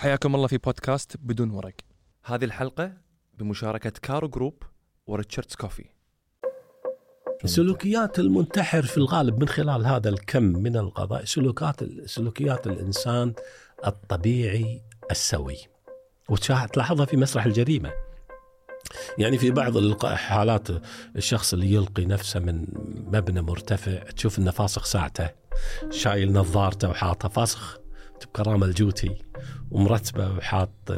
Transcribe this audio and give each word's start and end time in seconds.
حياكم 0.00 0.34
الله 0.34 0.46
في 0.46 0.58
بودكاست 0.58 1.16
بدون 1.16 1.50
ورق. 1.50 1.74
هذه 2.24 2.44
الحلقة 2.44 2.92
بمشاركة 3.38 3.92
كارو 4.02 4.28
جروب 4.28 4.62
وريتشاردز 5.06 5.54
كوفي. 5.54 5.84
سلوكيات 7.44 8.18
المنتحر 8.18 8.82
في 8.82 8.96
الغالب 8.96 9.40
من 9.40 9.48
خلال 9.48 9.86
هذا 9.86 10.08
الكم 10.08 10.42
من 10.42 10.76
القضايا 10.76 11.24
سلوكات 11.24 11.80
سلوكيات 12.04 12.66
الإنسان 12.66 13.34
الطبيعي 13.86 14.82
السوي. 15.10 15.58
وتلاحظها 16.28 17.06
في 17.06 17.16
مسرح 17.16 17.46
الجريمة. 17.46 17.92
يعني 19.18 19.38
في 19.38 19.50
بعض 19.50 19.76
الحالات 19.76 20.68
الشخص 21.16 21.52
اللي 21.52 21.72
يلقي 21.72 22.04
نفسه 22.04 22.40
من 22.40 22.66
مبنى 23.12 23.42
مرتفع 23.42 23.98
تشوف 23.98 24.38
إنه 24.38 24.50
فاسخ 24.50 24.84
ساعته 24.84 25.30
شايل 25.90 26.32
نظارته 26.32 26.90
وحاطها 26.90 27.28
فاسخ. 27.28 27.79
بكرامه 28.26 28.66
الجوتي 28.66 29.14
ومرتبة 29.70 30.36
وحاط 30.36 30.92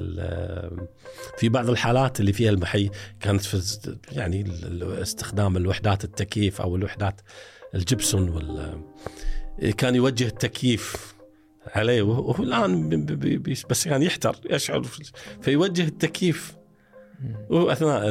في 1.39 1.49
بعض 1.49 1.71
الحالات 1.71 2.21
اللي 2.21 2.33
فيها 2.33 2.51
المحي 2.51 2.91
كانت 3.21 3.43
في 3.43 3.79
يعني 4.13 4.45
استخدام 4.83 5.57
الوحدات 5.57 6.05
التكييف 6.05 6.61
أو 6.61 6.77
الوحدات 6.77 7.21
الجبسون 7.75 8.29
وال 8.29 8.83
كان 9.77 9.95
يوجه 9.95 10.27
التكييف 10.27 11.15
عليه 11.67 12.03
وهو 12.03 12.43
الآن 12.43 13.07
بس 13.71 13.87
يعني 13.87 14.07
يحتر 14.07 14.37
يشعر 14.51 14.83
فيوجه 15.41 15.83
التكييف. 15.83 16.57
واثناء 17.51 18.09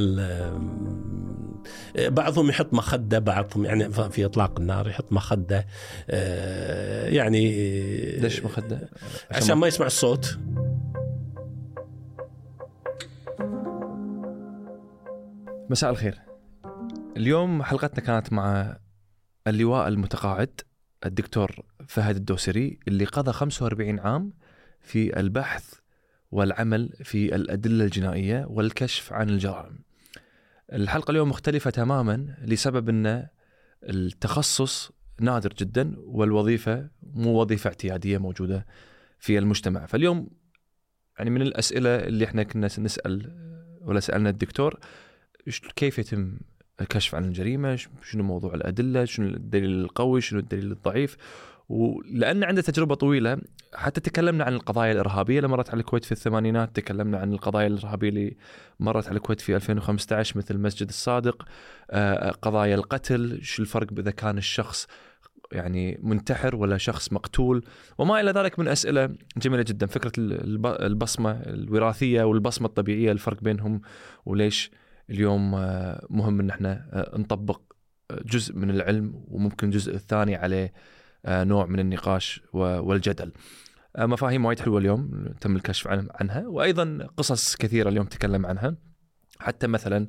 بعضهم 1.97 2.49
يحط 2.49 2.73
مخدة 2.73 3.19
بعضهم 3.19 3.65
يعني 3.65 3.89
في 3.91 4.25
إطلاق 4.25 4.59
النار 4.59 4.87
يحط 4.87 5.13
مخدة 5.13 5.65
آه، 6.09 7.09
يعني 7.09 7.51
ليش 8.17 8.43
مخدة؟ 8.43 8.89
عشان 9.31 9.55
ما 9.57 9.67
يسمع 9.67 9.85
الصوت. 9.85 10.37
مساء 15.69 15.91
الخير. 15.91 16.19
اليوم 17.17 17.63
حلقتنا 17.63 18.05
كانت 18.05 18.33
مع 18.33 18.77
اللواء 19.47 19.87
المتقاعد 19.87 20.61
الدكتور 21.05 21.65
فهد 21.87 22.15
الدوسري 22.15 22.79
اللي 22.87 23.05
قضى 23.05 23.31
45 23.31 23.99
عام 23.99 24.33
في 24.81 25.19
البحث 25.19 25.73
والعمل 26.31 26.89
في 27.03 27.35
الأدلة 27.35 27.85
الجنائية 27.85 28.45
والكشف 28.49 29.13
عن 29.13 29.29
الجرائم. 29.29 29.79
الحلقة 30.73 31.11
اليوم 31.11 31.29
مختلفة 31.29 31.69
تماما 31.69 32.35
لسبب 32.41 32.89
أن 32.89 33.27
التخصص 33.83 34.91
نادر 35.21 35.53
جدا 35.53 35.95
والوظيفة 35.97 36.89
مو 37.03 37.41
وظيفة 37.41 37.67
اعتيادية 37.67 38.17
موجودة 38.17 38.65
في 39.19 39.37
المجتمع. 39.37 39.85
فاليوم 39.85 40.29
يعني 41.17 41.29
من 41.29 41.41
الأسئلة 41.41 41.95
اللي 41.95 42.25
إحنا 42.25 42.43
كنا 42.43 42.67
نسأل 42.79 43.35
ولا 43.81 43.99
سألنا 43.99 44.29
الدكتور 44.29 44.79
كيف 45.75 45.99
يتم 45.99 46.37
الكشف 46.81 47.15
عن 47.15 47.25
الجريمة؟ 47.25 47.75
شنو 48.03 48.23
موضوع 48.23 48.53
الأدلة؟ 48.53 49.05
شنو 49.05 49.27
الدليل 49.27 49.81
القوي؟ 49.81 50.21
شنو 50.21 50.39
الدليل 50.39 50.71
الضعيف؟ 50.71 51.17
ولأن 51.71 52.43
عنده 52.43 52.61
تجربة 52.61 52.95
طويلة 52.95 53.37
حتى 53.73 54.01
تكلمنا 54.01 54.43
عن 54.43 54.53
القضايا 54.53 54.91
الإرهابية 54.91 55.37
اللي 55.37 55.47
مرت 55.47 55.69
على 55.69 55.79
الكويت 55.79 56.05
في 56.05 56.11
الثمانينات، 56.11 56.75
تكلمنا 56.75 57.17
عن 57.17 57.33
القضايا 57.33 57.67
الإرهابية 57.67 58.09
اللي 58.09 58.37
مرت 58.79 59.07
على 59.07 59.17
الكويت 59.17 59.41
في 59.41 59.55
2015 59.55 60.37
مثل 60.37 60.57
مسجد 60.57 60.87
الصادق، 60.87 61.45
آه، 61.91 62.31
قضايا 62.31 62.75
القتل، 62.75 63.39
شو 63.41 63.61
الفرق 63.61 63.87
اذا 63.99 64.11
كان 64.11 64.37
الشخص 64.37 64.87
يعني 65.51 65.99
منتحر 66.03 66.55
ولا 66.55 66.77
شخص 66.77 67.13
مقتول 67.13 67.63
وما 67.97 68.19
إلى 68.19 68.31
ذلك 68.31 68.59
من 68.59 68.67
أسئلة 68.67 69.09
جميلة 69.37 69.63
جدا، 69.67 69.85
فكرة 69.85 70.11
البصمة 70.65 71.31
الوراثية 71.31 72.23
والبصمة 72.23 72.67
الطبيعية 72.67 73.11
الفرق 73.11 73.41
بينهم 73.41 73.81
وليش 74.25 74.71
اليوم 75.09 75.55
آه، 75.55 76.05
مهم 76.09 76.39
إن 76.39 76.49
إحنا 76.49 76.89
آه، 76.93 77.17
نطبق 77.17 77.61
جزء 78.25 78.55
من 78.55 78.69
العلم 78.69 79.23
وممكن 79.27 79.67
الجزء 79.67 79.95
الثاني 79.95 80.35
عليه 80.35 80.65
آه، 80.65 81.00
نوع 81.27 81.65
من 81.65 81.79
النقاش 81.79 82.41
والجدل. 82.53 83.31
آه، 83.95 84.05
مفاهيم 84.05 84.45
وايد 84.45 84.59
حلوة 84.59 84.79
اليوم 84.79 85.25
تم 85.41 85.55
الكشف 85.55 85.87
عنها 85.87 86.47
وأيضا 86.47 87.07
قصص 87.17 87.55
كثيرة 87.55 87.89
اليوم 87.89 88.05
تكلم 88.05 88.45
عنها. 88.45 88.75
حتى 89.39 89.67
مثلا 89.67 90.07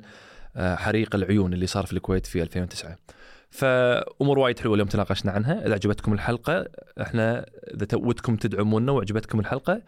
آه، 0.55 0.75
حريق 0.75 1.15
العيون 1.15 1.53
اللي 1.53 1.67
صار 1.67 1.85
في 1.85 1.93
الكويت 1.93 2.25
في 2.25 2.43
2009 2.43 2.97
فأمور 3.49 4.39
وايد 4.39 4.59
حلوة 4.59 4.73
اليوم 4.73 4.87
تناقشنا 4.87 5.31
عنها. 5.31 5.65
إذا 5.65 5.73
عجبتكم 5.73 6.13
الحلقة 6.13 6.67
إحنا 7.01 7.45
إذا 7.73 7.87
ودكم 7.93 8.35
تدعمونا 8.35 8.91
وعجبتكم 8.91 9.39
الحلقة 9.39 9.81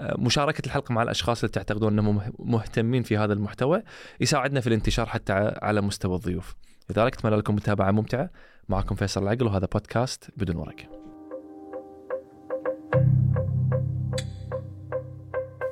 مشاركة 0.00 0.66
الحلقة 0.66 0.92
مع 0.92 1.02
الأشخاص 1.02 1.44
اللي 1.44 1.52
تعتقدون 1.52 1.92
أنهم 1.92 2.20
مهتمين 2.38 3.02
في 3.02 3.16
هذا 3.16 3.32
المحتوى 3.32 3.82
يساعدنا 4.20 4.60
في 4.60 4.66
الانتشار 4.66 5.06
حتى 5.06 5.32
على 5.62 5.80
مستوى 5.80 6.16
الضيوف. 6.16 6.54
لذلك 6.90 7.14
أتمنى 7.14 7.36
لكم 7.36 7.54
متابعة 7.54 7.90
ممتعة 7.90 8.30
معكم 8.68 8.94
فيصل 8.94 9.22
العقل 9.22 9.46
وهذا 9.46 9.66
بودكاست 9.66 10.30
بدون 10.36 10.56
ورق. 10.56 10.76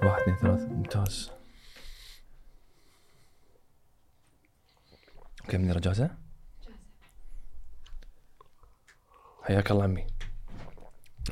واحد 0.03 0.23
اثنين 0.23 0.37
ثلاثة. 0.37 0.67
ممتاز. 0.67 1.31
أوكي 5.45 5.59
منيرة 5.59 5.79
جاهزة؟ 5.79 6.11
حياك 9.43 9.71
الله 9.71 9.85
عمي. 9.85 10.07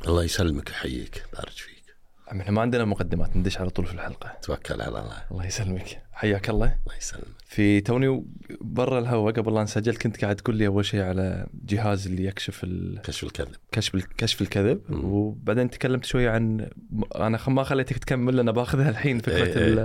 الله 0.07 0.23
يسلمك 0.23 0.67
ويحييك 0.67 1.25
بارك 1.33 1.49
فيك. 1.49 1.95
إحنا 2.31 2.51
ما 2.51 2.61
عندنا 2.61 2.85
مقدمات 2.85 3.37
ندش 3.37 3.57
على 3.57 3.69
طول 3.69 3.85
في 3.85 3.93
الحلقة. 3.93 4.37
توكل 4.41 4.81
على 4.81 4.99
الله. 4.99 5.27
الله 5.31 5.45
يسلمك. 5.45 6.08
حياك 6.19 6.49
الله. 6.49 6.65
الله 6.85 6.97
يسلمك. 6.97 7.25
في 7.45 7.81
توني 7.81 8.25
برا 8.61 8.99
الهواء 8.99 9.33
قبل 9.33 9.53
لا 9.53 9.63
نسجل 9.63 9.95
كنت 9.95 10.21
قاعد 10.21 10.35
تقول 10.35 10.55
لي 10.55 10.67
أول 10.67 10.85
شيء 10.85 11.01
على 11.01 11.47
جهاز 11.65 12.07
اللي 12.07 12.25
يكشف 12.25 12.63
ال... 12.63 13.01
كشف 13.03 13.23
الكذب. 13.23 13.55
كشف 13.71 14.05
كشف 14.17 14.41
الكذب. 14.41 14.81
م. 14.89 15.05
وبعدين 15.05 15.69
تكلمت 15.69 16.05
شوية 16.05 16.29
عن 16.29 16.69
أنا 17.15 17.39
ما 17.47 17.63
خليتك 17.63 17.97
تكمل 17.97 18.35
لأن 18.35 18.51
بأخذها 18.51 18.89
الحين 18.89 19.19
فكرة 19.19 19.59
إيه 19.59 19.67
ال... 19.67 19.79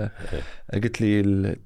إيه. 0.75 0.81
قلت 0.81 1.01
لي 1.01 1.21
ال... 1.21 1.57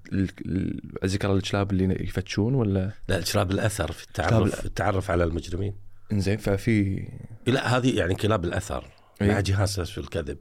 ذكر 1.05 1.33
الكلاب 1.35 1.73
اللي 1.73 2.05
يفتشون 2.05 2.55
ولا؟ 2.55 2.91
لا 3.09 3.19
الكلاب 3.19 3.51
الأثر 3.51 3.93
في 3.93 4.05
التعرف 4.05 4.65
التعرف 4.65 5.11
على 5.11 5.25
المجرمين. 5.25 5.75
إنزين 6.13 6.37
ففي 6.37 7.09
لا 7.47 7.77
هذه 7.77 7.99
يعني 7.99 8.15
كلاب 8.15 8.45
الأثر 8.45 8.85
إيه؟ 9.23 9.29
مع 9.29 9.41
جهاز 9.41 9.81
كشف 9.81 9.99
الكذب. 9.99 10.39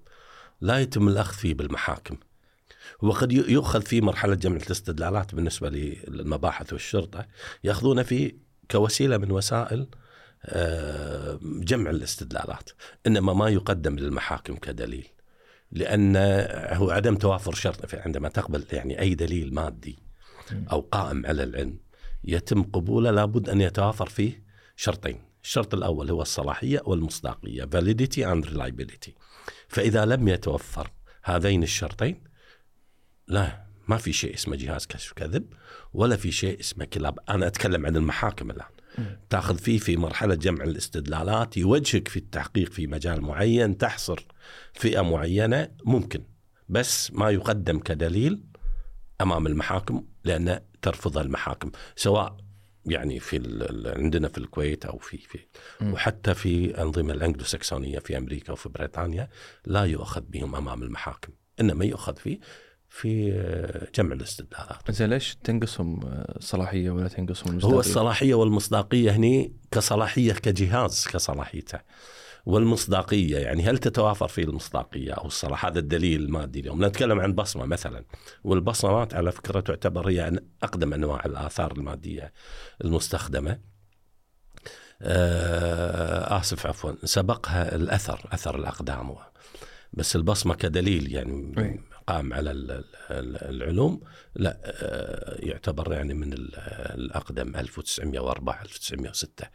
لا 0.61 0.79
يتم 0.79 1.07
الأخذ 1.07 1.33
فيه 1.33 1.53
بالمحاكم. 1.53 2.17
وقد 3.01 3.31
يؤخذ 3.31 3.81
في 3.81 4.01
مرحلة 4.01 4.35
جمع 4.35 4.55
الاستدلالات 4.55 5.35
بالنسبة 5.35 5.69
للمباحث 5.69 6.73
والشرطة 6.73 7.27
يأخذونه 7.63 8.03
فيه 8.03 8.37
كوسيلة 8.71 9.17
من 9.17 9.31
وسائل 9.31 9.87
آه، 10.45 11.39
جمع 11.43 11.89
الاستدلالات 11.89 12.69
إنما 13.07 13.33
ما 13.33 13.49
يقدم 13.49 13.95
للمحاكم 13.95 14.55
كدليل 14.55 15.07
لأن 15.71 16.15
هو 16.71 16.89
عدم 16.89 17.15
توافر 17.15 17.53
شرط 17.53 17.95
عندما 17.95 18.29
تقبل 18.29 18.65
يعني 18.71 18.99
أي 18.99 19.15
دليل 19.15 19.53
مادي 19.53 19.99
أو 20.71 20.79
قائم 20.79 21.25
على 21.25 21.43
العلم 21.43 21.79
يتم 22.23 22.63
قبوله 22.63 23.11
لابد 23.11 23.49
أن 23.49 23.61
يتوافر 23.61 24.09
فيه 24.09 24.43
شرطين. 24.75 25.27
الشرط 25.43 25.73
الأول 25.73 26.09
هو 26.09 26.21
الصلاحية 26.21 26.81
والمصداقية 26.85 27.63
validity 27.63 28.23
and 28.23 28.49
reliability. 28.49 29.11
فإذا 29.67 30.05
لم 30.05 30.27
يتوفر 30.27 30.91
هذين 31.23 31.63
الشرطين 31.63 32.23
لا 33.27 33.67
ما 33.87 33.97
في 33.97 34.13
شيء 34.13 34.33
اسمه 34.33 34.55
جهاز 34.55 34.85
كشف 34.85 35.13
كذب 35.13 35.53
ولا 35.93 36.15
في 36.15 36.31
شيء 36.31 36.59
اسمه 36.59 36.85
كلاب. 36.85 37.19
أنا 37.29 37.47
أتكلم 37.47 37.85
عن 37.85 37.95
المحاكم 37.95 38.51
الآن. 38.51 38.67
تأخذ 39.29 39.57
فيه 39.57 39.77
في 39.77 39.97
مرحلة 39.97 40.35
جمع 40.35 40.63
الاستدلالات 40.63 41.57
يوجهك 41.57 42.07
في 42.07 42.17
التحقيق 42.17 42.71
في 42.71 42.87
مجال 42.87 43.21
معين 43.21 43.77
تحصر 43.77 44.25
فئة 44.73 45.01
معينة 45.01 45.69
ممكن. 45.83 46.23
بس 46.69 47.13
ما 47.13 47.29
يقدم 47.29 47.79
كدليل 47.79 48.43
أمام 49.21 49.47
المحاكم 49.47 50.05
لأن 50.23 50.61
ترفض 50.81 51.17
المحاكم 51.17 51.71
سواء 51.95 52.37
يعني 52.85 53.19
في 53.19 53.35
عندنا 53.95 54.27
في 54.27 54.37
الكويت 54.37 54.85
أو 54.85 54.97
في 54.97 55.17
في 55.17 55.39
م. 55.81 55.93
وحتى 55.93 56.33
في 56.33 56.81
أنظمة 56.81 57.13
الانجلو 57.13 57.43
ساكسونيه 57.43 57.99
في 57.99 58.17
أمريكا 58.17 58.53
وفي 58.53 58.69
بريطانيا 58.69 59.29
لا 59.65 59.83
يؤخذ 59.83 60.21
بهم 60.21 60.55
أمام 60.55 60.83
المحاكم 60.83 61.33
إنما 61.59 61.85
يؤخذ 61.85 62.15
فيه. 62.15 62.39
في 62.89 63.31
جمع 63.95 64.13
الاستدلالات. 64.13 64.91
زين 64.91 65.09
ليش 65.09 65.35
تنقصهم 65.43 65.99
صلاحية 66.39 66.89
ولا 66.89 67.07
تنقصهم 67.07 67.51
المصداقيه؟ 67.51 67.75
هو 67.75 67.79
الصلاحية 67.79 68.33
والمصداقية 68.33 69.11
هني 69.11 69.53
كصلاحية 69.71 70.33
كجهاز 70.33 71.07
كصلاحيته. 71.07 71.79
والمصداقية 72.47 73.37
يعني 73.37 73.63
هل 73.63 73.77
تتوافر 73.77 74.27
في 74.27 74.41
المصداقية 74.41 75.11
أو 75.11 75.27
الصلاح 75.27 75.65
هذا 75.65 75.79
الدليل 75.79 76.21
المادي 76.21 76.59
اليوم 76.59 76.85
نتكلم 76.85 77.19
عن 77.19 77.33
بصمة 77.33 77.65
مثلا 77.65 78.05
والبصمات 78.43 79.13
على 79.13 79.31
فكرة 79.31 79.59
تعتبر 79.59 80.09
هي 80.09 80.39
أقدم 80.63 80.93
أنواع 80.93 81.25
الآثار 81.25 81.71
المادية 81.71 82.33
المستخدمة 82.83 83.59
آه 85.01 86.39
آسف 86.39 86.67
عفوا 86.67 86.91
سبقها 87.03 87.75
الأثر 87.75 88.29
أثر 88.31 88.55
الأقدام 88.55 89.15
بس 89.93 90.15
البصمة 90.15 90.55
كدليل 90.55 91.11
يعني 91.11 91.79
أي. 92.09 92.13
قام 92.15 92.33
على 92.33 92.51
ال- 92.51 92.71
ال- 93.11 93.37
العلوم 93.55 94.01
لا 94.35 94.57
آه، 94.63 95.45
يعتبر 95.45 95.93
يعني 95.93 96.13
من 96.13 96.33
ال- 96.33 96.55
الأقدم 96.99 97.55
1904 97.55 98.61
1906 98.61 99.45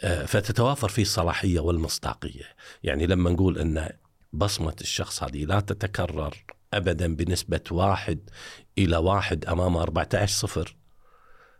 آه، 0.00 0.24
فتتوافر 0.24 0.88
فيه 0.88 1.02
الصلاحية 1.02 1.60
والمصداقية. 1.60 2.44
يعني 2.82 3.06
لما 3.06 3.30
نقول 3.30 3.58
إن 3.58 3.88
بصمة 4.32 4.76
الشخص 4.80 5.22
هذه 5.22 5.44
لا 5.44 5.60
تتكرر 5.60 6.34
ابدا 6.74 7.14
بنسبة 7.14 7.60
واحد 7.70 8.30
إلى 8.78 8.96
واحد 8.96 9.44
أمام 9.46 9.76
14 9.76 10.28
صفر 10.30 10.76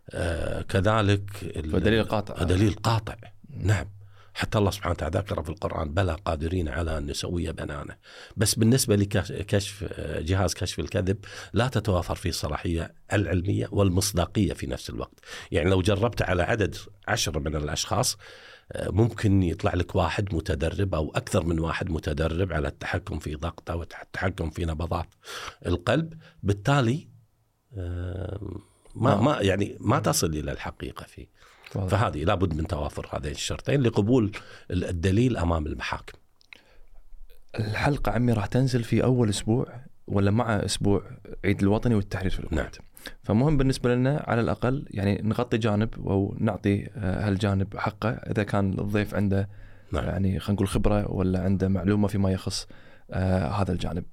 آه، 0.09 0.61
كذلك 0.61 1.29
فدليل 1.73 2.03
قاطع. 2.03 2.43
دليل 2.43 2.73
قاطع. 2.73 3.15
نعم. 3.49 3.94
حتى 4.35 4.57
الله 4.57 4.71
سبحانه 4.71 4.91
وتعالى 4.91 5.19
ذكر 5.19 5.43
في 5.43 5.49
القرآن 5.49 5.93
بلى 5.93 6.17
قادرين 6.25 6.69
على 6.69 6.97
أن 6.97 7.05
نسوي 7.05 7.51
بنانه 7.51 7.95
بس 8.37 8.55
بالنسبة 8.55 8.95
لكشف 8.95 9.83
جهاز 10.19 10.53
كشف 10.53 10.79
الكذب 10.79 11.17
لا 11.53 11.67
تتوافر 11.67 12.15
فيه 12.15 12.29
الصلاحية 12.29 12.93
العلمية 13.13 13.67
والمصداقية 13.71 14.53
في 14.53 14.67
نفس 14.67 14.89
الوقت. 14.89 15.19
يعني 15.51 15.69
لو 15.69 15.81
جربت 15.81 16.21
على 16.21 16.43
عدد 16.43 16.75
عشرة 17.07 17.39
من 17.39 17.55
الأشخاص 17.55 18.17
ممكن 18.79 19.43
يطلع 19.43 19.73
لك 19.73 19.95
واحد 19.95 20.35
متدرب 20.35 20.95
أو 20.95 21.11
أكثر 21.15 21.43
من 21.43 21.59
واحد 21.59 21.89
متدرب 21.89 22.53
على 22.53 22.67
التحكم 22.67 23.19
في 23.19 23.35
ضغطة 23.35 23.75
والتحكم 23.75 24.49
في 24.49 24.65
نبضات 24.65 25.07
القلب. 25.65 26.13
بالتالي 26.43 27.07
آه، 27.77 28.39
ما 28.95 29.15
ما 29.15 29.41
يعني 29.41 29.77
ما 29.79 29.99
تصل 29.99 30.27
إلى 30.27 30.51
الحقيقة 30.51 31.05
فيه. 31.05 31.34
فهذه 31.79 32.23
لابد 32.23 32.53
من 32.53 32.67
توافر 32.67 33.07
هذين 33.13 33.31
الشرطين 33.31 33.81
لقبول 33.81 34.31
الدليل 34.71 35.37
أمام 35.37 35.67
المحاكم. 35.67 36.17
الحلقة 37.59 38.11
عمي 38.11 38.33
راح 38.33 38.45
تنزل 38.45 38.83
في 38.83 39.03
أول 39.03 39.29
أسبوع 39.29 39.67
ولا 40.07 40.31
مع 40.31 40.55
أسبوع 40.55 41.03
عيد 41.45 41.61
الوطني 41.61 41.95
والتحرير 41.95 42.31
في 42.31 42.39
الكويت 42.39 42.59
نعم. 42.59 42.69
فمهم 43.23 43.57
بالنسبة 43.57 43.95
لنا 43.95 44.23
على 44.27 44.41
الأقل 44.41 44.85
يعني 44.89 45.21
نغطي 45.23 45.57
جانب 45.57 46.07
أو 46.07 46.35
نعطي 46.39 46.89
آه، 46.95 47.27
هالجانب 47.27 47.77
حقه 47.77 48.09
إذا 48.09 48.43
كان 48.43 48.79
الضيف 48.79 49.15
عنده 49.15 49.49
نعم. 49.91 50.05
يعني 50.05 50.39
خلينا 50.39 50.53
نقول 50.53 50.67
خبرة 50.67 51.11
ولا 51.11 51.41
عنده 51.41 51.67
معلومة 51.67 52.07
فيما 52.07 52.31
يخص 52.31 52.67
آه 53.11 53.47
هذا 53.47 53.71
الجانب 53.71 54.03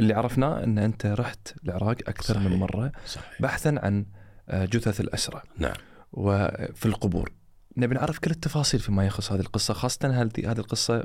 اللي 0.00 0.14
عرفناه 0.14 0.64
إن 0.64 0.78
أنت 0.78 1.06
رحت 1.06 1.54
العراق 1.64 1.96
أكثر 2.08 2.34
صحيح. 2.34 2.46
من 2.46 2.56
مرة 2.56 2.92
صحيح. 3.06 3.42
بحثا 3.42 3.74
عن 3.82 4.06
آه، 4.48 4.64
جثث 4.64 5.00
الأسرى 5.00 5.42
نعم. 5.58 5.74
وفي 6.12 6.86
القبور. 6.86 7.32
نبي 7.76 7.94
نعرف 7.94 8.18
كل 8.18 8.30
التفاصيل 8.30 8.80
فيما 8.80 9.06
يخص 9.06 9.32
هذه 9.32 9.40
القصة 9.40 9.74
خاصة 9.74 10.22
هذه 10.22 10.30
هذه 10.50 10.58
القصة 10.58 10.98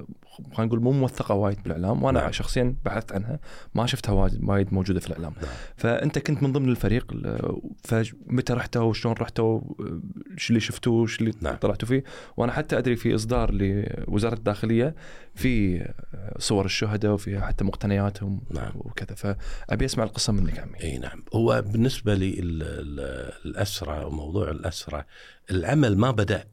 خلينا 0.54 0.66
نقول 0.66 0.82
مو 0.82 0.92
موثقة 0.92 1.36
وايد 1.36 1.64
بالإعلام 1.64 2.04
وأنا 2.04 2.20
نعم. 2.22 2.32
شخصيا 2.32 2.76
بحثت 2.86 3.12
عنها 3.12 3.40
ما 3.76 3.86
شفتها 3.86 4.12
وايد 4.44 4.74
موجودة 4.74 5.00
في 5.00 5.08
الإعلام 5.08 5.34
نعم. 5.42 5.52
فأنت 5.78 6.20
كنت 6.20 6.44
من 6.44 6.52
ضمن 6.54 6.70
الفريق 6.70 7.06
ال- 7.12 7.62
فمتى 7.84 8.54
رحتوا 8.54 8.82
وشلون 8.84 9.16
رحتوا 9.20 9.62
شو 10.38 10.50
اللي 10.50 10.60
شفتوه 10.60 11.02
وش 11.02 11.20
اللي 11.20 11.32
نعم. 11.42 11.56
طلعتوا 11.56 11.88
فيه 11.88 12.04
وأنا 12.38 12.52
حتى 12.52 12.78
أدري 12.78 12.96
في 12.96 13.16
إصدار 13.16 13.52
لوزارة 13.54 14.34
الداخلية 14.36 14.96
في 15.36 15.86
صور 16.40 16.66
الشهداء 16.66 17.12
وفي 17.12 17.42
حتى 17.42 17.64
مقتنياتهم 17.64 18.42
نعم. 18.52 18.72
وكذا 18.76 19.16
فأبي 19.16 19.86
أسمع 19.86 20.04
القصة 20.04 20.34
منك 20.34 20.60
عمي 20.60 20.84
إي 20.84 20.98
نعم 20.98 21.24
هو 21.36 21.64
بالنسبة 21.68 22.16
للاسرى 22.16 24.04
وموضوع 24.06 24.52
الأسرى 24.52 25.04
العمل 25.52 25.98
ما 25.98 26.12
بدأ 26.12 26.44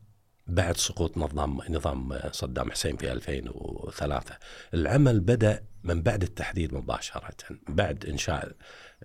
بعد 0.46 0.76
سقوط 0.76 1.18
نظام 1.18 1.58
نظام 1.70 2.18
صدام 2.32 2.70
حسين 2.70 2.96
في 2.96 3.12
2003 3.12 4.36
العمل 4.74 5.20
بدأ 5.20 5.64
من 5.84 6.02
بعد 6.02 6.22
التحديد 6.22 6.74
مباشرة 6.74 7.36
بعد 7.68 8.06
إنشاء 8.06 8.46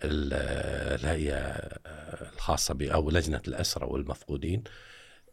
ال- 0.03 0.33
الهيئة 0.99 1.37
الخاصة 2.33 2.77
أو 2.81 3.09
لجنة 3.09 3.41
الاسرى 3.47 3.85
والمفقودين. 3.85 4.63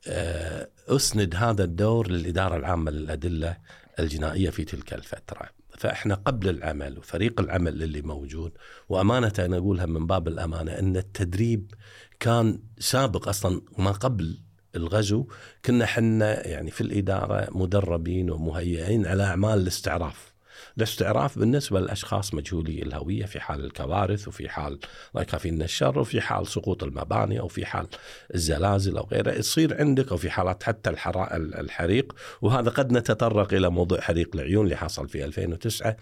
آه، 0.09 0.69
أسند 0.89 1.35
هذا 1.35 1.65
الدور 1.65 2.11
للإدارة 2.11 2.57
العامة 2.57 2.91
للأدلة 2.91 3.57
الجنائية 3.99 4.51
في 4.51 4.65
تلك 4.65 4.95
الفترة. 4.95 5.49
فإحنا 5.79 6.15
قبل 6.15 6.49
العمل 6.49 6.99
وفريق 6.99 7.41
العمل 7.41 7.83
اللي 7.83 8.03
موجود 8.03 8.53
وأمانة 8.89 9.33
أنا 9.39 9.57
أقولها 9.57 9.87
من 9.87 10.07
باب 10.07 10.29
الأمانة 10.29 10.73
إن 10.79 10.97
التدريب 10.97 11.75
كان 12.21 12.63
سابق 12.79 13.29
أصلا 13.29 13.61
ما 13.79 13.91
قبل 13.91 14.39
الغزو 14.77 15.27
كنا 15.65 15.87
حنا 15.87 16.47
يعني 16.49 16.71
في 16.71 16.81
الإدارة 16.81 17.49
مدربين 17.51 18.31
ومهيئين 18.31 19.07
على 19.07 19.23
أعمال 19.23 19.59
الاستعراف. 19.59 20.37
الاستعراف 20.79 21.39
بالنسبة 21.39 21.81
للأشخاص 21.81 22.35
مجهولي 22.35 22.83
الهوية 22.83 23.25
في 23.25 23.41
حال 23.41 23.65
الكوارث 23.65 24.29
وفي 24.29 24.49
حال 24.49 24.73
الله 25.11 25.23
يكافينا 25.23 25.65
الشر 25.65 25.99
وفي 25.99 26.21
حال 26.21 26.47
سقوط 26.47 26.83
المباني 26.85 27.41
أو 27.41 27.49
في 27.49 27.67
حال 27.67 27.87
الزلازل 28.35 28.97
أو 28.97 29.09
غيره 29.13 29.31
يصير 29.33 29.81
عندك 29.81 30.11
أو 30.11 30.17
في 30.17 30.31
حالات 30.31 30.63
حتى 30.63 30.91
الحرا- 30.91 31.37
الحريق 31.37 32.13
وهذا 32.43 32.71
قد 32.71 32.93
نتطرق 32.93 33.55
إلى 33.55 33.71
موضوع 33.71 34.01
حريق 34.01 34.31
العيون 34.35 34.65
اللي 34.65 34.77
حصل 34.77 35.09
في 35.09 35.25
2009 35.25 35.97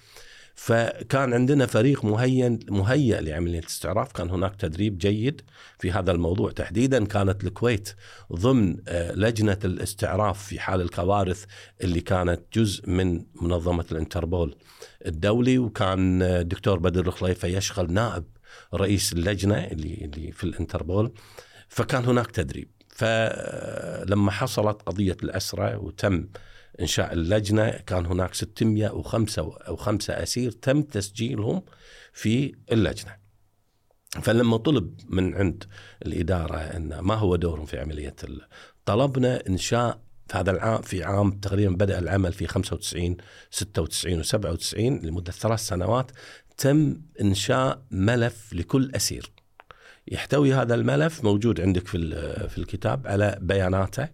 فكان 0.54 1.34
عندنا 1.34 1.66
فريق 1.66 2.04
مهيئ 2.04 2.58
مهيئ 2.70 3.20
لعملية 3.20 3.58
الاستعراف. 3.58 4.12
كان 4.12 4.30
هناك 4.30 4.56
تدريب 4.56 4.98
جيد 4.98 5.40
في 5.78 5.92
هذا 5.92 6.12
الموضوع. 6.12 6.50
تحديدا 6.50 7.04
كانت 7.04 7.44
الكويت 7.44 7.94
ضمن 8.32 8.76
آه، 8.88 9.12
لجنة 9.12 9.58
الاستعراف 9.64 10.44
في 10.44 10.60
حال 10.60 10.80
الكوارث 10.80 11.44
اللي 11.82 12.00
كانت 12.00 12.40
جزء 12.54 12.90
من 12.90 13.24
منظمة 13.42 13.84
الانتربول 13.92 14.56
الدولي. 15.06 15.58
وكان 15.58 16.22
آه، 16.22 16.40
الدكتور 16.40 16.78
بدر 16.78 17.06
الخليفة 17.06 17.48
يشغل 17.48 17.92
نائب 17.92 18.24
رئيس 18.74 19.12
اللجنة 19.12 19.54
اللي 19.54 19.94
اللي 20.04 20.32
في 20.32 20.44
الانتربول. 20.44 21.12
فكان 21.68 22.04
هناك 22.04 22.30
تدريب. 22.30 22.68
فلما 22.88 24.30
حصلت 24.30 24.82
قضية 24.82 25.16
الاسرى 25.22 25.76
وتم 25.76 26.28
انشاء 26.80 27.12
اللجنة 27.12 27.70
كان 27.70 28.06
هناك 28.06 28.34
605 28.34 29.42
أو 29.68 29.76
خمسة 29.76 30.14
أسير 30.22 30.50
تم 30.50 30.82
تسجيلهم 30.82 31.62
في 32.12 32.54
اللجنة. 32.72 33.16
فلما 34.22 34.56
طلب 34.56 35.00
من 35.08 35.34
عند 35.34 35.64
الإدارة 36.06 36.56
إن 36.56 36.98
ما 36.98 37.14
هو 37.14 37.36
دورهم 37.36 37.66
في 37.66 37.78
عملية 37.78 38.16
ال- 38.24 38.42
طلبنا 38.84 39.46
انشاء 39.48 40.00
في 40.28 40.38
هذا 40.38 40.50
العام 40.50 40.82
في 40.82 41.04
عام 41.04 41.30
تقريبا 41.30 41.74
بدأ 41.74 41.98
العمل 41.98 42.32
في 42.32 42.46
95 42.46 43.16
96 43.50 44.22
و97 44.22 44.76
لمدة 45.04 45.32
ثلاث 45.32 45.60
سنوات 45.60 46.10
تم 46.56 47.00
انشاء 47.20 47.82
ملف 47.90 48.52
لكل 48.52 48.90
أسير. 48.94 49.30
يحتوي 50.08 50.54
هذا 50.54 50.74
الملف 50.74 51.24
موجود 51.24 51.60
عندك 51.60 51.86
في 51.88 51.98
في 52.48 52.58
الكتاب 52.58 53.06
على 53.06 53.38
بياناته 53.40 54.08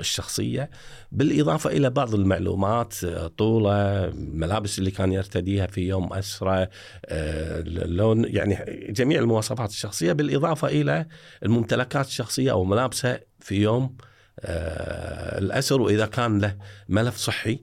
الشخصية 0.00 0.70
بالإضافة 1.12 1.70
إلى 1.70 1.90
بعض 1.90 2.14
المعلومات 2.14 3.04
آه، 3.04 3.26
طولة 3.26 4.04
الملابس 4.04 4.78
اللي 4.78 4.90
كان 4.90 5.12
يرتديها 5.12 5.66
في 5.66 5.80
يوم 5.80 6.12
اسرى 6.12 6.66
آه، 7.06 7.60
اللون 7.60 8.24
يعني 8.24 8.86
جميع 8.90 9.20
المواصفات 9.20 9.70
الشخصية 9.70 10.12
بالإضافة 10.12 10.68
إلى 10.68 11.06
الممتلكات 11.42 12.06
الشخصية 12.06 12.50
أو 12.50 12.64
ملابسه 12.64 13.20
في 13.40 13.54
يوم 13.54 13.96
آه، 14.40 15.38
الأسر 15.38 15.80
وإذا 15.80 16.06
كان 16.06 16.38
له 16.38 16.56
ملف 16.88 17.16
صحي 17.16 17.58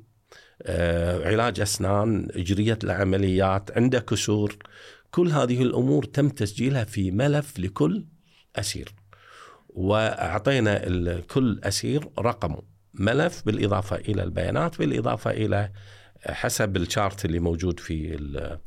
آه، 0.63 1.27
علاج 1.27 1.59
أسنان 1.59 2.27
إجرية 2.31 2.79
العمليات 2.83 3.77
عنده 3.77 3.99
كسور 3.99 4.57
كل 5.11 5.31
هذه 5.31 5.61
الأمور 5.61 6.03
تم 6.03 6.29
تسجيلها 6.29 6.83
في 6.83 7.11
ملف 7.11 7.59
لكل 7.59 8.05
أسير. 8.55 9.00
وأعطينا 9.75 11.19
كل 11.19 11.59
أسير 11.63 12.09
رقم 12.19 12.55
ملف 12.93 13.45
بالإضافة 13.45 13.95
إلى 13.95 14.23
البيانات 14.23 14.79
بالإضافة 14.79 15.31
إلى 15.31 15.71
حسب 16.25 16.77
الشارت 16.77 17.25
اللي 17.25 17.39
موجود 17.39 17.79
في 17.79 18.15
ال- 18.15 18.59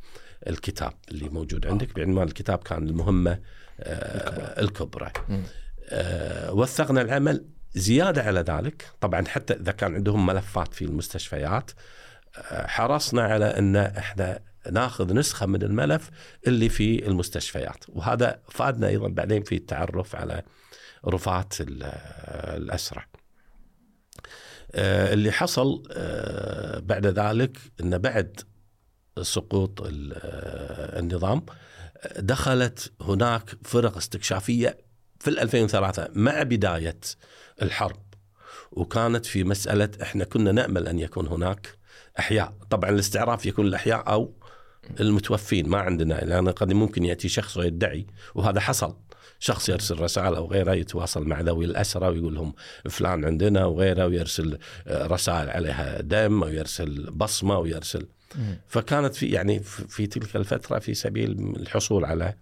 الكتاب 0.47 0.93
اللي 1.11 1.29
موجود 1.29 1.67
عندك 1.67 1.95
بعنوان 1.95 2.27
الكتاب 2.27 2.57
كان 2.57 2.87
المهمة 2.87 3.39
آه، 3.79 4.61
الكبرى. 4.61 5.11
آه، 5.89 6.53
وثقنا 6.53 7.01
العمل 7.01 7.45
زيادة 7.73 8.23
على 8.23 8.39
ذلك. 8.39 8.85
طبعا 9.01 9.25
حتى 9.27 9.53
إذا 9.53 9.71
كان 9.71 9.95
عندهم 9.95 10.25
ملفات 10.25 10.73
في 10.73 10.85
المستشفيات 10.85 11.71
آه، 12.37 12.67
حرصنا 12.67 13.21
على 13.21 13.45
أن 13.45 13.75
إحنا 13.75 14.39
ناخذ 14.71 15.13
نسخة 15.13 15.45
من 15.45 15.61
الملف 15.63 16.09
اللي 16.47 16.69
في 16.69 17.07
المستشفيات. 17.07 17.85
وهذا 17.89 18.39
فادنا 18.49 18.87
أيضا 18.87 19.07
بعدين 19.07 19.43
في 19.43 19.55
التعرف 19.55 20.15
على 20.15 20.41
رفات 21.07 21.53
ال- 21.61 21.83
الاسرى. 22.57 23.01
آه، 24.75 25.13
اللي 25.13 25.31
حصل 25.31 25.83
آه، 25.91 26.79
بعد 26.79 27.05
ذلك 27.07 27.57
إن 27.81 27.97
بعد 27.97 28.39
سقوط 29.21 29.81
آه، 29.81 30.99
النظام 30.99 31.45
دخلت 32.17 32.93
هناك 33.01 33.49
فرق 33.63 33.97
استكشافية 33.97 34.77
في 35.19 35.29
ال 35.29 35.39
2003 35.39 36.07
مع 36.15 36.43
بداية 36.43 36.99
الحرب. 37.61 38.05
وكانت 38.71 39.25
في 39.25 39.43
مسألة 39.43 39.89
إحنا 40.01 40.23
كنا 40.25 40.51
نأمل 40.51 40.87
أن 40.87 40.99
يكون 40.99 41.27
هناك 41.27 41.77
أحياء. 42.19 42.53
طبعا 42.69 42.89
الاستعراف 42.89 43.45
يكون 43.45 43.67
الأحياء 43.67 44.09
أو 44.11 44.33
المتوفين 44.99 45.69
ما 45.69 45.77
عندنا. 45.77 46.13
لأن 46.13 46.49
قد 46.49 46.73
ممكن 46.73 47.05
يأتي 47.05 47.29
شخص 47.29 47.57
ويدعي 47.57 48.07
وهذا 48.35 48.59
حصل. 48.59 48.97
شخص 49.45 49.69
يرسل 49.69 49.99
رسائل 49.99 50.35
أو 50.35 50.47
غيره 50.51 50.73
يتواصل 50.73 51.27
مع 51.27 51.41
ذوي 51.41 51.65
الاسرى 51.65 52.07
ويقول 52.07 52.35
لهم 52.35 52.53
فلان 52.89 53.25
عندنا 53.25 53.65
وغيره 53.65 54.05
ويرسل 54.05 54.57
آه، 54.87 55.07
رسائل 55.07 55.49
عليها 55.49 56.01
دم 56.01 56.43
ويرسل 56.43 57.11
بصمة 57.11 57.59
ويرسل. 57.59 58.05
فكانت 58.67 59.15
في 59.15 59.25
يعني 59.25 59.59
في 59.89 60.07
تلك 60.07 60.35
الفترة 60.35 60.79
في 60.79 60.93
سبيل 60.93 61.31
الحصول 61.57 62.05
على 62.05 62.33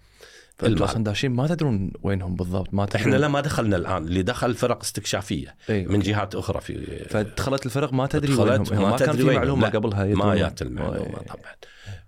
فأنتم 0.57 0.83
أصلا 0.83 1.03
داشين 1.03 1.31
ما 1.31 1.48
تدرون 1.48 1.91
وينهم 2.03 2.36
بالضبط 2.36 2.74
ما 2.74 2.86
تدرون. 2.86 3.01
إحنا 3.01 3.15
لا 3.15 3.27
ما 3.27 3.41
دخلنا 3.41 3.77
الآن. 3.77 4.03
اللي 4.03 4.24
دخل 4.24 4.53
فرق 4.53 4.81
استكشافية 4.81 5.55
أيوة. 5.69 5.91
من 5.91 6.00
جهات 6.00 6.36
أخرى 6.36 6.62
في 6.62 6.86
فدخلت 7.10 7.65
الفرق 7.65 7.93
ما 7.93 8.07
تدري 8.07 8.33
وينهم. 8.33 8.65
ما, 8.72 8.89
ما 8.89 8.98
كان 8.98 9.17
في 9.17 9.24
معلومة 9.24 9.69
قبلها 9.69 10.05
ما 10.05 10.36
جات 10.36 10.62
المعلومة 10.62 11.17
طبعا. 11.17 11.53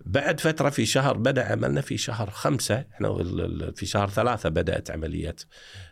بعد 0.06 0.40
فترة 0.40 0.70
في 0.70 0.86
شهر 0.86 1.18
بدأ 1.18 1.52
عملنا 1.52 1.82
في 1.82 1.98
شهر 1.98 2.30
خمسة 2.30 2.86
إحنا 2.94 3.10
في 3.76 3.86
شهر 3.86 4.10
ثلاثة 4.10 4.50
بدأت 4.50 4.92
عملية 4.92 5.36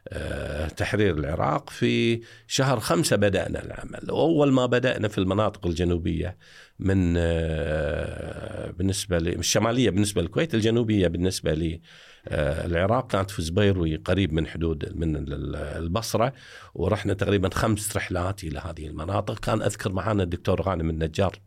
آه، 0.08 0.68
تحرير 0.68 1.18
العراق. 1.18 1.70
في 1.70 2.22
شهر 2.48 2.80
خمسة 2.80 3.16
بدأنا 3.16 3.64
العمل. 3.64 4.10
اول 4.10 4.52
ما 4.52 4.66
بدأنا 4.66 5.08
في 5.08 5.18
المناطق 5.18 5.68
الجنوبية 5.68 6.38
من 6.80 7.14
آه، 7.18 8.72
بالنسبة 8.72 9.18
الشمالية 9.18 9.90
بالنسبة 9.90 10.22
للكويت 10.22 10.56
الجنوبية 10.56 11.08
بالنسبة 11.08 11.54
لي 11.54 11.82
آه، 12.28 12.66
العراق 12.66 13.12
كانت 13.12 13.32
في 13.32 13.42
زبيروي 13.42 13.96
قريب 13.96 14.34
من 14.34 14.48
حدود 14.48 14.98
من 14.98 15.26
البصرة. 15.56 16.34
ورحنا 16.74 17.14
تقريبا 17.14 17.50
خمس 17.54 17.98
رحلات 17.98 18.44
إلى 18.44 18.60
هذه 18.60 18.88
المناطق. 18.88 19.40
كان 19.40 19.62
أذكر 19.62 19.92
معنا 19.92 20.24
الدكتور 20.24 20.62
غانم 20.62 20.90
النجار. 20.90 21.40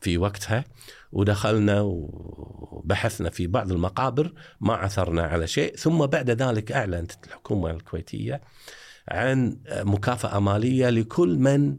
في 0.00 0.18
وقتها 0.18 0.64
ودخلنا 1.12 1.80
وبحثنا 1.80 3.30
في 3.30 3.46
بعض 3.46 3.72
المقابر 3.72 4.32
ما 4.60 4.74
عثرنا 4.74 5.22
على 5.22 5.46
شيء 5.46 5.76
ثم 5.76 6.06
بعد 6.06 6.30
ذلك 6.30 6.72
أعلنت 6.72 7.12
الحكومة 7.26 7.70
الكويتية 7.70 8.40
عن 9.08 9.58
مكافأة 9.68 10.38
مالية 10.38 10.90
لكل 10.90 11.38
من 11.38 11.76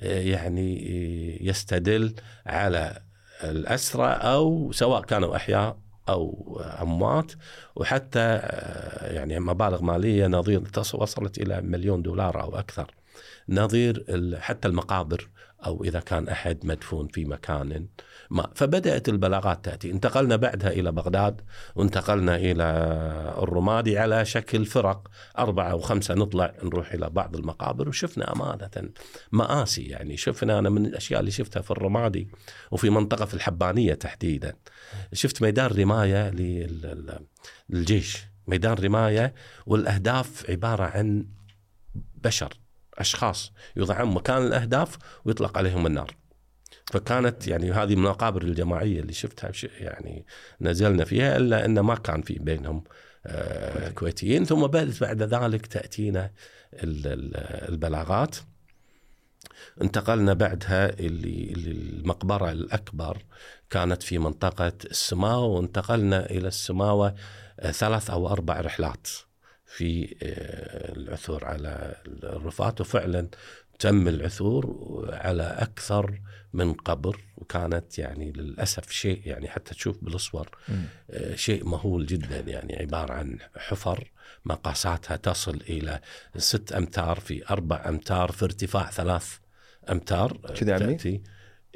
آه، 0.00 0.20
يعني 0.20 1.46
يستدل 1.46 2.14
على 2.46 3.02
الاسرى 3.44 4.06
أو 4.06 4.72
سواء 4.72 5.02
كانوا 5.02 5.36
أحياء 5.36 5.78
أو 6.08 6.60
أموات 6.82 7.32
وحتى 7.76 8.20
آه، 8.20 9.12
يعني 9.12 9.40
مبالغ 9.40 9.82
مالية 9.82 10.26
نظير 10.26 10.62
وصلت 10.94 11.38
إلى 11.38 11.60
مليون 11.60 12.02
دولار 12.02 12.42
أو 12.42 12.58
أكثر. 12.58 12.94
نظير 13.48 14.04
حتى 14.40 14.68
المقابر 14.68 15.28
أو 15.66 15.84
إذا 15.84 16.00
كان 16.00 16.28
أحد 16.28 16.66
مدفون 16.66 17.08
في 17.08 17.24
مكان. 17.24 17.86
ما 18.30 18.50
فبدأت 18.54 19.08
البلاغات 19.08 19.64
تأتي. 19.64 19.90
انتقلنا 19.90 20.36
بعدها 20.36 20.70
إلى 20.70 20.92
بغداد 20.92 21.40
وانتقلنا 21.74 22.36
إلى 22.36 22.64
الرمادي 23.38 23.98
على 23.98 24.24
شكل 24.24 24.64
فرق. 24.64 25.08
أربعة 25.38 25.70
أو 25.70 25.80
خمسة 25.80 26.14
نطلع 26.14 26.54
نروح 26.62 26.92
إلى 26.92 27.10
بعض 27.10 27.36
المقابر 27.36 27.88
وشفنا 27.88 28.32
أمانة 28.32 28.90
مآسي 29.32 29.82
يعني. 29.82 30.16
شفنا 30.16 30.58
أنا 30.58 30.70
من 30.70 30.86
الأشياء 30.86 31.20
اللي 31.20 31.30
شفتها 31.30 31.60
في 31.62 31.70
الرمادي 31.70 32.28
وفي 32.70 32.90
منطقة 32.90 33.24
في 33.24 33.34
الحبانية 33.34 33.94
تحديدا. 33.94 34.56
شفت 35.12 35.42
ميدان 35.42 35.66
رماية 35.66 36.30
للجيش. 37.70 38.26
ميدان 38.46 38.74
رماية 38.74 39.34
والأهداف 39.66 40.50
عبارة 40.50 40.84
عن 40.84 41.26
بشر. 42.14 42.65
أشخاص 42.98 43.52
يوضعون 43.76 44.14
مكان 44.14 44.46
الأهداف 44.46 44.98
ويطلق 45.24 45.58
عليهم 45.58 45.86
النار. 45.86 46.16
فكانت 46.86 47.48
يعني 47.48 47.72
هذه 47.72 47.92
المقابر 47.92 48.42
الجماعية 48.42 49.00
اللي 49.00 49.12
شفتها 49.12 49.52
يعني 49.80 50.26
نزلنا 50.60 51.04
فيها 51.04 51.36
إلا 51.36 51.64
أن 51.64 51.80
ما 51.80 51.94
كان 51.94 52.22
في 52.22 52.38
بينهم 52.38 52.84
آه 53.26 53.90
كويتيين. 53.90 54.44
ثم 54.44 54.66
بدات 54.66 55.00
بعد 55.00 55.22
ذلك 55.22 55.66
تأتينا 55.66 56.30
البلاغات. 56.74 58.36
انتقلنا 59.82 60.32
بعدها 60.32 60.90
اللي, 61.00 61.52
اللي 61.52 61.70
المقبرة 61.70 62.52
الأكبر 62.52 63.18
كانت 63.70 64.02
في 64.02 64.18
منطقة 64.18 64.72
السماوه 64.84 65.46
وانتقلنا 65.46 66.30
إلى 66.30 66.48
السماوة 66.48 67.14
آه، 67.60 67.70
ثلاث 67.70 68.10
أو 68.10 68.28
أربع 68.28 68.60
رحلات. 68.60 69.08
في 69.76 70.16
آه، 70.22 70.92
العثور 70.96 71.44
على 71.44 71.96
الرفات. 72.06 72.80
وفعلا 72.80 73.28
تم 73.78 74.08
العثور 74.08 74.66
على 75.12 75.42
أكثر 75.42 76.20
من 76.52 76.72
قبر 76.72 77.20
وكانت 77.36 77.98
يعني 77.98 78.32
للأسف 78.32 78.90
شيء 78.90 79.20
يعني 79.24 79.48
حتى 79.48 79.74
تشوف 79.74 80.04
بالصور 80.04 80.48
آه، 81.10 81.34
شيء 81.34 81.64
مهول 81.64 82.06
جدا 82.06 82.40
يعني 82.40 82.76
عبارة 82.76 83.12
عن 83.12 83.38
حفر 83.56 84.10
مقاساتها 84.44 85.16
تصل 85.16 85.60
إلى 85.68 86.00
ست 86.36 86.72
أمتار 86.72 87.20
في 87.20 87.48
أربع 87.50 87.88
أمتار 87.88 88.32
في 88.32 88.44
ارتفاع 88.44 88.90
ثلاث 88.90 89.36
أمتار 89.90 90.36
كذا 90.54 90.84
عمي؟ 90.84 91.22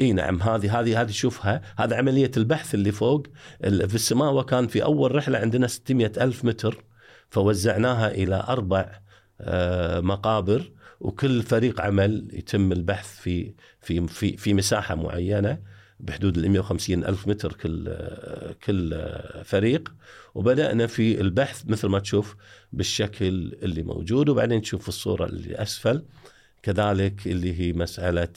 إي 0.00 0.12
نعم 0.12 0.42
هذه 0.42 0.80
هذه 0.80 1.00
هذه 1.00 1.10
شوفها 1.10 1.62
هذا 1.78 1.96
عملية 1.96 2.30
البحث 2.36 2.74
اللي 2.74 2.92
فوق 2.92 3.26
في 3.62 3.94
السماء 3.94 4.34
وكان 4.34 4.66
في 4.66 4.82
أول 4.82 5.14
رحلة 5.14 5.38
عندنا 5.38 5.66
600 5.66 6.12
ألف 6.16 6.44
متر. 6.44 6.84
فوزعناها 7.30 8.10
إلى 8.10 8.44
أربع 8.48 9.00
آه، 9.40 10.00
مقابر 10.00 10.72
وكل 11.00 11.42
فريق 11.42 11.80
عمل 11.80 12.28
يتم 12.32 12.72
البحث 12.72 13.20
في 13.20 13.54
في 13.80 14.06
في 14.06 14.36
في 14.36 14.54
مساحة 14.54 14.94
معينة 14.94 15.58
بحدود 16.00 16.38
ال 16.38 16.50
150 16.50 17.04
ألف 17.04 17.28
متر 17.28 17.52
كل 17.52 17.88
آه، 17.88 18.52
كل 18.64 18.94
آه، 18.94 19.42
فريق. 19.42 19.92
وبدأنا 20.34 20.86
في 20.86 21.20
البحث 21.20 21.62
مثل 21.66 21.88
ما 21.88 21.98
تشوف 21.98 22.36
بالشكل 22.72 23.26
اللي 23.62 23.82
موجود 23.82 24.28
وبعدين 24.28 24.62
تشوف 24.62 24.88
الصورة 24.88 25.24
اللي 25.24 25.54
أسفل. 25.54 26.02
كذلك 26.62 27.26
اللي 27.26 27.60
هي 27.60 27.72
مسألة 27.72 28.28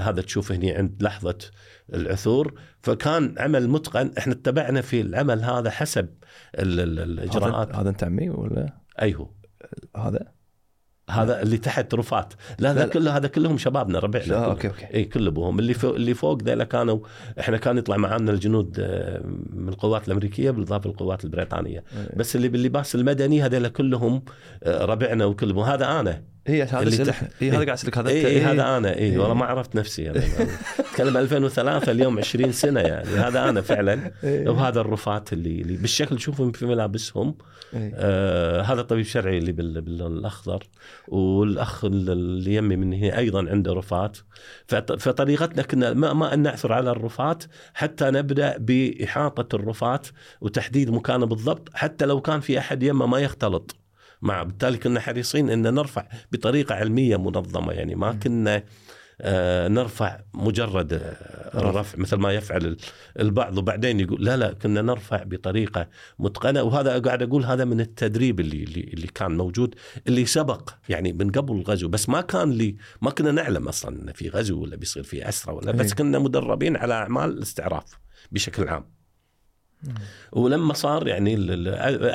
هذا 0.00 0.22
تشوف 0.22 0.52
هنا 0.52 0.72
عند 0.72 1.02
لحظة 1.02 1.38
العثور. 1.94 2.54
فكان 2.82 3.34
عمل 3.38 3.68
متقن. 3.68 4.10
إحنا 4.18 4.32
اتبعنا 4.32 4.80
في 4.80 5.00
العمل 5.00 5.42
هذا 5.42 5.70
حسب 5.70 6.08
الاجراءات 6.54 7.74
هذا 7.74 7.88
أنت 7.88 8.04
عمي 8.04 8.30
ولا؟ 8.30 8.72
أي 9.02 9.14
هو. 9.14 9.30
هذا؟ 9.96 10.34
هذا 11.10 11.42
اللي 11.42 11.58
تحت 11.58 11.94
رفات. 11.94 12.34
لا, 12.58 12.74
لا 12.74 12.86
كله 12.86 13.16
هذا 13.16 13.28
كلهم 13.28 13.58
شبابنا 13.58 13.98
ربعنا 13.98 14.34
آه 14.34 14.44
okay 14.44 14.68
okay. 14.68 14.94
اي 14.94 15.04
كل 15.04 15.26
أبوهم. 15.26 15.58
اللي 15.58 15.74
فوق 15.74 15.94
اللي 15.94 16.14
فوق 16.14 16.42
ذيلا 16.42 16.64
كانوا 16.64 16.98
إحنا 17.40 17.56
كان 17.56 17.78
يطلع 17.78 17.96
معنا 17.96 18.32
الجنود 18.32 18.76
آه، 18.80 19.22
من 19.52 19.68
القوات 19.68 20.08
الأمريكية 20.08 20.50
بالإضافة 20.50 20.90
للقوات 20.90 21.24
البريطانية. 21.24 21.78
أي. 21.78 22.08
بس 22.16 22.36
اللي 22.36 22.48
باللباس 22.48 22.94
المدني 22.94 23.42
هذول 23.42 23.68
كلهم 23.68 24.22
آه، 24.62 24.84
ربعنا 24.84 25.24
وكلهم 25.24 25.58
هذا 25.58 26.00
أنا. 26.00 26.33
هي 26.46 26.62
هذا 26.62 26.82
اللي 26.82 26.96
تحت 26.96 27.30
هي 27.40 27.48
هذا 27.50 27.56
قاعد 27.56 27.68
أسألك 27.68 27.98
هذا 27.98 28.08
اي 28.08 28.26
إيه 28.26 28.52
هذا 28.52 28.76
أنا 28.76 28.88
اي 28.88 28.98
إيه. 28.98 29.18
والله 29.18 29.34
ما 29.34 29.44
عرفت 29.44 29.74
نفسي 29.74 30.10
أنا. 30.10 30.22
أتكلم 30.78 31.16
2003 31.16 31.92
اليوم 31.92 32.18
20 32.18 32.52
سنة 32.52 32.80
يعني. 32.80 33.08
هذا 33.08 33.48
أنا 33.48 33.60
فعلا. 33.60 34.12
إيه. 34.24 34.48
وهذا 34.48 34.80
الرفات 34.80 35.32
اللي, 35.32 35.60
اللي 35.60 35.76
بالشكل 35.76 36.16
تشوفهم 36.16 36.52
في 36.52 36.66
ملابسهم. 36.66 37.34
إيه. 37.74 37.92
آه 37.94 38.62
هذا 38.62 38.82
طبيب 38.82 39.04
شرعي 39.04 39.38
اللي 39.38 39.52
باللون 39.52 40.18
الاخضر 40.18 40.62
والأخ 41.08 41.84
اللي 41.84 42.54
يمي 42.54 42.76
مني 42.76 43.18
أيضا 43.18 43.48
عنده 43.50 43.72
رفات. 43.72 44.16
فطريقتنا 44.98 45.62
كنا 45.62 45.92
ما, 45.92 46.12
ما 46.12 46.34
ان 46.34 46.38
نعثر 46.38 46.72
على 46.72 46.90
الرفات 46.90 47.44
حتى 47.74 48.10
نبدأ 48.10 48.56
بإحاطة 48.58 49.56
الرفات 49.56 50.06
وتحديد 50.40 50.90
مكانه 50.90 51.26
بالضبط 51.26 51.68
حتى 51.74 52.04
لو 52.06 52.20
كان 52.20 52.40
في 52.40 52.58
أحد 52.58 52.82
يمه 52.82 53.06
ما 53.06 53.18
يختلط. 53.18 53.83
مع 54.24 54.42
بالتالي 54.42 54.78
كنا 54.78 55.00
حريصين 55.00 55.50
إن 55.50 55.74
نرفع 55.74 56.06
بطريقة 56.32 56.74
علمية 56.74 57.16
منظمة 57.16 57.72
يعني 57.72 57.94
ما 57.94 58.12
كنا 58.12 58.62
آه 59.20 59.68
نرفع 59.68 60.20
مجرد 60.34 60.92
آه 60.92 61.58
الرفع 61.58 61.98
مثل 61.98 62.16
ما 62.16 62.32
يفعل 62.32 62.76
البعض 63.20 63.58
وبعدين 63.58 64.00
يقول 64.00 64.24
لا 64.24 64.36
لا 64.36 64.52
كنا 64.52 64.82
نرفع 64.82 65.22
بطريقة 65.22 65.88
متقنة 66.18 66.62
وهذا 66.62 66.98
قاعد 66.98 67.22
أقول 67.22 67.44
هذا 67.44 67.64
من 67.64 67.80
التدريب 67.80 68.40
اللي 68.40 68.62
اللي, 68.64 69.06
كان 69.06 69.36
موجود 69.36 69.74
اللي 70.06 70.26
سبق 70.26 70.70
يعني 70.88 71.12
من 71.12 71.30
قبل 71.30 71.54
الغزو 71.54 71.88
بس 71.88 72.08
ما 72.08 72.20
كان 72.20 72.50
لي 72.50 72.76
ما 73.02 73.10
كنا 73.10 73.32
نعلم 73.32 73.68
أصلا 73.68 74.02
ان 74.02 74.12
في 74.12 74.28
غزو 74.28 74.62
ولا 74.62 74.76
بيصير 74.76 75.02
في 75.02 75.28
اسرى 75.28 75.54
ولا 75.54 75.72
بس 75.72 75.86
إيه. 75.86 75.94
كنا 75.94 76.18
مدربين 76.18 76.76
على 76.76 76.94
أعمال 76.94 77.30
الاستعراف 77.30 77.98
بشكل 78.32 78.68
عام. 78.68 78.84
ولما 80.32 80.74
صار 80.74 81.08
يعني 81.08 81.34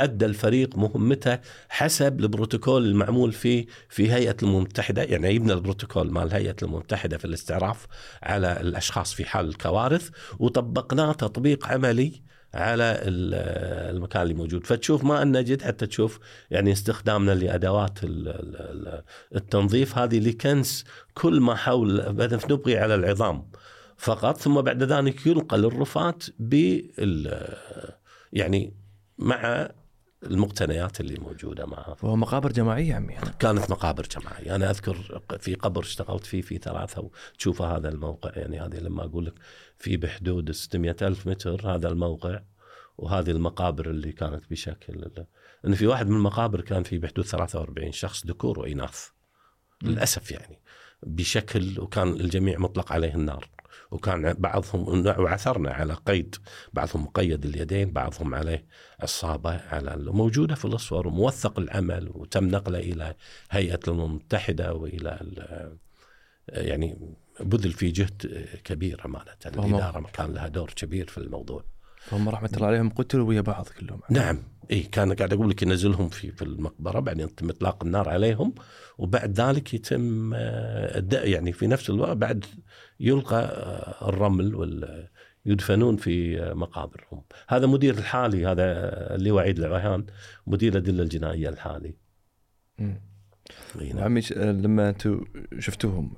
أدى 0.03 0.25
الفريق 0.25 0.77
مهمته 0.77 1.39
حسب 1.69 2.19
البروتوكول 2.19 2.85
المعمول 2.85 3.31
فيه 3.31 3.65
في 3.89 4.11
هيئة 4.11 4.35
الامم 4.43 4.57
المتحدة. 4.57 5.03
يعني 5.03 5.35
يبنى 5.35 5.53
البروتوكول 5.53 6.11
مال 6.11 6.33
هيئة 6.33 6.55
الامم 6.61 6.75
المتحدة 6.75 7.17
في 7.17 7.25
الاستعراف 7.25 7.87
على 8.23 8.61
الأشخاص 8.61 9.13
في 9.13 9.25
حال 9.25 9.47
الكوارث 9.47 10.09
وطبقناه 10.39 11.11
تطبيق 11.11 11.67
عملي 11.67 12.21
على 12.53 12.99
المكان 13.03 14.21
اللي 14.21 14.33
موجود. 14.33 14.65
فتشوف 14.65 15.03
ما 15.03 15.21
أن 15.21 15.37
نجد 15.37 15.61
حتى 15.61 15.87
تشوف 15.87 16.19
يعني 16.51 16.71
استخدامنا 16.71 17.31
لأدوات 17.31 17.99
التنظيف. 19.35 19.97
هذه 19.97 20.19
لكنس 20.19 20.83
كل 21.13 21.39
ما 21.39 21.55
حول 21.55 22.15
نبغي 22.49 22.77
على 22.77 22.95
العظام. 22.95 23.45
فقط 23.99 24.37
ثم 24.37 24.61
بعد 24.61 24.83
ذلك 24.83 25.27
ينقل 25.27 25.65
الرفاة 25.65 26.15
بال 26.39 27.47
يعني 28.33 28.73
مع 29.17 29.69
المقتنيات 30.23 30.99
اللي 30.99 31.19
موجودة 31.19 31.65
معها 31.65 31.93
فهو 31.93 32.15
مقابر 32.15 32.51
جماعيه 32.51 32.95
عمي. 32.95 33.15
كانت 33.39 33.71
مقابر 33.71 34.03
جماعية. 34.03 34.55
أنا 34.55 34.69
أذكر 34.69 35.21
في 35.39 35.55
قبر 35.55 35.81
اشتغلت 35.81 36.25
فيه 36.25 36.41
في 36.41 36.57
ثلاثة 36.57 37.01
وتشوف 37.33 37.61
هذا 37.61 37.89
الموقع 37.89 38.31
يعني 38.35 38.59
هذه 38.59 38.79
لما 38.79 39.03
أقول 39.03 39.25
لك 39.25 39.33
في 39.77 39.97
بحدود 39.97 40.51
600 40.51 40.95
ألف 41.01 41.27
متر 41.27 41.75
هذا 41.75 41.89
الموقع 41.89 42.39
وهذه 42.97 43.31
المقابر 43.31 43.89
اللي 43.89 44.11
كانت 44.11 44.43
بشكل 44.51 45.11
إن 45.67 45.75
في 45.75 45.87
واحد 45.87 46.07
من 46.07 46.15
المقابر 46.15 46.61
كان 46.61 46.83
في 46.83 46.97
بحدود 46.97 47.25
43 47.25 47.91
شخص 47.91 48.25
ذكور 48.25 48.59
وإناث. 48.59 49.07
للأسف 49.83 50.31
يعني 50.31 50.59
بشكل 51.03 51.79
وكان 51.79 52.07
الجميع 52.07 52.59
مطلق 52.59 52.91
عليه 52.91 53.15
النار. 53.15 53.49
وكان 53.91 54.33
بعضهم 54.33 55.07
وعثرنا 55.07 55.71
على 55.71 55.93
قيد 55.93 56.35
بعضهم 56.73 57.03
مقيد 57.03 57.45
اليدين 57.45 57.91
بعضهم 57.91 58.35
عليه 58.35 58.65
عصابة 58.99 59.51
على 59.51 59.95
موجودة 59.97 60.55
في 60.55 60.65
الأصور 60.65 61.07
وموثق 61.07 61.59
العمل 61.59 62.11
وتم 62.13 62.47
نقله 62.47 62.79
إلى 62.79 63.15
هيئة 63.51 63.79
الأمم 63.87 64.05
المتحدة 64.05 64.73
وإلى 64.73 65.19
يعني 66.47 67.15
بذل 67.39 67.71
في 67.71 67.91
جهد 67.91 68.47
كبير 68.63 69.05
أمانة. 69.05 69.31
الإدارة 69.45 70.09
كان 70.13 70.33
لها 70.33 70.47
دور 70.47 70.73
كبير 70.75 71.07
في 71.07 71.17
الموضوع. 71.17 71.63
هم 72.11 72.29
رحمة 72.29 72.49
الله 72.53 72.67
عليهم 72.67 72.89
قتلوا 72.89 73.27
ويا 73.27 73.41
بعض 73.41 73.67
كلهم. 73.79 73.99
نعم. 74.09 74.43
اي 74.71 74.81
كان 74.81 75.13
قاعد 75.13 75.33
أقول 75.33 75.49
لك 75.49 75.61
ينزلهم 75.61 76.09
في 76.09 76.31
في 76.31 76.41
المقبرة 76.41 76.99
بعدين 76.99 77.25
يتم 77.25 77.49
إطلاق 77.49 77.83
النار 77.83 78.09
عليهم 78.09 78.55
وبعد 78.97 79.41
ذلك 79.41 79.73
يتم 79.73 80.33
آه، 80.33 81.03
يعني 81.11 81.51
في 81.51 81.67
نفس 81.67 81.89
الوقت 81.89 82.17
بعد 82.17 82.45
يلقى 82.99 83.37
آه، 83.37 84.09
الرمل 84.09 84.55
وال 84.55 85.07
يدفنون 85.45 85.97
في 85.97 86.41
آه، 86.41 86.53
مقابرهم. 86.53 87.21
هذا 87.47 87.67
مدير 87.67 87.97
الحالي 87.97 88.45
هذا 88.45 88.65
اللي 89.15 89.31
وعيد 89.31 89.59
العوهان 89.59 90.05
مدير 90.47 90.71
الأدلة 90.71 91.03
الجنائية 91.03 91.49
الحالي. 91.49 91.95
نعم. 92.79 92.99
عمي 93.97 94.21
لما 94.35 94.89
أنتم 94.89 95.25
شفتوهم 95.59 96.13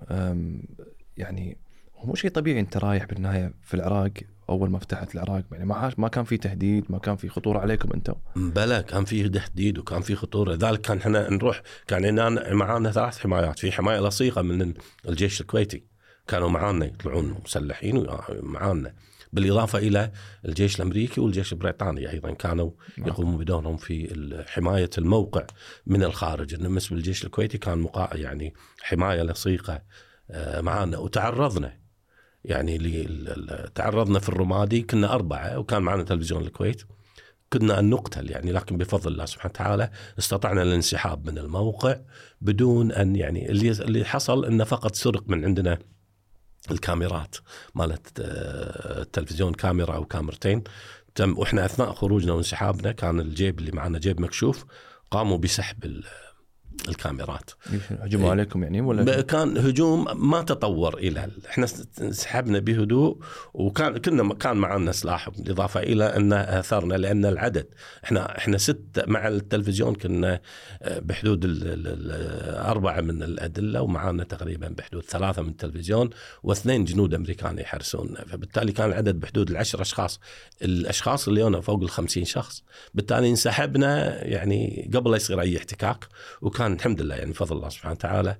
يعني 1.18 1.58
هو 1.96 2.06
مو 2.06 2.16
شيء 2.16 2.32
طبيعي 2.32 2.60
أنت 2.60 2.78
رايح 2.78 3.06
بالنهاية 3.06 3.54
في 3.64 3.74
العراق 3.74 4.12
أول 4.50 4.70
ما 4.70 4.80
فتحت 4.80 5.16
العراق 5.16 5.44
يعني 5.52 5.66
ما 5.66 5.94
ما 5.98 6.08
كان 6.08 6.24
في 6.24 6.38
تهديد 6.38 6.86
ما 6.90 7.00
كان 7.00 7.16
في 7.16 7.30
خطورة 7.30 7.60
عليكم 7.60 7.94
أنتم؟ 7.94 8.14
بلى 8.36 8.84
كان 8.84 9.06
في 9.06 9.30
تهديد 9.30 9.78
وكان 9.78 10.02
في 10.02 10.16
خطورة. 10.16 10.54
لذلك 10.54 10.82
كان 10.82 10.98
إحنا 10.98 11.30
نروح 11.30 11.62
كان 11.88 12.16
معنا 12.54 12.92
ثلاث 12.92 13.18
حمايات. 13.18 13.60
في 13.60 13.72
حماية 13.72 14.00
لصيقة 14.00 14.42
من 14.42 14.74
الجيش 15.10 15.42
الكويتي. 15.42 15.91
كانوا 16.28 16.50
معانا 16.50 16.86
يطلعون 16.86 17.36
مسلحين 17.46 18.08
معانا 18.30 18.94
بالإضافة 19.34 19.80
إلى 19.80 20.12
الجيش 20.46 20.76
الأمريكي 20.76 21.22
والجيش 21.22 21.54
البريطاني 21.54 22.12
أيضا 22.12 22.32
كانوا 22.32 22.72
نعم. 22.98 23.08
يقومون 23.08 23.38
بدورهم 23.38 23.78
في 23.78 24.44
حماية 24.48 24.90
الموقع 24.98 25.48
من 25.86 26.04
الخارج. 26.04 26.56
بالنسبة 26.56 26.96
للجيش 26.96 27.26
الكويتي 27.26 27.58
كان 27.58 27.78
مقا... 27.78 28.18
يعني 28.18 28.54
حماية 28.82 29.22
لصيقه 29.22 29.82
آه، 30.32 30.62
معانا. 30.62 30.98
وتعرضنا 30.98 31.78
يعني 32.46 33.04
تعرضنا 33.76 34.20
في 34.20 34.30
الرمادي. 34.30 34.82
كنا 34.82 35.14
أربعة 35.14 35.60
وكان 35.60 35.82
معنا 35.82 36.04
تلفزيون 36.04 36.44
الكويت. 36.44 36.82
كنا 37.54 37.80
أن 37.80 37.90
نقتل 37.90 38.32
يعني 38.32 38.52
لكن 38.52 38.78
بفضل 38.78 39.12
الله 39.12 39.26
سبحانه 39.26 39.52
وتعالى 39.52 39.90
استطعنا 40.20 40.62
الانسحاب 40.62 41.30
من 41.30 41.38
الموقع 41.38 41.96
بدون 42.42 42.92
أن 42.92 43.16
يعني 43.16 43.52
اللي 43.52 43.72
اللي 43.72 44.06
حصل 44.06 44.46
أنه 44.46 44.64
فقط 44.64 44.96
سرق 44.96 45.24
من 45.28 45.46
عندنا 45.46 45.78
الكاميرات 46.72 47.36
مالت 47.76 48.20
آه، 48.20 49.02
التلفزيون 49.02 49.54
كاميرا 49.54 49.96
أو 49.96 50.06
كاميرتين. 50.06 50.64
تم 51.16 51.38
وإحنا 51.38 51.66
أثناء 51.66 51.94
خروجنا 51.94 52.34
وانسحابنا 52.34 52.92
كان 52.92 53.20
الجيب 53.20 53.60
اللي 53.60 53.72
معنا 53.72 54.00
جيب 54.00 54.22
مكشوف 54.22 54.66
قاموا 55.12 55.38
بسحب 55.38 55.86
الكاميرات. 56.88 57.50
هجموا 57.90 58.26
إيه. 58.26 58.32
عليكم 58.32 58.64
يعني 58.64 58.82
ولا 58.82 59.22
كان 59.22 59.58
هجوم 59.58 60.30
ما 60.30 60.42
تطور 60.42 60.98
إلى 60.98 61.28
إحنا 61.50 61.66
سحبنا 62.12 62.60
بهدوء 62.60 63.18
وكان 63.54 63.98
كنا 63.98 64.34
كان 64.34 64.58
معنا 64.58 64.92
سلاح 64.92 65.30
بالإضافة 65.30 65.80
إلى 65.80 66.04
أن 66.04 66.34
آثرنا 66.34 66.96
لأن 66.96 67.26
العدد 67.26 67.66
إحنا 68.04 68.38
إحنا 68.38 68.58
ست 68.58 69.04
مع 69.08 69.28
التلفزيون 69.28 69.96
كنا 69.96 70.42
آه، 70.82 71.00
بحدود 71.00 71.46
أربعة 72.46 73.02
من 73.02 73.24
الأدلة 73.24 73.82
ومعنا 73.82 74.24
تقريبا 74.24 74.68
بحدود 74.68 75.04
ثلاثة 75.04 75.42
من 75.42 75.50
التلفزيون 75.50 76.10
واثنين 76.44 76.86
جنود 76.86 77.14
أمريكان 77.14 77.60
يحرسون. 77.60 78.16
فبالتالي 78.28 78.72
كان 78.72 78.90
العدد 78.90 79.20
بحدود 79.20 79.50
العشر 79.50 79.82
أشخاص. 79.82 80.20
الأشخاص 80.62 81.28
اللي 81.28 81.62
فوق 81.62 81.84
ال 81.84 82.28
شخص. 82.28 82.64
بالتالي 82.94 83.30
انسحبنا 83.30 84.24
يعني 84.24 84.92
قبل 84.94 85.12
لا 85.12 85.16
يصير 85.16 85.42
أي 85.42 85.58
احتكاك 85.58 86.08
وكان 86.42 86.71
كان 86.72 86.80
الحمد 86.80 87.02
لله 87.02 87.16
يعني 87.16 87.32
بفضل 87.32 87.56
الله 87.56 87.70
سبحانه 87.70 87.94
وتعالى 87.94 88.38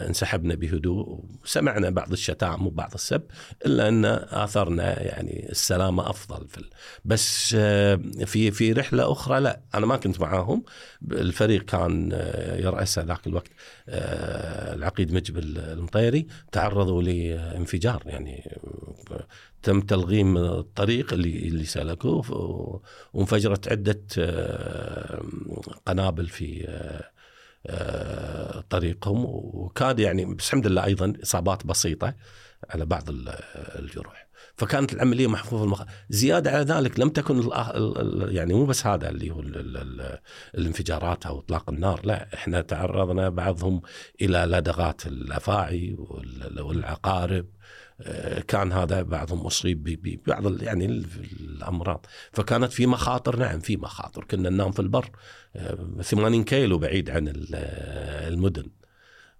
انسحبنا 0.00 0.54
بهدوء 0.54 1.24
وسمعنا 1.44 1.90
بعض 1.90 2.12
الشتائم 2.12 2.66
وبعض 2.66 2.94
السب 2.94 3.22
إلا 3.66 3.88
أن 3.88 4.04
اثرنا 4.04 5.02
يعني 5.02 5.50
السلامة 5.50 6.10
أفضل 6.10 6.48
في 6.48 6.64
بس 7.04 7.56
آه، 7.58 8.00
في 8.24 8.50
في 8.50 8.72
رحلة 8.72 9.12
أخرى 9.12 9.40
لا 9.40 9.60
أنا 9.74 9.86
ما 9.86 9.96
كنت 9.96 10.20
معاهم. 10.20 10.64
الفريق 11.12 11.62
كان 11.64 12.10
آه، 12.12 12.56
يرأسه 12.56 13.02
ذاك 13.02 13.26
الوقت 13.26 13.50
آه، 13.88 14.74
العقيد 14.74 15.12
مجب 15.12 15.38
المطيري 15.38 16.26
تعرضوا 16.52 17.02
لانفجار 17.02 18.02
يعني 18.06 18.58
تم 19.62 19.80
تلغيم 19.80 20.36
الطريق 20.36 21.12
اللي 21.12 21.48
اللي 21.48 21.64
سلكوه 21.64 22.82
وانفجرت 23.12 23.68
عدة 23.68 24.02
قنابل 25.86 26.26
في 26.26 26.64
آه، 26.68 27.12
طريقهم 28.70 29.24
وكان 29.26 29.98
يعني 29.98 30.24
بس 30.24 30.46
الحمد 30.46 30.66
لله 30.66 30.84
أيضا 30.84 31.12
إصابات 31.22 31.66
بسيطة 31.66 32.14
على 32.70 32.84
بعض 32.86 33.04
الجروح. 33.78 34.28
فكانت 34.56 34.92
العملية 34.92 35.26
محفوظه 35.26 35.64
المخ... 35.64 35.82
زيادة 36.10 36.50
على 36.50 36.64
ذلك 36.64 37.00
لم 37.00 37.08
تكن 37.08 37.50
يعني 38.28 38.54
مو 38.54 38.64
بس 38.64 38.86
هذا 38.86 39.08
اللي 39.08 39.30
هو 39.30 39.40
الانفجارات 40.54 41.26
أو 41.26 41.38
إطلاق 41.38 41.70
النار 41.70 42.00
لا 42.06 42.34
إحنا 42.34 42.60
تعرضنا 42.60 43.28
بعضهم 43.28 43.82
إلى 44.20 44.38
لدغات 44.38 45.06
الأفاعي 45.06 45.96
والعقارب. 46.58 47.46
آه، 48.00 48.40
كان 48.40 48.72
هذا 48.72 49.02
بعضهم 49.02 49.46
اصيب 49.46 49.82
ببعض 49.84 50.62
يعني 50.62 50.86
الأمراض. 51.40 52.06
فكانت 52.32 52.72
في 52.72 52.86
مخاطر 52.86 53.36
نعم 53.36 53.60
في 53.60 53.76
مخاطر. 53.76 54.24
كنا 54.24 54.50
ننام 54.50 54.72
في 54.72 54.80
البر 54.80 55.10
80 56.02 56.40
آه، 56.40 56.44
كيلو 56.44 56.78
بعيد 56.78 57.10
عن 57.10 57.32
المدن. 58.28 58.70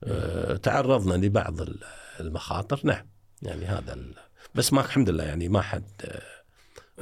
آه، 0.05 0.57
تعرضنا 0.57 1.27
لبعض 1.27 1.57
المخاطر 2.21 2.81
نعم 2.85 3.07
يعني 3.43 3.65
هذا 3.65 3.99
بس 4.55 4.73
ما 4.73 4.81
الحمد 4.81 5.11
لله 5.11 5.25
يعني 5.25 5.49
ما 5.49 5.61
حد 5.61 5.91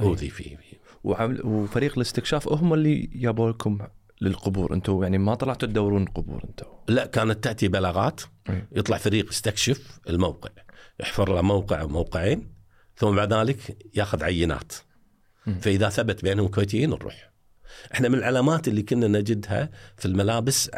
أوذي 0.01 0.29
فيه. 0.29 0.57
وفريق 1.03 1.93
الاستكشاف 1.95 2.47
هم 2.47 2.73
اللي 2.73 3.09
جابوا 3.13 3.49
لكم 3.49 3.79
للقبور 4.21 4.73
أنتم 4.73 5.03
يعني 5.03 5.17
ما 5.17 5.35
طلعتوا 5.35 5.67
تدورون 5.67 6.03
القبور 6.03 6.43
أنتم 6.43 6.65
لا 6.87 7.05
كانت 7.05 7.43
تأتي 7.43 7.67
بلاغات 7.67 8.21
يطلع 8.71 8.97
فريق 8.97 9.29
يستكشف 9.29 9.99
الموقع 10.09 10.49
يحفر 10.99 11.33
له 11.33 11.41
موقع 11.41 11.81
أو 11.81 11.87
موقعين 11.87 12.53
ثم 12.95 13.15
بعد 13.15 13.33
ذلك 13.33 13.77
ياخذ 13.95 14.23
عينات. 14.23 14.73
فإذا 15.61 15.89
ثبت 15.89 16.23
بانهم 16.23 16.47
كويتيين 16.47 16.89
نروح. 16.89 17.30
إحنا 17.93 18.09
من 18.09 18.15
العلامات 18.15 18.67
اللي 18.67 18.81
كنا 18.81 19.07
نجدها 19.07 19.69
في 19.97 20.05
الملابس 20.05 20.69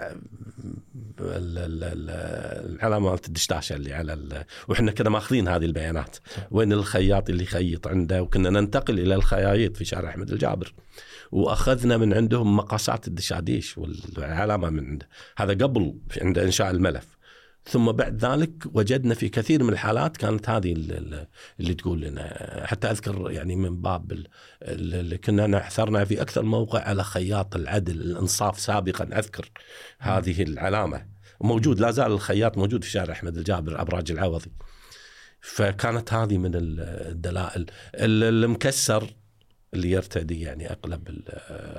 العلامات 1.20 3.28
الدشداشة 3.28 3.76
اللي 3.76 3.94
على 3.94 4.46
وإحنا 4.68 4.92
كنا 4.92 5.10
ماخذين 5.10 5.48
هذه 5.48 5.66
البيانات. 5.66 6.18
وين 6.52 6.74
الخياط 6.74 7.30
اللي 7.30 7.44
يخيط 7.44 7.88
عنده 7.88 8.24
وكنا 8.24 8.50
ننتقل 8.50 9.00
إلى 9.00 9.16
الخيايط 9.16 9.78
في 9.78 9.86
شارع 9.86 10.10
أحمد 10.10 10.32
الجابر. 10.32 10.74
وأخذنا 11.32 11.98
من 11.98 12.14
عندهم 12.14 12.56
مقاسات 12.56 13.08
الدشاديش 13.08 13.78
والعلامة 13.78 14.70
من 14.70 14.88
عنده. 14.88 15.08
هذا 15.38 15.54
قبل 15.54 15.96
عند 16.22 16.38
إنشاء 16.38 16.72
الملف. 16.72 17.13
ثم 17.66 17.92
بعد 17.92 18.26
ذلك 18.26 18.64
وجدنا 18.74 19.14
في 19.14 19.30
كثير 19.30 19.64
من 19.64 19.70
الحالات 19.70 20.18
كانت 20.18 20.50
هذه 20.50 20.74
اللي 21.60 21.74
تقول 21.74 22.02
لنا. 22.02 22.64
حتى 22.66 22.92
أذكر 22.92 23.32
يعني 23.32 23.56
من 23.56 23.82
باب 23.82 24.26
اللي 24.62 25.18
كنا 25.18 25.48
نحثرنا 25.48 26.06
في 26.06 26.22
أكثر 26.22 26.44
موقع 26.44 26.80
على 26.80 27.04
خياط 27.04 27.56
العدل 27.56 28.02
الإنصاف 28.02 28.60
سابقا. 28.60 29.20
أذكر 29.20 29.52
هذه 30.00 30.44
العلامة. 30.44 31.06
موجود 31.42 31.80
لا 31.80 31.92
زال 31.92 32.12
الخياط 32.12 32.58
موجود 32.58 32.84
في 32.84 32.90
شارع 32.90 33.14
أحمد 33.14 33.38
الجابر 33.38 33.82
أبراج 33.82 34.12
العوضي. 34.12 34.52
فكانت 35.42 36.14
هذه 36.14 36.38
من 36.38 36.52
الدلائل. 36.56 37.66
المكسر 37.96 39.14
اللي 39.74 39.92
يرتدي 39.92 40.42
يعني 40.42 40.72
أغلب 40.72 41.08
ال- 41.10 41.24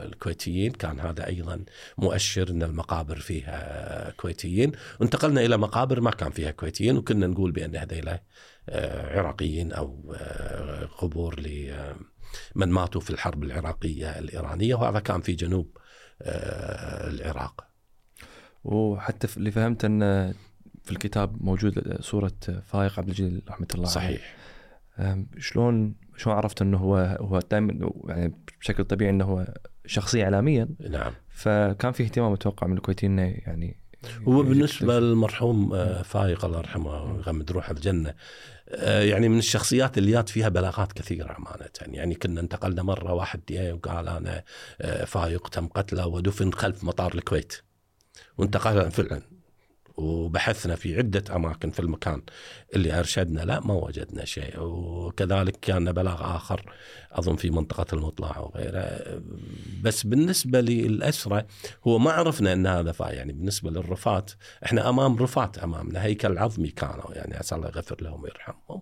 الكويتيين. 0.06 0.72
كان 0.72 1.00
هذا 1.00 1.26
أيضا 1.26 1.64
مؤشر 1.98 2.50
إن 2.50 2.62
المقابر 2.62 3.16
فيها 3.16 4.10
كويتيين. 4.10 4.72
وانتقلنا 5.00 5.40
إلى 5.40 5.56
مقابر 5.56 6.00
ما 6.00 6.10
كان 6.10 6.30
فيها 6.30 6.50
كويتيين 6.50 6.96
وكنا 6.96 7.26
نقول 7.26 7.52
بأن 7.52 7.76
هذيلا 7.76 8.22
آه، 8.68 9.18
عراقيين 9.18 9.72
أو 9.72 10.14
آه، 10.16 10.84
قبور 10.84 11.40
لمن 11.40 12.68
ماتوا 12.68 13.00
في 13.00 13.10
الحرب 13.10 13.42
العراقية 13.42 14.18
الإيرانية 14.18 14.74
وهذا 14.74 15.00
كان 15.00 15.20
في 15.20 15.32
جنوب 15.32 15.76
آه، 16.22 17.08
العراق. 17.10 17.64
وحتى 18.64 19.28
اللي 19.36 19.50
فهمت 19.50 19.84
أن 19.84 20.00
في 20.84 20.92
الكتاب 20.92 21.42
موجود 21.42 21.96
صورة 22.00 22.32
فايق 22.66 22.98
عبد 22.98 23.08
الجليل 23.08 23.42
رحمة 23.48 23.66
الله 23.74 23.84
صحيح. 23.86 24.36
شلون 25.38 25.94
شلون 26.16 26.36
عرفت 26.36 26.62
إنه 26.62 26.78
هو 26.78 26.96
هو 27.20 27.40
دائما 27.50 27.90
يعني 28.08 28.34
بشكل 28.60 28.84
طبيعي 28.84 29.10
إنه 29.10 29.24
هو 29.24 29.54
شخصية 29.86 30.24
اعلاميا. 30.24 30.68
نعم. 30.90 31.12
فكان 31.28 31.92
في 31.92 32.02
اهتمام 32.02 32.32
أتوقع 32.32 32.66
من 32.66 32.76
الكويتيين 32.76 33.18
إنه 33.18 33.34
يعني 33.46 33.84
هو 34.28 34.42
بالنسبة 34.42 35.00
للمرحوم 35.00 35.74
آه، 35.74 36.02
فايق 36.02 36.44
الله 36.44 36.58
يرحمه 36.58 37.04
ويغمد 37.04 37.52
روحه 37.52 37.72
الجنة. 37.72 38.14
آه، 38.68 39.02
يعني 39.02 39.28
من 39.28 39.38
الشخصيات 39.38 39.98
اللي 39.98 40.12
جات 40.12 40.28
فيها 40.28 40.48
بلاغات 40.48 40.92
كثيرة 40.92 41.36
أمانة. 41.38 41.96
يعني 41.96 42.14
كنا 42.14 42.40
انتقلنا 42.40 42.82
مرة 42.82 43.12
واحد 43.12 43.40
وقال 43.72 44.08
أنا 44.08 44.44
آه، 44.80 45.04
فايق 45.04 45.48
تم 45.48 45.66
قتله 45.66 46.06
ودفن 46.06 46.52
خلف 46.52 46.84
مطار 46.84 47.14
الكويت. 47.14 47.52
وانتقلنا 48.38 48.88
فعلا. 48.88 49.22
وبحثنا 49.96 50.76
في 50.76 50.96
عدة 50.96 51.36
أماكن 51.36 51.70
في 51.70 51.80
المكان 51.80 52.22
اللي 52.74 52.98
أرشدنا 52.98 53.40
لا 53.40 53.60
ما 53.60 53.74
وجدنا 53.74 54.24
شيء. 54.24 54.60
وكذلك 54.60 55.56
كان 55.62 55.92
بلاغ 55.92 56.36
آخر 56.36 56.72
أظن 57.12 57.36
في 57.36 57.50
منطقة 57.50 57.86
المطلع 57.92 58.38
وغيره. 58.38 59.22
بس 59.82 60.06
بالنسبة 60.06 60.60
للأسرة 60.60 61.46
هو 61.86 61.98
ما 61.98 62.12
عرفنا 62.12 62.52
أن 62.52 62.66
هذا 62.66 62.92
فا 62.92 63.10
يعني 63.10 63.32
بالنسبة 63.32 63.70
للرفات 63.70 64.30
إحنا 64.64 64.88
أمام 64.88 65.16
رفات 65.16 65.58
أمامنا. 65.58 66.04
هيكل 66.04 66.38
عظمي 66.38 66.68
كانوا 66.68 67.14
يعني 67.14 67.40
أسأل 67.40 67.58
الله 67.58 67.68
يغفر 67.68 67.96
لهم 68.02 68.22
ويرحمهم. 68.22 68.80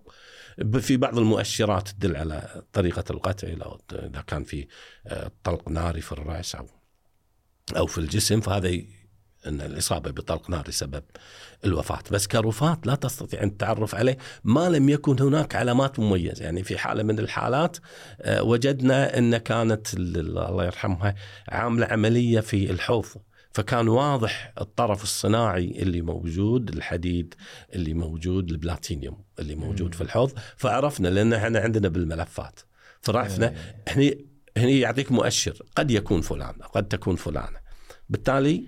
في 0.79 0.97
بعض 0.97 1.17
المؤشرات 1.17 1.89
تدل 1.89 2.15
على 2.15 2.63
طريقة 2.73 3.03
القتل 3.09 3.61
أو 3.61 3.79
إذا 3.93 4.21
كان 4.21 4.43
في 4.43 4.67
آه، 5.07 5.31
طلق 5.43 5.69
ناري 5.69 6.01
في 6.01 6.11
الرأس 6.11 6.55
أو 6.55 6.67
أو 7.77 7.85
في 7.85 7.97
الجسم 7.97 8.41
فهذا 8.41 8.81
إن 9.47 9.61
الإصابة 9.61 10.11
بطلق 10.11 10.49
ناري 10.49 10.71
سبب 10.71 11.03
الوفاة، 11.65 11.99
بس 12.11 12.27
كرفاه 12.27 12.77
لا 12.85 12.95
تستطيع 12.95 13.43
أن 13.43 13.47
التعرف 13.47 13.95
عليه 13.95 14.17
ما 14.43 14.69
لم 14.69 14.89
يكن 14.89 15.21
هناك 15.21 15.55
علامات 15.55 15.99
مميزة، 15.99 16.43
يعني 16.43 16.63
في 16.63 16.77
حالة 16.77 17.03
من 17.03 17.19
الحالات 17.19 17.77
آه، 18.21 18.43
وجدنا 18.43 19.17
إن 19.17 19.37
كانت 19.37 19.93
ال- 19.93 20.17
ال- 20.19 20.37
الله 20.37 20.65
يرحمها 20.65 21.15
عاملة 21.49 21.85
عملية 21.85 22.39
في 22.39 22.71
الحوض. 22.71 23.05
فكان 23.51 23.87
واضح 23.87 24.53
الطرف 24.61 25.03
الصناعي 25.03 25.65
اللي 25.81 26.01
موجود 26.01 26.69
الحديد 26.69 27.33
اللي 27.75 27.93
موجود 27.93 28.49
البلاتينيوم 28.51 29.17
اللي 29.39 29.55
موجود 29.55 29.95
في 29.95 30.01
الحوض. 30.01 30.31
فعرفنا 30.57 31.07
لأن 31.07 31.33
إحنا 31.33 31.59
عندنا 31.59 31.87
بالملفات. 31.87 32.59
فعرفنا 33.01 33.53
هني 33.87 34.25
هني 34.57 34.79
يعطيك 34.79 35.11
مؤشر 35.11 35.57
قد 35.75 35.91
يكون 35.91 36.21
فلان 36.21 36.53
قد 36.53 36.87
تكون 36.87 37.15
فلانة. 37.15 37.57
بالتالي 38.09 38.67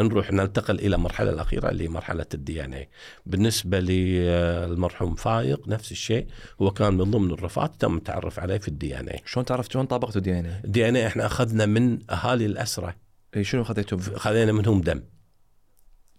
نروح 0.00 0.32
ننتقل 0.32 0.78
إلى 0.78 0.96
المرحله 0.96 1.30
الأخيرة 1.30 1.68
اللي 1.68 1.84
هي 1.84 1.88
مرحلة 1.88 2.26
ال 2.34 2.64
DNA 2.64 2.88
بالنسبة 3.26 3.80
للمرحوم 3.80 5.14
فايق 5.14 5.68
نفس 5.68 5.92
الشيء 5.92 6.26
هو 6.62 6.70
كان 6.70 6.94
من 6.94 7.10
ضمن 7.10 7.30
الرفات 7.30 7.72
تم 7.78 7.96
التعرف 7.96 8.40
عليه 8.40 8.58
في 8.58 8.68
ال 8.68 9.00
DNA 9.00 9.20
شلون 9.24 9.46
تعرفت 9.46 9.72
شلون 9.72 9.86
طابقتوا 9.86 10.20
DNA؟ 10.20 10.46
ال 10.46 10.60
DNA 10.64 11.06
إحنا 11.06 11.26
أخذنا 11.26 11.66
من 11.66 11.98
أهالي 12.10 12.46
الأسرة 12.46 12.94
إي 13.36 13.44
شنو 13.44 13.64
خذيتوا؟ 13.64 13.98
خذينا 13.98 14.52
منهم 14.52 14.80
دم 14.80 15.02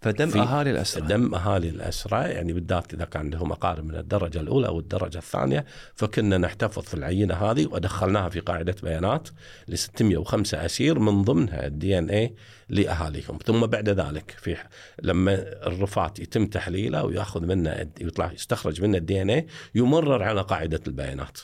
فدم 0.00 0.40
أهالي 0.40 0.70
الاسرى 0.70 1.06
دم 1.06 1.34
أهالي 1.34 1.68
الاسرى 1.68 2.20
يعني 2.30 2.52
بالذات 2.52 2.94
إذا 2.94 3.04
كان 3.04 3.30
لهم 3.30 3.52
اقارب 3.52 3.84
من 3.84 3.96
الدرجة 3.96 4.40
الأولى 4.40 4.66
أو 4.66 4.78
الدرجة 4.78 5.18
الثانية 5.18 5.64
فكنا 5.94 6.38
نحتفظ 6.38 6.82
في 6.82 6.94
العينة 6.94 7.34
هذه 7.34 7.66
ودخلناها 7.66 8.28
في 8.28 8.40
قاعدة 8.40 8.76
بيانات 8.82 9.28
ل 9.68 9.78
605 9.78 10.64
أسير 10.64 10.98
من 10.98 11.22
ضمنها 11.22 11.66
ال 11.66 11.98
DNA 11.98 12.34
لأهاليهم 12.68 13.38
ثم 13.46 13.66
بعد 13.66 13.88
ذلك 13.88 14.30
في 14.38 14.56
لما 15.02 15.32
الرفات 15.66 16.18
يتم 16.18 16.46
تحليله 16.46 17.04
ويأخذ 17.04 17.46
منه 17.46 17.90
يطلع 18.00 18.32
يستخرج 18.32 18.82
منه 18.82 18.98
ال 18.98 19.22
DNA 19.22 19.46
يمرر 19.74 20.22
على 20.22 20.40
قاعدة 20.40 20.80
البيانات 20.86 21.38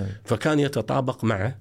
إي. 0.00 0.06
فكان 0.24 0.60
يتطابق 0.60 1.24
مع 1.24 1.54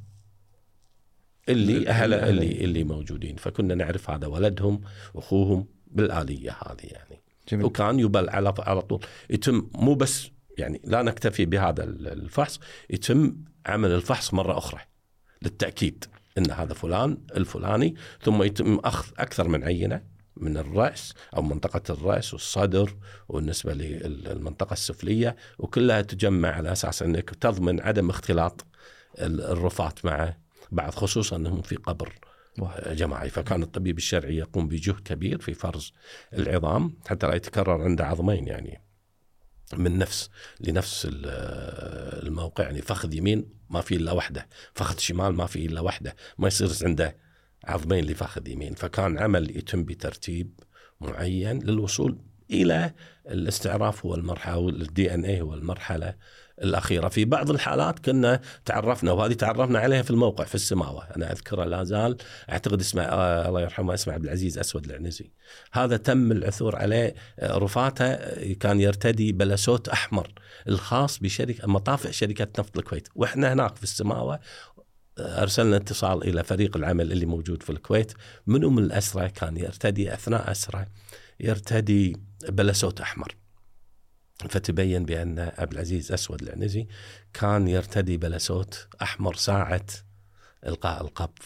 اللي 1.49 1.77
الأهل. 1.77 2.13
اللي 2.13 2.63
اللي 2.65 2.83
موجودين 2.83 3.35
فكنا 3.35 3.75
نعرف 3.75 4.09
هذا 4.09 4.27
ولدهم 4.27 4.81
أخوهم 5.15 5.67
بالآلية 5.91 6.51
هذه 6.65 6.85
يعني. 6.85 7.21
جميل. 7.49 7.65
وكان 7.65 7.99
يبل 7.99 8.29
على 8.29 8.53
على 8.59 8.81
طول. 8.81 9.05
يتم 9.29 9.69
مو 9.75 9.95
بس 9.95 10.27
يعني 10.57 10.81
لا 10.83 11.01
نكتفي 11.01 11.45
بهذا 11.45 11.83
الفحص 11.83 12.59
يتم 12.89 13.35
عمل 13.65 13.91
الفحص 13.91 14.33
مرة 14.33 14.57
أخرى 14.57 14.79
للتأكيد 15.41 16.05
إن 16.37 16.51
هذا 16.51 16.73
فلان 16.73 17.17
الفلاني 17.37 17.95
ثم 18.23 18.43
يتم 18.43 18.79
أخذ 18.83 19.11
أكثر 19.19 19.47
من 19.47 19.63
عينة 19.63 20.03
من 20.37 20.57
الرأس 20.57 21.13
أو 21.35 21.41
منطقة 21.41 21.81
الرأس 21.93 22.33
والصدر 22.33 22.95
والنسبة 23.29 23.73
للمنطقة 23.73 24.73
السفلية 24.73 25.35
وكلها 25.59 26.01
تجمع 26.01 26.49
على 26.49 26.71
أساس 26.71 27.03
إنك 27.03 27.29
تضمن 27.29 27.81
عدم 27.81 28.09
اختلاط 28.09 28.65
ال- 29.19 29.41
الرفات 29.41 30.05
مع 30.05 30.33
بعض 30.71 30.91
خصوصا 30.93 31.35
إنهم 31.35 31.61
في 31.61 31.75
قبر. 31.75 32.13
جماعي 32.87 33.29
فكان 33.29 33.63
الطبيب 33.63 33.97
الشرعي 33.97 34.35
يقوم 34.37 34.67
بجهد 34.67 34.99
كبير 34.99 35.39
في 35.41 35.53
فرز 35.53 35.93
العظام 36.33 36.95
حتى 37.07 37.27
لا 37.27 37.33
يتكرر 37.35 37.81
عنده 37.83 38.05
عظمين 38.05 38.47
يعني 38.47 38.81
من 39.77 39.97
نفس 39.97 40.29
لنفس 40.59 41.05
ال- 41.05 41.25
الموقع 42.27 42.63
يعني 42.63 42.81
فخذ 42.81 43.13
يمين 43.13 43.45
ما 43.69 43.81
في 43.81 43.95
إلا 43.95 44.11
واحدة 44.11 44.47
فخذ 44.73 44.97
شمال 44.97 45.33
ما 45.35 45.45
في 45.45 45.65
إلا 45.65 45.81
واحدة 45.81 46.15
ما 46.37 46.47
يصير 46.47 46.87
عنده 46.87 47.17
عظمين 47.63 48.05
لفخذ 48.05 48.47
يمين. 48.47 48.73
فكان 48.73 49.17
عمل 49.19 49.57
يتم 49.57 49.83
بترتيب 49.83 50.59
معين 51.01 51.59
للوصول 51.63 52.17
إلى 52.51 52.93
الاستعراف 53.29 54.05
هو 54.05 54.15
المرحله 54.15 54.69
الدي 54.69 55.13
ان 55.13 55.25
اي 55.25 55.41
هو 55.41 55.53
المرحله 55.53 56.15
الأخيرة. 56.63 57.07
في 57.07 57.25
بعض 57.25 57.49
الحالات 57.49 57.99
كنا 57.99 58.41
تعرفنا 58.65 59.11
وهذه 59.11 59.33
تعرفنا 59.33 59.79
عليها 59.79 60.01
في 60.01 60.11
الموقع 60.11 60.43
في 60.43 60.55
السماوة. 60.55 61.03
أنا 61.15 61.31
اذكره 61.31 61.63
لا 61.63 61.83
زال. 61.83 62.17
أعتقد 62.51 62.79
اسمه 62.79 63.03
آه 63.03 63.49
الله 63.49 63.61
يرحمه 63.61 63.93
اسمه 63.93 64.13
عبد 64.13 64.23
العزيز 64.23 64.57
أسود 64.57 64.85
العنزي. 64.85 65.31
هذا 65.71 65.97
تم 65.97 66.31
العثور 66.31 66.75
عليه 66.75 67.15
آه، 67.39 67.57
رفاته 67.57 68.05
آه، 68.05 68.53
كان 68.53 68.79
يرتدي 68.81 69.31
بلسوت 69.31 69.89
أحمر 69.89 70.33
الخاص 70.67 71.19
بشركة 71.19 71.67
مطافئ 71.67 72.11
شركة 72.11 72.47
نفط 72.59 72.77
الكويت. 72.77 73.07
وإحنا 73.15 73.53
هناك 73.53 73.75
في 73.75 73.83
السماوة 73.83 74.39
آه، 75.17 75.41
أرسلنا 75.41 75.77
اتصال 75.77 76.23
إلى 76.23 76.43
فريق 76.43 76.77
العمل 76.77 77.11
اللي 77.11 77.25
موجود 77.25 77.63
في 77.63 77.69
الكويت. 77.69 78.13
منو 78.47 78.69
من 78.69 78.83
الأسرى 78.83 79.29
كان 79.29 79.57
يرتدي 79.57 80.13
أثناء 80.13 80.51
اسره 80.51 80.87
يرتدي 81.39 82.17
بلسوت 82.49 83.01
أحمر. 83.01 83.40
فتبين 84.47 85.05
بأن 85.05 85.51
عبد 85.57 85.73
العزيز 85.73 86.11
أسود 86.11 86.41
العنزي 86.41 86.87
كان 87.33 87.67
يرتدي 87.67 88.17
بلسوت 88.17 88.87
أحمر 89.01 89.35
ساعة 89.35 89.85
إلقاء 90.67 91.01
القبض 91.01 91.39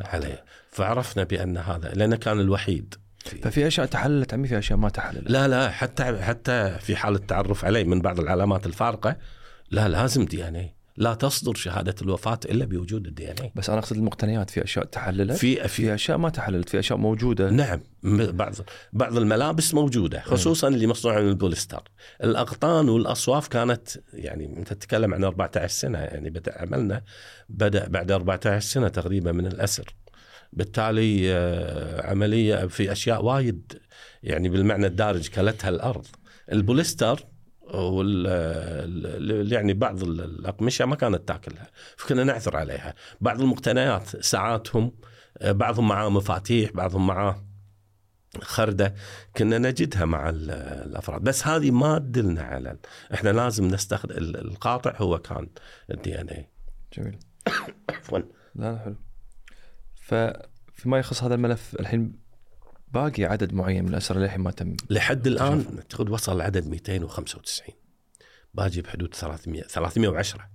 عليه. 0.00 0.44
فعرفنا 0.70 1.24
بأن 1.24 1.56
هذا 1.56 1.88
لأنه 1.88 2.16
كان 2.16 2.40
الوحيد. 2.40 2.94
في 3.18 3.38
ففي 3.40 3.66
أشياء 3.66 3.86
تحللت 3.86 4.34
عمي 4.34 4.48
في 4.48 4.58
أشياء 4.58 4.78
ما 4.78 4.88
تحللت؟ 4.88 5.30
لا 5.30 5.48
لا 5.48 5.70
حتى 5.70 6.22
حتى 6.22 6.78
في 6.80 6.96
حال 6.96 7.14
التعرف 7.14 7.64
عليه 7.64 7.84
من 7.84 8.00
بعض 8.00 8.20
العلامات 8.20 8.66
الفارقة 8.66 9.16
لا 9.70 9.88
لازم 9.88 10.24
DNA 10.24 10.70
لا 10.96 11.14
تصدر 11.14 11.54
شهادة 11.54 11.94
الوفاة 12.02 12.40
إلا 12.44 12.64
بوجود 12.64 13.06
ال 13.06 13.30
DNA 13.30 13.50
بس 13.54 13.70
أنا 13.70 13.78
أقصد 13.78 13.96
المقتنيات 13.96 14.50
في 14.50 14.64
أشياء 14.64 14.84
تحللت 14.84 15.36
في 15.36 15.68
في 15.68 15.94
أشياء 15.94 16.18
ما 16.18 16.28
تحللت 16.28 16.68
في 16.68 16.78
أشياء 16.78 16.98
موجودة. 16.98 17.50
نعم 17.50 17.80
بعض 18.02 18.54
بعض 18.92 19.16
الملابس 19.16 19.74
موجودة 19.74 20.20
خصوصا 20.20 20.68
اللي 20.68 20.86
مصنوعه 20.86 21.20
من 21.20 21.28
البوليستر. 21.28 21.82
الاغطان 22.24 22.88
والأصواف 22.88 23.48
كانت 23.48 23.88
يعني 24.12 24.58
أنت 24.58 24.72
تتكلم 24.72 25.14
عن 25.14 25.24
14 25.24 25.66
سنة 25.72 25.98
يعني 25.98 26.30
بدأ 26.30 26.62
عملنا 26.62 27.02
بدأ 27.48 27.88
بعد 27.88 28.10
14 28.10 28.66
سنة 28.66 28.88
تقريبا 28.88 29.32
من 29.32 29.46
الأسر. 29.46 29.94
بالتالي 30.52 31.32
آه، 31.32 32.10
عملية 32.10 32.66
في 32.66 32.92
أشياء 32.92 33.24
وايد 33.24 33.72
يعني 34.22 34.48
بالمعنى 34.48 34.86
الدارج 34.86 35.28
كلتها 35.28 35.68
الأرض. 35.68 36.06
البوليستر 36.52 37.20
وال 37.74 38.26
ال- 38.26 39.52
يعني 39.52 39.72
بعض 39.72 40.02
ال- 40.02 40.20
الأقمشة 40.20 40.84
ما 40.84 40.96
كانت 40.96 41.28
تاكلها 41.28 41.70
فكنا 41.96 42.24
نعثر 42.24 42.56
عليها. 42.56 42.94
بعض 43.20 43.40
المقتنيات 43.40 44.24
ساعاتهم 44.24 44.92
بعضهم 45.44 45.88
معاه 45.88 46.08
مفاتيح 46.08 46.70
بعضهم 46.72 47.06
معاه 47.06 47.46
خردة 48.42 48.94
كنا 49.36 49.58
نجدها 49.58 50.04
مع 50.04 50.28
ال- 50.28 50.50
الأفراد. 50.86 51.22
بس 51.22 51.46
هذه 51.46 51.70
ما 51.70 51.98
تدلنا 51.98 52.42
على 52.42 52.76
إحنا 53.14 53.30
لازم 53.30 53.64
نستخدم 53.68 54.16
ال- 54.16 54.36
القاطع 54.36 54.94
هو 54.96 55.18
كان 55.18 55.48
الدي 55.90 56.20
ان 56.20 56.28
اي 56.28 56.48
جميل. 56.92 57.18
عفوا. 57.90 58.18
لا 58.54 58.78
حلو. 58.78 58.96
فيما 60.74 60.98
يخص 60.98 61.22
هذا 61.22 61.34
الملف 61.34 61.76
الحين 61.80 62.25
باقي 63.02 63.24
عدد 63.24 63.54
معين 63.54 63.84
من 63.84 63.90
الاسرى 63.90 64.20
للحين 64.20 64.40
ما 64.40 64.50
تم؟ 64.50 64.76
لحد 64.90 65.26
الآن. 65.26 65.64
اعتقد 65.78 66.10
وصل 66.10 66.36
العدد 66.36 66.66
295 66.68 67.74
باجي 68.54 68.82
بحدود 68.82 69.14
300 69.14 69.62
310 69.62 70.48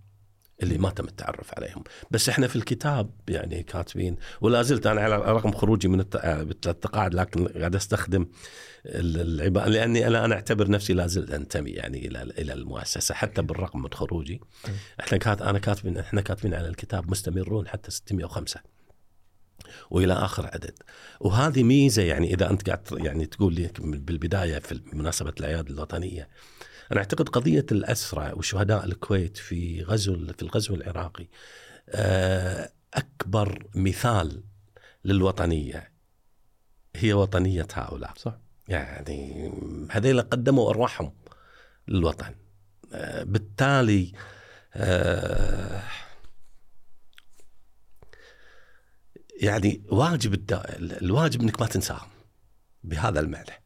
اللي 0.64 0.78
ما 0.78 0.90
تم 0.90 1.06
التعرف 1.06 1.54
عليهم. 1.58 1.84
بس 2.12 2.30
إحنا 2.30 2.48
في 2.48 2.56
الكتاب 2.56 3.10
يعني 3.30 3.64
كاتبين 3.64 4.16
ولا 4.42 4.62
زلت 4.62 4.88
أنا 4.88 5.02
على 5.02 5.16
رغم 5.18 5.52
خروجي 5.52 5.88
من 5.88 6.00
الت- 6.00 6.16
التقاعد 6.68 7.14
لكن 7.14 7.48
قاعد 7.48 7.76
أستخدم 7.76 8.26
ال- 8.86 9.22
العباره 9.22 9.68
لأني 9.70 10.08
أنا 10.08 10.26
أنا 10.26 10.36
أعتبر 10.36 10.70
نفسي 10.70 10.94
لا 10.94 11.08
زلت 11.08 11.32
أنتمي 11.32 11.70
يعني 11.70 12.08
إلى 12.08 12.22
إلى 12.24 12.54
المؤسسة 12.54 13.16
حتى 13.16 13.42
بالرغم 13.42 13.82
من 13.82 13.90
خروجي. 13.94 14.42
إحنا 15.00 15.18
كات 15.18 15.42
أنا 15.42 15.60
كاتبين 15.60 15.98
إحنا 15.98 16.22
كاتبين 16.22 16.54
على 16.54 16.68
الكتاب 16.68 17.12
مستمرون 17.12 17.68
حتى 17.68 17.92
605 17.92 18.60
وإلى 19.90 20.14
آخر 20.14 20.46
عدد. 20.46 20.74
وهذه 21.20 21.64
ميزة 21.64 22.04
يعني 22.04 22.34
إذا 22.34 22.50
أنت 22.50 22.70
قاعد 22.70 22.88
يعني 22.92 23.26
تقول 23.26 23.54
لي 23.54 23.70
بالبداية 23.80 24.60
في 24.60 24.82
مناسبه 24.94 25.34
الأعياد 25.40 25.70
الوطنية 25.70 26.30
أنا 26.92 27.00
أعتقد 27.00 27.30
قضية 27.30 27.66
الأسرى 27.72 28.32
وشهداء 28.34 28.86
الكويت 28.86 29.38
في 29.38 29.84
غزو 29.84 30.28
في 30.38 30.42
الغزو 30.42 30.76
العراقي 30.76 31.28
آه، 31.90 32.72
أكبر 32.94 33.66
مثال 33.76 34.44
للوطنية 35.06 35.92
هي 36.96 37.14
وطنية 37.14 37.68
هؤلاء. 37.74 38.14
صح. 38.16 38.38
يعني 38.68 39.52
هذيلا 39.92 40.22
قدموا 40.22 40.70
أرواحهم 40.70 41.14
للوطن. 41.88 42.36
آه، 42.94 43.24
بالتالي 43.24 44.14
آه، 44.74 45.84
يعني 49.42 49.82
واجب 49.92 50.34
الد- 50.34 50.98
الواجب 51.02 51.42
إنك 51.42 51.62
ما 51.62 51.68
تنساهم 51.68 52.08
بهذا 52.84 53.20
المعنى. 53.20 53.62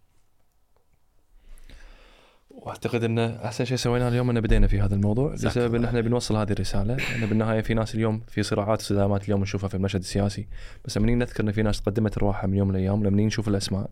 وأعتقد 2.50 3.04
إن 3.04 3.20
أحسن 3.20 3.66
شيء 3.66 3.78
سويناه 3.78 4.08
اليوم 4.10 4.30
إن 4.30 4.42
بدينا 4.42 4.68
في 4.68 4.82
هذا 4.82 4.96
الموضوع. 4.96 5.34
لسبب 5.34 5.76
إن. 5.76 5.86
إحنا 5.86 6.02
بنوصل 6.02 6.36
هذه 6.36 6.52
الرسالة 6.52 6.96
لأن 6.96 7.26
بالنهاية 7.26 7.62
في 7.62 7.74
ناس 7.74 7.96
اليوم 7.96 8.22
في 8.28 8.44
صراعات 8.44 8.82
وصدامات 8.82 9.24
اليوم 9.24 9.42
نشوفها 9.42 9.68
في 9.70 9.76
المشهد 9.76 10.00
السياسي. 10.00 10.48
بس 10.86 10.98
لما 10.98 11.12
نذكر 11.16 11.44
إن 11.44 11.52
في 11.52 11.62
ناس 11.64 11.80
قدمت 11.80 12.18
ارواحها 12.18 12.48
من 12.48 12.58
يوم 12.58 12.70
الأيام 12.70 13.04
لما 13.04 13.22
نشوف 13.24 13.48
الأسماء 13.48 13.90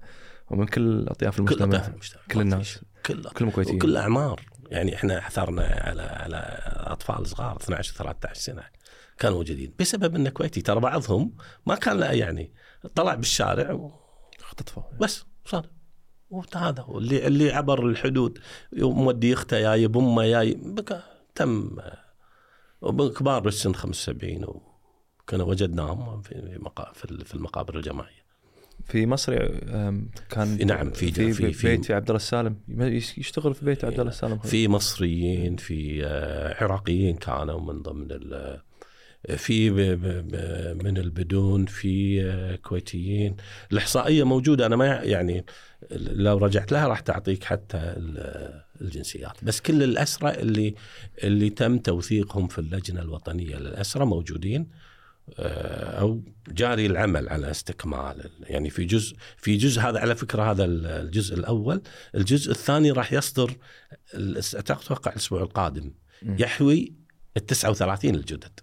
ومن 0.52 0.66
كل 0.66 1.08
اطياف 1.08 1.36
كل 1.36 1.40
المجتمع 1.44 1.68
أطياف 1.78 1.90
المجتمع 1.90 2.22
كل 2.32 2.42
الناس 2.42 2.80
كل 3.06 3.24
كل 3.24 3.46
الكويتيين 3.48 3.76
وكل 3.76 3.98
اعمار 3.98 4.42
يعني 4.72 4.96
إحنا 4.96 5.22
حثرنا 5.22 5.64
على 5.64 6.02
على 6.02 6.38
أطفال 6.68 7.28
صغار 7.28 7.58
12 7.58 7.94
13 7.96 8.34
سنة. 8.42 8.64
كانوا 9.20 9.38
موجودين. 9.38 9.74
بسبب 9.80 10.16
انه 10.16 10.30
كويتي 10.30 10.62
ترى 10.62 10.80
بعضهم 10.80 11.36
ما 11.68 11.76
كان 11.76 11.98
له 12.00 12.12
يعني 12.12 12.52
طلع 12.96 13.16
بالشارع 13.16 13.90
اختطفوا. 14.40 14.84
بس 15.02 15.24
صار 15.46 15.68
وهذا 16.30 16.86
اللي 16.90 17.28
اللي 17.28 17.52
عبر 17.52 17.86
الحدود. 17.90 18.40
مودي 18.74 19.34
اخته 19.34 19.60
جاي 19.60 19.88
بامه 19.88 20.26
جاي 20.26 20.60
تم 21.36 21.78
كبار 23.18 23.40
بالسن 23.42 23.76
75 23.76 24.44
وكنا 24.46 25.44
وجدناهم 25.44 26.22
في 26.22 26.60
في 26.94 27.06
ال- 27.06 27.26
في 27.26 27.36
المقابر 27.36 27.76
الجماعية. 27.78 28.24
في 28.86 29.06
مصر 29.06 29.46
كان 30.30 30.58
في- 30.58 30.66
نعم، 30.66 30.92
في- 30.92 31.12
في, 31.12 31.34
في- 31.34 31.54
في- 31.54 31.68
بيت 31.68 31.86
في 31.86 31.94
عبد 31.94 32.10
الله 32.10 32.16
السالم. 32.18 32.56
يشتغل 33.18 33.54
في 33.54 33.66
بيت 33.66 33.86
عبد 33.86 34.00
الله 34.00 34.12
السالم 34.12 34.38
في 34.40 34.68
مصريين 34.68 35.56
في 35.56 36.06
آه، 36.06 36.64
عراقيين 36.64 37.16
كانوا 37.16 37.62
من 37.62 37.82
ضمن 37.82 38.08
في 39.38 39.70
من 40.84 40.98
البدون 40.98 41.66
في 41.66 42.24
آه، 42.26 42.56
كويتيين. 42.56 43.36
الإحصائية 43.72 44.24
موجودة. 44.24 44.66
أنا 44.66 44.76
ما 44.76 44.86
يع- 44.86 45.04
يعني 45.04 45.46
لو 45.92 46.38
رجعت 46.38 46.72
لها 46.72 46.88
راح 46.88 47.00
تعطيك 47.00 47.44
حتى 47.44 47.78
ال- 47.78 48.64
الجنسيات. 48.82 49.44
بس 49.44 49.62
كل 49.62 49.84
الاسرى 49.84 50.30
اللي 50.30 50.76
اللي 51.24 51.50
تم 51.50 51.78
توثيقهم 51.78 52.48
في 52.48 52.60
اللجنة 52.60 53.02
الوطنية 53.02 53.56
للاسرى 53.56 54.06
موجودين 54.06 54.68
آه، 55.40 56.00
أو 56.00 56.22
جاري 56.48 56.86
العمل 56.86 57.30
على 57.30 57.52
استكمال 57.52 58.30
يعني 58.42 58.70
في 58.70 58.86
جزء 58.86 59.16
في 59.38 59.58
جزء 59.58 59.82
هذا 59.82 60.00
على 60.00 60.16
فكرة 60.16 60.52
هذا 60.52 60.66
الجزء 60.66 61.36
الأول. 61.36 61.82
الجزء 62.16 62.52
الثاني 62.52 62.92
راح 62.92 63.14
يصدر 63.14 63.52
أتوقع 64.56 65.12
الأسبوع 65.12 65.42
القادم. 65.42 65.92
يحوي 66.24 66.94
ال 67.38 67.46
39 67.46 68.16
الجدد 68.16 68.60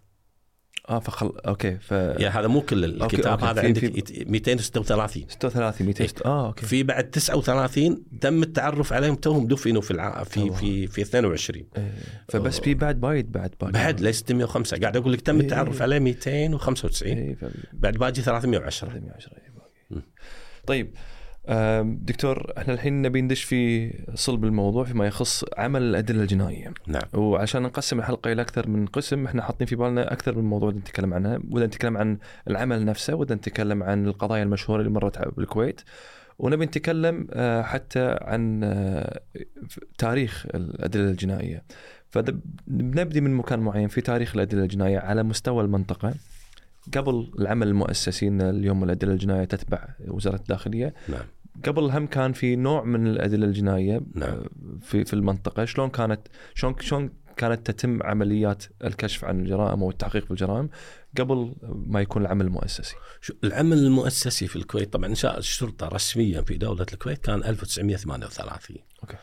آه 0.91 0.99
فخل 0.99 1.33
أوكي 1.47 1.77
ف 1.77 1.91
يعني 1.91 2.27
هذا 2.27 2.47
مو 2.47 2.61
كل 2.61 2.85
الكتاب 2.85 3.27
أوكي. 3.33 3.45
هذا 3.45 3.61
في- 3.61 3.67
عندك 3.67 3.81
في- 3.81 3.87
يت- 3.99 4.29
236 4.31 5.25
36 5.29 5.87
200 5.87 6.07
ست- 6.07 6.23
آه 6.23 6.47
أوكي 6.47 6.67
في 6.67 6.83
بعد 6.83 7.11
39 7.11 8.03
تم 8.21 8.43
التعرف 8.43 8.93
عليهم 8.93 9.15
توهم 9.15 9.47
دفنوا 9.47 9.81
في 9.83 9.91
الع... 9.91 10.25
في. 10.25 10.51
في 10.51 10.87
في 10.87 11.03
22 11.03 11.65
إيه. 11.77 11.93
فبس 12.29 12.61
في 12.61 12.75
بعد 12.75 13.01
بايد 13.01 13.33
بعد 13.33 13.55
باقي 13.61 13.73
بعد 13.73 14.01
ليس 14.01 14.19
605 14.19 14.77
قاعد 14.81 14.97
أقول 14.97 15.13
لك 15.13 15.21
تم 15.21 15.35
إيه. 15.37 15.43
التعرف 15.43 15.83
عليه 15.83 15.99
295 15.99 17.19
إيه، 17.19 17.35
ف- 17.35 17.45
بعد 17.73 17.97
باجي 17.97 18.23
310 18.23 18.89
310 18.89 19.33
إيه 19.33 19.51
باقي. 19.91 20.03
طيب 20.67 20.95
دكتور 21.83 22.53
إحنا 22.59 22.75
الحين 22.75 23.03
نبي 23.03 23.23
ندش 23.23 23.43
في 23.43 23.91
صلب 24.15 24.45
الموضوع 24.45 24.85
فيما 24.85 25.07
يخص 25.07 25.45
عمل 25.59 25.83
الأدلة 25.83 26.23
الجنائية. 26.23 26.73
نعم. 26.87 27.03
وعشان 27.15 27.63
نقسم 27.63 27.99
الحلقة 27.99 28.33
إلى 28.33 28.43
أكثر 28.43 28.69
من 28.69 28.87
قسم 28.87 29.27
إحنا 29.27 29.43
حاطين 29.43 29.67
في 29.67 29.77
بالنا 29.77 30.13
أكثر 30.13 30.39
من 30.39 30.45
موضوع 30.45 30.71
نتكلم 30.71 31.15
عنها. 31.15 31.39
بدنا 31.39 31.67
نتكلم 31.67 31.97
عن 31.97 32.19
العمل 32.49 32.85
نفسه 32.85 33.15
بدنا 33.15 33.37
نتكلم 33.37 33.83
عن 33.83 34.07
القضايا 34.07 34.43
المشهورة 34.43 34.81
اللي 34.81 34.91
مرت 34.91 35.29
بالكويت 35.37 35.81
ونبي 36.39 36.65
نتكلم 36.65 37.29
آه، 37.33 37.63
حتى 37.63 38.19
عن 38.21 38.61
آه، 38.65 39.21
تاريخ 39.99 40.47
الأدلة 40.55 41.11
الجنائية. 41.11 41.63
فبنبدي 42.11 43.21
من 43.21 43.35
مكان 43.35 43.61
معين 43.61 43.89
في 43.89 44.01
تاريخ 44.01 44.35
الأدلة 44.35 44.63
الجنائية 44.63 44.99
على 44.99 45.23
مستوى 45.23 45.65
المنطقة. 45.65 46.15
قبل 46.97 47.33
العمل 47.39 47.69
المؤسسي 47.69 48.29
ان 48.29 48.41
اليوم 48.41 48.85
الادله 48.85 49.13
الجنائيه 49.13 49.45
تتبع 49.45 49.89
وزارة 50.09 50.37
الداخلية 50.37 50.95
نعم. 51.09 51.25
قبل 51.67 51.91
هم 51.91 52.07
كان 52.07 52.33
في 52.33 52.57
نوع 52.57 52.85
من 52.85 53.07
الأدلة 53.07 53.47
الجنائيه 53.47 54.01
نعم. 54.15 54.43
في 54.83 55.05
في 55.05 55.15
المنطقة. 55.15 55.65
شلون 55.65 55.89
كانت 55.89 56.21
شلون 56.55 56.75
شلون 56.81 57.11
كانت 57.37 57.71
تتم 57.71 58.03
عمليات 58.03 58.65
الكشف 58.85 59.25
عن 59.25 59.41
الجرائم 59.41 59.83
أو 59.83 59.91
التحقيق 59.91 60.25
في 60.25 60.31
الجرائم 60.31 60.69
قبل 61.19 61.55
ما 61.63 62.01
يكون 62.01 62.23
العمل 62.23 62.47
المؤسسي؟ 62.47 62.95
شو- 63.21 63.35
العمل 63.45 63.79
المؤسسي 63.79 64.47
في 64.47 64.57
الكويت 64.57 64.93
طبعا 64.93 65.07
إنشاء 65.07 65.39
الشرطة 65.39 65.89
رسميا 65.89 66.43
في 66.43 66.55
دولة 66.59 66.87
الكويت 66.93 67.19
كان 67.19 67.45
1938 67.45 68.77
أوكي. 69.03 69.15
آه، 69.17 69.19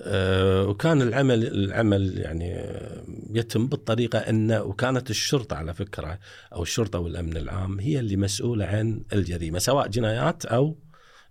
وكان 0.00 1.02
العمل 1.02 1.46
العمل 1.46 2.18
يعني 2.18 2.54
آه، 2.54 3.04
يتم 3.30 3.66
بالطريقة 3.66 4.18
انه 4.18 4.62
وكانت 4.62 5.10
الشرطة 5.10 5.56
على 5.56 5.74
فكرة 5.74 6.18
أو 6.52 6.62
الشرطة 6.62 6.98
والأمن 6.98 7.36
العام 7.36 7.80
هي 7.80 7.98
اللي 7.98 8.16
مسؤولة 8.16 8.64
عن 8.64 9.02
الجريمة 9.12 9.58
سواء 9.58 9.88
جنايات 9.88 10.46
أو 10.46 10.76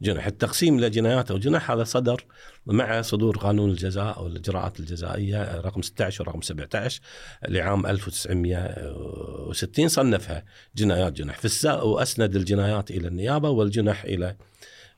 جنح 0.01 0.25
التقسيم 0.25 0.80
إلى 0.80 0.89
جنايات 0.89 1.32
أو 1.32 1.38
جنح 1.38 1.71
هذا 1.71 1.84
صدر 1.84 2.25
مع 2.65 3.01
صدور 3.01 3.38
قانون 3.38 3.69
الجزاء 3.69 4.17
أو 4.17 4.28
الإجراءات 4.28 4.80
الجزائية 4.80 5.62
رقم 5.62 5.82
16 5.82 6.23
ورقم 6.23 6.41
17 6.41 7.01
لعام 7.47 7.86
1960 7.86 9.88
صنفها 9.88 10.45
جنايات 10.75 11.13
جنح 11.13 11.39
في 11.39 11.67
وأسند 11.67 12.36
الجنايات 12.36 12.91
إلى 12.91 13.08
النيابة 13.08 13.49
والجنح 13.49 14.04
إلى 14.04 14.36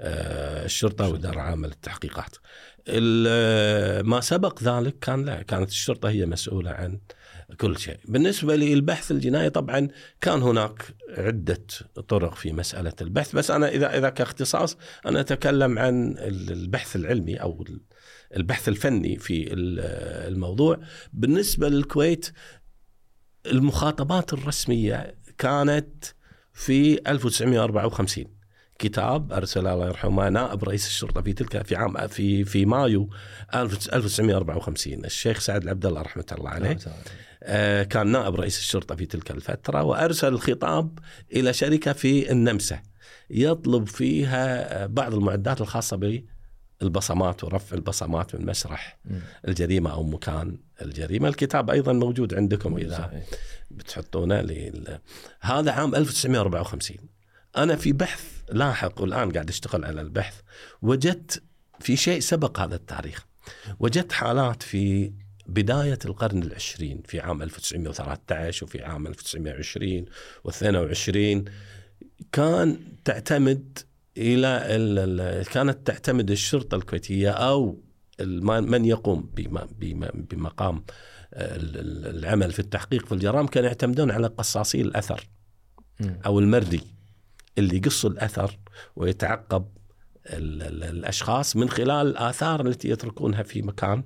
آه، 0.01 0.65
الشرطة 0.65 1.09
وإدارة 1.09 1.39
عامة 1.39 1.67
للتحقيقات. 1.67 2.35
ما 4.03 4.21
سبق 4.21 4.63
ذلك 4.63 4.99
كان 4.99 5.25
لا 5.25 5.41
كانت 5.41 5.69
الشرطة 5.69 6.09
هي 6.09 6.25
مسؤولة 6.25 6.71
عن 6.71 6.99
كل 7.57 7.77
شيء. 7.79 7.97
بالنسبة 8.05 8.55
للبحث 8.55 9.11
الجنائي 9.11 9.49
طبعا 9.49 9.87
كان 10.21 10.41
هناك 10.41 10.83
عدة 11.17 11.63
طرق 12.07 12.35
في 12.35 12.53
مسألة 12.53 12.93
البحث 13.01 13.35
بس 13.35 13.51
أنا 13.51 13.69
إذا 13.69 13.97
إذا 13.97 14.09
كاختصاص 14.09 14.77
أنا 15.05 15.19
أتكلم 15.19 15.79
عن 15.79 16.15
البحث 16.19 16.95
العلمي 16.95 17.35
أو 17.35 17.65
البحث 18.35 18.67
الفني 18.69 19.17
في 19.19 19.53
ال- 19.53 19.79
الموضوع 20.33 20.79
بالنسبة 21.13 21.69
للكويت 21.69 22.31
المخاطبات 23.45 24.33
الرسمية 24.33 25.15
كانت 25.37 26.05
في 26.53 26.99
1954 27.11 28.36
كتاب 28.79 29.33
أرسل 29.33 29.67
الله 29.67 29.87
يرحمه 29.87 30.29
نائب 30.29 30.63
رئيس 30.63 30.87
الشرطة 30.87 31.21
في 31.21 31.33
تلك 31.33 31.65
في 31.65 31.75
عام 31.75 32.07
في 32.07 32.43
في 32.43 32.65
مايو 32.65 33.09
1954 33.55 35.05
الشيخ 35.05 35.39
سعد 35.39 35.63
العبد 35.63 35.85
الله 35.85 36.01
رحمة 36.01 36.25
الله 36.31 36.49
عليه. 36.49 36.77
آه، 37.43 37.83
كان 37.83 38.07
نائب 38.07 38.35
رئيس 38.35 38.59
الشرطة 38.59 38.95
في 38.95 39.05
تلك 39.05 39.31
الفترة 39.31 39.83
وأرسل 39.83 40.27
الخطاب 40.27 40.99
إلى 41.33 41.53
شركة 41.53 41.93
في 41.93 42.31
النمسا 42.31 42.79
يطلب 43.29 43.87
فيها 43.87 44.83
آه، 44.83 44.85
بعض 44.85 45.13
المعدات 45.13 45.61
الخاصة 45.61 45.97
البصمات 46.81 47.43
ورفع 47.43 47.75
البصمات 47.75 48.35
من 48.35 48.45
مسرح 48.45 48.99
مم. 49.05 49.19
الجريمة 49.47 49.91
أو 49.93 50.03
مكان 50.03 50.57
الجريمة، 50.81 51.29
الكتاب 51.29 51.69
أيضا 51.69 51.93
موجود 51.93 52.33
عندكم 52.33 52.77
إذا 52.77 52.97
صحيح. 52.97 53.23
بتحطونه 53.71 54.41
لل... 54.41 54.99
هذا 55.41 55.71
عام 55.71 55.95
1954 55.95 56.97
أنا 57.57 57.75
في 57.75 57.91
بحث 57.93 58.23
لاحق 58.51 59.01
والآن 59.01 59.31
قاعد 59.31 59.49
أشتغل 59.49 59.85
على 59.85 60.01
البحث. 60.01 60.39
وجدت 60.81 61.43
في 61.79 61.95
شيء 61.95 62.19
سبق 62.19 62.59
هذا 62.59 62.75
التاريخ. 62.75 63.25
وجدت 63.79 64.11
حالات 64.11 64.63
في 64.63 65.11
بداية 65.47 65.99
القرن 66.05 66.43
العشرين 66.43 67.01
في 67.05 67.19
عام 67.19 67.41
1913 67.41 68.65
وفي 68.65 68.83
عام 68.83 69.07
1920 69.07 70.05
و22 70.47 71.49
كان 72.31 72.79
تعتمد 73.05 73.79
إلى 74.17 75.43
كانت 75.51 75.87
تعتمد 75.87 76.31
الشرطة 76.31 76.75
الكويتية 76.75 77.29
أو 77.31 77.83
من 78.45 78.85
يقوم 78.85 79.29
بم- 79.35 79.67
بم- 79.79 80.25
بمقام 80.31 80.83
ال- 81.33 81.77
ال- 81.77 82.17
العمل 82.17 82.51
في 82.51 82.59
التحقيق 82.59 83.05
في 83.05 83.11
الجرائم 83.11 83.47
كانوا 83.47 83.67
يعتمدون 83.67 84.11
على 84.11 84.27
قصاصي 84.27 84.81
الأثر. 84.81 85.27
أو 86.25 86.39
المردي. 86.39 86.81
اللي 87.57 87.77
يقص 87.77 88.05
الأثر 88.05 88.59
ويتعقب 88.95 89.67
ال 90.25 90.63
ال 90.63 90.83
الأشخاص 90.83 91.55
من 91.55 91.69
خلال 91.69 92.07
الاثار 92.07 92.61
التي 92.67 92.89
يتركونها 92.89 93.43
في 93.43 93.61
مكان 93.61 94.03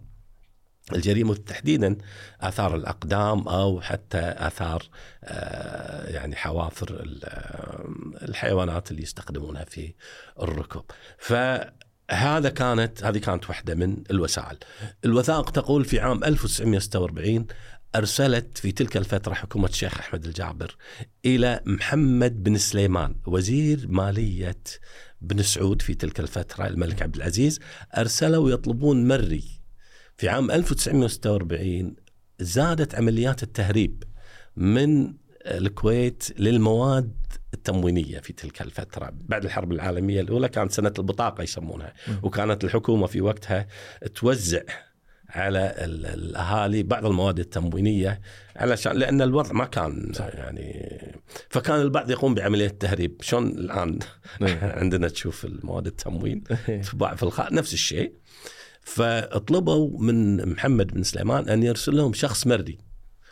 الجريمة 0.94 1.36
تحديدا 1.36 1.98
آثار 2.42 2.76
الأقدام 2.76 3.48
أو 3.48 3.82
حتى 3.82 4.20
آثار 4.38 4.84
آه، 5.24 6.10
يعني 6.10 6.36
حوافر 6.36 7.20
آه، 7.24 7.86
الحيوانات 8.22 8.92
اللي 8.92 9.04
يستخدمونها 9.04 9.64
في 9.64 9.94
الركوب 10.42 10.86
فهذا 11.18 12.50
كانت 12.50 13.04
هذه 13.04 13.18
كانت 13.18 13.50
واحدة 13.50 13.76
من 13.76 14.04
الوسائل. 14.12 14.58
الوثائق 15.06 15.50
تقول 15.50 15.86
في 15.86 16.00
عام 16.00 16.24
1946 16.24 17.48
أرسلت 17.96 18.58
في 18.58 18.72
تلك 18.72 18.98
الفترة 18.98 19.34
حكومة 19.34 19.68
الشيخ 19.68 20.00
أحمد 20.00 20.26
الجابر 20.26 20.76
إلى 21.26 21.62
محمد 21.66 22.44
بن 22.44 22.58
سليمان 22.58 23.16
وزير 23.26 23.86
مالية 23.90 24.58
بن 25.22 25.42
سعود 25.42 25.82
في 25.82 25.94
تلك 25.94 26.20
الفترة 26.20 26.68
الملك 26.68 27.02
عبد 27.02 27.16
العزيز. 27.16 27.60
أرسلوا 27.98 28.52
يطلبون 28.52 29.08
مري. 29.08 29.44
في 30.18 30.30
عام 30.30 30.52
1946 30.52 31.96
زادت 32.40 32.96
عمليات 32.96 33.44
التهريب 33.44 34.04
من 34.56 35.14
الكويت 35.46 36.40
للمواد 36.40 37.16
التموينية 37.54 38.20
في 38.20 38.34
تلك 38.34 38.62
الفترة. 38.62 39.14
بعد 39.14 39.46
الحرب 39.46 39.72
العالمية 39.72 40.22
الأولى 40.22 40.50
كانت 40.50 40.72
سنة 40.72 40.94
البطاقة 41.00 41.44
يسمونها 41.44 41.94
وكانت 42.24 42.64
الحكومة 42.64 43.08
في 43.08 43.22
وقتها 43.22 43.68
توزع 44.16 44.62
على 45.32 45.74
ال- 45.78 46.06
الأهالي 46.06 46.84
بعض 46.84 47.06
المواد 47.06 47.40
التموينية 47.40 48.22
علشان 48.56 48.92
لأن 48.98 49.22
الوضع 49.22 49.52
ما 49.52 49.66
كان 49.66 50.12
صحيح. 50.16 50.36
يعني 50.36 50.98
فكان 51.50 51.82
البعض 51.82 52.12
يقوم 52.12 52.36
بعملية 52.36 52.68
تهريب 52.68 53.22
شلون 53.22 53.48
الآن 53.48 54.00
نعم. 54.40 54.58
عندنا 54.82 55.08
تشوف 55.08 55.46
المواد 55.46 55.88
التموين 55.88 56.44
تباع 56.92 57.16
في 57.20 57.24
الخارج 57.24 57.54
نفس 57.54 57.74
الشيء 57.74 58.14
فطلبوا 58.82 60.00
من 60.00 60.50
محمد 60.54 60.88
بن 60.88 61.04
سليمان 61.04 61.50
أن 61.50 61.64
يرسل 61.64 61.96
لهم 61.96 62.14
شخص 62.14 62.48
مردي 62.48 62.80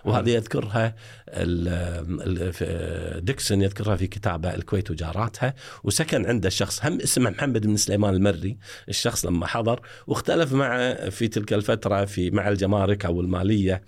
وهذه 0.06 0.30
يذكرها 0.30 0.96
ال- 1.30 2.54
في- 2.54 3.20
ديكسون 3.24 3.62
يذكرها 3.62 3.96
في 3.96 4.08
كتابه 4.08 4.54
الكويت 4.56 4.92
وجاراتها. 4.92 5.54
وسكن 5.84 6.26
عنده 6.26 6.50
شخص 6.50 6.86
هم 6.86 7.02
اسمه 7.02 7.30
محمد 7.30 7.68
بن 7.68 7.78
سليمان 7.78 8.14
المري. 8.16 8.58
الشخص 8.90 9.26
لما 9.26 9.48
حضر 9.48 9.82
واختلف 10.08 10.54
مع 10.54 10.94
في 11.10 11.28
تلك 11.28 11.54
الفترة 11.54 12.06
في 12.06 12.32
مع 12.32 12.50
الجمارك 12.50 13.06
أو 13.06 13.22
المالية 13.22 13.82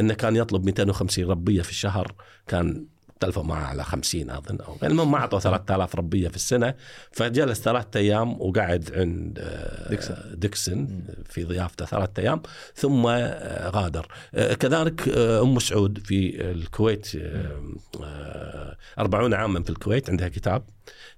إنه 0.00 0.14
كان 0.14 0.36
يطلب 0.36 0.64
250 0.64 1.24
ربية 1.24 1.62
في 1.62 1.70
الشهر. 1.70 2.14
كان 2.46 2.86
اختلفوا 3.22 3.42
معه 3.42 3.64
على 3.64 3.84
50 3.84 4.30
أظن 4.30 4.58
أو 4.60 4.76
المهم 4.82 5.10
ما 5.10 5.18
اعطوا 5.18 5.38
3000 5.40 5.94
ربية 5.96 6.28
في 6.28 6.36
السنة 6.36 6.74
فجلس 7.12 7.60
ثلاثة 7.60 8.00
أيام 8.00 8.40
وقعد 8.40 8.90
عند 8.94 9.38
آه، 9.42 9.88
ديكسون. 9.90 10.16
ديكسون 10.34 11.04
في 11.30 11.44
ضيافته 11.44 11.84
ثلاثة 11.84 12.22
أيام 12.22 12.42
ثم 12.74 13.06
آه، 13.06 13.68
غادر 13.70 14.08
آه، 14.34 14.54
كذلك 14.54 15.08
أم 15.18 15.58
سعود 15.58 15.98
في 15.98 16.50
الكويت 16.50 17.16
آه، 17.16 17.74
آه، 18.04 18.76
40 18.98 19.34
عاما 19.34 19.62
في 19.62 19.70
الكويت 19.70 20.10
عندها 20.10 20.28
كتاب 20.28 20.62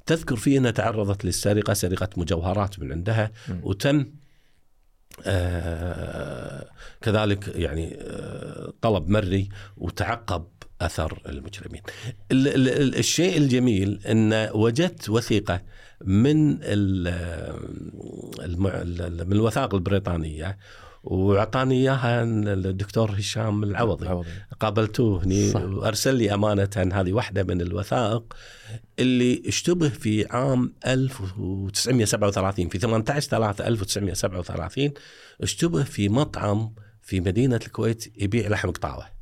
تذكر 0.06 0.36
فيه 0.36 0.58
أنها 0.58 0.70
تعرضت 0.70 1.24
للسرقة 1.24 1.74
سرقة 1.74 2.08
مجوهرات 2.16 2.78
من 2.80 2.92
عندها. 2.92 3.32
وتم 3.62 4.06
آه، 5.26 6.66
كذلك 7.02 7.48
يعني 7.56 7.96
آه، 8.00 8.72
طلب 8.82 9.08
مري 9.08 9.48
وتعقب 9.76 10.44
أثر 10.82 11.22
المجرمين. 11.28 11.82
ال- 12.32 12.48
ال- 12.48 12.68
ال- 12.68 12.96
الشيء 12.98 13.36
الجميل 13.36 14.00
أن 14.06 14.48
وجدت 14.54 15.08
وثيقة 15.10 15.62
من 16.04 16.58
ال- 16.62 17.08
الم- 18.44 18.66
ال- 18.66 19.26
من 19.26 19.32
الوثائق 19.32 19.74
البريطانية 19.74 20.58
وأعطاني 21.04 21.74
إياها 21.74 22.22
الدكتور 22.22 23.10
هشام 23.10 23.62
العوضي 23.64 24.08
عوضي. 24.08 24.28
قابلتوه 24.60 25.24
هني 25.24 25.50
صح. 25.50 25.60
وأرسل 25.62 26.14
لي 26.14 26.34
أمانة 26.34 26.68
هذه 26.92 27.12
واحدة 27.12 27.42
من 27.42 27.60
الوثائق 27.60 28.34
اللي 28.98 29.42
اشتبه 29.46 29.88
في 29.88 30.26
عام 30.30 30.72
1937 30.86 32.68
في 32.68 32.78
18 32.78 33.28
3 33.30 33.66
1937 33.68 34.90
اشتبه 35.42 35.82
في 35.82 36.08
مطعم 36.08 36.74
في 37.02 37.20
مدينة 37.20 37.60
الكويت 37.66 38.12
يبيع 38.22 38.48
لحم 38.48 38.70
قطاوة 38.70 39.21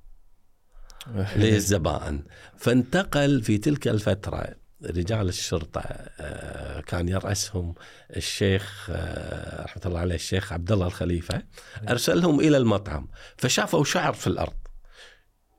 للزبائن 1.36 2.22
فانتقل 2.62 3.42
في 3.42 3.58
تلك 3.58 3.88
الفترة 3.88 4.60
رجال 4.84 5.28
الشرطة 5.28 5.80
آه، 5.80 6.80
كان 6.80 7.08
يرأسهم 7.08 7.74
الشيخ 8.16 8.88
آه، 8.90 9.64
رحمة 9.64 9.82
الله 9.86 10.00
عليه 10.00 10.14
الشيخ 10.14 10.52
عبد 10.52 10.72
الله 10.72 10.86
الخليفة. 10.86 11.42
أرسلهم 11.88 12.40
إلى 12.40 12.56
المطعم 12.56 13.08
فشافوا 13.36 13.84
شعر 13.84 14.12
في 14.12 14.26
الأرض. 14.26 14.56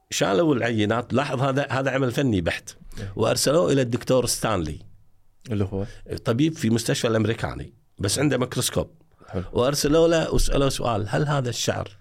شالوا 0.10 0.56
العينات 0.56 1.14
لاحظ 1.14 1.42
هذا 1.42 1.68
هذا 1.70 1.92
عمل 1.92 2.12
فني 2.12 2.42
بحت. 2.42 2.70
وأرسلوه 3.16 3.72
إلى 3.72 3.82
الدكتور 3.82 4.26
ستانلي. 4.26 4.80
اللي 5.52 5.64
هو؟ 5.64 5.86
طبيب 6.26 6.54
في 6.56 6.70
مستشفى 6.70 7.08
الأمريكاني 7.08 7.74
بس 8.00 8.20
عنده 8.20 8.38
ميكروسكوب. 8.38 9.02
حلو. 9.28 9.44
وأرسلوا 9.54 10.08
له 10.08 10.34
وسألوه 10.34 10.70
سؤال 10.70 11.06
هل 11.10 11.28
هذا 11.28 11.50
الشعر 11.50 12.01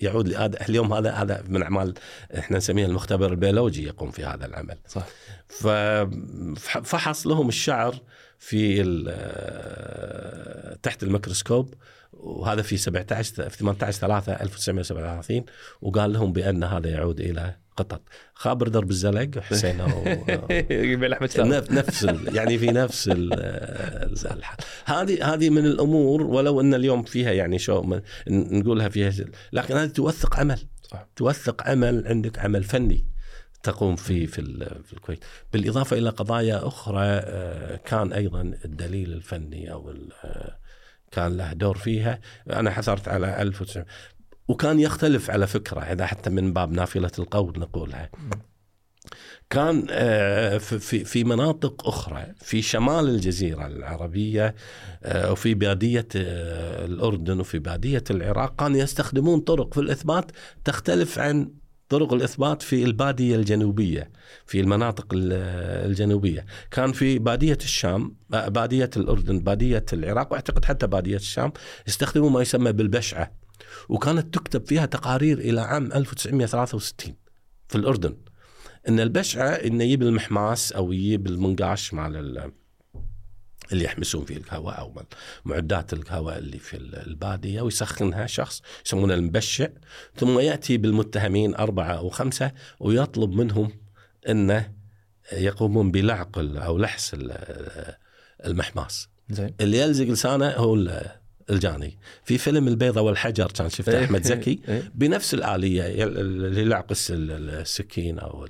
يعود 0.00 0.28
لهذا 0.28 0.68
اليوم 0.68 0.92
هذا 0.92 1.10
هذا 1.10 1.44
من 1.48 1.62
أعمال 1.62 1.94
إحنا 2.38 2.56
نسميها 2.56 2.86
المختبر 2.86 3.30
البيولوجي 3.30 3.86
يقوم 3.86 4.10
في 4.10 4.24
هذا 4.24 4.46
العمل. 4.46 4.78
صح. 4.88 5.06
ففحص 5.48 7.26
لهم 7.26 7.48
الشعر 7.48 7.94
في 8.38 8.82
تحت 10.82 11.02
الميكروسكوب 11.02 11.74
وهذا 12.12 12.62
في 12.62 12.76
17 12.76 13.48
في 13.48 13.58
18 13.58 13.98
3 14.00 14.32
1937 14.32 15.44
وقال 15.82 16.12
لهم 16.12 16.32
بأن 16.32 16.64
هذا 16.64 16.88
يعود 16.88 17.20
إلى 17.20 17.54
قطط. 17.82 18.02
خابر 18.34 18.68
درب 18.68 18.90
الزلق 18.90 19.38
حسين 19.38 19.86
أو- 19.86 20.08
يبيع 20.70 21.08
لحمة 21.08 21.26
سلام 21.26 21.50
نف- 21.62 21.72
نفس 21.72 22.02
يعني 22.32 22.58
في 22.58 22.66
نفس 22.66 23.08
ال- 23.08 23.32
ال- 23.34 24.32
الحال 24.38 24.58
هذه 24.84 25.34
هذه 25.34 25.50
من 25.50 25.66
الأمور 25.66 26.22
ولو 26.22 26.60
أن 26.60 26.74
اليوم 26.74 27.02
فيها 27.02 27.32
يعني 27.32 27.58
شو 27.58 27.98
نقولها 28.28 28.88
فيها 28.88 29.12
لكن 29.52 29.76
هذه 29.76 29.88
توثق 29.88 30.36
عمل. 30.40 30.58
صح. 30.90 31.06
توثق 31.16 31.68
عمل 31.68 32.06
عندك 32.06 32.38
عمل 32.38 32.64
فني 32.64 33.06
تقوم 33.62 33.96
فيه 33.96 34.26
في 34.26 34.42
في 34.84 34.92
الكويت. 34.92 35.24
بالإضافة 35.52 35.98
إلى 35.98 36.08
قضايا 36.10 36.66
أخرى 36.66 37.04
آه، 37.04 37.76
كان 37.76 38.12
أيضا 38.12 38.40
الدليل 38.64 39.12
الفني 39.12 39.72
أو 39.72 39.90
آه، 40.24 40.56
كان 41.10 41.36
له 41.36 41.52
دور 41.52 41.76
فيها. 41.78 42.20
أنا 42.50 42.70
حصرت 42.70 43.08
على 43.08 43.42
1900 43.42 43.86
وكان 44.50 44.80
يختلف 44.80 45.30
على 45.30 45.46
فكرة 45.46 45.80
اذا 45.80 46.06
حتى 46.06 46.30
من 46.30 46.52
باب 46.52 46.72
نافلة 46.72 47.10
القول 47.18 47.58
نقولها. 47.58 48.10
كان 49.50 49.86
آه، 49.90 50.58
في- 50.58 51.04
في 51.04 51.24
مناطق 51.24 51.88
أخرى 51.88 52.26
في 52.40 52.62
شمال 52.62 53.08
الجزيرة 53.08 53.66
العربية 53.66 54.54
آه، 55.02 55.32
وفي 55.32 55.54
بادية 55.54 56.08
آه، 56.16 56.84
الأردن 56.86 57.40
وفي 57.40 57.58
بادية 57.58 58.04
العراق 58.10 58.56
كانوا 58.60 58.78
يستخدمون 58.78 59.40
طرق 59.40 59.74
في 59.74 59.80
الإثبات 59.80 60.30
تختلف 60.64 61.18
عن 61.18 61.50
طرق 61.88 62.12
الإثبات 62.12 62.62
في 62.62 62.84
البادية 62.84 63.36
الجنوبية 63.36 64.10
في 64.46 64.60
المناطق 64.60 65.06
ال- 65.12 65.32
الجنوبية. 65.90 66.46
كان 66.70 66.92
في 66.92 67.18
بادية 67.18 67.58
الشام 67.62 68.16
بادية 68.30 68.90
الأردن 68.96 69.38
بادية 69.38 69.84
العراق 69.92 70.32
وأعتقد 70.32 70.64
حتى 70.64 70.86
بادية 70.86 71.16
الشام 71.16 71.52
يستخدموا 71.88 72.30
ما 72.30 72.40
يسمى 72.42 72.72
بالبشعة. 72.72 73.39
وكانت 73.88 74.34
تكتب 74.34 74.66
فيها 74.66 74.86
تقارير 74.86 75.38
إلى 75.38 75.60
عام 75.60 75.92
1963 75.92 77.14
في 77.68 77.74
الأردن. 77.78 78.16
إن 78.88 79.00
البشعة 79.00 79.48
انه 79.50 79.84
يجيب 79.84 80.02
المحماس 80.02 80.72
أو 80.72 80.92
يجيب 80.92 81.26
المنقاش 81.26 81.94
مال 81.94 82.16
ال- 82.16 82.52
اللي 83.72 83.84
يحمسون 83.84 84.24
فيه 84.24 84.36
القهوة 84.36 84.72
أو 84.72 85.02
معدات 85.44 85.92
القهوة 85.92 86.38
اللي 86.38 86.58
في 86.58 86.76
البادية 86.76 87.62
ويسخنها 87.62 88.26
شخص 88.26 88.62
يسمونه 88.86 89.14
المبشع. 89.14 89.66
ثم 90.16 90.38
يأتي 90.38 90.76
بالمتهمين 90.76 91.54
أربعة 91.54 91.92
أو 91.92 92.08
خمسة 92.08 92.52
ويطلب 92.80 93.30
منهم 93.32 93.72
أنه 94.28 94.72
يقومون 95.32 95.90
بلعق 95.90 96.38
أو 96.38 96.78
لحس 96.78 97.16
المحماس. 98.46 99.08
زين. 99.30 99.54
اللي 99.60 99.78
يلزق 99.78 100.04
لسانه 100.04 100.50
هو 100.50 100.74
الجاني. 101.50 101.98
في 102.24 102.38
فيلم 102.38 102.68
البيضة 102.68 103.00
والحجر 103.00 103.50
كان 103.50 103.68
شفته 103.68 103.98
إيه، 103.98 104.04
أحمد 104.04 104.22
زكي 104.22 104.60
إيه. 104.68 104.92
بنفس 104.94 105.34
الآلية 105.34 106.04
اللي 106.04 106.60
يلعق 106.60 106.86
السكين 106.90 108.18
أو 108.18 108.46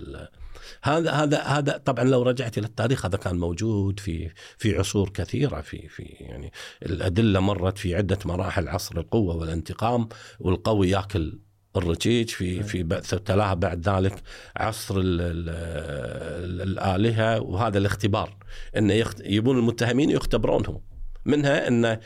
هذا 0.83 1.11
هذا 1.11 1.43
هذا 1.43 1.77
طبعا 1.77 2.05
لو 2.05 2.23
رجعت 2.23 2.59
إلى 2.59 2.67
التاريخ 2.67 3.07
هذا 3.07 3.17
كان 3.17 3.37
موجود 3.39 4.01
في 4.01 4.31
في 4.59 4.79
عصور 4.79 5.09
كثيرة 5.09 5.61
في 5.61 5.89
في 5.89 6.03
يعني 6.03 6.53
الأدلة 6.83 7.41
مرت 7.41 7.79
في 7.79 7.95
عدة 7.95 8.19
مراحل 8.25 8.69
عصر 8.69 8.99
القوة 8.99 9.37
والانتقام 9.37 10.09
والقوي 10.41 10.91
ياكل 10.91 11.39
الرجيج 11.77 12.29
في 12.29 12.63
في 12.63 12.83
تلاها 13.27 13.55
بعد 13.55 13.89
ذلك 13.89 14.23
عصر 14.57 14.95
ال 14.99 15.21
ال 15.21 16.63
الآلهة 16.69 17.41
وهذا 17.41 17.79
الاختبار 17.79 18.37
إنه 18.77 19.05
يبون 19.25 19.59
المتهمين 19.59 20.11
يختبرونهم. 20.11 20.81
منها 21.25 21.69
انه 21.69 22.01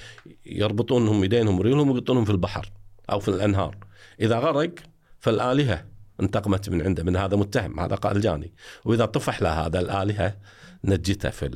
يربطونهم 0.47 1.25
يدينهم 1.25 1.59
ورجلهم 1.59 1.91
ويقطونهم 1.91 2.25
في 2.25 2.31
البحر 2.31 2.73
أو 3.11 3.21
في 3.21 3.29
الأنهار. 3.29 3.77
إذا 4.21 4.39
غرق 4.39 4.71
فالآلهة 5.21 5.85
انتقمت 6.21 6.71
من 6.71 6.83
عنده 6.83 7.03
من 7.03 7.17
هذا 7.17 7.37
متهم 7.37 7.81
هذا 7.81 7.95
قال 7.95 8.21
جاني. 8.21 8.53
وإذا 8.85 9.05
طفح 9.05 9.43
له 9.43 9.67
هذا 9.67 9.81
الآلهة 9.81 10.37
نجته 10.85 11.31
في 11.31 11.47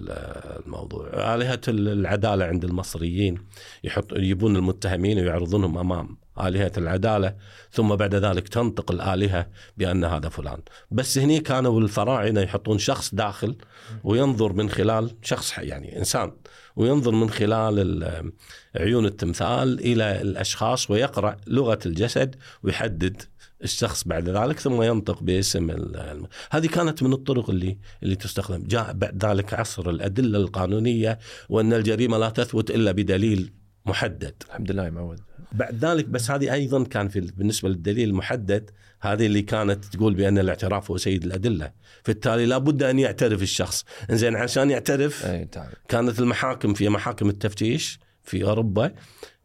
الموضوع. 0.66 1.34
آلهة 1.34 1.60
العدالة 1.68 2.44
عند 2.44 2.64
المصريين 2.64 3.38
يحط 3.84 4.12
يجيبون 4.12 4.56
المتهمين 4.56 5.18
ويعرضونهم 5.18 5.78
أمام 5.78 6.16
آلهة 6.46 6.72
العدالة 6.78 7.34
ثم 7.72 7.96
بعد 7.96 8.14
ذلك 8.14 8.48
تنطق 8.48 8.90
الآلهة 8.92 9.46
بأن 9.76 10.04
هذا 10.04 10.28
فلان. 10.28 10.58
بس 10.90 11.18
هني 11.18 11.40
كانوا 11.40 11.80
الفراعنة 11.80 12.40
يحطون 12.40 12.78
شخص 12.78 13.14
داخل 13.14 13.56
وينظر 14.04 14.52
من 14.52 14.70
خلال 14.70 15.10
شخص 15.22 15.58
يعني 15.58 15.98
إنسان 15.98 16.32
وينظر 16.76 17.12
من 17.12 17.30
خلال 17.30 18.32
عيون 18.76 19.06
التمثال 19.06 19.80
إلى 19.80 20.20
الأشخاص 20.20 20.90
ويقرأ 20.90 21.36
لغة 21.46 21.78
الجسد 21.86 22.36
ويحدد 22.62 23.22
الشخص 23.64 24.04
بعد 24.04 24.28
ذلك 24.28 24.58
ثم 24.58 24.82
ينطق 24.82 25.22
باسم 25.22 25.70
الم... 25.70 26.26
هذه 26.50 26.66
كانت 26.66 27.02
من 27.02 27.12
الطرق 27.12 27.50
اللي 27.50 27.78
اللي 28.02 28.14
تستخدم. 28.16 28.64
جاء 28.66 28.92
بعد 28.92 29.24
ذلك 29.24 29.54
عصر 29.54 29.90
الأدلة 29.90 30.38
القانونية 30.38 31.18
وأن 31.48 31.72
الجريمة 31.72 32.18
لا 32.18 32.30
تثبت 32.30 32.70
إلا 32.70 32.92
بدليل 32.92 33.52
محدد. 33.88 34.34
الحمد 34.48 34.70
لله 34.70 34.84
يا 34.84 34.90
معود. 34.90 35.20
بعد 35.52 35.84
ذلك 35.84 36.04
بس 36.04 36.30
هذه 36.30 36.52
أيضا 36.52 36.84
كان 36.84 37.08
في 37.08 37.20
بالنسبة 37.20 37.68
للدليل 37.68 38.08
المحدد 38.08 38.70
هذه 39.00 39.26
اللي 39.26 39.42
كانت 39.42 39.84
تقول 39.84 40.14
بأن 40.14 40.38
الاعتراف 40.38 40.90
هو 40.90 40.96
سيد 40.96 41.24
الأدلة. 41.24 41.72
فبالتالي 42.02 42.46
لابد 42.46 42.82
أن 42.82 42.98
يعترف 42.98 43.42
الشخص. 43.42 43.84
زين 44.10 44.36
عشان 44.36 44.70
يعترف 44.70 45.26
أي 45.26 45.48
كانت 45.88 46.18
المحاكم 46.18 46.74
في 46.74 46.88
محاكم 46.88 47.28
التفتيش 47.28 48.00
في 48.22 48.44
أوروبا 48.44 48.94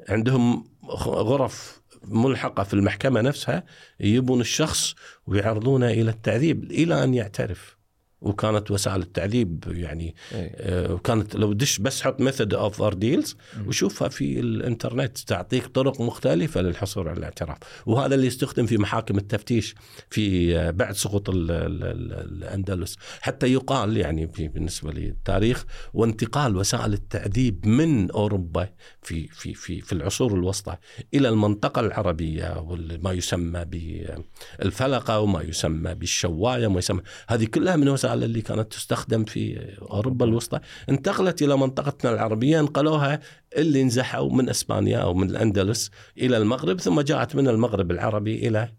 عندهم 0.09 0.67
غرف 1.05 1.81
ملحقة 2.03 2.63
في 2.63 2.73
المحكمة 2.73 3.21
نفسها 3.21 3.63
يجيبون 3.99 4.41
الشخص 4.41 4.95
ويعرضونه 5.27 5.87
إلى 5.87 6.11
التعذيب 6.11 6.63
إلى 6.63 7.03
أن 7.03 7.13
يعترف. 7.13 7.77
وكانت 8.23 8.71
وسائل 8.71 9.01
التعذيب 9.01 9.63
يعني 9.67 10.15
آه 10.33 10.97
كانت 11.03 11.35
لو 11.35 11.53
دش 11.53 11.79
بس 11.79 12.01
حط 12.01 12.21
method 12.21 12.53
of 12.53 12.81
ordeals 12.81 13.35
وشوفها 13.67 14.09
في 14.09 14.39
الانترنت 14.39 15.17
تعطيك 15.17 15.67
طرق 15.67 16.01
مختلفة 16.01 16.61
للحصول 16.61 17.07
على 17.07 17.17
الاعتراف. 17.17 17.57
وهذا 17.85 18.15
اللي 18.15 18.27
يستخدم 18.27 18.65
في 18.65 18.77
محاكم 18.77 19.17
التفتيش 19.17 19.75
في 20.09 20.57
آه 20.57 20.71
بعد 20.71 20.95
سقوط 20.95 21.29
ال 21.29 21.51
ال 21.51 21.83
ال 21.83 22.13
الأندلس. 22.13 22.97
حتى 23.21 23.53
يقال 23.53 23.97
يعني 23.97 24.27
في 24.27 24.47
بالنسبة 24.47 24.91
للتاريخ 24.91 25.65
وانتقال 25.93 26.57
وسائل 26.57 26.93
التعذيب 26.93 27.67
من 27.67 28.11
أوروبا 28.11 28.69
في 29.01 29.27
في 29.27 29.53
في 29.53 29.81
في 29.81 29.93
العصور 29.93 30.33
الوسطى 30.33 30.75
إلى 31.13 31.29
المنطقة 31.29 31.79
العربية 31.79 32.59
وما 32.59 33.11
يسمى 33.11 33.65
بالفلقة 33.65 35.19
وما 35.19 35.41
يسمى 35.41 35.95
بالشواية 35.95 36.67
وما 36.67 36.79
يسمى. 36.79 37.01
هذه 37.27 37.45
كلها 37.45 37.75
من 37.75 37.89
وسائل 37.89 38.12
الرسالة 38.13 38.25
اللي 38.25 38.41
كانت 38.41 38.71
تستخدم 38.73 39.23
في 39.25 39.75
أوروبا 39.81 40.25
الوسطى 40.25 40.59
انتقلت 40.89 41.41
إلى 41.41 41.57
منطقتنا 41.57 42.13
العربية 42.13 42.59
انقلوها 42.59 43.19
اللي 43.57 43.83
نزحوا 43.83 44.29
من 44.31 44.49
إسبانيا 44.49 44.97
أو 44.97 45.13
من 45.13 45.29
الأندلس 45.29 45.91
إلى 46.17 46.37
المغرب 46.37 46.79
ثم 46.79 47.01
جاءت 47.01 47.35
من 47.35 47.47
المغرب 47.47 47.91
العربي 47.91 48.47
إلى 48.47 48.69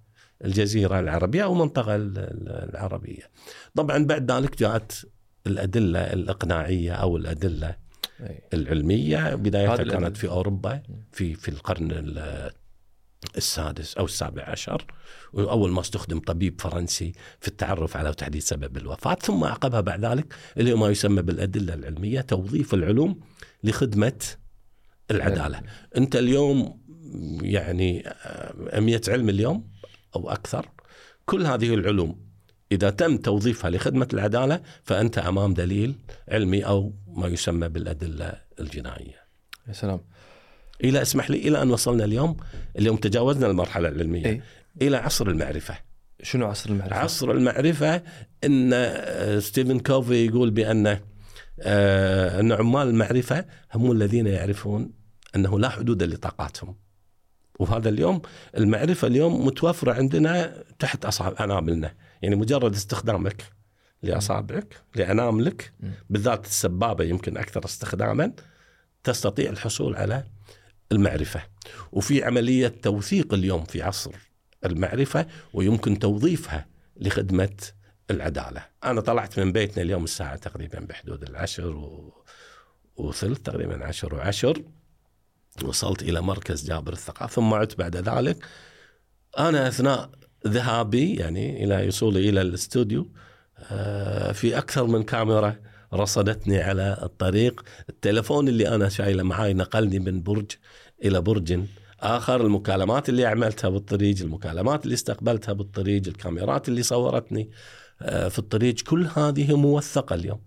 الجزيرة 0.44 1.00
العربية 1.00 1.44
أو 1.44 1.52
المنطقة 1.52 1.94
العربية. 1.96 3.30
طبعا 3.74 4.04
بعد 4.04 4.32
ذلك 4.32 4.58
جاءت 4.58 4.92
الأدلة 5.46 6.00
الإقناعية 6.00 6.92
أو 6.92 7.16
الأدلة 7.16 7.76
العلمية 8.54 9.34
بدايتها 9.34 9.84
كانت 9.84 10.16
في 10.16 10.28
أوروبا 10.28 10.82
في 11.12 11.34
في 11.34 11.48
القرن 11.48 11.90
السادس 13.36 13.96
أو 13.96 14.04
السابع 14.04 14.42
عشر 14.42 14.84
وأول 15.32 15.70
ما 15.70 15.80
استخدم 15.80 16.18
طبيب 16.18 16.60
فرنسي 16.60 17.12
في 17.40 17.48
التعرف 17.48 17.96
على 17.96 18.08
وتحديد 18.08 18.42
سبب 18.42 18.76
الوفاة 18.76 19.14
ثم 19.14 19.44
عقبها 19.44 19.80
بعد 19.80 20.04
ذلك 20.04 20.34
اللي 20.56 20.74
ما 20.74 20.88
يسمى 20.88 21.22
بالأدلة 21.22 21.74
العلمية 21.74 22.20
توظيف 22.20 22.74
العلوم 22.74 23.20
لخدمة 23.64 24.24
العدالة. 25.10 25.62
أنت 25.96 26.16
اليوم 26.16 26.80
يعني 27.42 28.08
أمية 28.78 29.00
علم 29.08 29.28
اليوم 29.28 29.70
أو 30.16 30.30
أكثر 30.30 30.68
كل 31.26 31.46
هذه 31.46 31.74
العلوم 31.74 32.24
إذا 32.72 32.90
تم 32.90 33.16
توظيفها 33.16 33.70
لخدمة 33.70 34.08
العدالة 34.12 34.62
فأنت 34.84 35.18
أمام 35.18 35.54
دليل 35.54 35.94
علمي 36.28 36.66
أو 36.66 36.94
ما 37.06 37.28
يسمى 37.28 37.68
بالأدلة 37.68 38.32
الجنائية. 38.60 39.24
يا 39.68 39.72
سلام. 39.72 40.00
إلى 40.84 41.02
اسمح 41.02 41.30
لي 41.30 41.48
إلى 41.48 41.62
أن 41.62 41.70
وصلنا 41.70 42.04
اليوم 42.04 42.36
اليوم 42.78 42.96
تجاوزنا 42.96 43.46
المرحلة 43.46 43.88
العلمية 43.88 44.26
إيه؟ 44.26 44.42
إلى 44.82 44.96
عصر 44.96 45.28
المعرفة 45.28 45.78
شنو 46.22 46.46
عصر 46.46 46.70
المعرفة؟ 46.70 46.96
عصر 46.96 47.30
المعرفة 47.30 48.02
إن 48.44 48.70
آه، 48.72 49.38
ستيفن 49.38 49.78
كوفي 49.78 50.26
يقول 50.26 50.50
بأن 50.50 50.98
آه، 51.60 52.40
أن 52.40 52.52
عمال 52.52 52.88
المعرفة 52.88 53.46
هم 53.74 53.92
الذين 53.92 54.26
يعرفون 54.26 54.90
أنه 55.36 55.58
لا 55.58 55.68
حدود 55.68 56.02
لطاقاتهم. 56.02 56.76
وهذا 57.58 57.88
اليوم 57.88 58.22
المعرفة 58.56 59.08
اليوم 59.08 59.46
متوفرة 59.46 59.92
عندنا 59.92 60.62
تحت 60.78 61.04
اصابع 61.04 61.44
أناملنا، 61.44 61.94
يعني 62.22 62.36
مجرد 62.36 62.74
استخدامك 62.74 63.44
لأصابعك 64.02 64.74
لأناملك 64.94 65.72
بالذات 66.10 66.46
السبابة 66.46 67.04
يمكن 67.04 67.36
أكثر 67.36 67.64
استخداما 67.64 68.32
تستطيع 69.04 69.50
الحصول 69.50 69.96
على 69.96 70.24
المعرفة. 70.92 71.42
وفي 71.92 72.24
عملية 72.24 72.68
توثيق 72.68 73.34
اليوم 73.34 73.64
في 73.64 73.82
عصر 73.82 74.12
المعرفة 74.64 75.26
ويمكن 75.52 75.98
توظيفها 75.98 76.66
لخدمة 76.96 77.56
العدالة. 78.10 78.66
أنا 78.84 79.00
طلعت 79.00 79.40
من 79.40 79.52
بيتنا 79.52 79.82
اليوم 79.82 80.04
الساعة 80.04 80.36
تقريبا 80.36 80.80
بحدود 80.80 81.22
العشر 81.22 81.76
و... 81.76 82.12
وصلت 82.96 83.46
تقريبا 83.46 83.84
عشر 83.84 84.14
وعشر. 84.14 84.62
وصلت 85.64 86.02
إلى 86.02 86.20
مركز 86.20 86.68
جابر 86.68 86.92
الثقافة 86.92 87.34
ثم 87.34 87.54
عدت 87.54 87.78
بعد 87.78 87.96
ذلك. 87.96 88.44
أنا 89.38 89.68
أثناء 89.68 90.10
ذهابي 90.46 91.14
يعني 91.14 91.64
إلى 91.64 91.86
وصولي 91.86 92.28
إلى 92.28 92.40
الاستوديو 92.40 93.08
آه، 93.58 94.32
في 94.32 94.58
أكثر 94.58 94.86
من 94.86 95.02
كاميرا 95.02 95.56
رصدتني 95.94 96.60
على 96.60 96.98
الطريق. 97.02 97.64
التلفون 97.88 98.48
اللي 98.48 98.68
أنا 98.68 98.88
شايله 98.88 99.22
معاي 99.22 99.54
نقلني 99.54 99.98
من 99.98 100.22
برج 100.22 100.50
إلى 101.04 101.20
برج 101.20 101.60
آخر. 102.00 102.40
المكالمات 102.40 103.08
اللي 103.08 103.26
عملتها 103.26 103.68
بالطريق 103.68 104.16
المكالمات 104.20 104.84
اللي 104.84 104.94
استقبلتها 104.94 105.52
بالطريق 105.52 106.02
الكاميرات 106.06 106.68
اللي 106.68 106.82
صورتني 106.82 107.50
آه، 108.02 108.28
في 108.28 108.38
الطريق 108.38 108.74
كل 108.74 109.06
هذه 109.16 109.56
موثقة 109.56 110.14
اليوم. 110.14 110.40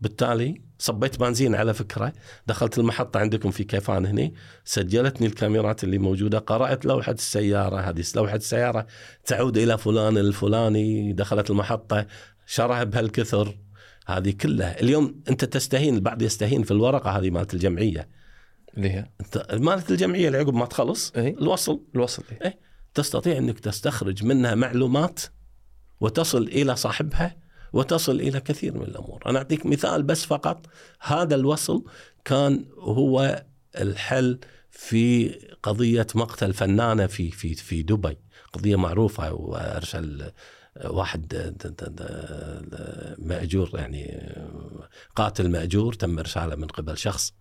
بالتالي 0.00 0.62
صبيت 0.78 1.20
بنزين 1.20 1.54
على 1.54 1.74
فكرة. 1.74 2.12
دخلت 2.46 2.78
المحطة 2.78 3.20
عندكم 3.20 3.50
في 3.50 3.64
كيفان 3.64 4.06
هني. 4.06 4.34
سجلتني 4.64 5.26
الكاميرات 5.26 5.84
اللي 5.84 5.98
موجودة. 5.98 6.38
قرأت 6.38 6.84
لوحة 6.84 7.12
السيارة. 7.12 7.80
هذه 7.80 8.04
لوحة 8.16 8.36
السيارة 8.36 8.86
تعود 9.24 9.58
إلى 9.58 9.78
فلان 9.78 10.18
الفلاني. 10.18 11.12
دخلت 11.12 11.50
المحطة. 11.50 12.06
شرها 12.46 12.84
بهالكثر. 12.84 13.54
هذه 14.06 14.30
كلها. 14.30 14.80
اليوم 14.80 15.22
أنت 15.30 15.44
تستهين 15.44 15.94
البعض 15.94 16.22
يستهين 16.22 16.62
في 16.62 16.70
الورقة 16.70 17.10
هذه 17.10 17.30
مالت 17.30 17.54
الجمعية. 17.54 18.08
اللي 18.76 18.90
هي؟ 18.90 19.10
أنت 19.20 19.54
مالت 19.54 19.90
الجمعية 19.90 20.26
اللي 20.26 20.38
عقب 20.38 20.54
ما 20.54 20.66
تخلص 20.66 21.12
إيه؟ 21.16 21.38
الوصل. 21.38 21.80
الوصل 21.94 22.22
إيه؟ 22.32 22.46
إيه. 22.46 22.58
تستطيع 22.94 23.38
أنك 23.38 23.60
تستخرج 23.60 24.24
منها 24.24 24.54
معلومات 24.54 25.20
وتصل 26.00 26.42
إلى 26.42 26.76
صاحبها 26.76 27.36
وتصل 27.72 28.20
إلى 28.20 28.40
كثير 28.40 28.74
من 28.74 28.82
الأمور، 28.82 29.22
أنا 29.26 29.38
أعطيك 29.38 29.66
مثال 29.66 30.02
بس 30.02 30.24
فقط. 30.24 30.66
هذا 31.00 31.34
الوصل 31.34 31.84
كان 32.24 32.64
هو 32.78 33.44
الحل 33.80 34.38
في 34.70 35.28
قضية 35.62 36.06
مقتل 36.14 36.52
فنانة 36.52 37.06
في 37.06 37.30
في 37.30 37.54
في 37.54 37.82
دبي، 37.82 38.18
قضية 38.52 38.76
معروفة 38.76 39.32
وارسل 39.32 40.32
واحد 40.84 41.54
مأجور 43.18 43.70
يعني 43.74 44.32
قاتل 45.16 45.50
مأجور 45.50 45.92
تم 45.92 46.18
إرساله 46.18 46.54
من 46.54 46.66
قبل 46.66 46.98
شخص 46.98 47.34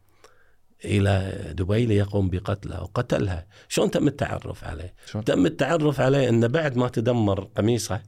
إلى 0.85 1.43
دبي 1.57 1.85
ليقوم 1.85 2.29
بقتلها 2.29 2.79
وقتلها، 2.79 3.47
شلون 3.67 3.91
تم 3.91 4.07
التعرف 4.07 4.63
عليه؟ 4.63 4.93
شلون؟ 5.05 5.23
تم 5.23 5.45
التعرف 5.45 5.99
عليه 5.99 6.29
إنه 6.29 6.47
بعد 6.47 6.77
ما 6.77 6.89
تدمر 6.89 7.43
قميصه 7.43 8.01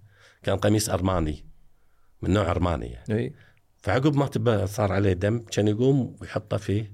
كان 0.43 0.57
قميص 0.57 0.89
أرماني 0.89 1.45
من 2.21 2.33
نوع 2.33 2.51
أرماني 2.51 2.85
يعني. 2.85 3.19
إي 3.19 3.33
فعقب 3.77 4.15
ما 4.15 4.65
صار 4.65 4.91
عليه 4.91 5.13
دم 5.13 5.39
كان 5.39 5.67
يقوم 5.67 6.15
ويحطه 6.21 6.57
في 6.57 6.91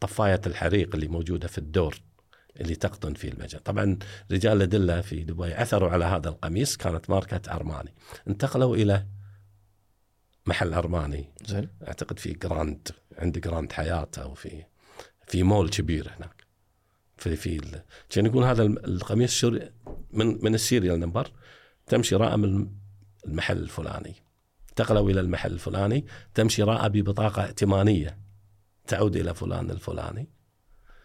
طفاية 0.00 0.40
الحريق 0.46 0.94
اللي 0.94 1.08
موجودة 1.08 1.48
في 1.48 1.58
الدور 1.58 2.00
اللي 2.60 2.74
تقطن 2.74 3.14
فيه 3.14 3.28
المجال. 3.28 3.62
طبعا 3.62 3.98
رجال 4.30 4.56
الادله 4.56 5.00
في 5.00 5.24
دبي 5.24 5.54
عثروا 5.54 5.90
على 5.90 6.04
هذا 6.04 6.28
القميص 6.28 6.76
كانت 6.76 7.10
ماركة 7.10 7.54
أرماني. 7.54 7.94
انتقلوا 8.28 8.76
إلى 8.76 9.06
محل 10.46 10.74
أرماني. 10.74 11.32
زين. 11.46 11.68
أعتقد 11.88 12.18
في 12.18 12.32
جراند 12.32 12.88
عند 13.18 13.38
جراند 13.38 13.72
حياة 13.72 14.10
أو 14.18 14.34
في 14.34 14.64
في 15.26 15.42
مول 15.42 15.68
كبير 15.68 16.12
هناك. 16.16 16.46
في 17.16 17.36
في 17.36 17.80
كان 18.10 18.26
يقول 18.26 18.44
هذا 18.44 18.62
القميص 18.62 19.32
شر 19.32 19.72
من 20.10 20.44
من 20.44 20.54
ال 20.54 20.61
serial 20.61 21.00
number 21.00 21.32
تم 21.86 22.02
شراءه 22.02 22.36
من 22.36 22.70
المحل 23.26 23.58
الفلاني. 23.58 24.14
انتقلوا 24.68 25.10
إلى 25.10 25.20
المحل 25.20 25.52
الفلاني 25.52 26.06
تم 26.34 26.48
شراءه 26.48 26.88
ببطاقة 26.88 27.44
ائتمانية 27.44 28.18
تعود 28.86 29.16
إلى 29.16 29.34
فلان 29.34 29.70
الفلاني. 29.70 30.28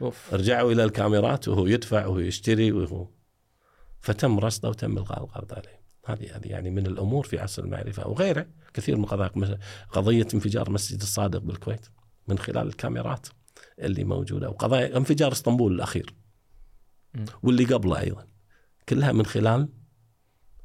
أوف. 0.04 0.34
رجعوا 0.34 0.72
إلى 0.72 0.84
الكاميرات 0.84 1.47
وهو 1.47 1.68
يدفع 1.68 2.06
وهو 2.06 2.20
يشتري 2.20 2.72
وهو. 2.72 3.08
فتم 4.01 4.39
رصده 4.39 4.70
وتم 4.70 4.97
إلغاء 4.97 5.24
القبض 5.24 5.54
عليه. 5.54 5.84
هذه 6.06 6.38
هذه 6.38 6.47
يعني 6.47 6.70
من 6.70 6.88
الأمور 6.88 7.26
في 7.26 7.39
عصر 7.39 7.64
المعرفة 7.64 8.08
وغيره. 8.08 8.47
كثير 8.74 8.97
من 8.97 9.06
قضايا 9.06 9.58
قضية 9.89 10.28
انفجار 10.34 10.70
مسجد 10.70 11.01
الصادق 11.01 11.39
بالكويت 11.39 11.86
من 12.28 12.38
خلال 12.38 12.68
الكاميرات 12.68 13.28
اللي 13.80 14.04
موجودة 14.04 14.49
وقضايا 14.49 14.97
انفجار 14.97 15.32
اسطنبول 15.32 15.74
الأخير. 15.76 16.14
مم. 17.14 17.26
واللي 17.43 17.66
قبله 17.66 17.99
أيضا. 17.99 18.28
كلها 18.89 19.12
من 19.12 19.26
خلال 19.26 19.70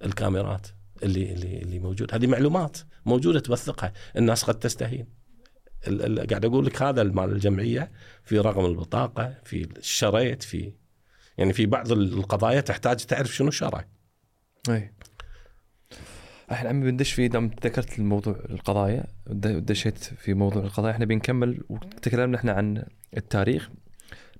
الكاميرات 0.05 0.67
اللي 1.03 1.33
اللي 1.33 1.63
اللي 1.63 1.79
موجود. 1.79 2.15
هذه 2.15 2.27
معلومات 2.27 2.79
موجودة 3.07 3.41
توثقها. 3.41 3.93
الناس 4.17 4.45
قد 4.45 4.59
تستهين. 4.59 5.18
قاعد 6.31 6.45
أقول 6.45 6.67
لك 6.67 6.83
هذا 6.83 7.03
مال 7.03 7.33
الجمعية 7.33 7.91
في 8.25 8.39
رقم 8.39 8.65
البطاقة 8.65 9.35
في 9.45 9.69
الشريط 9.77 10.43
في 10.43 10.73
يعني 11.39 11.53
في 11.53 11.67
بعض 11.67 11.93
القضايا 11.93 12.61
تحتاج 12.61 12.97
تعرف 12.97 13.35
شنو 13.35 13.51
شرع 13.51 13.85
اي 14.71 14.93
الحين 16.51 16.67
عمي 16.67 16.91
بندش 16.91 17.13
في 17.13 17.29
دام 17.29 17.51
ذكرت 17.65 17.99
الموضوع 17.99 18.37
القضايا 18.51 19.05
دشيت 19.27 19.99
في 19.99 20.35
موضوع 20.35 20.63
القضايا 20.63 20.93
إحنا 20.95 21.05
بنكمل 21.05 21.61
وتكلمنا 21.69 22.37
إحنا 22.37 22.53
عن 22.53 22.85
التاريخ. 23.17 23.71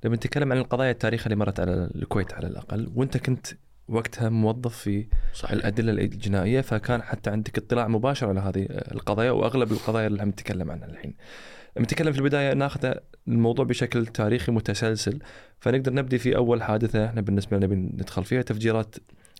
لما 0.05 0.17
نتكلم 0.17 0.53
عن 0.53 0.59
القضايا 0.59 0.91
التاريخية 0.91 1.25
اللي 1.25 1.37
مرت 1.37 1.61
على 1.61 1.91
الكويت 1.95 2.35
على 2.35 2.47
الأقل 2.47 2.93
وأنت 2.95 3.17
كنت 3.17 3.47
وقتها 3.89 4.29
موظف 4.29 4.77
في 4.77 5.07
صحيح 5.35 5.53
الأدلة 5.53 5.93
الجنائيه 5.93 6.61
فكان 6.61 7.03
حتى 7.03 7.31
عندك 7.31 7.59
اطلاع 7.59 7.89
مباشر 7.89 8.29
على 8.29 8.41
هذه 8.41 8.67
القضايا 8.71 9.31
وأغلب 9.31 9.73
القضايا 9.73 10.07
اللي 10.07 10.23
عم 10.23 10.29
نتكلم 10.29 10.71
عنها 10.71 10.87
الحين. 10.87 11.15
نتكلم 11.79 12.13
في 12.13 12.19
البداية 12.19 12.55
ناخذ 12.55 12.95
الموضوع 13.29 13.65
بشكل 13.65 14.07
تاريخي 14.07 14.53
متسلسل 14.53 15.19
فنقدر 15.61 15.93
نبدي 15.95 16.19
في 16.19 16.37
أول 16.37 16.63
حادثة 16.63 17.07
إحنا 17.07 17.21
بالنسبة 17.21 17.57
لنا 17.57 17.67
ندخل 17.67 18.25
فيها 18.25 18.43
تفجيرات 18.43 18.97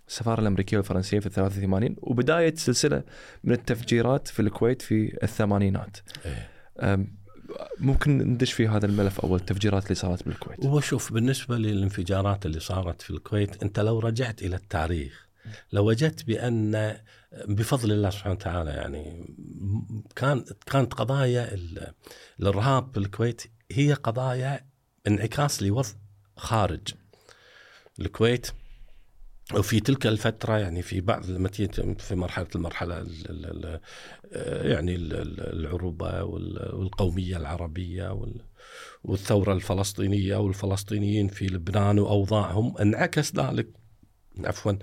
السفارة 0.07 0.41
الأمريكية 0.41 0.77
والفرنسية 0.77 1.19
في 1.19 1.29
83 1.29 1.95
وبداية 1.97 2.55
سلسلة 2.55 3.03
من 3.43 3.51
التفجيرات 3.51 4.27
في 4.27 4.41
الكويت 4.41 4.81
في 4.81 5.17
الثمانينات. 5.23 5.97
إيه. 6.25 7.09
ممكن 7.79 8.17
ندش 8.17 8.53
في 8.53 8.67
هذا 8.67 8.85
الملف 8.85 9.19
أول 9.19 9.39
التفجيرات 9.39 9.83
اللي 9.83 9.95
صارت 9.95 10.23
بالكويت. 10.25 10.65
هو 10.65 10.79
شوف 10.79 11.13
بالنسبة 11.13 11.57
للانفجارات 11.57 12.45
اللي 12.45 12.59
صارت 12.59 13.01
في 13.01 13.09
الكويت 13.09 13.63
أنت 13.63 13.79
لو 13.79 13.99
رجعت 13.99 14.41
إلى 14.41 14.55
التاريخ 14.55 15.27
لوجدت 15.73 16.23
بأن 16.25 16.97
بفضل 17.47 17.91
الله 17.91 18.09
سبحانه 18.09 18.35
وتعالى 18.35 18.69
يعني 18.71 19.35
كان 20.15 20.45
كانت 20.65 20.93
قضايا 20.93 21.53
ال- 21.53 21.93
الإرهاب 22.39 22.91
في 22.93 22.99
الكويت 22.99 23.41
هي 23.71 23.93
قضايا 23.93 24.65
انعكاس 25.07 25.63
لوضع 25.63 25.89
خارج 26.37 26.93
الكويت 27.99 28.47
وفي 29.53 29.79
تلك 29.79 30.07
الفترة 30.07 30.57
يعني 30.57 30.81
في 30.81 31.01
بعض 31.01 31.23
في 31.97 32.15
مرحلة 32.15 32.47
المرحلة 32.55 33.01
ال- 33.01 33.25
ال- 33.29 33.79
يعني 34.71 34.95
ال- 34.95 35.13
ال- 35.13 35.59
العروبة 35.59 36.23
وال- 36.23 36.75
والقومية 36.75 37.37
العربية 37.37 38.13
وال- 38.13 38.41
والثورة 39.03 39.53
الفلسطينية 39.53 40.35
والفلسطينيين 40.35 41.27
في 41.27 41.47
لبنان 41.47 41.99
وأوضاعهم 41.99 42.77
انعكس 42.77 43.35
ذلك 43.35 43.67
عفوا 44.43 44.73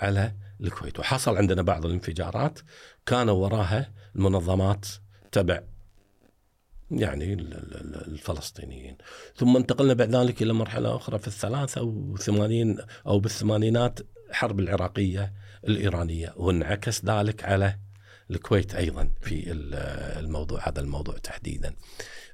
على 0.00 0.34
الكويت. 0.60 0.98
وحصل 1.00 1.36
عندنا 1.36 1.62
بعض 1.62 1.86
الانفجارات 1.86 2.58
كانوا 3.06 3.34
وراها 3.34 3.92
المنظمات 4.16 4.86
تبع 5.32 5.60
يعني 6.90 7.32
ال- 7.32 7.54
ال- 7.54 7.74
ال- 7.76 8.06
الفلسطينيين. 8.12 8.96
ثم 9.36 9.56
انتقلنا 9.56 9.94
بعد 9.94 10.16
ذلك 10.16 10.42
إلى 10.42 10.52
مرحلة 10.52 10.96
أخرى 10.96 11.18
في 11.18 11.26
الثلاثة 11.28 11.82
وثمانين 11.82 12.78
أو 13.06 13.18
بالثمانينات 13.20 14.00
حرب 14.32 14.60
العراقية 14.60 15.32
الإيرانية 15.68 16.32
وانعكس 16.36 17.04
ذلك 17.04 17.44
على 17.44 17.78
الكويت 18.30 18.74
أيضا 18.74 19.10
في 19.20 19.52
ال- 19.52 19.74
الموضوع 20.24 20.68
هذا 20.68 20.80
الموضوع 20.80 21.16
تحديدا. 21.18 21.74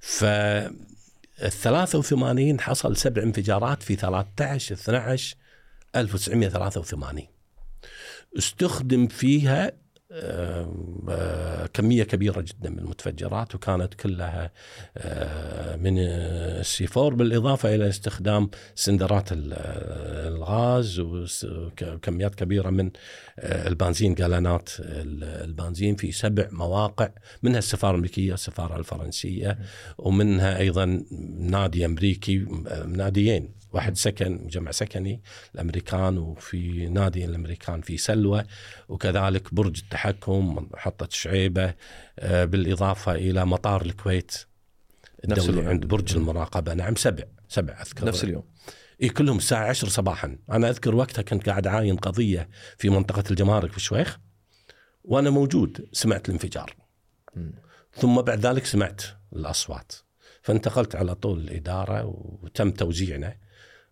ف 0.01 0.25
ال 0.25 1.51
83 1.53 2.61
حصل 2.61 2.97
سبع 2.97 3.23
انفجارات 3.23 3.83
في 3.83 3.97
13 3.97 4.75
12 4.75 5.37
1983 5.97 7.27
استخدم 8.39 9.07
فيها 9.07 9.73
كمية 11.75 12.03
كبيرة 12.05 12.41
جدا 12.41 12.71
من 12.71 12.79
المتفجرات 12.79 13.55
وكانت 13.55 13.95
كلها 13.95 14.53
من 15.77 15.99
السي 15.99 16.87
4 16.97 17.11
بالإضافة 17.11 17.75
إلى 17.75 17.89
استخدام 17.89 18.51
سندرات 18.75 19.33
ال- 19.33 19.53
الغاز 20.35 21.01
وكميات 21.01 22.35
كبيرة 22.35 22.71
من 22.71 22.91
البنزين 23.39 24.15
جالانات 24.15 24.69
ال- 24.81 25.25
البنزين 25.25 25.97
في 25.97 26.13
سبع 26.13 26.49
مواقع 26.53 27.09
منها 27.43 27.59
السفارة 27.59 27.91
الأمريكية 27.91 28.35
السفارة 28.35 28.77
الفرنسية 28.79 29.59
ومنها 29.99 30.59
أيضا 30.59 31.05
نادي 31.39 31.85
أمريكي 31.85 32.47
ناديين. 32.87 33.60
واحد 33.73 33.97
سكن 33.97 34.47
جمع 34.47 34.71
سكني 34.71 35.23
الأمريكان 35.55 36.19
وفي 36.19 36.89
نادي 36.89 37.25
الأمريكان 37.25 37.81
في 37.81 37.97
سلوى 37.97 38.45
وكذلك 38.89 39.55
برج 39.55 39.81
التحكم 39.83 40.69
محطة 40.75 41.09
شعيبة 41.11 41.75
آه، 42.19 42.45
بالإضافة 42.45 43.15
إلى 43.15 43.47
مطار 43.47 43.83
الكويت 43.83 44.33
نفس 45.29 45.49
اليوم. 45.49 45.69
عند 45.69 45.87
برج 45.87 46.17
المراقبة. 46.17 46.75
نعم 46.75 46.95
سبع 46.95 47.25
سبع 47.49 47.83
أذكر. 47.83 48.07
نفس 48.07 48.25
اليوم. 48.25 48.45
اي 49.03 49.09
كلهم 49.09 49.39
الساعة 49.39 49.69
10 49.69 49.89
صباحا. 49.89 50.39
أنا 50.51 50.71
أذكر 50.71 50.95
وقتها 50.95 51.23
كنت 51.23 51.49
قاعد 51.49 51.67
عاين 51.67 51.97
قضية 51.97 52.49
في 52.79 52.91
منطقة 52.91 53.25
الجمارك 53.31 53.71
في 53.71 53.77
الشويخ 53.77 54.19
وأنا 55.05 55.31
موجود 55.31 55.89
سمعت 55.93 56.29
الانفجار. 56.29 56.77
ثم 57.95 58.23
بعد 58.23 58.47
ذلك 58.47 58.65
سمعت 58.65 59.03
الأصوات. 59.33 59.93
فانتقلت 60.43 60.97
على 60.97 61.15
طول 61.15 61.41
الإدارة 61.41 62.05
وتم 62.43 62.71
توزيعنا. 62.71 63.37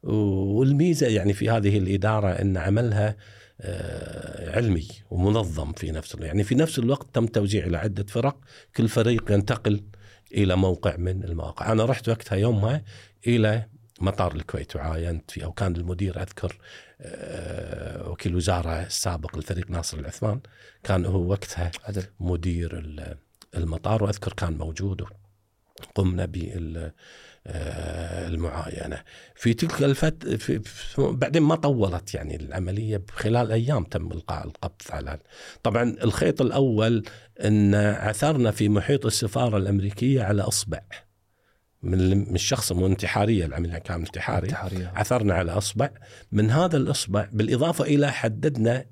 والميزة 0.03 1.07
يعني 1.07 1.33
في 1.33 1.51
هذه 1.51 1.79
الإدارة 1.79 2.29
إن 2.29 2.57
عملها 2.57 3.17
آه، 3.61 4.57
علمي 4.57 4.89
ومنظم 5.11 5.73
في 5.73 5.91
نفس 5.91 6.15
الوقت. 6.15 6.27
يعني 6.27 6.45
في 6.45 6.55
نفس 6.55 6.79
الوقت 6.79 7.07
تم 7.15 7.27
توزيع 7.27 7.67
إلى 7.67 7.77
عده 7.77 8.05
فرق 8.09 8.37
كل 8.77 8.89
فريق 8.89 9.33
ينتقل 9.33 9.83
إلى 10.35 10.57
موقع 10.57 10.97
من 10.97 11.25
المواقع. 11.25 11.73
أنا 11.73 11.85
رحت 11.85 12.09
وقتها 12.09 12.37
يومها 12.37 12.85
إلى 13.27 13.67
مطار 14.01 14.35
الكويت 14.35 14.77
وعاينت 14.77 15.31
فيه 15.31 15.45
أو 15.45 15.53
كان 15.53 15.77
المدير 15.77 16.23
أذكر 16.23 16.57
آه، 17.01 18.09
وكيل 18.11 18.37
وزارة 18.37 18.83
السابق 18.83 19.37
الفريق 19.37 19.71
ناصر 19.71 19.99
العثمان. 19.99 20.41
كان 20.85 21.07
هو 21.07 21.27
وقتها 21.31 21.71
عدل. 21.85 22.05
مدير 22.21 22.79
ال- 22.79 23.17
المطار 23.57 24.05
وأذكر 24.05 24.33
كان 24.33 24.59
موجود 24.59 25.05
قمنا 25.95 26.25
بال 26.25 26.93
المعاينة. 27.47 29.03
في 29.34 29.55
تلك 29.55 29.82
الفت 29.82 30.28
في 30.28 30.61
بعدين 30.99 31.43
ما 31.43 31.55
طولت 31.55 32.14
يعني 32.14 32.36
العملية 32.36 33.03
خلال 33.11 33.53
أيام 33.53 33.84
تم 33.84 34.12
إلقاء 34.12 34.47
القبض 34.47 34.82
على 34.91 35.18
طبعا 35.62 35.97
الخيط 36.03 36.41
الأول 36.41 37.05
إن 37.45 37.74
عثرنا 37.74 38.51
في 38.51 38.68
محيط 38.68 39.07
السفارة 39.07 39.57
الأمريكية 39.57 40.22
على 40.22 40.43
أصبع. 40.43 40.80
من 41.82 42.34
الشخص 42.34 42.72
مو 42.72 42.86
انتحارية 42.86 43.47
العملية 43.47 43.78
كان 43.78 44.01
انتحاري. 44.01 44.47
انتحارية. 44.47 44.93
عثرنا 44.97 45.34
على 45.34 45.53
أصبع. 45.53 45.91
من 46.32 46.51
هذا 46.51 46.76
الأصبع 46.76 47.28
بالإضافة 47.32 47.84
إلى 47.84 48.12
حددنا 48.12 48.84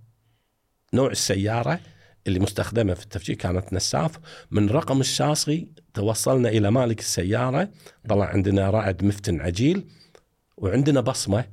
نوع 0.95 1.11
السيارة. 1.11 1.81
اللي 2.27 2.39
مستخدمة 2.39 2.95
في 2.95 3.03
التفجير 3.03 3.37
كانت 3.37 3.73
نساف. 3.73 4.19
من 4.51 4.69
رقم 4.69 5.01
الشاصي 5.01 5.69
توصلنا 5.95 6.49
إلى 6.49 6.71
مالك 6.71 7.01
السيارة. 7.01 7.71
طلع 8.09 8.25
عندنا 8.25 8.71
رعد 8.71 9.05
مفتن 9.05 9.41
عجيل 9.41 9.87
وعندنا 10.57 11.01
بصمة. 11.01 11.45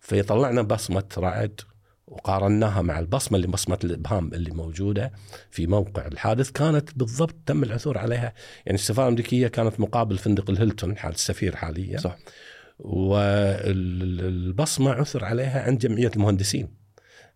فيطلعنا 0.00 0.62
بصمة 0.62 1.04
رعد 1.18 1.60
وقارناها 2.06 2.82
مع 2.82 2.98
البصمة 2.98 3.36
اللي 3.36 3.48
بصمة 3.48 3.78
الإبهام 3.84 4.34
اللي 4.34 4.50
موجودة 4.50 5.12
في 5.50 5.66
موقع 5.66 6.06
الحادث. 6.06 6.50
كانت 6.50 6.98
بالضبط 6.98 7.36
تم 7.46 7.62
العثور 7.62 7.98
عليها. 7.98 8.34
يعني 8.66 8.78
السفارة 8.78 9.06
الأمريكية 9.06 9.48
كانت 9.48 9.80
مقابل 9.80 10.18
فندق 10.18 10.50
الهيلتون 10.50 10.96
حال 10.96 11.12
السفير 11.12 11.56
حاليا. 11.56 11.98
صح. 11.98 12.16
والبصمة 12.78 14.90
عثر 14.90 15.24
عليها 15.24 15.62
عند 15.62 15.78
جمعية 15.78 16.10
المهندسين 16.16 16.68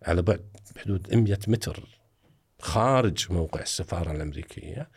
على 0.03 0.21
بعد 0.21 0.45
بحدود 0.75 1.15
100 1.15 1.37
متر. 1.47 1.94
خارج 2.59 3.31
موقع 3.31 3.61
السفارة 3.61 4.11
الأمريكية. 4.11 4.89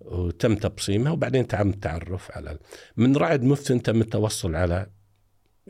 وتم 0.00 0.54
تبصيمها 0.54 1.12
وبعدين 1.12 1.46
تم 1.48 1.70
التعرف 1.70 2.30
على 2.30 2.58
من 2.96 3.16
رعد 3.16 3.42
مفتن 3.42 3.82
تم 3.82 4.00
التوصل 4.00 4.54
على 4.54 4.86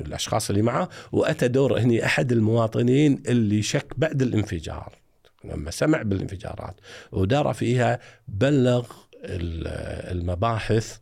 الأشخاص 0.01 0.51
اللي 0.51 0.63
معه 0.63 0.89
وأتى 1.13 1.49
دور 1.49 1.81
هني 1.81 2.05
أحد 2.05 2.33
المواطنين 2.33 3.23
اللي 3.29 3.63
شك 3.63 3.87
بعد 3.97 4.23
الانفجار 4.23 4.99
لما 5.45 5.71
سمع 5.71 6.03
بالانفجارات 6.03 6.81
ودار 7.13 7.55
فيها 7.55 7.99
بلغ 8.29 8.93
المباحث 9.25 10.99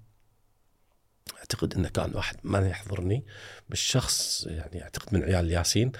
أعتقد 1.38 1.74
إنه 1.74 1.88
كان 1.88 2.14
واحد 2.14 2.36
ما 2.44 2.68
يحضرني 2.68 3.24
بالشخص 3.68 4.46
يعني 4.46 4.82
أعتقد 4.82 5.14
من 5.14 5.22
عيال 5.22 5.50
ياسين 5.50 5.92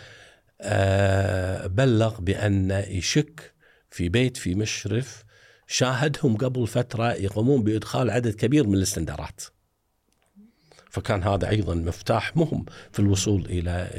أه 0.61 1.67
بلغ 1.67 2.21
بان 2.21 2.71
يشك 2.71 3.55
في 3.91 4.09
بيت 4.09 4.37
في 4.37 4.55
مشرف 4.55 5.25
شاهدهم 5.67 6.37
قبل 6.37 6.67
فترة 6.67 7.13
يقومون 7.13 7.63
بإدخال 7.63 8.11
عدد 8.11 8.35
كبير 8.35 8.67
من 8.67 8.75
الاستندارات. 8.75 9.43
فكان 10.91 11.23
هذا 11.23 11.49
أيضا 11.51 11.75
مفتاح 11.75 12.37
مهم 12.37 12.65
في 12.93 12.99
الوصول 12.99 13.47
إلى 13.47 13.91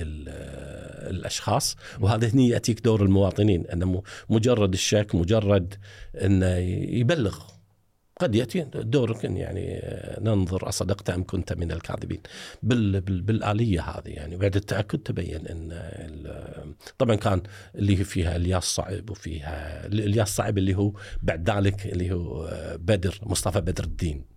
الأشخاص 1.10 1.76
وهذا 2.00 2.28
هني 2.28 2.50
يأتيك 2.50 2.82
دور 2.82 3.04
المواطنين 3.04 3.68
أنه 3.68 4.04
مجرد 4.30 4.74
الشك 4.74 5.16
مجرد 5.16 5.76
إنه 6.16 6.56
يبلغ 7.00 7.51
قد 8.22 8.36
يأتي 8.36 8.68
دورك 8.76 9.24
يعني 9.24 9.82
ننظر 10.22 10.70
أصدقت 10.70 11.10
أم 11.10 11.24
كنت 11.24 11.54
من 11.54 11.72
الكاذبين. 11.72 12.22
بال 12.64 13.02
بال 13.02 13.22
بالآلية 13.22 13.82
هذه 13.82 14.10
يعني 14.10 14.38
بعد 14.38 14.56
التأكد 14.56 15.00
تبين 15.00 15.48
إن 15.48 15.72
طبعا 16.98 17.16
كان 17.16 17.42
اللي 17.76 17.96
فيها 17.96 18.36
الياس 18.36 18.64
صعب 18.64 19.10
وفيها 19.10 19.86
الياس 19.88 20.36
صعب 20.36 20.58
اللي 20.58 20.76
هو 20.76 20.94
بعد 21.22 21.50
ذلك 21.50 21.86
اللي 21.86 22.12
هو 22.12 22.50
بدر 22.80 23.20
مصطفى 23.24 23.62
بدر 23.62 23.84
الدين. 23.84 24.32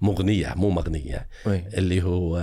مغنية 0.00 0.54
مو 0.56 0.70
مغنية. 0.70 1.28
وي. 1.46 1.64
اللي 1.74 2.02
هو 2.02 2.36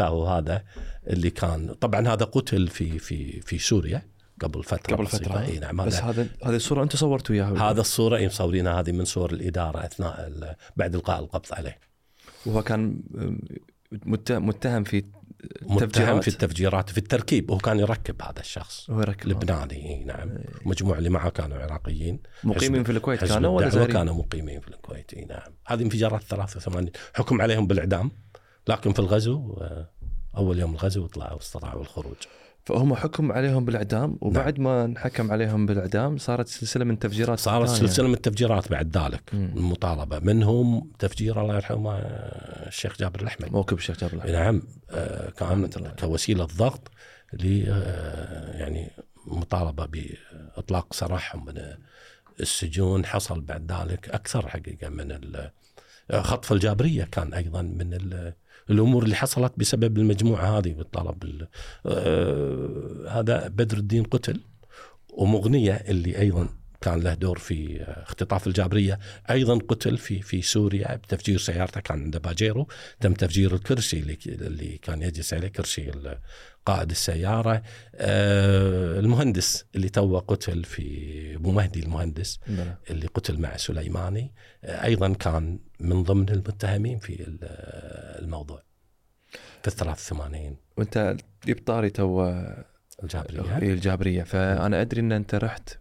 هو 0.00 0.26
هذا 0.26 0.64
اللي 1.06 1.30
كان 1.30 1.74
طبعا 1.74 2.08
هذا 2.08 2.24
قتل 2.24 2.68
في 2.68 2.98
في 2.98 3.40
في 3.40 3.58
سوريا. 3.58 4.02
قبل 4.40 4.64
فترة 4.64 4.96
قبل 4.96 5.06
فترة. 5.06 5.40
إي 5.40 5.58
نعم 5.58 5.84
بس 5.84 6.00
هذا 6.00 6.26
هذه 6.44 6.56
الصورة 6.56 6.82
أنت 6.82 6.96
صورتوا 6.96 7.34
إياها 7.34 7.70
هذا 7.70 7.80
الصورة 7.80 8.16
إي 8.16 8.26
مصورينها 8.26 8.80
هذه 8.80 8.92
من 8.92 9.04
صور 9.04 9.32
الإدارة 9.32 9.84
أثناء 9.84 10.56
بعد 10.76 10.94
إلقاء 10.94 11.20
القبض 11.20 11.46
عليه. 11.52 11.78
وهو 12.46 12.62
كان 12.62 13.02
متهم 14.30 14.84
في 14.84 15.04
متهم 15.62 16.20
في 16.20 16.28
التفجيرات 16.28 16.90
في 16.90 16.98
التركيب. 16.98 17.50
هو 17.50 17.58
كان 17.58 17.78
يركب 17.78 18.22
هذا 18.22 18.40
الشخص. 18.40 18.90
هو 18.90 19.00
يركب 19.00 19.28
لبناني 19.28 20.04
نعم. 20.04 20.38
المجموعه 20.62 20.98
اللي 20.98 21.10
معه 21.10 21.30
كانوا 21.30 21.58
عراقيين. 21.58 22.18
مقيمين 22.44 22.84
في 22.84 22.92
الكويت 22.92 23.24
كانوا 23.24 23.56
ولا 23.56 23.68
زارين؟ 23.68 23.92
كانوا 23.92 24.14
مقيمين 24.14 24.60
في 24.60 24.68
الكويت 24.68 25.14
نعم. 25.14 25.52
هذه 25.66 25.82
انفجارات 25.82 26.22
83 26.22 26.90
حكم 27.14 27.42
عليهم 27.42 27.66
بالإعدام 27.66 28.10
لكن 28.68 28.92
في 28.92 28.98
الغزو 28.98 29.52
آه، 29.60 29.90
أول 30.36 30.58
يوم 30.58 30.74
الغزو 30.74 31.06
طلعوا 31.06 31.34
واستطاعوا 31.34 31.82
الخروج. 31.82 32.16
فهم 32.68 32.94
حكم 32.94 33.32
عليهم 33.32 33.64
بالإعدام 33.64 34.18
وبعد 34.20 34.58
نعم. 34.58 34.64
ما 34.64 34.84
انحكم 34.84 35.32
عليهم 35.32 35.66
بالإعدام 35.66 36.18
صارت 36.18 36.48
سلسلة 36.48 36.84
من 36.84 36.90
التفجيرات 36.90 37.38
صارت 37.38 37.68
سلسلة 37.68 38.08
من 38.08 38.14
التفجيرات 38.14 38.70
بعد 38.70 38.96
ذلك 38.98 39.34
المطالبة. 39.34 40.18
منهم 40.18 40.90
تفجير 40.98 41.40
الله 41.40 41.54
يرحمه 41.54 41.98
الشيخ 42.66 42.98
جابر 42.98 43.20
الأحمد. 43.20 43.52
موكب 43.52 43.76
الشيخ 43.76 44.00
جابر 44.00 44.14
الأحمد. 44.14 44.32
نعم 44.32 44.62
آه 44.90 45.30
كان 45.30 45.70
كوسيلة 46.00 46.44
ضغط 46.44 46.90
ل 47.32 47.64
آه 47.68 48.56
يعني 48.56 48.90
مطالبة 49.26 49.86
بإطلاق 49.86 50.92
سراحهم 50.94 51.44
من 51.44 51.62
السجون. 52.40 53.06
حصل 53.06 53.40
بعد 53.40 53.72
ذلك 53.72 54.08
أكثر 54.08 54.48
حقيقة 54.48 54.88
من 54.88 55.18
خطف 56.12 56.52
الجابرية 56.52 57.04
كان 57.04 57.34
أيضا 57.34 57.62
من 57.62 58.32
الأمور 58.70 59.02
اللي 59.02 59.14
حصلت 59.14 59.52
بسبب 59.56 59.98
المجموعة 59.98 60.58
هذه 60.58 60.72
بالطلب 60.72 61.46
آه 61.86 63.08
هذا 63.10 63.48
بدر 63.48 63.76
الدين 63.76 64.04
قتل 64.04 64.40
ومغنية 65.10 65.72
اللي 65.72 66.18
أيضا 66.18 66.48
كان 66.80 67.00
له 67.00 67.14
دور 67.14 67.38
في 67.38 67.82
اختطاف 67.82 68.46
الجابرية 68.46 68.98
أيضا 69.30 69.58
قتل 69.58 69.98
في 69.98 70.22
في 70.22 70.42
سوريا 70.42 70.96
بتفجير 70.96 71.38
سيارته 71.38 71.80
كان 71.80 72.02
عنده 72.02 72.18
باجيرو. 72.18 72.68
تم 73.00 73.14
تفجير 73.14 73.54
الكرسي 73.54 73.98
اللي 73.98 74.18
اللي 74.26 74.78
كان 74.78 75.02
يجلس 75.02 75.34
عليه 75.34 75.48
كرسي 75.48 75.90
قائد 76.66 76.90
السيارة 76.90 77.62
آه 77.94 79.00
المهندس 79.00 79.64
اللي 79.74 79.88
تو 79.88 80.18
قتل 80.18 80.64
في 80.64 81.34
ابو 81.36 81.50
مهدي 81.50 81.80
المهندس 81.80 82.40
نعم. 82.46 82.74
اللي 82.90 83.06
قتل 83.06 83.40
مع 83.40 83.56
سليماني 83.56 84.34
آه 84.64 84.84
أيضا 84.84 85.12
كان 85.12 85.58
من 85.80 86.02
ضمن 86.02 86.28
المتهمين 86.28 86.98
في 86.98 87.38
الموضوع. 88.22 88.62
في 89.62 89.68
ال 89.68 89.72
83 89.72 90.56
وأنت 90.76 91.16
جبت 91.46 91.66
طاري 91.66 91.90
تو 91.90 92.24
الجابريه 93.02 93.72
الجابرية. 93.72 94.22
فأنا 94.22 94.80
أدري 94.80 95.00
إن 95.00 95.12
أنت 95.12 95.34
رحت 95.34 95.78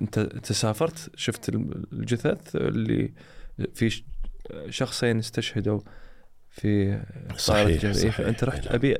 أنت 0.00 0.18
انت 0.18 0.52
سافرت 0.52 1.10
شفت 1.16 1.48
الجثث 1.92 2.56
اللي 2.56 3.14
في 3.74 4.02
شخصين 4.68 5.18
استشهدوا 5.18 5.80
في 6.50 7.00
صحيح, 7.36 7.92
صحيح. 7.92 8.20
أنت 8.20 8.44
رحت 8.44 8.64
نعم. 8.64 8.74
أبي 8.74 8.96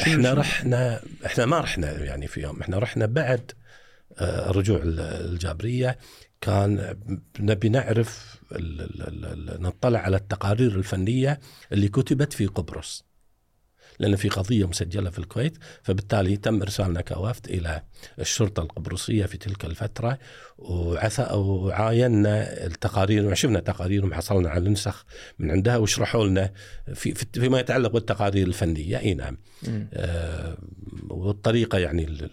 إحنا 0.00 0.32
رحنا 0.32 1.00
إحنا 1.26 1.46
ما 1.46 1.60
رحنا 1.60 2.04
يعني 2.04 2.26
في 2.26 2.40
يوم 2.40 2.60
إحنا 2.60 2.78
رحنا 2.78 3.06
بعد 3.06 3.52
آه، 4.18 4.50
رجوع 4.50 4.80
الجابرية. 4.84 5.98
كان 6.40 6.96
نبي 7.40 7.68
نعرف 7.68 8.42
نطلع 9.58 9.98
على 9.98 10.16
التقارير 10.16 10.76
الفنية 10.76 11.40
اللي 11.72 11.88
كتبت 11.88 12.32
في 12.32 12.46
قبرص. 12.46 13.07
لأن 13.98 14.16
في 14.16 14.28
قضية 14.28 14.68
مسجلة 14.68 15.10
في 15.10 15.18
الكويت 15.18 15.58
فبالتالي 15.82 16.36
تم 16.36 16.62
إرسالنا 16.62 17.00
كوفد 17.00 17.48
إلى 17.48 17.82
الشرطة 18.18 18.62
القبرصية 18.62 19.26
في 19.26 19.38
تلك 19.38 19.64
الفترة 19.64 20.18
وعاينا 20.58 22.66
التقارير 22.66 23.26
وشفنا 23.26 23.60
تقاريرهم 23.60 24.14
حصلنا 24.14 24.50
على 24.50 24.70
نسخ 24.70 25.04
من 25.38 25.50
عندها 25.50 25.76
وشرحوا 25.76 26.26
لنا 26.26 26.52
في 26.94 27.14
فيما 27.14 27.60
يتعلق 27.60 27.92
بالتقارير 27.92 28.46
الفنية. 28.46 28.98
أي 28.98 29.14
نعم. 29.14 29.38
آه 29.92 30.58
والطريقة 31.10 31.78
يعني 31.78 32.28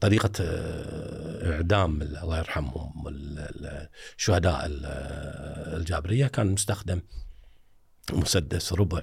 طريقة 0.00 0.30
آه، 0.40 1.52
إعدام 1.52 2.02
الله 2.02 2.38
يرحمهم 2.38 3.04
الشهداء 4.16 4.70
الجابرية 5.76 6.26
كان 6.26 6.46
مستخدم 6.46 7.00
مسدس 8.12 8.72
ربع 8.72 9.02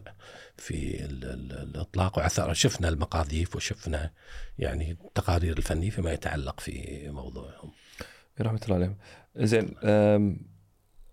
في 0.57 1.05
الإطلاق 1.05 2.17
وعثر 2.17 2.53
شفنا 2.53 2.89
المقاذيف 2.89 3.55
وشفنا 3.55 4.11
يعني 4.59 4.91
التقارير 4.91 5.57
الفنية 5.57 5.89
فيما 5.89 6.13
يتعلق 6.13 6.59
في 6.59 7.05
موضوعهم. 7.09 7.71
رحمه 8.41 8.59
الله 8.65 8.75
عليهم. 8.75 8.97
زين 9.35 9.75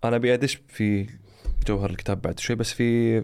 أنا 0.03 0.15
أبي 0.15 0.33
أدش 0.33 0.59
في 0.67 1.07
جوهر 1.67 1.89
الكتاب 1.89 2.21
بعد 2.21 2.39
شوي 2.39 2.55
بس 2.55 2.73
في 2.73 3.17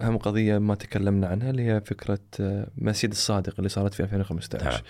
أهم 0.00 0.18
قضية 0.18 0.58
ما 0.58 0.74
تكلمنا 0.74 1.26
عنها 1.26 1.50
اللي 1.50 1.62
هي 1.62 1.80
فكرة 1.80 2.20
آه، 2.40 2.70
مسجد 2.76 3.10
الصادق 3.10 3.54
اللي 3.58 3.68
صارت 3.68 3.94
في 3.94 4.02
2015. 4.02 4.64
نعم. 4.64 4.80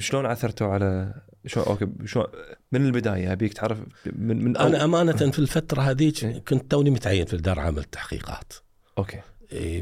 شلون 0.00 0.26
عثرتوا 0.26 0.66
على 0.66 1.14
شو 1.46 1.60
okay 1.60 1.86
شو 2.04 2.24
من 2.72 2.86
البداية 2.86 3.32
أبيك 3.32 3.52
تعرف 3.52 3.78
من 4.06 4.44
من 4.44 4.56
أنا 4.56 4.84
أمانة 4.84 5.12
في 5.30 5.38
الفترة 5.38 5.82
هذيك 5.82 6.26
كنت 6.48 6.70
توني 6.70 6.90
متعين 6.90 7.26
في 7.26 7.36
الإدارة 7.36 7.60
العامة 7.60 7.78
للتحقيقات 7.78 8.52
okay 8.98 9.20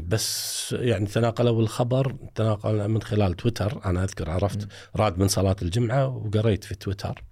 بس 0.07 0.71
يعني 0.79 1.05
تناقلوا 1.05 1.61
الخبر 1.61 2.15
تناقل 2.35 2.87
من 2.87 3.01
خلال 3.01 3.33
تويتر 3.33 3.85
أنا 3.85 4.03
أذكر 4.03 4.29
عرفت 4.29 4.67
راد 4.95 5.17
من 5.17 5.27
صلاة 5.27 5.55
الجمعة 5.61 6.07
وقريت 6.07 6.63
في 6.63 6.75
تويتر. 6.75 7.23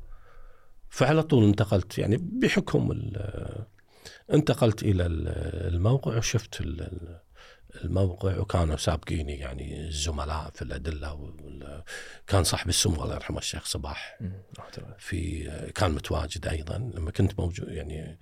فعلى 0.90 1.24
طول 1.24 1.44
انتقلت 1.44 1.98
يعني 1.98 2.18
بحكم 2.18 3.12
انتقلت 4.34 4.84
إلى 4.84 5.06
الموقع 5.06 6.18
وشفت 6.18 6.64
الموقع 7.84 8.38
وكانوا 8.40 8.78
سابقيني 8.78 9.38
يعني 9.38 9.88
الزملاء 9.88 10.52
في 10.56 10.62
الأدلة 10.62 11.34
كان 12.28 12.44
صاحب 12.44 12.70
السمو 12.70 13.04
الله 13.04 13.16
يرحمه 13.16 13.38
الشيخ 13.38 13.66
صباح 13.66 14.20
في 14.98 15.52
كان 15.76 15.92
متواجد 15.92 16.48
أيضا 16.48 16.78
لما 16.78 17.12
كنت 17.12 17.40
موجود 17.40 17.68
يعني 17.68 18.20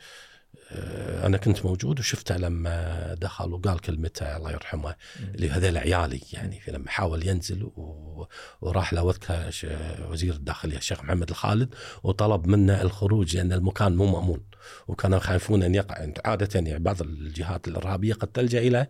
أنا 1.25 1.37
كنت 1.37 1.65
موجود 1.65 1.99
وشفته 1.99 2.37
لما 2.37 3.15
دخل 3.21 3.53
وقال 3.53 3.79
كلمته 3.79 4.37
الله 4.37 4.51
يرحمه 4.51 4.95
اللي 5.35 5.49
هذول 5.49 5.77
عيالي 5.77 6.21
يعني 6.33 6.59
في 6.59 6.71
لما 6.71 6.89
حاول 6.89 7.27
ينزل 7.27 7.63
و... 7.63 8.27
وراح 8.61 8.93
لوذكى 8.93 9.49
وزير 10.09 10.33
الداخلية 10.33 10.77
الشيخ 10.77 11.03
محمد 11.03 11.29
الخالد 11.29 11.75
وطلب 12.03 12.47
منه 12.47 12.81
الخروج 12.81 13.37
لأن 13.37 13.53
المكان 13.53 13.95
مو 13.95 14.05
مأمون 14.05 14.43
وكانوا 14.87 15.19
خايفون 15.19 15.63
أن 15.63 15.75
يقع. 15.75 16.07
عادة 16.25 16.49
يعني 16.55 16.79
بعض 16.79 17.01
الجهات 17.01 17.67
الإرهابية 17.67 18.13
قد 18.13 18.27
تلجأ 18.27 18.59
إلى 18.59 18.87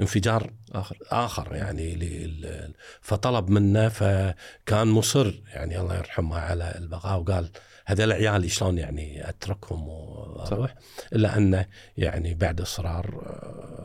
انفجار 0.00 0.52
اخر 0.72 0.96
آخر 1.10 1.54
يعني 1.54 1.94
ل... 1.94 2.74
فطلب 3.00 3.50
منه 3.50 3.88
فكان 3.88 4.88
مصر 4.88 5.34
يعني 5.46 5.80
الله 5.80 5.96
يرحمه 5.96 6.38
على 6.38 6.74
البقاء 6.78 7.20
وقال 7.20 7.50
هذول 7.90 8.12
عيالي 8.12 8.48
شلون 8.48 8.78
يعني 8.78 9.28
أتركهم 9.28 9.88
وأروح؟ 9.88 10.74
إلا 11.12 11.36
أنه 11.36 11.66
يعني 11.96 12.34
بعد 12.34 12.60
إصرار 12.60 13.06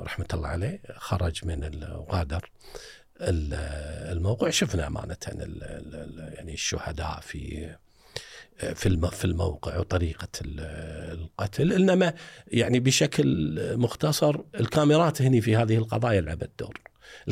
رحمة 0.05 0.25
الله 0.33 0.47
عليه 0.47 0.81
خرج 0.97 1.45
من 1.45 1.83
وغادر 1.91 2.51
الموقع 3.21 4.49
شفنا 4.49 4.87
أمانة 4.87 5.17
يعني 6.17 6.53
الشهداء 6.53 7.19
في 7.19 7.75
في 8.57 9.09
في 9.11 9.25
الموقع 9.25 9.77
وطريقة 9.77 10.27
القتل. 10.41 11.73
إنما 11.73 12.13
يعني 12.47 12.79
بشكل 12.79 13.57
مختصر 13.77 14.39
الكاميرات 14.59 15.21
هني 15.21 15.41
في 15.41 15.55
هذه 15.55 15.77
القضايا 15.77 16.21
لعبت 16.21 16.51
دور. 16.59 16.81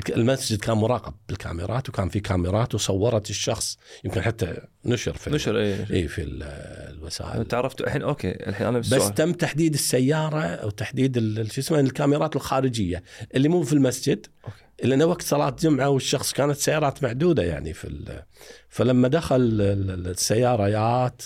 المسجد 0.10 0.60
كان 0.60 0.78
مراقب 0.78 1.14
بالكاميرات 1.28 1.90
وكان 1.90 2.10
في 2.10 2.20
كاميرات 2.20 2.76
وصورت 2.76 3.30
الشخص 3.30 3.78
يمكن 4.04 4.22
حتى 4.22 4.58
نشر 4.86 5.14
في 5.14 5.30
نشر 5.30 5.60
اي 5.60 5.86
اي 5.92 6.08
في 6.08 6.24
الوسائل 6.24 7.46
تعرفت 7.46 7.82
الحين 7.82 8.02
أوكي 8.02 8.32
الحين 8.32 8.68
أنا. 8.68 8.80
بس 8.80 9.12
تم 9.12 9.34
تحديد 9.34 9.74
السيارة 9.74 10.42
أو 10.42 10.70
تحديد 10.70 11.18
شو 11.52 11.62
اسمه 11.62 11.80
الكاميرات 11.80 12.36
الخارجية 12.36 13.04
اللي 13.36 13.50
مو 13.50 13.64
في 13.64 13.74
المسجد 13.74 14.28
أوكي. 14.46 14.64
لأن 14.84 15.04
وقت 15.04 15.22
صلاة 15.22 15.56
جمعة 15.60 15.90
والشخص 15.90 16.34
كانت 16.34 16.58
سيارات 16.58 17.04
معدودة 17.04 17.44
يعني 17.44 17.74
في 17.74 18.24
فلما 18.70 19.08
دخل 19.08 19.62
السيارات 19.62 21.22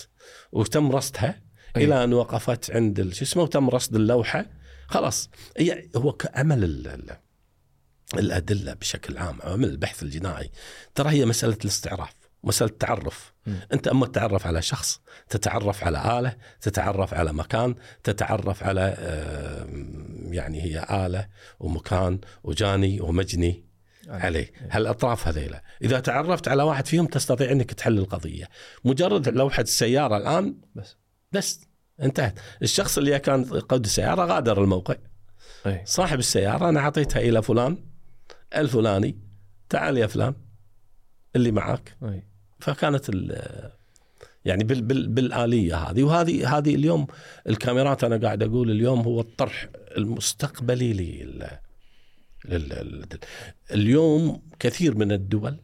وتم 0.51 0.91
رصدها 0.91 1.41
أي. 1.77 1.83
إلى 1.83 2.03
أن 2.03 2.13
وقفت 2.13 2.71
عند 2.71 3.13
شو 3.13 3.23
اسمه 3.23 3.43
وتم 3.43 3.69
رصد 3.69 3.95
اللوحة 3.95 4.45
خلاص 4.87 5.29
هي 5.57 5.89
هو 5.95 6.17
عمل 6.33 6.63
الأدلة 8.13 8.73
بشكل 8.73 9.17
عام 9.17 9.39
عمل 9.43 9.69
البحث 9.69 10.03
الجنائي 10.03 10.51
ترى 10.95 11.09
هي 11.09 11.25
مسألة 11.25 11.57
الاستعراف 11.61 12.13
مسألة 12.43 12.71
التعرف. 12.71 13.33
م. 13.47 13.53
أنت 13.73 13.87
أما 13.87 14.05
تتعرف 14.05 14.47
على 14.47 14.61
شخص 14.61 15.01
تتعرف 15.29 15.83
على 15.83 16.19
آلة 16.19 16.35
تتعرف 16.61 17.13
على 17.13 17.33
مكان 17.33 17.75
تتعرف 18.03 18.63
على 18.63 18.97
يعني 20.31 20.61
هي 20.61 21.05
آلة 21.05 21.27
ومكان 21.59 22.19
وجاني 22.43 23.01
ومجني 23.01 23.67
عليه. 24.07 24.51
هالاطراف 24.69 25.27
هذيلا؟ 25.27 25.63
إذا 25.81 25.99
تعرفت 25.99 26.47
على 26.47 26.63
واحد 26.63 26.87
فيهم 26.87 27.05
تستطيع 27.05 27.51
أنك 27.51 27.73
تحل 27.73 27.97
القضية. 27.97 28.49
مجرد 28.85 29.29
لوحه 29.29 29.61
السيارة 29.61 30.17
الآن 30.17 30.55
بس. 30.75 30.95
بس 31.31 31.61
انتهت. 32.01 32.39
الشخص 32.61 32.97
اللي 32.97 33.19
كان 33.19 33.45
قود 33.45 33.85
السيارة 33.85 34.25
غادر 34.25 34.63
الموقع. 34.63 34.95
أي. 35.65 35.81
صاحب 35.85 36.19
السيارة 36.19 36.69
أنا 36.69 36.79
أعطيتها 36.79 37.19
إلى 37.19 37.41
فلان 37.41 37.77
الفلاني 38.55 39.17
تعال 39.69 39.97
يا 39.97 40.07
فلان 40.07 40.33
اللي 41.35 41.51
معك 41.51 41.97
أي. 42.03 42.23
فكانت 42.59 43.11
يعني 44.45 44.63
بال 44.63 44.81
بال 44.81 45.07
بالآلية 45.07 45.75
هذه. 45.75 46.03
وهذه 46.03 46.57
هذه 46.57 46.75
اليوم 46.75 47.07
الكاميرات 47.47 48.03
أنا 48.03 48.17
قاعد 48.17 48.43
أقول 48.43 48.71
اليوم 48.71 48.99
هو 48.99 49.19
الطرح 49.19 49.69
المستقبلي 49.97 50.93
لل 50.93 51.57
اليوم 53.71 54.41
كثير 54.59 54.95
من 54.95 55.11
الدول 55.11 55.57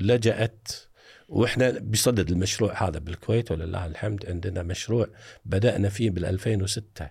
لجأت 0.00 0.68
وإحنا 1.28 1.78
بصدد 1.78 2.30
المشروع 2.30 2.88
هذا 2.88 2.98
بالكويت 2.98 3.52
ولله 3.52 3.86
الحمد 3.86 4.26
عندنا 4.26 4.62
مشروع 4.62 5.08
بدأنا 5.44 5.88
فيه 5.88 6.10
بال 6.10 6.24
2006 6.24 7.04
آه، 7.04 7.10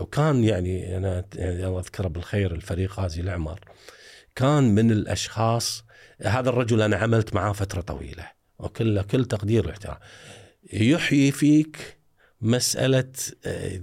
وكان 0.00 0.44
يعني 0.44 0.96
أنا 0.96 1.24
يعني 1.34 1.66
الله 1.66 1.80
أذكره 1.80 2.08
بالخير 2.08 2.54
الفريق 2.54 3.00
غازي 3.00 3.20
العمر 3.20 3.60
كان 4.36 4.74
من 4.74 4.90
الأشخاص 4.90 5.84
هذا 6.22 6.48
الرجل 6.50 6.82
أنا 6.82 6.96
عملت 6.96 7.34
معاه 7.34 7.52
فترة 7.52 7.80
طويلة 7.80 8.30
وكل 8.58 9.02
كل 9.02 9.24
تقدير 9.24 9.66
واحترام. 9.66 9.96
يحيي 10.72 11.32
فيك 11.32 11.98
مسألة 12.40 13.12
آه، 13.46 13.80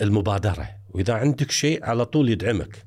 المبادرة. 0.00 0.68
وإذا 0.88 1.14
عندك 1.14 1.50
شيء 1.50 1.84
على 1.84 2.04
طول 2.04 2.28
يدعمك. 2.28 2.86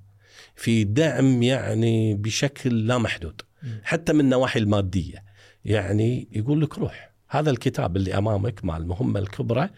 في 0.56 0.84
دعم 0.84 1.44
يعني 1.44 2.14
بشكل 2.14 2.88
لا 2.88 2.98
محدود 2.98 3.42
حتى 3.84 4.14
من 4.14 4.20
النواحي 4.20 4.60
المادية. 4.60 5.24
يعني 5.66 6.28
يقول 6.32 6.62
لك 6.62 6.78
روح 6.78 7.14
هذا 7.30 7.50
الكتاب 7.50 7.98
اللي 7.98 8.18
أمامك 8.18 8.66
مع 8.66 8.78
المهمة 8.78 9.20
الكبرى 9.20 9.70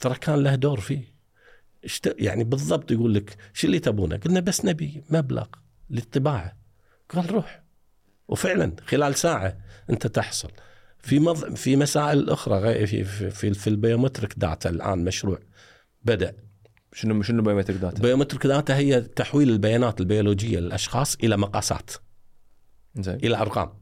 ترى 0.00 0.14
كان 0.14 0.42
له 0.42 0.54
دور 0.54 0.80
فيه. 0.80 1.14
يعني 2.06 2.44
بالضبط 2.44 2.90
يقول 2.90 3.14
لك 3.14 3.36
شو 3.52 3.66
اللي 3.66 3.78
تبونه؟ 3.78 4.16
قلنا 4.16 4.40
بس 4.40 4.64
نبي 4.64 5.04
مبلغ 5.10 5.46
للطباعة. 5.90 6.56
قال 7.08 7.32
روح. 7.32 7.62
وفعلا 8.28 8.76
خلال 8.86 9.14
ساعة 9.14 9.58
أنت 9.90 10.06
تحصل. 10.06 10.50
في 10.98 11.18
مض... 11.18 11.54
في 11.54 11.76
مسائل 11.76 12.30
أخرى 12.30 12.86
في 12.86 13.04
في 13.04 13.54
في 13.54 13.66
ال 13.66 13.73
biometric 13.73 14.34
data 14.38 14.70
الآن 14.70 15.04
مشروع 15.04 15.38
بدأ. 16.02 16.34
شنو 16.92 17.22
شنو 17.22 17.42
biometric 17.42 17.80
data؟ 17.80 18.02
biometric 18.02 18.46
data 18.46 18.76
هي 18.76 19.00
تحويل 19.00 19.50
البيانات 19.50 20.00
البيولوجية 20.00 20.58
للأشخاص 20.58 21.14
إلى 21.14 21.36
مقاسات 21.36 21.90
زي. 22.96 23.14
إلى 23.14 23.36
أرقام. 23.36 23.72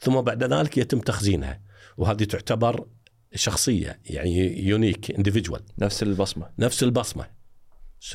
ثم 0.00 0.20
بعد 0.20 0.44
ذلك 0.44 0.78
يتم 0.78 0.98
تخزينها. 0.98 1.60
وهذه 1.96 2.24
تعتبر 2.24 2.86
شخصية 3.34 4.00
يعني 4.04 4.66
unique 4.66 5.10
individual 5.10 5.60
نفس 5.78 6.02
البصمة. 6.02 6.50
نفس 6.58 6.82
البصمة. 6.82 7.26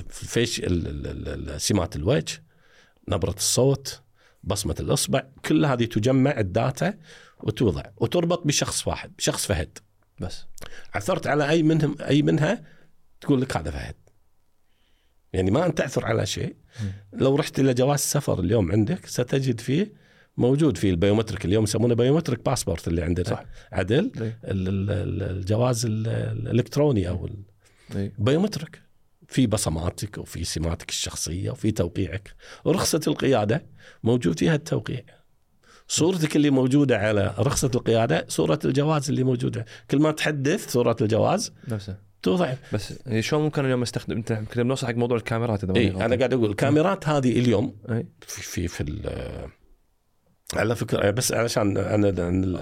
فيش 0.09 0.61
سمات 1.57 1.95
الوجه 1.95 2.43
نبرة 3.09 3.36
الصوت 3.38 4.01
بصمة 4.43 4.76
الإصبع 4.80 5.24
كل 5.45 5.65
هذه 5.65 5.86
تجمع 5.86 6.39
ال 6.39 6.50
data 6.50 6.93
وتوضع 7.39 7.84
وتربط 7.97 8.47
بشخص 8.47 8.88
واحد 8.88 9.15
بشخص 9.18 9.45
فهد. 9.45 9.78
بس. 10.20 10.45
عثرت 10.93 11.28
على 11.28 11.49
أي 11.49 11.63
منهم 11.63 11.95
أي 12.01 12.22
منها 12.22 12.63
تقول 13.22 13.41
لك 13.41 13.57
هذا 13.57 13.72
فهد. 13.72 13.95
يعني 15.34 15.51
ما 15.51 15.65
أنت 15.65 15.78
تعثر 15.78 16.05
على 16.05 16.26
شيء. 16.26 16.55
لو 17.13 17.36
رحت 17.36 17.59
إلى 17.59 17.74
جواز 17.74 17.99
السفر 17.99 18.39
اليوم 18.39 18.72
عندك 18.72 19.05
ستجد 19.05 19.59
فيه 19.59 20.07
موجود 20.38 20.78
في 20.78 20.90
ال 20.89 20.95
biometric 20.95 21.45
اليوم 21.46 21.64
يسمونه 21.64 21.96
biometric 21.95 22.45
passport 22.45 22.88
اللي 22.88 23.02
عندنا. 23.02 23.26
صح. 23.26 23.46
عدل 23.72 24.12
الجواز 24.44 25.86
الإلكتروني 25.86 27.10
أو 27.10 27.30
biometric. 28.18 28.82
في 29.28 29.48
بصماتك 29.48 30.18
وفي 30.18 30.44
سماتك 30.44 30.90
الشخصية 30.90 31.52
وفي 31.52 31.72
توقيعك. 31.72 32.36
ورخصه 32.66 33.02
القيادة 33.08 33.66
موجود 34.04 34.40
فيها 34.40 34.56
التوقيع. 34.56 35.02
صورتك 35.88 36.36
اللي 36.36 36.50
موجودة 36.50 36.98
على 36.98 37.34
رخصة 37.40 37.72
القيادة 37.76 38.26
صورة 38.28 38.60
الجواز 38.66 39.10
اللي 39.10 39.24
موجودة. 39.24 39.66
كل 39.92 40.00
ما 40.00 40.12
تحدث 40.12 40.72
صورة 40.72 40.96
الجواز 41.02 41.54
نفسه. 41.68 41.98
توضع 42.22 42.54
بس 42.74 42.94
شلون 43.20 43.42
ممكن 43.42 43.66
اليوم 43.66 43.82
استخدم 43.82 44.16
أنت 44.16 44.34
كنا 44.34 44.64
بنوصل 44.64 44.88
حق 44.88 44.94
موضوع 44.94 45.18
الكاميرات 45.18 45.64
إذا 45.64 45.76
إيه 45.76 46.06
أنا 46.06 46.16
قاعد 46.16 46.34
أقول 46.34 46.50
الكاميرات 46.50 47.08
هذه 47.08 47.40
اليوم 47.40 47.76
في 48.22 48.42
في 48.42 48.68
في 48.68 48.84
على 50.54 50.76
فكرة 50.76 51.12
بس 51.12 51.32
علشان 51.32 51.78
أنا 51.78 52.10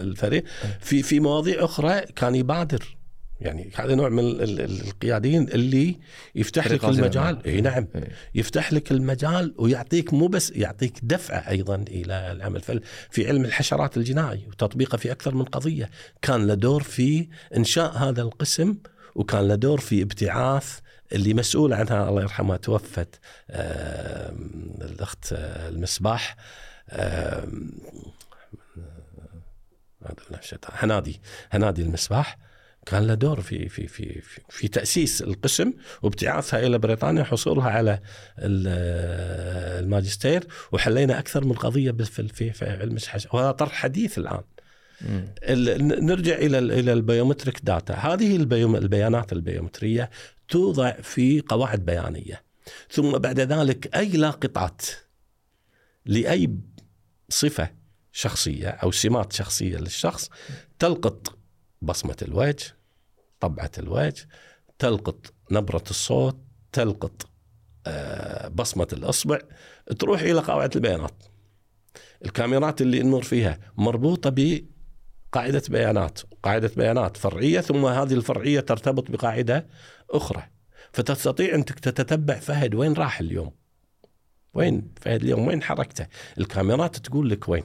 الفريق. 0.02 0.44
في 0.80 1.04
في 1.04 1.20
مواضيع 1.20 1.66
أخرى 1.66 2.02
كان 2.02 2.36
يبادر. 2.36 2.98
يعني 3.42 3.72
هذا 3.76 3.96
نوع 3.96 4.10
من 4.10 4.20
ال- 4.20 4.42
ال- 4.42 4.82
القياديين 4.88 5.44
اللي 5.50 6.00
يفتح 6.36 6.68
لك. 6.68 6.86
المجال. 6.86 7.46
إي 7.46 7.62
نعم. 7.62 7.88
إيه. 7.96 8.08
يفتح 8.36 8.74
لك 8.74 8.92
المجال 8.92 9.54
ويعطيك 9.58 10.14
مو 10.14 10.28
بس 10.28 10.52
يعطيك 10.52 11.00
دفعة 11.04 11.50
أيضا 11.50 11.76
إلى 11.76 12.32
العمل. 12.32 12.62
في 13.10 13.28
علم 13.28 13.46
الحشرات 13.46 13.98
الجنائي 13.98 14.46
وتطبيقه 14.48 14.98
في 14.98 15.12
أكثر 15.12 15.36
من 15.36 15.44
قضية. 15.44 15.90
كان 16.22 16.48
له 16.48 16.54
دور 16.54 16.84
في 16.84 17.28
إنشاء 17.58 17.98
هذا 17.98 18.22
القسم 18.22 18.76
وكان 19.16 19.48
له 19.48 19.56
دور 19.56 19.80
في 19.80 20.02
ابتعاث 20.02 20.80
اللي 21.14 21.34
مسؤول 21.34 21.74
عنها 21.74 22.10
الله 22.10 22.22
يرحمها 22.22 22.58
توفت 22.58 23.20
الأخت 24.82 25.34
آه، 25.34 25.70
المصباح 25.70 26.36
هنادي 30.72 31.22
هنادي 31.52 31.82
المصباح 31.82 32.38
كان 32.86 33.08
له 33.08 33.14
دور 33.14 33.42
في 33.42 33.70
في 33.70 33.88
في 33.88 34.22
في, 34.50 34.68
تأسيس 34.68 35.22
القسم 35.22 35.74
وابتعاثها 36.02 36.60
إلى 36.60 36.78
بريطانيا 36.78 37.22
وحصولها 37.22 37.70
على 37.70 38.00
ال- 38.40 39.84
الماجستير 39.84 40.48
وحلينا 40.72 41.20
أكثر 41.20 41.46
من 41.46 41.54
قضية 41.54 41.92
في 41.92 42.28
في, 42.52 42.66
علم 42.66 42.98
وهذا 43.34 43.52
طرح 43.52 43.72
حديث 43.72 44.18
الآن. 44.18 44.42
نرجع 46.06 46.36
إلى 46.36 46.60
ال- 46.60 46.72
إلى 46.72 46.94
ال 46.94 47.00
biometric 47.00 47.60
data. 47.64 47.94
هذه 47.94 48.36
البيوم 48.36 48.76
البيانات 48.76 49.34
البيومترية 49.34 50.10
توضع 50.50 50.92
في 50.92 51.42
قواعد 51.42 51.86
بيانية. 51.86 52.44
ثم 52.92 53.12
بعد 53.12 53.40
ذلك 53.40 53.96
أي 53.96 54.08
لاقطات 54.10 54.82
لأي 56.06 56.50
صفة 57.30 57.72
شخصية 58.12 58.68
أو 58.68 58.92
سمات 58.92 59.34
شخصية 59.34 59.78
للشخص 59.78 60.30
تلقط 60.80 61.38
بصمة 61.82 62.18
الوجه 62.22 62.66
طبعة 63.40 63.72
الوجه 63.78 64.28
تلقط 64.80 65.34
نبرة 65.52 65.84
الصوت 65.90 66.38
تلقط 66.72 67.30
آه، 67.88 68.48
بصمة 68.48 68.88
الأصبع 68.94 69.40
تروح 70.00 70.22
إلى 70.22 70.40
قواعد 70.40 70.76
البيانات. 70.76 71.24
الكاميرات 72.26 72.82
اللي 72.82 73.02
النور 73.02 73.24
فيها 73.24 73.60
مربوطة 73.78 74.30
ب 74.30 74.66
قاعدة 75.32 75.62
بيانات 75.70 76.20
قاعدة 76.44 76.72
بيانات 76.78 77.18
فرعية 77.18 77.62
ثم 77.62 77.86
هذه 77.86 78.14
الفرعية 78.14 78.60
ترتبط 78.60 79.12
بقاعدة 79.12 79.68
أخرى. 80.10 80.44
فتستطيع 80.94 81.56
أن 81.56 81.66
تتتبع 81.66 82.36
فهد 82.40 82.76
وين 82.76 82.94
راح 82.94 83.20
اليوم؟ 83.20 83.52
وين؟ 84.56 84.88
فهد 85.02 85.24
اليوم 85.24 85.48
وين 85.48 85.64
حركته؟ 85.64 86.08
الكاميرات 86.38 86.98
تقول 86.98 87.30
لك 87.30 87.50
وين. 87.50 87.64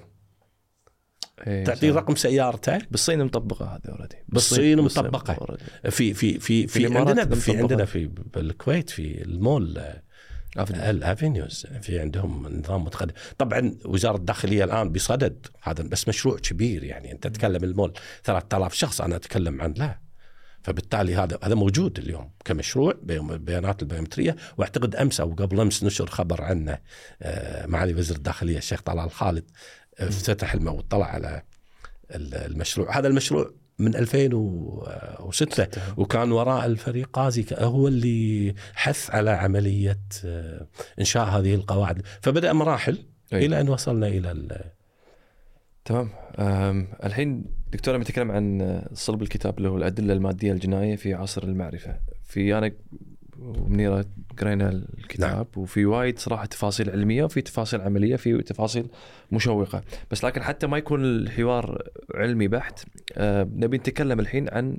إيه، 1.47 1.65
تعطيه. 1.65 1.93
رقم 1.93 2.15
سيارته. 2.15 2.79
بالصين 2.91 3.25
مطبقة 3.25 3.67
هذه 3.67 3.81
already 3.89 4.17
بالصين 4.29 4.81
مطبقة. 4.81 5.57
في 5.91 6.15
في 6.15 6.39
في 6.39 6.67
في 6.67 6.99
عندنا 6.99 7.35
في. 7.35 7.59
عندنا 7.59 7.85
في 7.85 8.07
بالكويت 8.07 8.91
في 8.91 9.23
المول 9.23 9.83
عفوا. 10.57 10.91
الافينيوز 10.91 11.67
في 11.83 12.01
عندهم 12.01 12.59
نظام 12.59 12.85
متقدم. 12.85 13.13
طبعا 13.39 13.77
وزارة 13.85 14.17
الداخلية 14.17 14.65
الآن 14.65 14.93
بصدد 14.93 15.47
هذا 15.63 15.83
بس 15.83 16.09
مشروع 16.09 16.37
كبير 16.37 16.85
يعني. 16.85 17.13
أنت 17.13 17.27
تتكلم 17.27 17.65
المول 17.65 17.93
3000 18.25 18.75
شخص 18.75 19.01
أنا 19.01 19.17
أتكلم 19.17 19.63
عن 19.63 19.75
لا. 19.77 20.10
فبالتالي 20.63 21.17
هذا 21.17 21.39
هذا 21.45 21.55
موجود 21.55 21.99
اليوم 21.99 22.31
كمشروع 22.45 22.95
البيانات 23.11 23.83
البيومترية. 23.83 24.37
وأعتقد 24.59 24.97
أمس 24.97 25.21
أو 25.21 25.33
قبل 25.35 25.61
أمس 25.61 25.85
نشر 25.85 26.07
خبر 26.07 26.43
عنه 26.43 26.79
آه، 27.23 27.67
معالي 27.67 27.95
وزير 27.95 28.17
الداخلية 28.17 28.59
الشيخ 28.59 28.81
طلال 28.83 29.11
خالد 29.11 29.45
آه، 29.99 30.09
افتتح 30.09 30.55
المو 30.55 30.77
واطلع 30.77 31.07
على 31.07 31.43
ال- 32.15 32.35
المشروع. 32.35 32.99
هذا 32.99 33.09
المشروع 33.09 33.51
من 33.79 33.95
2006 33.97 35.67
وكان 35.97 36.33
وراء 36.33 36.67
الفريق 36.67 37.09
قازي 37.13 37.45
هو 37.53 37.89
اللي 37.89 38.55
حث 38.75 39.11
على 39.11 39.31
عملية 39.31 39.99
آه، 40.25 40.67
إنشاء 40.99 41.25
هذه 41.25 41.55
القواعد. 41.55 42.03
فبدأ 42.23 42.53
مراحل 42.53 42.99
أي. 43.33 43.47
إلى 43.47 43.61
أن 43.61 43.69
وصلنا 43.69 44.07
إلى 44.09 44.31
ال- 44.31 44.65
تمام. 45.91 46.87
الحين 47.05 47.45
دكتور 47.73 47.95
لما 47.95 48.05
نتكلم 48.05 48.31
عن 48.31 48.81
صلب 48.93 49.23
الكتاب 49.23 49.59
اللي 49.59 49.69
هو 49.69 49.77
الأدلة 49.77 50.13
المادية 50.13 50.53
الجنائية 50.53 50.97
في 50.97 51.15
عصر 51.15 51.43
المعرفة. 51.43 51.97
في 52.25 52.59
أنا 52.59 52.73
ومنيرة 53.39 54.05
قرينا 54.39 54.69
الكتاب 54.69 55.31
نعم. 55.31 55.47
وفي 55.57 55.87
وايد 55.87 56.19
صراحة 56.19 56.45
تفاصيل 56.45 56.91
علمية 56.91 57.25
وفي 57.25 57.41
تفاصيل 57.41 57.81
عملية 57.81 58.17
في 58.17 58.43
تفاصيل 58.43 58.89
مشوقة. 59.33 59.83
بس 60.11 60.25
لكن 60.25 60.43
حتى 60.43 60.67
ما 60.67 60.79
يكون 60.79 61.05
الحوار 61.05 61.83
علمي 62.15 62.49
بحت 62.49 62.85
أه 63.15 63.49
نبي 63.55 63.77
نتكلم 63.77 64.21
الحين 64.21 64.49
عن 64.53 64.79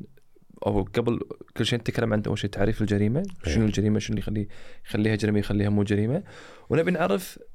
أو 0.66 0.84
قبل 0.84 1.20
كل 1.57 1.66
شيء 1.66 1.80
نتكلم 1.80 2.14
عن 2.14 2.24
أول 2.28 2.39
شيء 2.39 2.49
تعريف 2.49 2.82
الجريمة. 2.82 3.24
شنو 3.45 3.66
الجريمة؟ 3.66 3.99
شنو 3.99 4.09
اللي 4.09 4.22
يخلي 4.22 4.47
يخليها 4.86 5.16
جريمة 5.16 5.39
يخليها 5.39 5.70
مو 5.70 5.84
جريمة؟ 5.84 6.24
ونبي 6.70 6.91
نعرف 6.91 7.39
آه، 7.39 7.51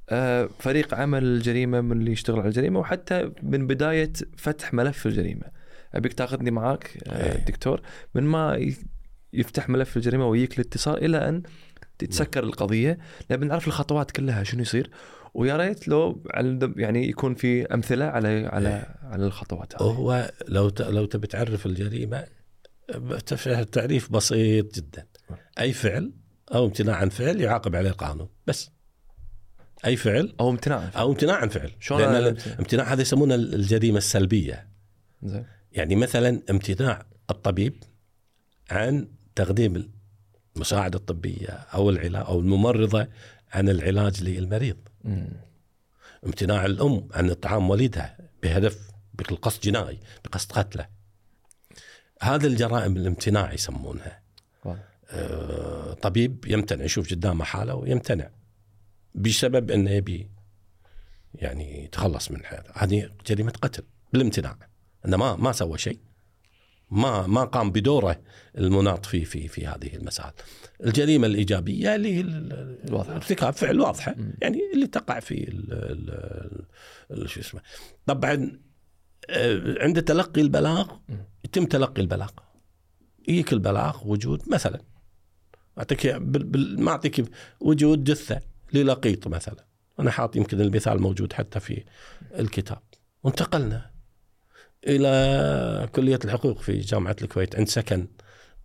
فريق 0.59 0.95
عمل 0.95 1.25
الجريمه 1.25 1.81
من 1.81 1.99
اللي 2.01 2.13
يشتغل 2.13 2.39
على 2.39 2.49
الجريمة 2.49 2.81
وحتى 2.81 3.31
من 3.43 3.67
بداية 3.67 4.13
فتح 4.37 4.75
ملف 4.75 5.07
الجريمة. 5.07 5.45
أبيك 5.95 6.13
تاخذني 6.13 6.51
معاك 6.51 6.99
آه، 7.07 7.33
إيه. 7.33 7.45
دكتور. 7.45 7.81
من 8.15 8.23
ما 8.23 8.73
يفتح 9.33 9.69
ملف 9.69 9.97
الجريمة 9.97 10.27
ويجيك 10.27 10.55
الاتصال 10.55 11.05
إلى 11.05 11.29
أن 11.29 11.43
تتسكر 11.99 12.45
القضية. 12.45 12.99
نبي 13.31 13.47
نعرف 13.47 13.67
الخطوات 13.67 14.11
كلها 14.11 14.45
شنو 14.45 14.63
يصير. 14.63 14.91
ويا 15.35 15.57
ريت 15.57 15.89
لو 15.89 16.23
يعني 16.77 17.09
يكون 17.09 17.35
في 17.35 17.75
أمثلة 17.75 18.05
على 18.05 18.47
على 18.47 18.69
إيه. 18.69 18.97
على 19.03 19.27
الخطوات 19.27 19.75
هذه. 19.75 19.83
هو 19.83 20.31
لو 20.49 20.71
لو 20.81 21.05
تبي 21.05 21.27
تعرف 21.27 21.67
الجريمة 21.67 22.27
تعريف 23.73 24.13
بسيط 24.13 24.75
جدا. 24.75 25.07
أي 25.61 25.73
فعل 25.73 26.13
أو 26.55 26.67
امتناع 26.67 26.97
عن 26.97 27.09
فعل 27.09 27.41
يعاقب 27.41 27.77
عليه 27.77 27.91
القانون. 27.91 28.29
بس. 28.47 28.76
أي 29.85 29.97
فعل؟ 29.97 30.35
أو 30.41 30.51
امتناع 30.51 30.91
أو 30.97 31.11
امتناع 31.11 31.37
عن 31.37 31.49
فعل. 31.49 31.73
شلون 31.81 32.01
لأن 32.01 32.17
الامتناع 32.17 32.93
هذا 32.93 33.03
يسمونه 33.03 33.35
الجريمة 33.35 33.99
السلبية. 33.99 34.69
زين. 35.23 35.47
يعني 35.73 35.97
مثلا 35.97 36.43
امتناع 36.51 37.07
الطبيب 37.31 37.83
عن 38.71 39.09
تقديم 39.35 39.91
المساعده 40.57 40.99
الطبية 40.99 41.49
أو 41.49 41.91
العلاج 41.91 42.25
أو 42.27 42.41
الممرضة 42.41 43.09
عن 43.53 43.69
العلاج 43.69 44.23
للمريض. 44.23 44.77
مم. 45.05 45.29
امتناع 46.27 46.67
الأم 46.67 47.09
عن 47.15 47.31
إطعام 47.31 47.71
وليدها 47.71 48.19
بهدف 48.43 48.91
بقصد 49.15 49.61
جنائي 49.61 49.99
بقصد 50.25 50.53
قتله. 50.53 50.87
هذه 52.23 52.47
الجرائم 52.47 52.97
الامتناع 52.97 53.53
يسمونها. 53.53 54.21
آه، 55.11 55.93
طبيب 55.93 56.45
يمتنع 56.47 56.85
يشوف 56.85 57.11
قدامه 57.11 57.45
حالة 57.45 57.75
ويمتنع. 57.75 58.31
بسبب 59.17 59.71
انه 59.71 59.91
يبي 59.91 60.31
يعني 61.35 61.85
يتخلص 61.85 62.31
من 62.31 62.45
حياته 62.45 62.71
هذه 62.75 63.11
جريمة 63.27 63.53
قتل 63.63 63.83
بالامتناع 64.13 64.59
أنه 65.07 65.17
ما 65.17 65.37
ما 65.37 65.53
سوى 65.53 65.79
شيء 65.79 65.99
ما 66.91 67.27
ما 67.27 67.45
قام 67.45 67.71
بدوره 67.71 68.21
المناط 68.59 69.07
في 69.07 69.25
في 69.25 69.49
في 69.49 69.67
هذه 69.67 69.97
المسائل. 69.97 70.33
الجريمة 70.85 71.27
الإيجابية 71.27 71.95
اللي 71.95 72.15
هي 72.15 72.21
ال- 72.21 72.79
الواضحة. 72.89 73.17
ارتكاب 73.17 73.53
فعل 73.53 73.81
واضحة. 73.81 74.15
يعني 74.43 74.59
اللي 74.75 74.87
تقع 74.87 75.21
في 75.21 75.49
ال 75.49 75.73
ال 75.73 76.11
ال 77.23 77.31
شو 77.31 77.41
اسمه 77.41 77.61
طبعا 78.07 78.61
آه، 79.31 79.75
عند 79.81 80.03
تلقي 80.03 80.41
البلاغ. 80.41 80.89
يتم 81.45 81.65
تلقي 81.67 82.03
البلاغ 82.03 82.31
يجيك 83.29 83.53
البلاغ 83.53 84.09
وجود 84.09 84.43
مثلا 84.49 84.81
أعطيك 85.79 86.07
ما 86.79 86.91
أعطيك 86.91 87.25
وجود 87.61 88.05
جثة 88.05 88.41
للقيط 88.73 89.29
مثلا. 89.29 89.67
أنا 90.01 90.11
حاط 90.11 90.37
يمكن 90.37 90.61
المثال 90.61 91.01
موجود 91.01 91.33
حتى 91.33 91.61
في 91.61 91.85
الكتاب. 92.39 92.83
وانتقلنا 93.23 93.91
إلى 94.87 95.89
كلية 95.95 96.19
الحقوق 96.25 96.61
في 96.61 96.79
جامعة 96.79 97.17
الكويت 97.23 97.57
عند 97.57 97.69
سكن 97.69 98.09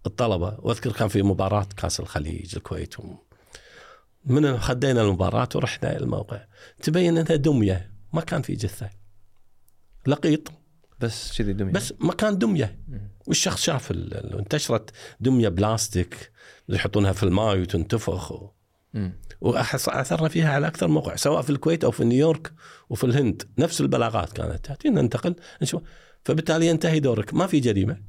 الطلبة. 0.05 0.57
وأذكر 0.59 0.91
كان 0.91 1.07
في 1.07 1.23
مباراة 1.23 1.67
كأس 1.77 1.99
الخليج 1.99 2.55
الكويت. 2.55 2.95
من 4.25 4.59
خدينا 4.59 5.01
المباراة 5.01 5.49
ورحنا 5.55 5.97
الموقع. 5.97 6.45
تبين 6.83 7.17
أنها 7.17 7.35
دمية. 7.35 7.91
ما 8.13 8.21
كان 8.21 8.41
في 8.41 8.55
جثة. 8.55 8.89
لقيط. 10.07 10.51
بس 10.99 11.37
كذي 11.37 11.53
دمية. 11.53 11.71
بس 11.71 11.93
مكان 11.99 12.37
دمية. 12.37 12.79
والشخص 13.27 13.61
شاف 13.61 13.91
انتشرت 13.91 14.89
دمية 15.19 15.49
بلاستيك. 15.49 16.31
يحطونها 16.69 17.11
في 17.11 17.23
الماء 17.23 17.57
وتنتفخ. 17.57 18.31
و... 18.31 18.51
وأثرنا 19.41 20.29
فيها 20.29 20.53
على 20.53 20.67
أكثر 20.67 20.87
موقع 20.87 21.15
سواء 21.15 21.41
في 21.41 21.49
الكويت 21.49 21.83
أو 21.83 21.91
في 21.91 22.03
نيويورك 22.03 22.53
وفي 22.89 23.03
الهند 23.03 23.43
نفس 23.57 23.81
البلاغات 23.81 24.33
كانت 24.33 24.65
تاتينا 24.65 25.01
ننتقل 25.01 25.35
نشوف. 25.61 25.81
فبالتالي 26.25 26.67
ينتهي 26.67 26.99
دورك 26.99 27.33
ما 27.33 27.47
في 27.47 27.59
جريمة. 27.59 28.01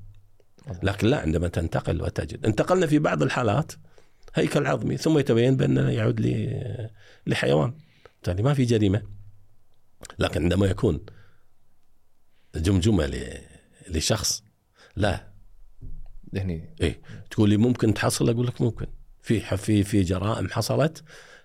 لكن 0.82 1.06
لا 1.06 1.20
عندما 1.20 1.48
تنتقل 1.48 2.02
وتجد. 2.02 2.46
انتقلنا 2.46 2.86
في 2.86 2.98
بعض 2.98 3.22
الحالات 3.22 3.72
هيكل 4.34 4.66
عظمي 4.66 4.96
ثم 4.96 5.18
يتبين 5.18 5.56
بأنه 5.56 5.90
يعود 5.90 6.20
لحيوان. 7.26 7.74
بالتالي 8.14 8.42
ما 8.42 8.54
في 8.54 8.64
جريمة. 8.64 9.02
لكن 10.18 10.42
عندما 10.42 10.66
يكون 10.66 11.00
جمجمة 12.54 13.10
لشخص 13.88 14.44
لا. 14.96 15.32
هني 16.36 16.74
اي 16.82 17.00
تقول 17.30 17.50
لي 17.50 17.56
ممكن 17.56 17.94
تحصل؟ 17.94 18.30
أقول 18.30 18.46
لك 18.46 18.60
ممكن. 18.60 18.86
في 19.22 19.40
في 19.56 19.84
في 19.84 20.02
جرائم 20.02 20.48
حصلت 20.48 21.02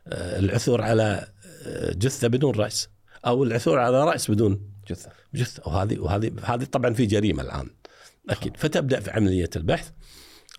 آه، 0.08 0.40
العثور 0.40 0.82
على 0.82 1.28
آه، 1.66 1.94
جثة 1.94 2.28
بدون 2.28 2.56
رأس 2.56 2.90
أو 3.26 3.44
العثور 3.44 3.80
على 3.80 4.04
رأس 4.04 4.32
بدون 4.32 4.72
جثة. 4.90 5.10
جثة. 5.34 5.64
وهذه 5.66 6.00
وهذه 6.00 6.32
هذه 6.44 6.64
طبعا 6.64 6.94
في 6.94 7.06
جريمة 7.06 7.44
الآن 7.44 7.70
أكيد. 8.30 8.58
فتبدأ 8.58 9.00
في 9.00 9.12
عملية 9.12 9.50
البحث. 9.56 9.90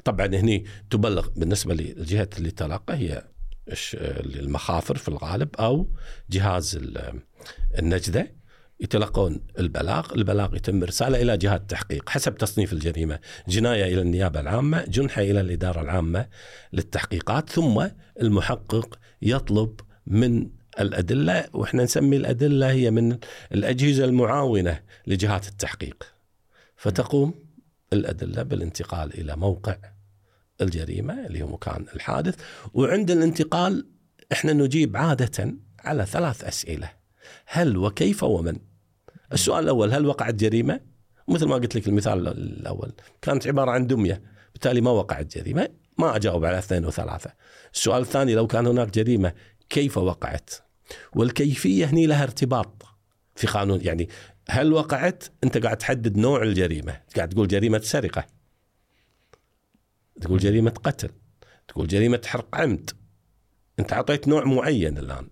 طبعا 0.04 0.26
هني 0.26 0.64
تبلغ 0.90 1.28
بالنسبة 1.36 1.74
للجهه 1.74 2.28
اللي 2.38 2.50
تلقى 2.50 2.94
هي 2.96 3.22
المخافر 3.94 4.96
في 4.96 5.08
الغالب 5.08 5.56
أو 5.56 5.88
جهاز 6.30 6.76
ال- 6.76 7.20
النجدة. 7.78 8.37
يتلقون 8.80 9.40
البلاغ، 9.58 10.14
البلاغ 10.14 10.56
يتم 10.56 10.82
إرساله 10.82 11.22
إلى 11.22 11.36
جهات 11.36 11.60
التحقيق 11.60 12.08
حسب 12.08 12.34
تصنيف 12.34 12.72
الجريمة، 12.72 13.18
جناية 13.48 13.84
إلى 13.94 14.00
النيابة 14.00 14.40
العامة، 14.40 14.84
جنحة 14.84 15.22
إلى 15.22 15.40
الإدارة 15.40 15.80
العامة 15.80 16.26
للتحقيقات، 16.72 17.50
ثم 17.50 17.86
المحقق 18.22 18.98
يطلب 19.22 19.80
من 20.06 20.50
الأدلة 20.80 21.44
وإحنا 21.52 21.82
نسمي 21.82 22.16
الأدلة 22.16 22.70
هي 22.70 22.90
من 22.90 23.18
الأجهزة 23.52 24.04
المعاونة 24.04 24.80
لجهات 25.06 25.48
التحقيق. 25.48 26.14
فتقوم 26.76 27.34
الأدلة 27.92 28.42
بالانتقال 28.42 29.20
إلى 29.20 29.36
موقع 29.36 29.76
الجريمة 30.60 31.26
اللي 31.26 31.42
هو 31.42 31.46
مكان 31.46 31.86
الحادث، 31.94 32.34
وعند 32.74 33.10
الانتقال 33.10 33.86
إحنا 34.32 34.52
نجيب 34.52 34.96
عادة 34.96 35.54
على 35.80 36.06
ثلاث 36.06 36.44
أسئلة. 36.44 36.90
هل 37.46 37.76
وكيف 37.76 38.22
ومن؟ 38.22 38.67
السؤال 39.32 39.64
الأول 39.64 39.92
هل 39.92 40.06
وقعت 40.06 40.34
جريمة؟ 40.34 40.80
مثل 41.28 41.46
ما 41.46 41.54
قلت 41.54 41.76
لك 41.76 41.88
المثال 41.88 42.28
الأول 42.28 42.92
كانت 43.22 43.46
عبارة 43.46 43.70
عن 43.70 43.86
دمية 43.86 44.22
بالتالي 44.52 44.80
ما 44.80 44.90
وقعت 44.90 45.38
جريمة 45.38 45.68
ما 45.98 46.16
أجاوب 46.16 46.44
على 46.44 46.58
اثنين 46.58 46.84
وثلاثة. 46.86 47.32
السؤال 47.74 48.02
الثاني 48.02 48.34
لو 48.34 48.46
كان 48.46 48.66
هناك 48.66 48.90
جريمة 48.90 49.32
كيف 49.70 49.98
وقعت؟ 49.98 50.50
والكيفية 51.12 51.86
هني 51.86 52.06
لها 52.06 52.22
ارتباط 52.22 52.82
في 53.34 53.46
قانون 53.46 53.80
يعني 53.82 54.08
هل 54.48 54.72
وقعت؟ 54.72 55.24
أنت 55.44 55.58
قاعد 55.58 55.76
تحدد 55.76 56.16
نوع 56.16 56.42
الجريمة، 56.42 57.00
قاعد 57.16 57.28
تقول 57.28 57.48
جريمة 57.48 57.78
سرقة. 57.78 58.26
تقول 60.20 60.38
جريمة 60.38 60.70
قتل. 60.70 61.10
تقول 61.68 61.86
جريمة 61.86 62.20
حرق 62.26 62.56
عمد. 62.56 62.90
أنت 63.78 63.92
أعطيت 63.92 64.28
نوع 64.28 64.44
معين 64.44 64.98
الآن. 64.98 65.28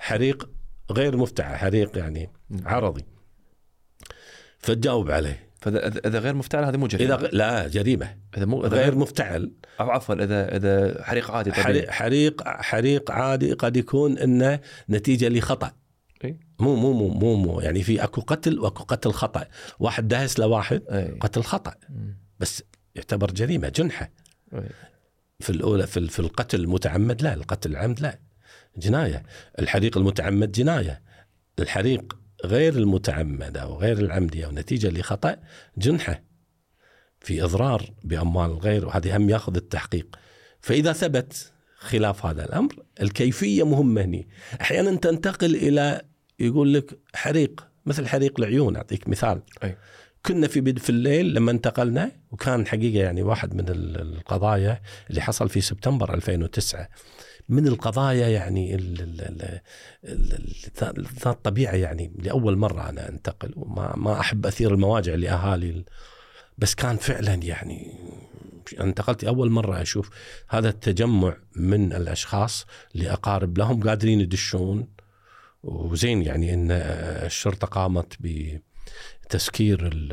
حريق 0.00 0.50
غير 0.90 1.16
مفتعل، 1.16 1.56
حريق 1.56 1.98
يعني 1.98 2.30
عرضي. 2.64 3.04
فتجاوب 4.58 5.10
عليه. 5.10 5.46
فاذا 5.60 5.88
اذا 5.88 6.18
غير 6.18 6.34
مفتعل 6.34 6.64
هذه 6.64 6.76
مو 6.76 6.86
جريمة. 6.86 7.14
إذا 7.14 7.26
غ... 7.26 7.28
لا 7.32 7.68
جريمة. 7.68 8.16
إذا 8.36 8.44
مو 8.44 8.66
إذا 8.66 8.76
غير 8.76 8.94
مفتعل. 8.94 9.52
أو 9.80 9.90
عفوا 9.90 10.14
اذا 10.14 10.56
إذا 10.56 11.04
حريق 11.04 11.30
عادي 11.30 11.50
طبيعي. 11.50 11.92
حريق 11.92 12.48
حريق 12.48 13.10
عادي 13.10 13.52
قد 13.52 13.76
يكون 13.76 14.18
إنه 14.18 14.60
نتيجة 14.90 15.28
لخطأ. 15.28 15.72
مو 16.60 16.76
مو 16.76 16.92
مو 16.92 17.08
مو 17.08 17.36
مو. 17.36 17.60
يعني 17.60 17.82
في 17.82 18.04
أكو 18.04 18.20
قتل 18.20 18.58
وأكو 18.58 18.84
قتل 18.84 19.12
خطأ. 19.12 19.44
واحد 19.78 20.08
دهس 20.08 20.38
لواحد 20.38 20.82
إي. 20.90 21.18
قتل 21.20 21.42
خطأ. 21.42 21.74
بس 22.40 22.62
يعتبر 22.94 23.30
جريمة 23.30 23.68
جنحة. 23.68 24.10
إي. 24.54 24.68
في 25.40 25.50
الأولى 25.50 25.86
في, 25.86 26.08
في 26.08 26.18
القتل 26.18 26.60
المتعمد 26.60 27.22
لا 27.22 27.34
القتل 27.34 27.70
العمد 27.70 28.00
لا. 28.00 28.18
جناية. 28.76 29.22
الحريق 29.58 29.98
المتعمد 29.98 30.52
جناية. 30.52 31.02
الحريق 31.58 32.16
غير 32.46 32.72
المتعمد 32.76 33.56
أو 33.56 33.78
غير 33.78 33.98
العمدي 33.98 34.44
أو 34.46 34.50
نتيجة 34.50 34.88
لخطأ 34.90 35.36
جنحة 35.78 36.22
في 37.20 37.44
إضرار 37.44 37.90
بأموال 38.04 38.50
الغير 38.50 38.86
وهذه 38.86 39.16
هم 39.16 39.30
يأخذ 39.30 39.56
التحقيق. 39.56 40.16
فإذا 40.60 40.92
ثبت 40.92 41.52
خلاف 41.78 42.26
هذا 42.26 42.44
الأمر 42.44 42.72
الكيفية 43.02 43.66
مهمة 43.66 44.02
هني. 44.04 44.28
أحيانا 44.60 44.96
تنتقل 44.96 45.54
إلى 45.54 46.02
يقول 46.40 46.74
لك 46.74 46.98
حريق 47.14 47.66
مثل 47.86 48.06
حريق 48.06 48.34
العيون 48.40 48.76
أعطيك 48.76 49.08
مثال. 49.08 49.42
أي. 49.64 49.76
كنا 50.26 50.48
في 50.48 50.60
بد 50.60 50.78
في 50.78 50.90
الليل 50.90 51.34
لما 51.34 51.50
انتقلنا 51.50 52.12
وكان 52.30 52.66
حقيقة 52.66 53.02
يعني 53.04 53.22
واحد 53.22 53.54
من 53.54 53.68
ال- 53.68 54.00
القضايا 54.00 54.80
اللي 55.10 55.20
حصل 55.20 55.48
في 55.48 55.60
سبتمبر 55.60 56.14
2009 56.14 56.88
من 57.48 57.66
القضايا 57.68 58.28
يعني 58.28 58.76
ذات 60.80 61.26
الطبيعه 61.26 61.74
يعني 61.74 62.12
لأول 62.18 62.56
مرة 62.56 62.88
أنا 62.88 63.08
أنتقل. 63.08 63.52
وما 63.56 63.96
ما 63.96 64.20
أحب 64.20 64.46
أثير 64.46 64.74
المواجع 64.74 65.14
لأهالي 65.14 65.70
ال- 65.70 65.84
بس 66.58 66.74
كان 66.74 66.96
فعلا 66.96 67.34
يعني 67.34 67.98
انتقلت 68.80 69.24
أول 69.24 69.50
مرة 69.50 69.82
أشوف 69.82 70.10
هذا 70.48 70.68
التجمع 70.68 71.36
من 71.56 71.92
الأشخاص 71.92 72.66
اللي 72.94 73.12
اقارب 73.12 73.58
لهم 73.58 73.82
قادرين 73.88 74.20
يدشون. 74.20 74.88
وزين 75.62 76.22
يعني 76.22 76.54
إن 76.54 76.70
الشرطة 76.70 77.66
قامت 77.66 78.14
بتسكير 78.20 78.60
ال- 79.82 80.12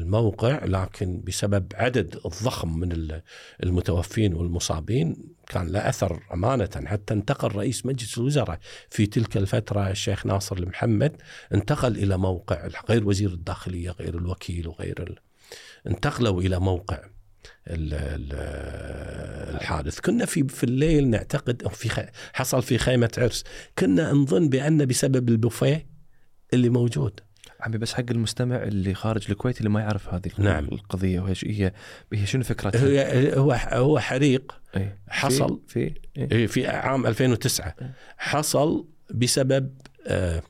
الموقع 0.00 0.64
لكن 0.64 1.20
بسبب 1.26 1.72
عدد 1.74 2.14
الضخم 2.26 2.78
من 2.78 2.92
ال- 2.92 3.22
المتوفين 3.62 4.34
والمصابين 4.34 5.16
كان 5.46 5.68
له 5.68 5.88
أثر 5.88 6.22
أمانة. 6.34 6.70
حتى 6.86 7.14
انتقل 7.14 7.48
رئيس 7.56 7.86
مجلس 7.86 8.18
الوزراء 8.18 8.58
في 8.90 9.06
تلك 9.06 9.36
الفترة 9.36 9.90
الشيخ 9.90 10.26
ناصر 10.26 10.56
المحمد 10.56 11.16
انتقل 11.54 11.96
إلى 11.96 12.16
موقع 12.16 12.68
غير 12.90 13.08
وزير 13.08 13.28
الداخلية 13.30 13.90
غير 13.90 14.18
الوكيل 14.18 14.68
وغير 14.68 15.02
ال... 15.02 15.16
انتقلوا 15.86 16.42
إلى 16.42 16.60
موقع 16.60 16.98
ال- 17.66 17.94
ال- 17.94 19.54
الحادث. 19.56 20.00
كنا 20.00 20.24
في 20.26 20.48
في 20.48 20.64
الليل 20.64 21.08
نعتقد 21.10 21.62
أو 21.62 21.68
في. 21.68 22.06
حصل 22.32 22.62
في 22.62 22.78
خيمة 22.78 23.10
عرس. 23.18 23.44
كنا 23.78 24.12
نظن 24.12 24.48
بأن 24.48 24.86
بسبب 24.86 25.28
البوفيه 25.28 25.86
اللي 26.54 26.68
موجود. 26.68 27.20
عمي 27.60 27.78
بس 27.78 27.94
حق 27.94 28.04
المستمع 28.10 28.62
اللي 28.62 28.94
خارج 28.94 29.30
الكويت 29.30 29.58
اللي 29.58 29.68
ما 29.68 29.80
يعرف 29.80 30.14
هذه 30.14 30.30
نعم. 30.38 30.64
القضية 30.64 31.20
وهي 31.20 31.34
هي 31.44 31.72
هي 32.12 32.26
شنو 32.26 32.42
فكرتها؟ 32.42 32.86
هي 32.86 33.36
هو 33.36 33.52
هو 33.52 33.98
حريق 33.98 34.60
إي. 34.76 34.98
حصل 35.08 35.60
في 35.68 35.94
في 36.14 36.32
إي. 36.32 36.48
في 36.48 36.66
عام 36.66 37.06
2009 37.06 37.74
حصل 38.16 38.86
بسبب 39.14 39.70
آه 40.06 40.42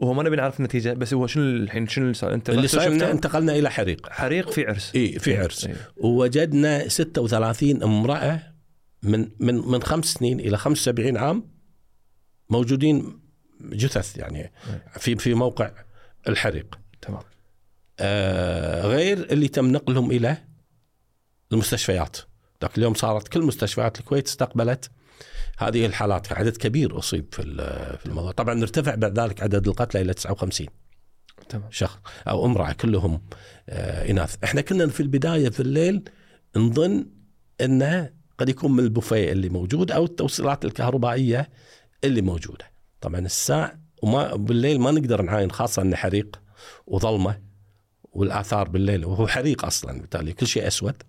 وهو 0.00 0.14
ما 0.14 0.22
نبي 0.22 0.36
نعرف 0.36 0.60
النتيجة 0.60 0.92
بس 0.92 1.14
هو 1.14 1.26
شنو 1.26 1.42
الحين 1.42 1.88
شنو 1.88 2.04
اللي 2.04 2.14
صار 2.14 2.34
أنت 2.34 2.50
اللي 2.50 2.68
صار 2.68 3.10
انتقلنا 3.10 3.52
إلى 3.52 3.70
حريق 3.70 4.08
حريق 4.08 4.50
في 4.50 4.66
عرس 4.66 4.92
اي 4.94 5.18
في 5.18 5.36
عرس 5.36 5.66
إي. 5.66 5.74
ووجدنا 5.96 6.88
36 6.88 7.82
امرأة 7.82 8.42
من 9.02 9.28
من 9.40 9.54
من 9.54 9.82
خمس 9.82 10.04
سنين 10.04 10.40
إلى 10.40 10.56
75 10.56 11.16
عام 11.16 11.44
موجودين 12.50 13.20
جثث 13.60 14.16
يعني 14.16 14.52
في 14.98 15.16
في 15.16 15.34
موقع 15.34 15.70
الحريق. 16.28 16.78
تمام. 17.00 17.22
آه 18.00 18.86
غير 18.86 19.32
اللي 19.32 19.48
تم 19.48 19.72
نقلهم 19.72 20.10
إلى 20.10 20.36
المستشفيات. 21.52 22.16
ذاك 22.62 22.78
اليوم 22.78 22.94
صارت 22.94 23.28
كل 23.28 23.42
مستشفيات 23.42 24.00
الكويت 24.00 24.26
استقبلت 24.26 24.90
هذه 25.58 25.86
الحالات. 25.86 26.32
عدد 26.32 26.56
كبير 26.56 26.98
أصيب 26.98 27.26
في 27.32 27.42
في 27.98 28.06
الموضوع. 28.06 28.32
طبعا 28.32 28.62
ارتفع 28.62 28.94
بعد 28.94 29.18
ذلك 29.18 29.42
عدد 29.42 29.68
القتلى 29.68 30.00
إلى 30.00 30.14
59 30.14 30.66
تمام. 31.48 31.70
شخص 31.70 31.98
أو 32.28 32.46
أمرأة 32.46 32.72
كلهم 32.72 33.22
آه 33.68 34.10
إناث. 34.10 34.36
إحنا 34.44 34.60
كنا 34.60 34.86
في 34.86 35.00
البداية 35.00 35.48
في 35.48 35.60
الليل 35.60 36.10
نظن 36.56 37.06
انه 37.60 38.12
قد 38.38 38.48
يكون 38.48 38.72
من 38.72 38.84
البوفيه 38.84 39.32
اللي 39.32 39.48
موجود 39.48 39.92
أو 39.92 40.04
التوصيلات 40.04 40.64
الكهربائية 40.64 41.50
اللي 42.04 42.22
موجودة. 42.22 42.70
طبعا 43.00 43.20
الساعة 43.20 43.87
وما 44.02 44.34
بالليل 44.36 44.80
ما 44.80 44.90
نقدر 44.90 45.22
نعاين 45.22 45.50
خاصة 45.50 45.82
انه 45.82 45.96
حريق 45.96 46.40
وظلمة 46.86 47.40
والآثار 48.12 48.68
بالليل 48.68 49.04
وهو 49.04 49.26
حريق 49.26 49.64
أصلا 49.64 50.00
بالتالي 50.00 50.32
كل 50.32 50.46
شيء 50.46 50.66
أسود 50.66 51.02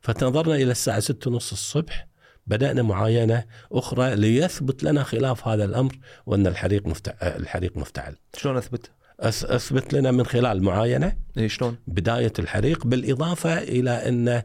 فتنظرنا 0.00 0.54
إلى 0.54 0.70
الساعة 0.70 1.00
ستة 1.00 1.30
ونص 1.30 1.52
الصبح 1.52 2.08
بدأنا 2.46 2.82
معاينة 2.82 3.44
أخرى 3.72 4.16
ليثبت 4.16 4.82
لنا 4.82 5.02
خلاف 5.02 5.48
هذا 5.48 5.64
الأمر 5.64 5.98
وأن 6.26 6.46
الحريق 6.46 6.86
مفتعل 6.86 7.16
الحريق 7.22 7.76
مفتعل 7.76 8.16
شلون 8.36 8.56
أثبت؟ 8.56 8.90
أثبت 9.20 9.94
لنا 9.94 10.10
من 10.10 10.26
خلال 10.26 10.62
معاينة 10.62 11.16
إي 11.38 11.48
شلون؟ 11.48 11.76
بداية 11.86 12.32
الحريق 12.38 12.86
بالإضافة 12.86 13.58
إلى 13.58 13.90
أن 13.90 14.42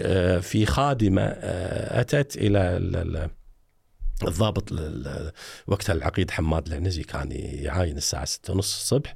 آه، 0.00 0.38
في 0.38 0.66
خادمة 0.66 1.22
آه، 1.22 2.00
أتت 2.00 2.36
إلى 2.36 2.58
ال- 2.76 2.96
ال- 2.96 3.30
الضابط 4.28 4.72
ال- 4.72 4.78
ال- 5.08 5.32
وقتها 5.66 5.92
العقيد 5.92 6.30
حماد 6.30 6.66
العنزي 6.66 7.02
كان 7.02 7.32
يعاين 7.32 7.96
الساعة 7.96 8.24
ستة 8.24 8.52
ونص 8.52 8.74
الصبح. 8.74 9.14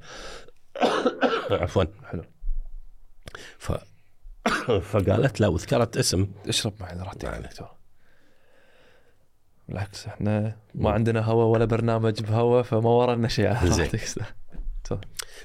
عفوا. 1.51 1.83
حلو 2.05 2.23
ف 3.57 3.71
فقالت 4.81 5.41
له 5.41 5.49
وذكرت 5.49 5.97
اسم. 5.97 6.27
اشرب 6.47 6.73
معي 6.79 6.97
راحتك 6.97 7.25
نعم. 7.25 7.41
دكتور. 7.41 7.67
بالعكس 9.69 10.05
إحنا 10.07 10.57
ما 10.75 10.91
عندنا 10.91 11.21
هوا 11.21 11.43
ولا 11.43 11.65
برنامج 11.65 12.21
بهوا 12.23 12.61
فما 12.61 12.89
ورانا 12.89 13.27
شيء. 13.27 13.53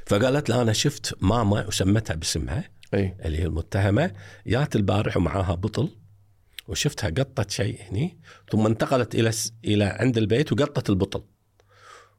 فقالت 0.06 0.48
له 0.48 0.62
أنا 0.62 0.72
شفت 0.72 1.14
ماما 1.20 1.66
وسمتها 1.66 2.14
باسمها 2.14 2.64
إي. 2.94 3.16
اللي 3.24 3.38
هي 3.38 3.44
المتهمة 3.46 4.12
جات 4.46 4.76
البارح 4.76 5.16
ومعاها 5.16 5.54
بطل 5.54 5.88
وشفتها 6.68 7.10
قطت 7.10 7.50
شيء 7.50 7.82
هني 7.82 8.18
ثم 8.50 8.66
انتقلت 8.66 9.14
إلى 9.14 9.32
س- 9.32 9.52
إلى 9.64 9.84
عند 9.84 10.18
البيت 10.18 10.52
وقطت 10.52 10.90
البطل. 10.90 11.22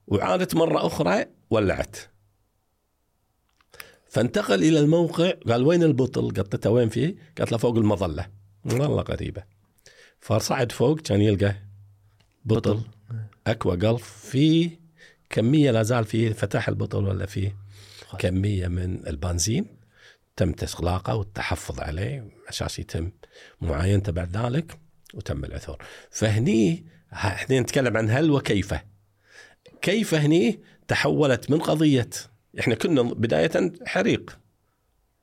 وعادت 0.07 0.55
مرة 0.55 0.87
أخرى 0.87 1.25
ولعت. 1.49 1.97
فانتقل 4.07 4.63
إلى 4.63 4.79
الموقع 4.79 5.31
قال 5.49 5.63
وين 5.63 5.83
البطل؟ 5.83 6.27
قطته 6.29 6.69
وين 6.69 6.89
فيه؟ 6.89 7.15
قالت 7.37 7.51
له 7.51 7.57
فوق 7.57 7.77
المظلة. 7.77 8.27
والله 8.65 9.01
غريبة. 9.01 9.43
فصعد 10.19 10.71
فوق 10.71 10.99
كان 10.99 11.21
يلقى 11.21 11.55
بطل. 12.45 12.81
أكوا 13.47 13.75
جلف 13.75 14.03
في 14.03 14.69
كمية 15.29 15.71
لا 15.71 15.83
زال 15.83 16.05
فيه 16.05 16.33
فتح 16.33 16.67
البطل 16.69 17.05
ولا 17.05 17.25
فيه. 17.25 17.55
كمية 18.19 18.67
من 18.67 19.07
البنزين 19.07 19.65
تم 20.35 20.53
اغلاقه 20.63 21.15
والتحفظ 21.15 21.79
عليه. 21.79 22.32
أساس 22.49 22.79
يتم 22.79 23.11
معاينته 23.61 24.11
بعد 24.11 24.37
ذلك 24.37 24.79
وتم 25.13 25.45
العثور. 25.45 25.83
فهني 26.11 26.85
إحنا 27.13 27.59
نتكلم 27.59 27.97
عن 27.97 28.09
هل 28.09 28.31
وكيف. 28.31 28.73
كيف 29.81 30.13
هني 30.13 30.61
تحولت 30.87 31.51
من 31.51 31.59
قضية. 31.59 32.09
إحنا 32.59 32.75
كنا 32.75 33.01
بداية 33.01 33.71
حريق. 33.85 34.39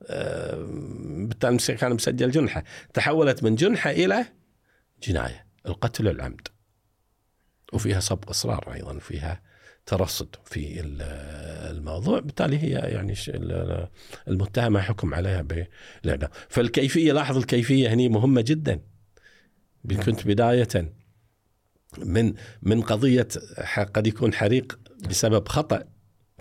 آه، 0.02 0.66
بالتالي 1.28 1.76
كان 1.76 1.94
مسجل 1.94 2.30
جنحة. 2.30 2.64
تحولت 2.94 3.42
من 3.42 3.54
جنحة 3.54 3.90
إلى 3.90 4.26
جناية. 5.02 5.46
القتل 5.66 6.08
العمد 6.08 6.48
وفيها 7.72 8.00
سبق 8.00 8.30
إصرار 8.30 8.72
أيضا 8.72 8.98
فيها 8.98 9.42
ترصد 9.90 10.36
في 10.44 10.80
ال- 10.80 11.02
الموضوع. 11.76 12.20
بالتالي 12.20 12.58
هي 12.58 12.68
يعني 12.70 13.14
ش- 13.14 13.30
ال- 13.34 13.88
المتهمة 14.28 14.80
حكم 14.80 15.14
عليها 15.14 15.42
بالاعدام 15.42 16.30
فالكيفية 16.48 17.12
لاحظ 17.12 17.36
الكيفية 17.36 17.92
هني 17.92 18.08
مهمة 18.08 18.40
جدا. 18.40 18.80
كنت 20.04 20.26
بداية 20.26 20.92
من 21.98 22.34
من 22.62 22.82
قضية 22.82 23.28
ح- 23.58 23.80
قد 23.80 24.06
يكون 24.06 24.34
حريق 24.34 24.78
بسبب 25.08 25.48
خطأ 25.48 25.84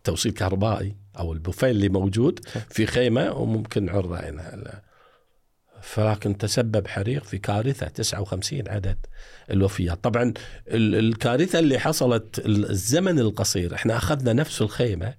توصيل 0.04 0.32
كهربائي 0.32 0.95
أو 1.20 1.34
البوفيه 1.34 1.68
اللي 1.72 1.89
موجود 1.89 2.39
في 2.70 2.86
خيمة 2.86 3.32
وممكن 3.32 3.89
عرضة 3.89 4.18
انها 4.20 4.82
فلكن 5.82 6.38
تسبب 6.38 6.88
حريق 6.88 7.24
في 7.24 7.38
كارثة 7.38 7.88
59 7.88 8.64
عدد 8.68 8.98
الوفيات. 9.52 10.04
طبعا 10.04 10.34
ال- 10.68 10.96
الكارثة 10.96 11.60
اللي 11.60 11.80
حصلت 11.80 12.40
ال- 12.40 12.70
الزمن 12.70 13.20
القصير 13.20 13.76
إحنا 13.76 13.98
أخذنا 13.98 14.34
نفس 14.34 14.62
الخيمة 14.62 15.14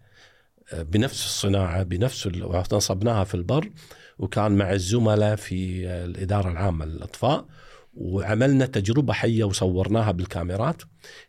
آه، 0.72 0.82
بنفس 0.82 1.24
الصناعة 1.24 1.82
بنفس 1.82 2.26
ونصبناها 2.26 3.24
في 3.24 3.34
البر 3.34 3.70
وكان 4.18 4.52
مع 4.52 4.72
الزملاء 4.72 5.36
في 5.36 5.88
آه، 5.88 6.04
الإدارة 6.04 6.50
العامة 6.50 6.84
للأطفاء 6.84 7.46
وعملنا 7.94 8.66
تجربة 8.66 9.12
حية 9.12 9.44
وصورناها 9.44 10.10
بالكاميرات. 10.12 10.82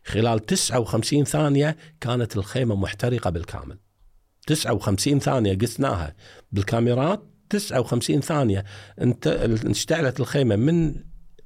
خلال 0.04 0.46
59 0.46 1.24
ثانية 1.24 1.76
كانت 2.00 2.36
الخيمة 2.36 2.74
محترقة 2.76 3.30
بالكامل. 3.30 3.78
59 4.46 5.18
ثانية 5.18 5.58
قسناها 5.58 6.14
بالكاميرات 6.52 7.22
59 7.52 8.20
ثانية. 8.20 8.64
انت 9.00 9.26
اشتعلت 9.66 10.20
الخيمة 10.20 10.56
من 10.56 10.94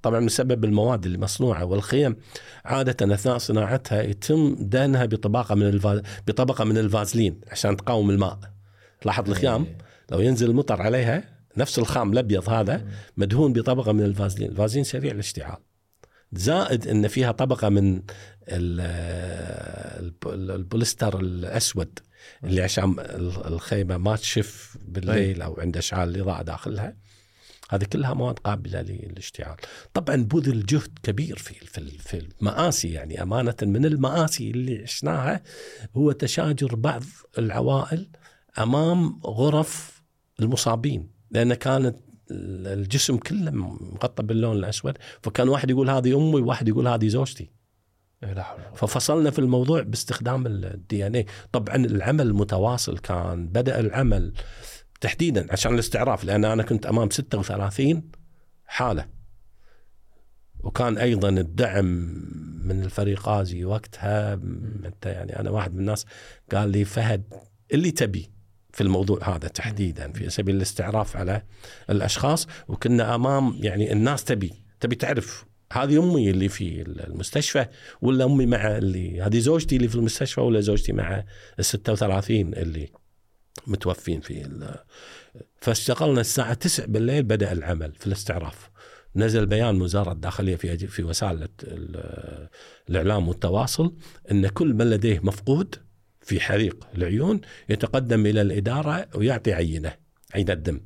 طبعا 0.02 0.26
بسبب 0.26 0.64
المواد 0.64 1.04
اللي 1.06 1.18
مصنوعة 1.18 1.64
والخيم 1.64 2.16
عادة 2.64 3.14
أثناء 3.14 3.38
صناعتها 3.38 4.02
يتم 4.02 4.56
دهنها 4.60 5.04
بطبقه 5.06 5.54
من 5.54 5.62
الفا... 5.68 6.02
بطبقة 6.26 6.64
من 6.64 6.78
الفازلين 6.78 7.40
عشان 7.50 7.76
تقاوم 7.76 8.10
الماء. 8.10 8.38
لاحظ 9.04 9.30
الخيام؟ 9.30 9.66
لو 10.10 10.20
ينزل 10.20 10.50
المطر 10.50 10.82
عليها 10.82 11.24
نفس 11.56 11.78
الخام 11.78 12.12
الأبيض 12.12 12.48
هذا 12.50 12.86
مدهون 13.16 13.52
بطبقة 13.52 13.92
من 13.92 14.02
الفازلين، 14.02 14.50
الفازلين 14.50 14.84
سريع 14.84 15.12
الاشتعال. 15.12 15.56
زائد 16.32 16.88
إن 16.88 17.08
فيها 17.08 17.32
طبقة 17.32 17.68
من 17.68 18.02
ال- 18.48 18.80
ال- 20.26 20.50
البوليستر 20.50 21.20
الأسود. 21.20 21.98
اللي 22.44 22.62
عشان 22.62 22.94
ال- 22.98 23.46
الخيمة 23.46 23.96
ما 23.96 24.16
تشف 24.16 24.76
بالليل 24.84 25.42
أو 25.42 25.60
عند 25.60 25.76
أشعال 25.76 26.16
الاضاءه 26.16 26.42
داخلها. 26.42 26.96
هذه 27.70 27.84
كلها 27.84 28.14
مواد 28.14 28.38
قابلة 28.38 28.80
للاشتعال. 28.82 29.56
طبعا 29.94 30.16
بذل 30.16 30.66
جهد 30.66 30.98
كبير 31.02 31.36
في 31.38 31.54
في 31.54 31.98
في 31.98 32.26
المآسي 32.40 32.92
يعني 32.92 33.22
أمانة 33.22 33.54
من 33.62 33.84
المآسي 33.86 34.50
اللي 34.50 34.82
عشناها 34.82 35.42
هو 35.96 36.12
تشاجر 36.12 36.74
بعض 36.74 37.02
العوائل 37.38 38.08
أمام 38.58 39.20
غرف 39.26 40.02
المصابين 40.40 41.10
لأن 41.30 41.54
كانت 41.54 41.96
الجسم 42.30 43.16
كله 43.16 43.50
مغطى 43.50 44.22
باللون 44.22 44.56
الأسود 44.56 44.98
فكان 45.22 45.48
واحد 45.48 45.70
يقول 45.70 45.90
هذه 45.90 46.16
أمي 46.16 46.40
وواحد 46.40 46.68
يقول 46.68 46.88
هذه 46.88 47.08
زوجتي 47.08 47.50
ففصلنا 48.74 49.30
في 49.30 49.38
الموضوع 49.38 49.82
باستخدام 49.82 50.46
الدي 50.46 51.06
ان 51.06 51.14
اي 51.14 51.26
طبعا 51.52 51.76
العمل 51.76 52.34
متواصل 52.34 52.98
كان 52.98 53.48
بدأ 53.48 53.80
العمل 53.80 54.32
تحديدا 55.00 55.46
عشان 55.52 55.74
الاستعراف 55.74 56.24
لأن 56.24 56.44
أنا 56.44 56.62
كنت 56.62 56.86
أمام 56.86 57.10
36 57.10 58.10
حالة. 58.66 59.06
وكان 60.60 60.98
أيضا 60.98 61.28
الدعم 61.28 61.84
من 62.64 62.82
الفريق 62.82 63.28
غازي 63.28 63.64
وقتها 63.64 64.34
انت 64.84 65.06
يعني 65.06 65.40
أنا 65.40 65.50
واحد 65.50 65.74
من 65.74 65.80
الناس 65.80 66.06
قال 66.52 66.70
لي 66.70 66.84
فهد 66.84 67.34
اللي 67.72 67.90
تبي 67.90 68.30
في 68.72 68.80
الموضوع 68.80 69.28
هذا 69.36 69.48
تحديدا 69.48 70.12
في 70.12 70.30
سبيل 70.30 70.56
الاستعراف 70.56 71.16
على 71.16 71.42
الأشخاص. 71.90 72.46
وكنا 72.68 73.14
أمام 73.14 73.58
يعني 73.60 73.92
الناس 73.92 74.24
تبي 74.24 74.52
تبي 74.80 74.94
تعرف 74.94 75.45
هذه 75.72 76.02
أمي 76.02 76.30
اللي 76.30 76.48
في 76.48 76.82
المستشفى 76.82 77.66
ولا 78.02 78.24
أمي 78.24 78.46
مع 78.46 78.76
اللي 78.78 79.20
هذه 79.22 79.38
زوجتي 79.38 79.76
اللي 79.76 79.88
في 79.88 79.94
المستشفى 79.94 80.40
ولا 80.40 80.60
زوجتي 80.60 80.92
مع 80.92 81.24
ال 81.58 81.64
36 81.64 82.54
اللي 82.54 82.88
متوفين 83.66 84.20
في 84.20 84.48
فاشتغلنا 85.60 86.20
الساعة 86.20 86.54
9 86.54 86.86
بالليل 86.86 87.22
بدأ 87.22 87.52
العمل 87.52 87.92
في 87.94 88.06
الاستعراف. 88.06 88.70
نزل 89.16 89.46
بيان 89.46 89.74
من 89.74 89.82
وزارة 89.82 90.12
الداخلية 90.12 90.56
في 90.56 90.76
في 90.88 91.02
وسائل 91.02 91.48
ال- 91.62 92.48
الإعلام 92.90 93.28
والتواصل 93.28 93.94
إن 94.30 94.48
كل 94.48 94.74
من 94.74 94.90
لديه 94.90 95.20
مفقود 95.22 95.74
في 96.20 96.40
حريق 96.40 96.86
العيون 96.94 97.40
يتقدم 97.68 98.26
إلى 98.26 98.42
الإدارة 98.42 99.08
ويعطي 99.14 99.52
عينة 99.52 99.92
عينة 100.34 100.54
دم 100.54 100.80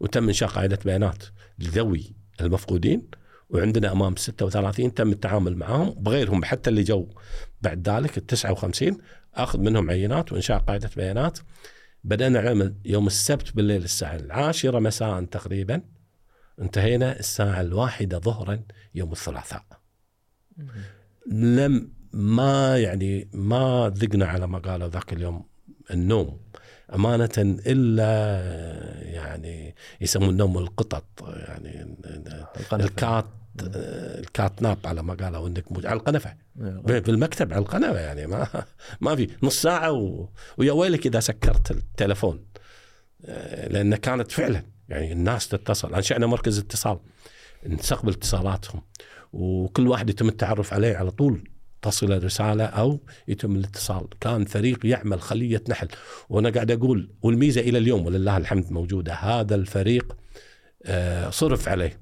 وتم 0.00 0.28
انشاء 0.28 0.48
قاعدة 0.48 0.78
بيانات 0.84 1.24
لذوي 1.58 2.12
المفقودين 2.40 3.02
وعندنا 3.52 3.92
أمام 3.92 4.16
36 4.16 4.94
تم 4.94 5.12
التعامل 5.12 5.56
معهم 5.56 5.90
بغيرهم. 5.90 6.44
حتى 6.44 6.70
اللي 6.70 6.82
جو 6.82 7.08
بعد 7.62 7.88
ذلك 7.88 8.18
ال 8.18 8.26
59 8.26 8.98
أخذ 9.34 9.60
منهم 9.60 9.90
عينات 9.90 10.32
وإنشاء 10.32 10.58
قاعدة 10.58 10.90
بيانات. 10.96 11.38
بدأنا 12.04 12.40
العمل 12.40 12.74
يوم 12.84 13.06
السبت 13.06 13.56
بالليل 13.56 13.84
الساعة 13.84 14.16
العاشرة 14.16 14.78
مساء 14.78 15.24
تقريبا. 15.24 15.82
انتهينا 16.60 17.18
الساعة 17.18 17.60
الواحدة 17.60 18.18
ظهرا 18.18 18.62
يوم 18.94 19.12
الثلاثاء. 19.12 19.64
لم 21.32 21.92
ما 22.12 22.78
يعني 22.78 23.28
ما 23.32 23.92
ذقنا 23.96 24.26
على 24.26 24.46
ما 24.46 24.58
قالوا 24.58 24.88
ذاك 24.88 25.12
اليوم 25.12 25.46
النوم. 25.90 26.40
أمانة 26.94 27.30
إلا 27.66 28.12
يعني 29.02 29.74
يسمون 30.00 30.36
نوم 30.36 30.58
القطط 30.58 31.04
يعني. 31.22 31.96
الكات 32.72 33.26
الكات 33.60 34.62
ناب 34.62 34.78
على 34.84 35.02
ما 35.02 35.14
قالوا 35.14 35.48
إنك 35.48 35.64
على 35.84 35.96
القنفة. 35.96 36.34
في 36.86 37.08
المكتب 37.08 37.52
على 37.52 37.62
القناه 37.62 37.98
يعني 37.98 38.26
ما 38.26 38.46
ما 39.00 39.16
في. 39.16 39.28
نص 39.42 39.62
ساعة 39.62 39.92
و... 39.92 40.28
ويا 40.58 40.72
ويلك 40.72 41.06
إذا 41.06 41.20
سكرت 41.20 41.70
التلفون. 41.70 42.44
آه، 43.24 43.68
لأن 43.68 43.96
كانت 43.96 44.32
فعلا 44.32 44.62
يعني 44.88 45.12
الناس 45.12 45.48
تتصل. 45.48 45.94
انشانا 45.94 46.26
مركز 46.26 46.58
اتصال. 46.58 46.98
نستقبل 47.66 48.12
اتصالاتهم. 48.12 48.82
وكل 49.32 49.88
واحد 49.88 50.10
يتم 50.10 50.28
التعرف 50.28 50.74
عليه 50.74 50.96
على 50.96 51.10
طول. 51.10 51.48
تصل 51.82 52.24
رسالة 52.24 52.64
أو 52.64 53.00
يتم 53.28 53.56
الاتصال. 53.56 54.06
كان 54.20 54.44
فريق 54.44 54.86
يعمل 54.86 55.20
خلية 55.20 55.62
نحل. 55.68 55.88
وأنا 56.28 56.50
قاعد 56.50 56.70
أقول 56.70 57.10
والميزة 57.22 57.60
إلى 57.60 57.78
اليوم 57.78 58.06
ولله 58.06 58.36
الحمد 58.36 58.72
موجودة 58.72 59.14
هذا 59.14 59.54
الفريق 59.54 60.16
آه، 60.84 61.30
صرف 61.30 61.68
عليه. 61.68 62.01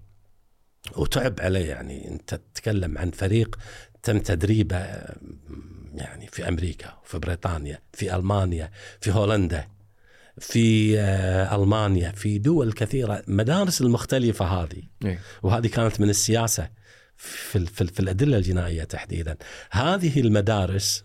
وتعب 0.96 1.40
عليه 1.40 1.68
يعني 1.68 2.08
أنت 2.08 2.40
تتكلم 2.54 2.98
عن 2.98 3.10
فريق 3.10 3.58
تم 4.02 4.18
تدريبه 4.18 4.78
يعني 5.94 6.26
في 6.26 6.48
أمريكا 6.48 6.98
في 7.04 7.18
بريطانيا 7.18 7.78
في 7.92 8.16
ألمانيا 8.16 8.70
في 9.00 9.12
هولندا 9.12 9.68
في 10.38 10.98
آه، 11.00 11.56
ألمانيا 11.56 12.10
في 12.12 12.38
دول 12.38 12.72
كثيرة 12.72 13.22
مدارس 13.28 13.80
المختلفة 13.80 14.44
هذه 14.44 14.82
إيه. 15.04 15.18
وهذه 15.42 15.66
كانت 15.66 16.00
من 16.00 16.10
السياسة 16.10 16.70
في, 17.16 17.66
في, 17.66 17.86
في 17.86 18.00
الأدلة 18.00 18.36
الجنائية 18.36 18.84
تحديدا 18.84 19.36
هذه 19.70 20.20
المدارس 20.20 21.04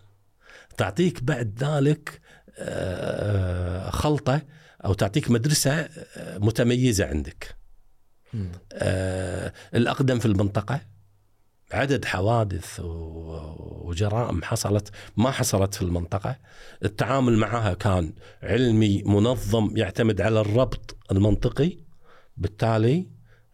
تعطيك 0.76 1.22
بعد 1.22 1.64
ذلك 1.64 2.20
آه، 2.58 3.90
خلطة 3.90 4.42
أو 4.84 4.94
تعطيك 4.94 5.30
مدرسة 5.30 5.72
آه، 5.72 6.38
متميزة 6.38 7.06
عندك. 7.06 7.56
آه، 8.72 9.52
الأقدم 9.74 10.18
في 10.18 10.26
المنطقة. 10.26 10.80
عدد 11.72 12.04
حوادث 12.04 12.80
وجرائم 12.80 14.42
حصلت 14.42 14.90
ما 15.16 15.30
حصلت 15.30 15.74
في 15.74 15.82
المنطقة. 15.82 16.36
التعامل 16.84 17.36
معها 17.36 17.74
كان 17.74 18.12
علمي 18.42 19.02
منظم 19.02 19.76
يعتمد 19.76 20.20
على 20.20 20.40
الربط 20.40 20.96
المنطقي. 21.10 21.78
بالتالي 22.36 23.06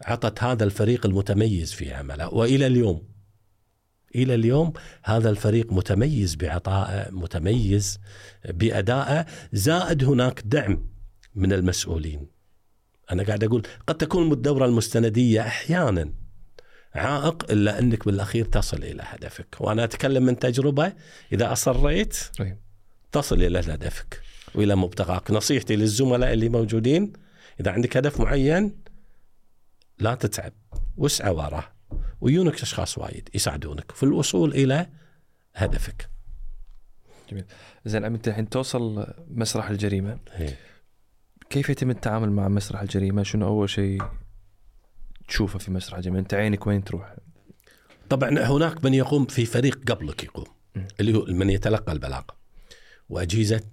عطت 0.05 0.43
هذا 0.43 0.65
الفريق 0.65 1.07
المتميز 1.07 1.73
في 1.73 1.95
عمله. 1.95 2.35
وإلى 2.35 2.67
اليوم 2.67 3.13
إلى 4.15 4.35
اليوم 4.35 4.73
هذا 5.05 5.31
الفريق 5.31 5.73
متميز 5.73 6.35
بعطائه 6.35 7.11
متميز 7.11 8.01
بادائه 8.49 9.27
زائد 9.53 10.05
هناك 10.05 10.43
دعم 10.45 10.87
من 11.35 11.53
المسؤولين. 11.53 12.32
أنا 13.13 13.23
قاعد 13.23 13.45
أقول 13.45 13.63
قد 13.87 13.95
تكون 13.95 14.33
الدورة 14.33 14.67
المستندية 14.67 15.41
أحيانا 15.41 16.13
عائق 16.95 17.51
إلا 17.51 17.79
أنك 17.79 18.05
بالأخير 18.05 18.45
تصل 18.45 18.77
إلى 18.77 19.03
هدفك. 19.07 19.57
وأنا 19.61 19.85
أتكلم 19.85 20.23
من 20.23 20.39
تجربة 20.39 20.93
إذا 21.33 21.53
أصريت 21.53 22.19
طيب. 22.39 22.57
تصل 23.13 23.43
إلى 23.43 23.59
هدفك 23.59 24.21
وإلى 24.55 24.77
مبتغاك. 24.77 25.31
نصيحتي 25.31 25.77
للزملاء 25.77 26.33
اللي 26.33 26.49
موجودين 26.49 27.13
إذا 27.61 27.71
عندك 27.71 27.97
هدف 27.97 28.21
معين 28.21 28.77
لا 29.99 30.15
تتعب 30.15 30.53
واسعى 30.97 31.31
وراه 31.31 31.65
ويونك 32.21 32.63
أشخاص 32.63 32.99
وايد 32.99 33.29
يساعدونك 33.35 33.93
في 33.93 34.03
الوصول 34.03 34.51
إلى 34.51 34.87
هدفك. 35.55 36.09
زين 37.85 38.05
عم 38.05 38.15
أنت 38.15 38.29
الحين 38.29 38.49
توصل 38.49 39.07
مسرح 39.31 39.71
الجريمة. 39.71 40.19
هي. 40.33 40.55
كيف 41.53 41.71
يتم 41.71 41.91
التعامل 41.91 42.31
مع 42.31 42.49
مسرح 42.49 42.81
الجريمة؟ 42.81 43.23
شنو 43.23 43.47
أول 43.47 43.71
شيء 43.71 44.03
تشوفه 45.29 45.59
في 45.59 45.71
مسرح 45.71 45.97
الجريمة؟ 45.97 46.19
أنت 46.19 46.35
عينك 46.35 46.67
وين 46.67 46.85
تروح؟ 46.85 47.17
طبعا 48.09 48.39
هناك 48.39 48.85
من 48.85 48.95
يقوم 48.95 49.27
في 49.27 49.47
فريق 49.47 49.91
قبلك 49.91 50.25
يقوم. 50.25 50.45
اللي 51.01 51.15
هو 51.15 51.25
من 51.25 51.51
يتلقى 51.51 51.93
البلاغ 51.93 52.23
وأجهزة 53.09 53.71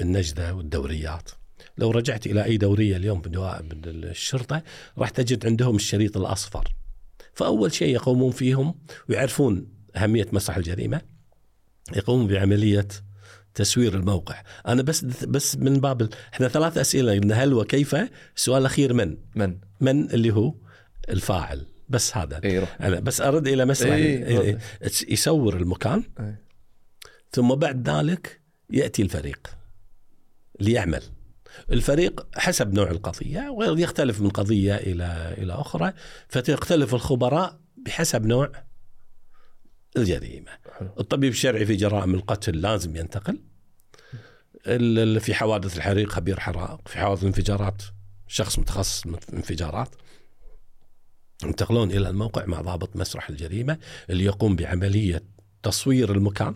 النجدة 0.00 0.54
والدوريات. 0.54 1.30
لو 1.78 1.90
رجعت 1.90 2.26
إلى 2.26 2.44
أي 2.44 2.56
دورية 2.56 2.96
اليوم 2.96 3.22
من 3.26 3.84
الشرطة 3.84 4.62
راح 4.98 5.10
تجد 5.10 5.46
عندهم 5.46 5.76
الشريط 5.76 6.16
الأصفر. 6.16 6.74
فأول 7.34 7.72
شيء 7.72 7.94
يقومون 7.94 8.30
فيهم 8.30 8.74
ويعرفون 9.08 9.66
أهمية 9.96 10.26
مسرح 10.32 10.56
الجريمة 10.56 11.00
يقومون 11.96 12.26
بعملية 12.26 12.88
تسوير 13.56 13.94
الموقع. 13.94 14.42
أنا 14.66 14.82
بس 14.82 15.04
بس 15.04 15.56
من 15.56 15.80
باب 15.80 16.08
إحنا 16.32 16.48
ثلاث 16.48 16.78
أسئلة 16.78 17.12
قلنا 17.12 17.34
هل 17.34 17.54
وكيف؟ 17.54 17.96
السؤال 18.36 18.60
الاخير 18.60 18.92
من؟ 18.92 19.16
من؟ 19.34 19.58
من 19.80 20.10
اللي 20.10 20.34
هو 20.34 20.54
الفاعل. 21.08 21.66
بس 21.88 22.16
هذا. 22.16 22.40
روح. 22.58 22.76
أنا 22.80 23.00
بس 23.00 23.20
أرد 23.20 23.48
إلى 23.48 23.64
مسرح 23.64 23.92
إيه، 23.92 24.26
إيه، 24.26 24.40
إيه، 24.40 24.58
يصور 25.08 25.56
المكان 25.56 26.02
إيه. 26.20 26.42
ثم 27.32 27.54
بعد 27.54 27.88
ذلك 27.88 28.40
يأتي 28.70 29.02
الفريق 29.02 29.50
ليعمل. 30.60 31.02
الفريق 31.72 32.26
حسب 32.38 32.74
نوع 32.74 32.90
القضية 32.90 33.48
ويختلف 33.48 34.20
من 34.20 34.28
قضية 34.28 34.74
إلى 34.74 35.34
إلى 35.38 35.52
أخرى 35.52 35.92
فتختلف 36.28 36.94
الخبراء 36.94 37.60
بحسب 37.76 38.26
نوع 38.26 38.52
الجريمة. 39.96 40.50
الطبيب 40.80 41.32
الشرعي 41.32 41.66
في 41.66 41.76
جرائم 41.76 42.14
القتل 42.14 42.60
لازم 42.60 42.96
ينتقل. 42.96 43.38
في 45.20 45.34
حوادث 45.34 45.76
الحريق 45.76 46.08
خبير 46.08 46.40
حرائق 46.40 46.88
في 46.88 46.98
حوادث 46.98 47.22
الانفجارات 47.22 47.82
شخص 48.28 48.58
متخصص 48.58 49.06
انفجارات. 49.32 49.88
ينتقلون 51.44 51.90
إلى 51.90 52.08
الموقع 52.08 52.46
مع 52.46 52.60
ضابط 52.60 52.96
مسرح 52.96 53.28
الجريمة 53.30 53.78
اللي 54.10 54.24
يقوم 54.24 54.56
بعملية 54.56 55.22
تصوير 55.62 56.12
المكان 56.12 56.54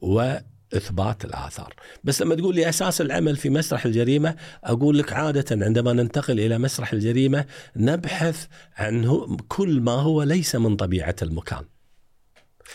وإثبات 0.00 1.24
الآثار، 1.24 1.74
بس 2.04 2.22
لما 2.22 2.34
تقول 2.34 2.54
لي 2.54 2.68
أساس 2.68 3.00
العمل 3.00 3.36
في 3.36 3.50
مسرح 3.50 3.84
الجريمة 3.84 4.36
أقول 4.64 4.98
لك 4.98 5.12
عادة 5.12 5.64
عندما 5.64 5.92
ننتقل 5.92 6.40
إلى 6.40 6.58
مسرح 6.58 6.92
الجريمة 6.92 7.44
نبحث 7.76 8.46
عن 8.76 9.26
كل 9.48 9.80
ما 9.80 9.92
هو 9.92 10.22
ليس 10.22 10.56
من 10.56 10.76
طبيعة 10.76 11.16
المكان. 11.22 11.64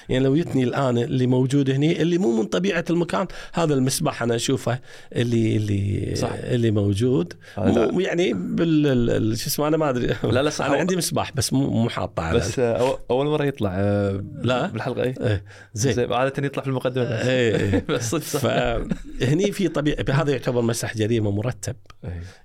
يعني 0.09 0.23
لو 0.23 0.35
يتني 0.35 0.63
الآن 0.63 0.97
اللي 0.97 1.27
موجود 1.27 1.69
هنا 1.69 1.91
اللي 1.91 2.17
مو 2.17 2.38
من 2.41 2.45
طبيعة 2.45 2.85
المكان 2.89 3.27
هذا 3.53 3.73
المسبح 3.73 4.23
أنا 4.23 4.35
أشوفه 4.35 4.80
اللي 5.15 5.55
اللي 5.55 6.11
صح. 6.15 6.30
اللي 6.34 6.71
موجود. 6.71 7.34
مو 7.57 7.99
يعني 7.99 8.34
بال 8.34 8.88
ال- 8.88 9.38
شو 9.38 9.47
اسمه 9.47 9.67
أنا 9.67 9.77
ما 9.77 9.89
أدري. 9.89 10.15
لا 10.23 10.43
لا 10.43 10.49
صح. 10.49 10.65
أنا 10.65 10.76
عندي 10.76 10.95
مسبح 10.95 11.31
بس 11.35 11.53
مو 11.53 11.69
مو 11.69 11.89
حاطه 11.89 12.23
على 12.23 12.38
بس 12.39 12.59
آه، 12.59 12.99
أول 13.11 13.26
مرة 13.27 13.45
يطلع 13.45 13.71
آه، 13.73 14.23
لا. 14.41 14.67
بالحلقة 14.67 15.03
اي 15.03 15.13
إيه، 15.21 15.43
زين. 15.73 15.93
زين. 15.93 16.13
عادة 16.13 16.45
يطلع 16.45 16.63
في 16.63 16.69
المقدمة 16.69 17.03
بس. 17.03 17.26
إيه، 17.26 17.55
إيه. 17.55 17.85
بس 17.95 18.09
صدق 18.11 18.23
صح. 18.23 18.39
فهني 18.39 19.51
في 19.51 19.67
طبيعي 19.67 20.05
هذا 20.09 20.31
يعتبر 20.31 20.61
مسرح 20.61 20.97
جريمة 20.97 21.31
مرتب. 21.31 21.76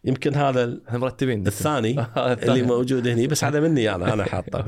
يمكن 0.04 0.34
هذا 0.34 0.78
إحنا 0.88 0.98
مرتبين. 0.98 1.46
الثاني. 1.46 2.06
اللي 2.16 2.62
موجود 2.62 3.08
هني 3.08 3.26
بس 3.26 3.44
هذا 3.44 3.60
مني 3.60 3.94
أنا 3.94 4.12
أنا 4.12 4.24
حاطه 4.34 4.64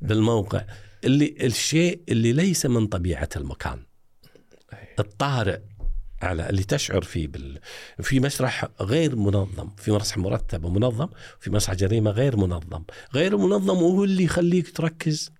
بالموقع. 0.00 0.60
اللي 1.06 1.36
الشيء 1.40 2.02
اللي 2.08 2.32
ليس 2.32 2.66
من 2.66 2.86
طبيعة 2.86 3.28
المكان. 3.36 3.86
الطارئ 4.98 5.60
على 6.22 6.50
اللي 6.50 6.64
تشعر 6.64 7.02
فيه 7.02 7.28
بال... 7.28 7.58
في 8.02 8.20
مسرح 8.20 8.68
غير 8.80 9.16
منظم 9.16 9.70
في 9.76 9.92
مسرح 9.92 10.18
مرتب 10.18 10.64
ومنظم 10.64 11.08
في 11.40 11.50
مسرح 11.50 11.74
جريمة 11.74 12.10
غير 12.10 12.36
منظم. 12.36 12.84
غير 13.14 13.36
منظم 13.36 13.82
وهو 13.82 14.04
اللي 14.04 14.24
يخليك 14.24 14.76
تركز. 14.76 15.30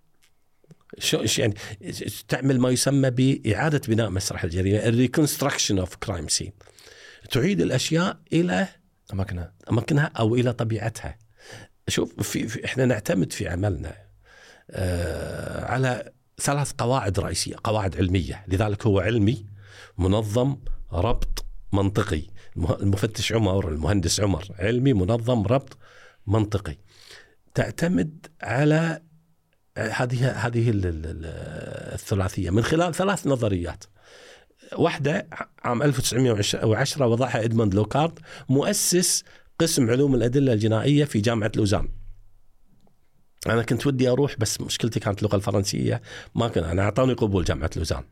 شو 0.98 1.24
يعني 1.38 1.55
تعمل 2.28 2.60
ما 2.60 2.70
يسمى 2.70 3.10
بإعادة 3.10 3.80
بناء 3.88 4.10
مسرح 4.10 4.44
الجريمة 4.44 4.78
ال 4.78 4.85
reconstruction 4.85 5.78
of 5.78 5.97
crime 5.97 6.28
scene 6.28 6.53
تعيد 7.30 7.60
الأشياء 7.60 8.20
إلى 8.32 8.68
أماكنها. 9.12 9.55
أماكنها 9.70 10.05
أو 10.18 10.34
إلى 10.34 10.52
طبيعتها. 10.52 11.18
شوف 11.88 12.22
في, 12.22 12.48
في 12.48 12.64
إحنا 12.64 12.84
نعتمد 12.84 13.32
في 13.32 13.48
عملنا. 13.48 14.06
على 15.62 16.12
ثلاث 16.40 16.72
قواعد 16.78 17.20
رئيسية 17.20 17.56
قواعد 17.64 17.97
علمية. 17.97 18.44
لذلك 18.48 18.86
هو 18.86 19.01
علمي 19.01 19.47
منظم 19.98 20.56
ربط 20.93 21.44
منطقي. 21.72 22.22
المفتش 22.56 23.32
عمر 23.32 23.68
المهندس 23.68 24.20
عمر. 24.20 24.44
علمي 24.59 24.93
منظم 24.93 25.43
ربط 25.47 25.78
منطقي. 26.26 26.76
تعتمد 27.55 28.26
على 28.43 29.02
هذه 29.78 30.30
هذه 30.30 30.70
ال- 30.70 30.82
الثلاثية. 31.94 32.51
من 32.51 32.62
خلال 32.62 32.94
ثلاث 32.94 33.26
نظريات. 33.26 33.84
واحدة 34.72 35.28
عام 35.64 35.82
1910 35.82 37.06
وضعها 37.06 37.44
إدموند 37.44 37.74
لوكارد 37.74 38.18
مؤسس 38.48 39.24
قسم 39.59 39.90
علوم 39.90 40.14
الأدلة 40.14 40.52
الجنائية 40.52 41.05
في 41.05 41.20
جامعة 41.20 41.52
لوزان. 41.56 41.88
أنا 43.47 43.63
كنت 43.63 43.87
ودي 43.87 44.09
أروح 44.09 44.37
بس 44.39 44.61
مشكلتي 44.61 45.01
كانت 45.01 45.19
اللغة 45.19 45.37
الفرنسية. 45.37 46.03
ما 46.35 46.49
كان 46.49 46.65
أنا 46.65 46.83
اعطوني 46.83 47.13
قبول 47.13 47.45
جامعة 47.45 47.71
لوزان. 47.77 48.03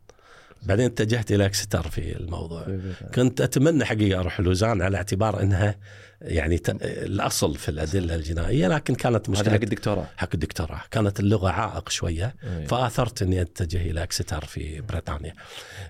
بعدين 0.62 0.86
اتجهت 0.86 1.32
إلى 1.32 1.46
اكستر 1.46 1.88
في 1.88 2.16
الموضوع. 2.16 2.78
كنت 3.14 3.40
أتمنى 3.40 3.84
حقيقة 3.84 4.20
أروح 4.20 4.40
لوزان 4.40 4.82
على 4.82 4.96
اعتبار 4.96 5.42
إنها 5.42 5.76
يعني 6.22 6.58
ت... 6.58 6.70
الأصل 6.82 7.54
في 7.54 7.68
الأدلة 7.68 8.14
الجنائية 8.14 8.68
لكن 8.68 8.94
كانت 8.94 9.28
هذا 9.30 9.36
حق 9.36 9.42
مشكلة 9.42 9.54
الدكتوراه. 9.54 10.06
حق 10.16 10.28
الدكتوراه. 10.34 10.82
كانت 10.90 11.20
اللغة 11.20 11.48
عائق 11.48 11.88
شوية 11.88 12.34
إيه. 12.44 12.66
فآثرت 12.66 13.22
إني 13.22 13.40
أتجه 13.40 13.90
إلى 13.90 14.02
اكستر 14.02 14.44
في 14.44 14.80
بريطانيا. 14.80 15.34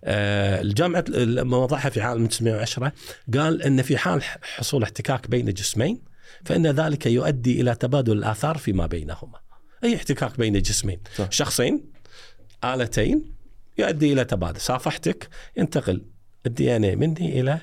آه، 0.04 0.60
الجامعة 0.60 1.04
لما 1.08 1.56
وضعها 1.56 1.88
في 1.88 2.00
عام 2.00 2.24
1910 2.24 2.92
قال 3.34 3.62
إن 3.62 3.82
في 3.82 3.96
حال 3.96 4.22
حصول 4.42 4.82
احتكاك 4.82 5.30
بين 5.30 5.52
جسمين 5.52 6.13
فإن 6.44 6.66
ذلك 6.66 7.06
يؤدي 7.06 7.60
إلى 7.60 7.74
تبادل 7.74 8.18
الآثار 8.18 8.58
فيما 8.58 8.86
بينهما. 8.86 9.38
أي 9.84 9.96
احتكاك 9.96 10.38
بين 10.38 10.62
جسمين، 10.62 11.00
صح. 11.16 11.30
شخصين 11.30 11.84
آلتين 12.64 13.34
يؤدي 13.78 14.12
إلى 14.12 14.24
تبادل، 14.24 14.60
صافحتك 14.60 15.28
ينتقل 15.56 16.04
ال 16.46 16.76
DNA 16.76 16.96
مني 16.96 17.40
إلى 17.40 17.60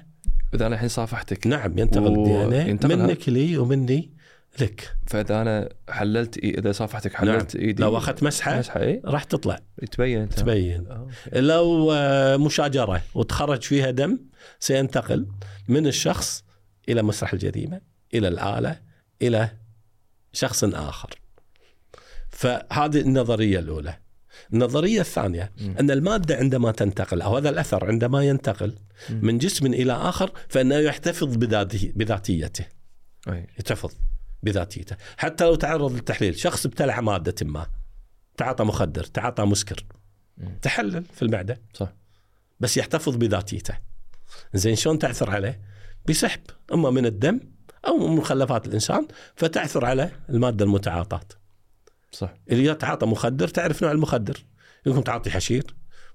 إذا 0.53 0.67
أنا 0.67 0.75
الحين 0.75 0.89
صافحتك 0.89 1.47
نعم 1.47 1.79
ينتقل 1.79 2.19
ال 2.19 2.43
DNA؟ 2.43 2.95
منك 2.95 3.29
لي 3.29 3.57
ومني 3.57 4.11
لك. 4.59 4.95
فإذا 5.07 5.41
أنا 5.41 5.69
حللت 5.89 6.37
إي... 6.37 6.49
إذا 6.49 6.71
صافحتك 6.71 7.23
نعم. 7.23 7.39
حللت 7.39 7.55
ايدي 7.55 7.83
لو 7.83 7.97
أخذت 7.97 8.23
مسحة 8.23 8.59
مسحة 8.59 8.81
إي 8.81 9.01
راح 9.05 9.23
تطلع 9.23 9.59
تبين 9.91 10.29
تبين 10.29 10.87
آه، 10.87 11.07
أوكي. 11.27 11.39
لو 11.41 11.91
آه، 11.91 12.37
مشاجرة 12.37 13.01
وتخرج 13.15 13.61
فيها 13.61 13.91
دم 13.91 14.19
سينتقل 14.59 15.27
من 15.67 15.87
الشخص 15.87 16.43
إلى 16.89 17.03
مسرح 17.03 17.33
الجريمة 17.33 17.81
إلى 18.13 18.27
الآلة 18.27 18.81
إلى 19.21 19.57
شخص 20.33 20.63
آخر. 20.63 21.09
فهذه 22.29 23.01
النظرية 23.01 23.59
الأولى. 23.59 23.97
النظرية 24.53 25.01
الثانية. 25.01 25.51
أن 25.79 25.91
المادة 25.91 26.35
عندما 26.35 26.71
تنتقل 26.71 27.21
أو 27.21 27.37
هذا 27.37 27.49
الأثر 27.49 27.85
عندما 27.85 28.23
ينتقل. 28.23 28.75
من 29.09 29.37
جسم 29.37 29.65
إلى 29.65 29.93
آخر 29.93 30.31
فإنه 30.49 30.75
يحتفظ 30.75 31.35
بذاته 31.35 31.91
بذاتيته. 31.95 32.65
أي. 33.27 33.47
يحتفظ 33.57 33.93
بذاتيته. 34.43 34.95
حتى 35.17 35.43
لو 35.43 35.55
تعرض 35.55 35.91
للتحليل 35.91 36.39
شخص 36.39 36.65
ابتلع 36.65 37.01
مادة 37.01 37.35
ما 37.41 37.67
تعاطى 38.37 38.63
مخدر 38.63 39.03
تعاطى 39.03 39.43
مسكر. 39.43 39.85
تحلل 40.61 41.05
في 41.13 41.21
المعدة. 41.21 41.61
صح. 41.73 41.93
بس 42.59 42.77
يحتفظ 42.77 43.15
بذاتيته. 43.15 43.77
زين 44.53 44.75
شلون 44.75 44.99
تعثر 44.99 45.29
عليه؟ 45.29 45.61
بسحب. 46.09 46.41
أما 46.73 46.89
من 46.89 47.05
الدم 47.05 47.39
أو 47.87 48.07
مخلفات 48.07 48.67
الإنسان 48.67 49.07
فتعثر 49.35 49.85
على 49.85 50.11
المادة 50.29 50.65
المتعاطاة 50.65 51.21
صح 52.11 52.33
اللي 52.51 52.65
يتعاطى 52.65 53.05
مخدر 53.05 53.47
تعرف 53.47 53.83
نوع 53.83 53.91
المخدر 53.91 54.37
يمكن 54.85 54.99
متعاطي 54.99 55.29
حشير 55.31 55.63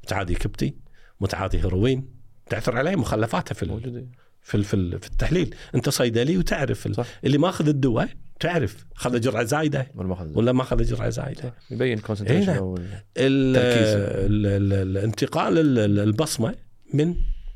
متعاطي 0.05 0.34
كبتي 0.34 0.76
متعاطي 1.20 1.59
هيروين 1.59 2.09
تعثر 2.51 2.76
عليه 2.76 2.97
مخلفاته 2.97 3.55
في 3.55 3.62
ال- 3.62 3.68
موجود 3.68 4.09
في 4.43 4.62
في 4.62 4.74
ال- 4.74 5.01
في 5.01 5.06
التحليل 5.06 5.55
أنت 5.74 5.88
صيدلي 5.88 6.38
وتعرف 6.38 6.88
صح. 6.93 7.06
اللي 7.24 7.38
ماخذ 7.38 7.68
الدواء 7.68 8.09
تعرف 8.40 8.86
خذ 8.94 9.20
جرعة 9.20 9.44
زايدة 9.44 9.90
ولا 10.34 10.52
ما 10.52 10.62
اخذ 10.62 10.82
جرعة 10.84 11.09
زايدة 11.09 11.55
يبين 11.70 11.98
إيه 11.98 12.05
كونسنتريشن 12.05 12.47
نعم. 12.52 12.56
أو. 12.59 12.76
ال- 13.16 13.56
ال- 13.56 14.72
الانتقال 14.72 15.59
ال- 15.59 15.78
ال- 15.78 15.98
البصمة 15.98 16.55
من 16.94 17.14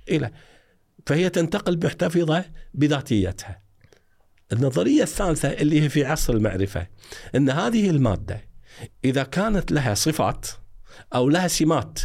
إلى 0.09 0.31
فهي 1.07 1.28
تنتقل 1.31 1.81
محتفظة 1.87 2.45
بذاتيتها. 2.74 3.62
النظرية 4.53 5.03
الثالثة 5.03 5.49
اللي 5.49 5.83
هي 5.83 5.89
في 5.89 6.05
عصر 6.05 6.33
المعرفة 6.33 6.87
إن 7.35 7.51
هذه 7.51 7.91
المادة 7.91 8.49
إذا 9.05 9.23
كانت 9.23 9.73
لها 9.73 9.95
صفات 9.95 10.47
أو 11.15 11.29
لها 11.29 11.49
سمات 11.49 11.99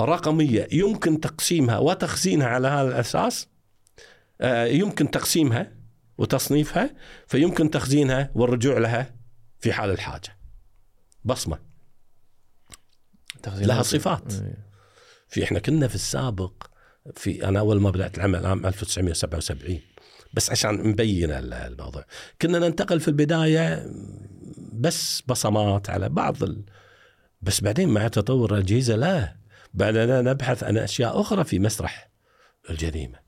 رقمية 0.00 0.68
يمكن 0.72 1.20
تقسيمها 1.20 1.78
وتخزينها 1.78 2.46
على 2.46 2.68
هذا 2.68 2.88
الأساس 2.88 3.48
آه، 4.40 4.64
يمكن 4.64 5.10
تقسيمها 5.10 5.72
وتصنيفها 6.18 6.90
فيمكن 7.26 7.70
تخزينها 7.70 8.30
والرجوع 8.34 8.78
لها 8.78 9.14
في 9.60 9.72
حال 9.72 9.90
الحاجة. 9.90 10.38
بصمة 11.24 11.58
تخزين 13.42 13.66
لها. 13.66 13.82
صفات. 13.82 14.32
إيه. 14.32 14.66
في 15.28 15.44
إحنا 15.44 15.58
كنا 15.58 15.88
في 15.88 15.94
السابق 15.94 16.52
في 17.16 17.48
أنا 17.48 17.58
أول 17.58 17.80
ما 17.80 17.90
بدأت 17.90 18.18
العمل 18.18 18.46
عام 18.46 18.66
1977 18.66 19.80
بس 20.34 20.50
عشان 20.50 20.88
مبين 20.88 21.30
ال- 21.30 21.54
الموضوع. 21.54 22.04
كنا 22.42 22.58
ننتقل 22.58 23.00
في 23.00 23.08
البداية 23.08 23.86
بس 24.72 25.22
بصمات 25.26 25.90
على 25.90 26.08
بعض 26.08 26.42
ال... 26.42 26.62
بس 27.42 27.60
بعدين 27.60 27.88
مع 27.88 28.08
تطور 28.08 28.54
الأجهزة 28.54 28.96
لا 28.96 29.36
بدأنا 29.74 30.22
نبحث 30.22 30.64
عن 30.64 30.76
أشياء 30.78 31.20
أخرى 31.20 31.44
في 31.44 31.58
مسرح 31.58 32.10
الجريمة. 32.70 33.22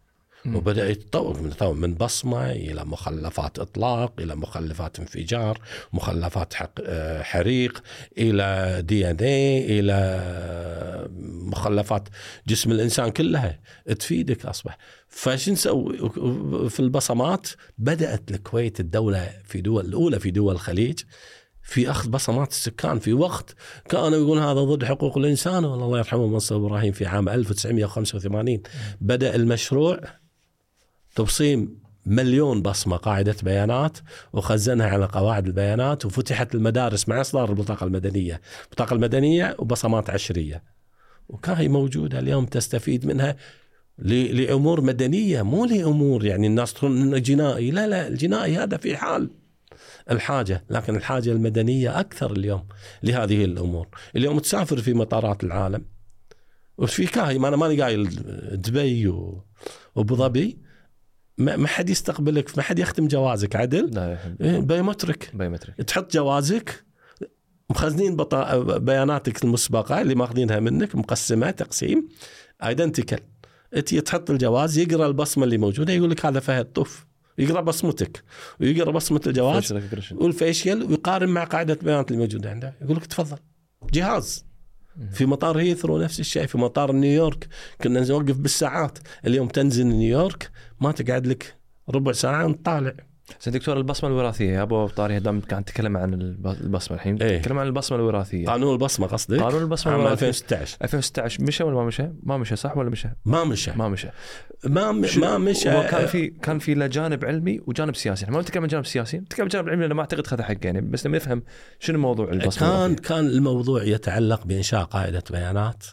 مم. 0.45 0.57
وبدأ 0.57 0.89
يتطور 0.91 1.41
من 1.41 1.81
من 1.81 1.95
بصمة 1.95 2.51
إلى 2.53 2.85
مخلفات 2.85 3.59
إطلاق 3.59 4.13
إلى 4.21 4.37
مخلفات 4.37 4.99
انفجار 4.99 5.59
مخلفات 5.93 6.55
حق 6.55 6.71
آه، 6.85 7.23
حريق 7.23 7.83
إلى 8.19 8.79
دي 8.83 9.11
ان 9.11 9.17
اي 9.17 9.81
إلى 9.81 11.09
مخلفات 11.51 12.09
جسم 12.47 12.71
الإنسان 12.71 13.09
كلها 13.11 13.61
تفيدك 13.99 14.47
أصبح. 14.47 14.79
فشو 15.15 15.53
نسوي؟ 15.53 16.11
في 16.71 16.81
البصمات 16.81 17.49
بدأت 17.79 18.31
الكويت 18.31 18.81
الدولة 18.81 19.33
في 19.45 19.61
دول 19.61 19.87
الأولى 19.87 20.21
في 20.21 20.31
دول 20.31 20.55
الخليج 20.55 21.01
في 21.63 21.91
أخذ 21.91 22.11
بصمات 22.11 22.51
السكان 22.51 22.99
في 22.99 23.13
وقت 23.13 23.55
كانوا 23.89 24.19
يقولون 24.19 24.39
هذا 24.39 24.61
ضد 24.61 24.85
حقوق 24.85 25.19
الإنسان 25.19 25.65
والله 25.65 25.87
الله 25.87 25.99
يرحمه 25.99 26.27
منصور 26.27 26.67
إبراهيم 26.67 26.93
في 26.93 27.07
عام 27.07 27.29
1985 27.29 28.63
بدأ 29.01 29.35
المشروع 29.35 30.01
تبصيم 31.15 31.79
مليون 32.07 32.63
بصمة 32.63 32.97
قاعدة 32.97 33.37
بيانات 33.43 33.99
وخزنها 34.33 34.87
على 34.87 35.05
قواعد 35.05 35.47
البيانات 35.47 36.07
وفتحت 36.07 36.55
المدارس 36.55 37.09
مع 37.09 37.21
إصدار 37.21 37.51
البطاقه 37.51 37.85
المدنية، 37.85 38.41
البطاقه 38.65 38.95
المدنية 38.95 39.57
وبصمات 39.59 40.11
عشرية. 40.11 40.63
وكان 41.29 41.57
هي 41.57 41.69
موجودة 41.69 42.19
اليوم 42.19 42.47
تستفيد 42.47 43.07
منها 43.07 43.37
لأمور 43.99 44.81
مدنية 44.81 45.43
مو 45.43 45.65
لأمور 45.65 46.25
يعني 46.25 46.47
الناس 46.47 46.75
تقول 46.75 46.97
إنه 46.97 47.19
جنائي، 47.19 47.71
لا 47.71 47.87
لا 47.87 48.09
الجنائي 48.09 48.57
هذا 48.57 48.77
في 48.77 48.97
حال 48.97 49.31
الحاجة، 50.11 50.65
لكن 50.71 50.97
الحاجة 50.97 51.33
المدنية 51.33 52.01
أكثر 52.01 52.33
اليوم 52.33 52.67
لهذه 53.03 53.45
الأمور، 53.45 53.89
اليوم 54.17 54.39
تسافر 54.39 54.77
في 54.77 54.95
مطارات 54.95 55.45
العالم 55.45 55.85
وفي 56.79 57.07
كاهي 57.07 57.39
ما 57.39 57.49
أنا 57.49 57.57
ماني 57.57 57.83
قايل 57.83 58.09
دبي 58.53 59.09
وأبو 59.09 60.17
ظبي. 60.17 60.59
ما 61.39 61.67
حد 61.67 61.91
يستقبلك 61.91 62.57
ما 62.57 62.63
حد 62.63 62.79
يختم 62.79 63.09
جوازك 63.09 63.57
عدل؟ 63.57 63.91
لا. 63.95 64.19
إيه، 64.41 64.59
biometric 64.59 65.31
biometric 65.35 65.77
تحط 65.77 66.13
جوازك 66.13 66.85
مخزنين 67.71 68.17
بطا... 68.17 68.59
بياناتك 68.79 69.45
المسبقة 69.45 70.01
اللي 70.01 70.15
ماخذينها 70.15 70.61
منك 70.61 70.95
مقسمة 70.97 71.51
تقسيم 71.51 72.09
identical 72.65 73.21
أنت 73.77 73.95
تحط 73.95 74.31
الجواز 74.31 74.79
يقرأ 74.79 75.07
البصمة 75.07 75.45
اللي 75.45 75.59
موجودة 75.59 75.93
يقول 75.93 76.11
لك 76.11 76.27
هذا 76.27 76.41
فهد 76.41 76.65
طف. 76.65 77.07
يقرأ 77.39 77.61
بصمتك 77.61 78.23
ويقرأ 78.61 78.91
بصمة 78.91 79.21
الجواز. 79.27 79.75
والفيشيال 80.13 80.83
ويقارن 80.83 81.29
مع 81.29 81.45
قاعدة 81.45 81.75
البيانات 81.75 82.11
اللي 82.11 82.23
موجودة 82.23 82.51
عنده. 82.51 82.75
يقول 82.83 82.97
لك 82.97 83.07
تفضل. 83.07 83.39
جهاز. 83.93 84.45
في 85.13 85.27
مطار 85.27 85.59
هيثرو 85.59 85.99
نفس 85.99 86.21
الشيء 86.21 86.47
في 86.47 86.59
مطار 86.59 86.93
نيويورك. 86.93 87.49
كنا 87.83 88.09
نوقف 88.09 88.37
بالساعات. 88.37 88.99
اليوم 89.27 89.49
تنزل 89.49 89.87
نيويورك 89.87 90.51
ما 90.81 90.93
تقعد 90.93 91.27
لك 91.27 91.57
ربع 91.91 92.13
ساعة 92.13 92.53
طالع 92.65 92.95
زين 93.43 93.55
دكتور 93.55 93.77
البصمة 93.77 94.11
الوراثية 94.11 94.53
يا 94.53 94.63
أبو 94.63 94.87
طاري 94.89 95.19
دام 95.19 95.41
قاعد 95.41 95.63
نتكلم 95.63 95.97
عن 95.97 96.15
الب- 96.15 96.47
البصمة 96.47 96.97
الحين 96.97 97.23
إيه. 97.23 97.39
نتكلم 97.39 97.59
عن 97.59 97.67
البصمة 97.67 97.99
الوراثية 97.99 98.47
قانون 98.47 98.73
البصمة 98.73 99.07
قصدك 99.07 99.41
قانون 99.41 99.63
البصمة 99.63 99.93
عام 99.93 100.01
الوراثية 100.01 100.29
2016 100.29 100.77
2016 100.83 101.43
مشى 101.45 101.65
ولا 101.65 101.75
ما 101.77 101.85
مشى؟ 101.85 102.09
ما 102.23 102.37
مشى 102.39 102.57
صح 102.57 102.77
ولا 102.77 102.91
مشى؟ 102.91 103.09
ما 103.25 103.45
مشى 103.45 103.73
ما 103.77 103.89
مشى 103.89 104.09
ما 104.65 104.93
م- 104.93 105.07
شو- 105.07 105.21
ما 105.21 105.39
مشى 105.39 105.71
كان 105.71 106.07
في 106.07 106.27
كان 106.27 106.59
في 106.59 106.75
له 106.75 106.87
جانب 106.87 107.25
علمي 107.25 107.61
وجانب 107.67 107.97
سياسي، 107.97 108.27
ما 108.27 108.41
نتكلم 108.41 108.63
عن 108.63 108.69
جانب 108.69 108.87
سياسي، 108.87 109.17
نتكلم 109.19 109.43
عن 109.45 109.49
جانب 109.49 109.69
علمي 109.69 109.85
أنا 109.87 109.95
ما 109.95 110.01
أعتقد 110.01 110.27
خذ 110.27 110.43
حقه 110.43 110.59
يعني 110.65 110.81
بس 110.81 111.07
لما 111.07 111.17
نفهم 111.17 111.43
شنو 111.81 111.99
موضوع 111.99 112.31
البصمة 112.33 112.61
كان 112.69 112.77
الوراثية. 112.85 113.03
كان 113.09 113.27
الموضوع 113.27 113.83
يتعلق 113.83 114.45
بإنشاء 114.47 114.85
قاعدة 114.85 115.23
بيانات. 115.31 115.85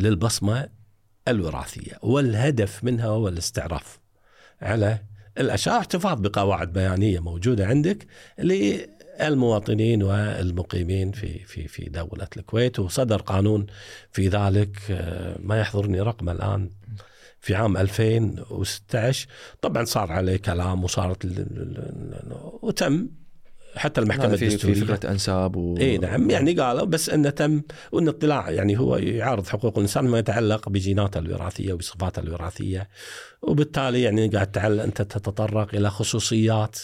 للبصمة 0.00 0.68
الوراثية 1.28 1.92
والهدف 2.02 2.84
منها 2.84 3.06
هو 3.06 3.28
الاستعراف 3.28 3.98
على 4.62 4.98
الأشياء 5.38 5.78
احتفاظ 5.78 6.20
بقواعد 6.20 6.72
بيانية 6.72 7.20
موجودة 7.20 7.66
عندك 7.66 8.06
للمواطنين 8.38 10.02
والمقيمين 10.02 11.12
في 11.12 11.38
في 11.38 11.68
في 11.68 11.84
دولة 11.84 12.28
الكويت 12.36 12.78
وصدر 12.78 13.20
قانون 13.20 13.66
في 14.12 14.28
ذلك 14.28 14.78
آه، 14.90 15.36
ما 15.40 15.60
يحضرني 15.60 16.00
رقم 16.00 16.28
الآن 16.28 16.70
في 17.40 17.54
عام 17.54 17.76
2016 17.76 19.28
طبعا 19.62 19.84
صار 19.84 20.12
عليه 20.12 20.36
كلام 20.36 20.84
وصارت 20.84 21.26
وتم. 22.62 23.08
حتى 23.76 24.00
المحكمة 24.00 24.26
هذا 24.26 24.36
في 24.36 24.46
الدستورية. 24.46 24.74
فكرة 24.74 25.10
أنساب 25.10 25.56
و 25.56 25.76
إي 25.76 25.98
نعم 25.98 26.30
يعني 26.30 26.52
قالوا 26.52 26.84
بس 26.84 27.10
انه 27.10 27.30
تم 27.30 27.62
وإن 27.92 28.08
اطلاع 28.08 28.50
يعني 28.50 28.78
هو 28.78 28.96
يعارض 28.96 29.46
حقوق 29.46 29.76
الإنسان 29.78 30.04
ما 30.04 30.18
يتعلق 30.18 30.68
بجيناته 30.68 31.18
الوراثية 31.18 31.72
وبصفاته 31.72 32.20
الوراثية 32.20 32.88
وبالتالي 33.42 34.02
يعني 34.02 34.28
قاعد 34.28 34.50
تعل 34.50 34.80
أنت 34.80 35.02
تتطرق 35.02 35.74
إلى 35.74 35.90
خصوصيات 35.90 36.78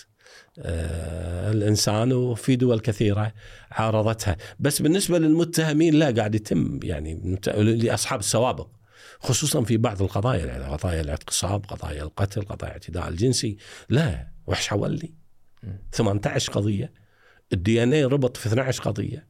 آه 0.58 1.52
الإنسان 1.52 2.12
وفي 2.12 2.56
دول 2.56 2.80
كثيرة 2.80 3.32
عارضتها. 3.70 4.36
بس 4.60 4.82
بالنسبة 4.82 5.18
للمتهمين 5.18 5.94
لا 5.94 6.10
قاعد 6.10 6.34
يتم 6.34 6.80
يعني 6.82 7.38
لأصحاب 7.56 8.20
السوابق 8.20 8.68
خصوصا 9.20 9.62
في 9.62 9.76
بعض 9.76 10.02
القضايا 10.02 10.46
يعني 10.46 10.64
قضايا 10.64 11.00
الاغتصاب 11.00 11.64
قضايا 11.64 12.02
القتل 12.02 12.42
قضايا 12.42 12.70
الاعتداء 12.70 13.08
الجنسي. 13.08 13.56
لا 13.88 14.28
وحش 14.46 14.68
حولي. 14.68 15.23
18 15.92 16.52
قضية 16.52 16.92
الدي 17.52 17.82
إن 17.82 17.92
اي 17.92 18.04
ربط 18.04 18.36
في 18.36 18.46
12 18.46 18.82
قضية 18.82 19.26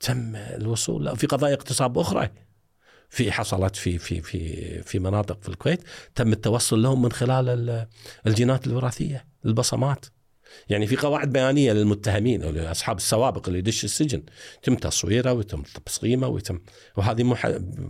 تم 0.00 0.36
الوصول 0.36 1.04
لا 1.04 1.14
في 1.14 1.26
قضايا 1.26 1.54
اغتصاب 1.54 1.98
أخرى 1.98 2.28
في 3.08 3.32
حصلت 3.32 3.76
في 3.76 3.98
في 3.98 4.20
في 4.20 4.82
في 4.82 4.98
مناطق 4.98 5.42
في 5.42 5.48
الكويت 5.48 5.80
تم 6.14 6.32
التوصل 6.32 6.82
لهم 6.82 7.02
من 7.02 7.12
خلال 7.12 7.48
ال- 7.48 7.86
الجينات 8.26 8.66
الوراثية 8.66 9.26
البصمات 9.44 10.06
يعني 10.68 10.86
في 10.86 10.96
قواعد 10.96 11.32
بيانية 11.32 11.72
للمتهمين 11.72 12.42
أو 12.42 12.50
لاصحاب 12.50 12.96
السوابق 12.96 13.46
اللي 13.46 13.58
يدش 13.58 13.84
السجن 13.84 14.22
تم 14.62 14.74
تصويره 14.74 15.32
ويتم 15.32 15.62
تبصيمه 15.62 16.28
ويتم 16.28 16.60
وهذه 16.96 17.22
مح... 17.22 17.46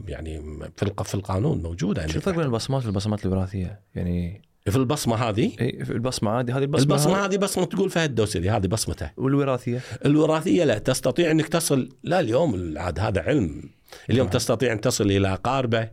يعني 0.09 0.41
في 0.77 0.93
في 1.05 1.15
القانون 1.15 1.63
موجودة 1.63 2.07
شو. 2.07 2.17
الفرق 2.17 2.35
بين 2.37 2.45
البصمات 2.45 2.85
والبصمات 2.85 3.27
الوراثية؟ 3.27 3.81
يعني 3.95 4.43
في 4.71 4.77
البصمة 4.77 5.17
هذه؟ 5.17 5.53
اي 5.61 5.85
في 5.85 5.93
البصمة 5.93 6.41
هذه 6.41 6.57
هذه 6.59 6.63
البصمة, 6.63 6.83
البصمة 6.83 7.25
هذه. 7.25 7.37
بصمة 7.37 7.65
تقول 7.65 7.91
فهد 7.91 8.09
الدوسري 8.09 8.51
هذه 8.51 8.67
بصمته 8.67 9.11
والوراثية؟ 9.17 9.81
الوراثية 10.05 10.65
لا 10.65 10.79
تستطيع 10.79 11.31
إنك 11.31 11.49
تصل 11.49 11.89
لا 12.03 12.21
اليوم 12.21 12.79
عاد 12.79 12.99
هذا 13.01 13.21
علم. 13.21 13.63
اليوم 14.11 14.27
نعم. 14.27 14.37
تستطيع 14.37 14.73
أن 14.73 14.81
تصل 14.81 15.11
إلى 15.11 15.33
اقاربه 15.33 15.89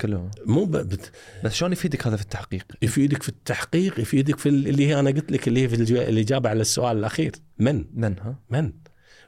كلهم. 0.00 0.30
مو 0.46 0.64
ب... 0.64 0.70
بت... 0.76 1.12
بس 1.44 1.54
شلون 1.54 1.72
يفيدك 1.72 2.06
هذا 2.06 2.16
في 2.16 2.22
التحقيق؟ 2.22 2.64
يفيدك 2.82 3.22
في 3.22 3.28
التحقيق 3.28 4.00
يفيدك 4.00 4.38
في 4.38 4.48
ال- 4.48 4.68
اللي 4.68 4.86
هي 4.86 5.00
أنا 5.00 5.10
قلت 5.10 5.32
لك 5.32 5.48
اللي 5.48 5.62
هي 5.62 5.68
في 5.68 5.74
الجو... 5.74 5.96
الإجابة 5.96 6.50
على 6.50 6.60
السؤال 6.60 6.96
الأخير. 6.98 7.32
من؟ 7.58 7.84
من 7.94 8.18
ها؟ 8.18 8.36
من؟ 8.50 8.72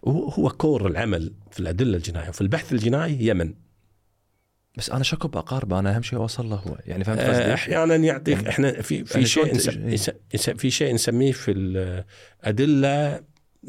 هو 0.09 0.29
هو 0.29 0.49
core 0.49 0.87
العمل 0.87 1.33
في 1.51 1.61
الأدلة 1.61 1.97
الجنائية 1.97 2.29
وفي 2.29 2.41
البحث 2.41 2.73
الجنائي 2.73 3.21
هي 3.21 3.35
من؟ 3.35 3.55
بس 4.77 4.91
أنا 4.91 5.05
شكو 5.05 5.29
بأقاربة 5.29 5.79
أنا 5.79 5.97
أهم 5.97 6.03
شيء 6.03 6.19
أوصل 6.19 6.49
له 6.51 6.57
هو 6.57 6.79
يعني 6.87 7.05
فهمت 7.05 7.19
آه، 7.19 7.31
قصدي؟ 7.41 7.55
أحيانا 7.55 7.95
يعطيك 7.97 8.47
إحنا 8.49 8.83
في 8.83 9.05
في 9.05 9.15
يعني 9.15 9.27
شيء 9.27 9.45
شلون 9.45 9.57
نس... 9.57 9.65
تج- 9.65 9.93
يس- 9.93 10.11
يس- 10.35 10.51
في 10.51 10.71
شيء 10.71 10.95
نسميه 10.95 11.33
في 11.33 11.51
الأدلة 11.53 13.21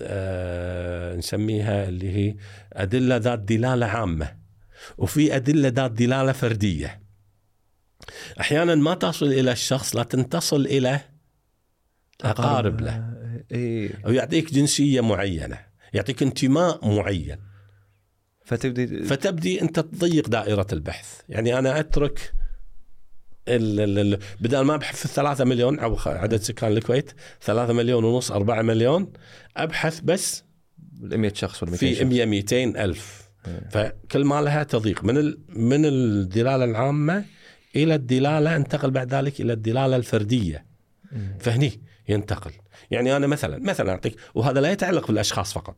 آه 0.02 1.16
نسميها 1.16 1.88
اللي 1.90 2.16
هي 2.16 2.36
أدلة 2.74 3.18
ذات 3.18 3.40
دلالة 3.40 3.86
عامة 3.86 4.36
وفي 4.98 5.36
أدلة 5.36 5.70
ذات 5.70 5.92
دلالة 5.92 6.32
فردية. 6.32 7.02
أحيانا 8.40 8.76
ما 8.76 8.94
تصل 8.94 9.26
إلى 9.26 9.52
الشخص 9.52 9.96
لكن 9.96 10.30
تصل 10.30 10.66
إلى 10.66 11.00
أقارب 12.24 12.82
له. 12.82 13.14
اي 13.52 13.90
أو 14.06 14.12
يعطيك 14.12 14.54
جنسية 14.54 15.02
معينة 15.02 15.58
يعطيك 15.94 16.24
انتماء 16.24 16.88
معين. 16.96 17.38
فتبدي 18.48 19.04
فتبدي 19.04 19.62
أنت 19.62 19.80
تضيق 19.80 20.30
دائرة 20.30 20.68
البحث. 20.74 21.22
يعني 21.30 21.60
أنا 21.60 21.80
أترك 21.80 22.34
ال 23.48 23.80
ال 23.80 24.14
ال 24.14 24.20
بدل 24.42 24.62
ما 24.62 24.76
أبحث 24.76 24.96
في 24.96 25.06
الثلاثة 25.06 25.46
مليون 25.46 25.80
أو 25.80 25.98
عدد 26.06 26.42
سكان 26.42 26.72
الكويت 26.72 27.12
ثلاثة 27.42 27.74
مليون 27.74 28.04
ونص 28.04 28.32
أربعة 28.32 28.62
مليون 28.62 29.14
أبحث 29.58 30.00
بس 30.00 30.44
100 31.02 31.34
شخص 31.34 31.64
ولا 31.64 31.72
200 31.72 31.88
في 31.88 31.96
شخص. 31.96 32.04
100 32.04 32.26
200 32.26 32.84
ألف. 32.84 33.28
فكل 33.72 34.26
ما 34.26 34.42
لها 34.42 34.64
تضيق. 34.64 35.04
من 35.04 35.18
ال 35.18 35.40
من 35.50 35.86
الدلالة 35.86 36.64
العامة 36.64 37.26
إلى 37.76 37.96
الدلالة 37.96 38.56
أنتقل 38.56 38.92
بعد 38.92 39.14
ذلك 39.14 39.42
إلى 39.42 39.54
الدلالة 39.54 39.96
الفردية. 39.96 40.66
فهني 41.40 41.82
ينتقل. 42.10 42.52
يعني 42.92 43.16
أنا 43.16 43.28
مثلا 43.28 43.60
مثلا 43.60 43.92
اعطيك 43.92 44.16
وهذا 44.36 44.62
لا 44.62 44.72
يتعلق 44.72 45.08
بالأشخاص 45.08 45.54
فقط. 45.54 45.78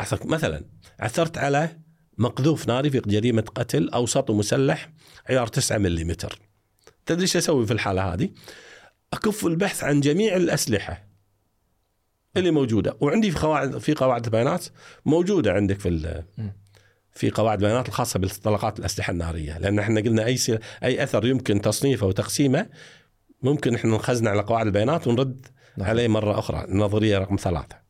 أعطيك 0.00 0.26
مثلا 0.26 0.64
عثرت 1.00 1.38
على 1.38 1.78
مقذوف 2.18 2.68
ناري 2.68 2.90
في 2.90 3.00
جريمة 3.00 3.42
قتل 3.42 3.88
أو 3.88 4.06
سطو 4.06 4.34
مسلح 4.34 4.90
عيار 5.28 5.46
9 5.46 5.78
ملم 5.78 6.16
تدري 7.06 7.22
إيش 7.22 7.36
أسوي 7.36 7.66
في 7.66 7.72
الحالة 7.72 8.14
هذه؟ 8.14 8.30
أكف 9.12 9.46
البحث 9.46 9.84
عن 9.84 10.00
جميع 10.00 10.36
الأسلحة 10.36 11.08
اللي 12.36 12.50
موجودة 12.50 12.96
وعندي 13.00 13.30
في 13.30 13.38
قواعد 13.38 13.78
في 13.78 13.94
قواعد 13.94 14.24
البيانات 14.24 14.66
موجودة 15.06 15.52
عندك 15.52 15.80
في. 15.80 16.22
في 17.14 17.30
قواعد 17.30 17.62
البيانات 17.62 17.88
الخاصة 17.88 18.20
بطلقات 18.20 18.78
الأسلحة 18.78 19.10
النارية 19.10 19.58
لأن 19.58 19.78
إحنا 19.78 20.00
قلنا 20.00 20.24
أي 20.24 20.38
أي 20.84 21.02
أثر 21.02 21.26
يمكن 21.26 21.60
تصنيفه 21.60 22.06
وتقسيمه 22.06 22.66
ممكن 23.42 23.74
إحنا 23.74 23.96
نخزنه 23.96 24.30
على 24.30 24.42
قواعد 24.42 24.66
البيانات 24.66 25.06
ونرد 25.06 25.46
نعم. 25.76 25.88
عليه 25.88 26.08
مرة 26.08 26.38
أخرى 26.38 26.64
النظريه 26.64 27.18
رقم 27.18 27.36
ثلاثة 27.36 27.81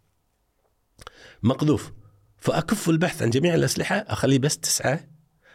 مقذوف. 1.43 1.93
فأكف 2.39 2.89
البحث 2.89 3.23
عن 3.23 3.31
جميع 3.31 3.55
الأسلحة 3.55 3.97
أخليه 3.97 4.39
بس 4.39 4.59
9 4.59 5.01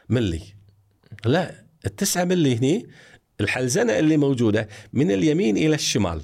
ملي. 0.10 0.42
لا 1.26 1.66
التسعة 1.86 2.24
ملي 2.24 2.58
هني 2.58 2.90
الحلزنة 3.42 4.00
اللي 4.00 4.18
موجودة 4.18 4.68
من 4.94 5.12
اليمين 5.12 5.58
إلى 5.58 5.76
الشمال. 5.76 6.22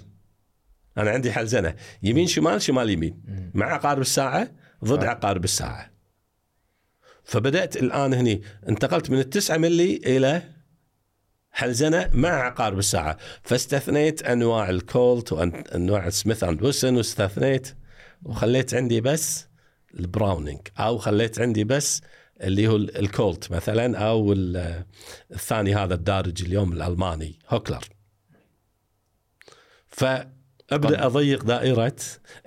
أنا 0.97 1.11
عندي 1.11 1.31
حلزنة 1.31 1.75
يمين 2.03 2.27
شمال 2.27 2.61
شمال 2.61 2.89
يمين. 2.89 3.21
مع 3.53 3.73
عقارب 3.73 4.01
الساعة 4.01 4.51
ضد 4.85 5.03
آه. 5.03 5.07
عقارب 5.07 5.43
الساعة. 5.43 5.93
فبدأت 7.23 7.77
الآن 7.77 8.13
هني 8.13 8.41
انتقلت 8.69 9.09
من 9.09 9.19
التسعة 9.19 9.57
ملي 9.57 9.95
إلى 10.05 10.41
حلزنة 11.51 12.09
مع 12.13 12.29
عقارب 12.29 12.79
الساعة. 12.79 13.17
فاستثنيت 13.43 14.23
أنواع 14.23 14.69
الكولت 14.69 15.33
وأنواع 15.33 16.09
سميث 16.09 16.43
أند 16.43 16.63
ويسون 16.63 16.97
واستثنيت 16.97 17.75
وخليت 18.23 18.73
عندي 18.73 19.01
بس 19.01 19.47
البراونينج 19.99 20.59
أو 20.79 20.97
خليت 20.97 21.39
عندي 21.39 21.63
بس 21.63 22.01
اللي 22.41 22.67
هو 22.67 22.75
ال- 22.75 22.97
الكولت 22.97 23.51
مثلا 23.51 23.97
أو 23.97 24.33
ال- 24.33 24.83
الثاني 25.31 25.75
هذا 25.75 25.93
الدارج 25.93 26.43
اليوم 26.43 26.73
الألماني 26.73 27.39
هوكلر. 27.49 27.83
فأبدأ 29.87 31.05
أضيق 31.05 31.43
دائرة 31.43 31.95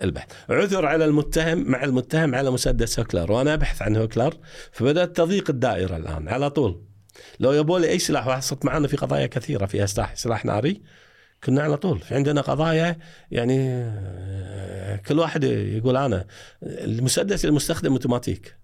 البحث. 0.02 0.32
عثر 0.50 0.86
على 0.86 1.04
المتهم 1.04 1.70
مع 1.70 1.84
المتهم 1.84 2.34
على 2.34 2.50
مسدس 2.50 2.98
هوكلر 2.98 3.32
وأنا 3.32 3.54
أبحث 3.54 3.82
عن 3.82 3.96
هوكلر 3.96 4.34
فبدأت 4.72 5.16
تضيق 5.16 5.50
الدائرة 5.50 5.96
الآن 5.96 6.28
على 6.28 6.50
طول. 6.50 6.82
لو 7.40 7.52
يبوا 7.52 7.78
لي 7.78 7.88
أي 7.88 7.98
سلاح 7.98 8.26
وحصلت 8.26 8.64
معنا 8.64 8.88
في 8.88 8.96
قضايا 8.96 9.26
كثيرة 9.26 9.66
فيها 9.66 9.86
سلاح 9.86 10.16
سلاح 10.16 10.44
ناري. 10.44 10.82
كنا 11.44 11.62
على 11.62 11.76
طول. 11.76 11.98
في 11.98 12.14
عندنا 12.14 12.40
قضايا 12.40 12.96
يعني 13.30 13.58
آه، 13.70 14.96
كل 14.96 15.18
واحد 15.18 15.44
يقول 15.44 15.96
أنا 15.96 16.26
المسدس 16.62 17.44
المستخدم 17.44 17.92
أوتوماتيك. 17.92 18.56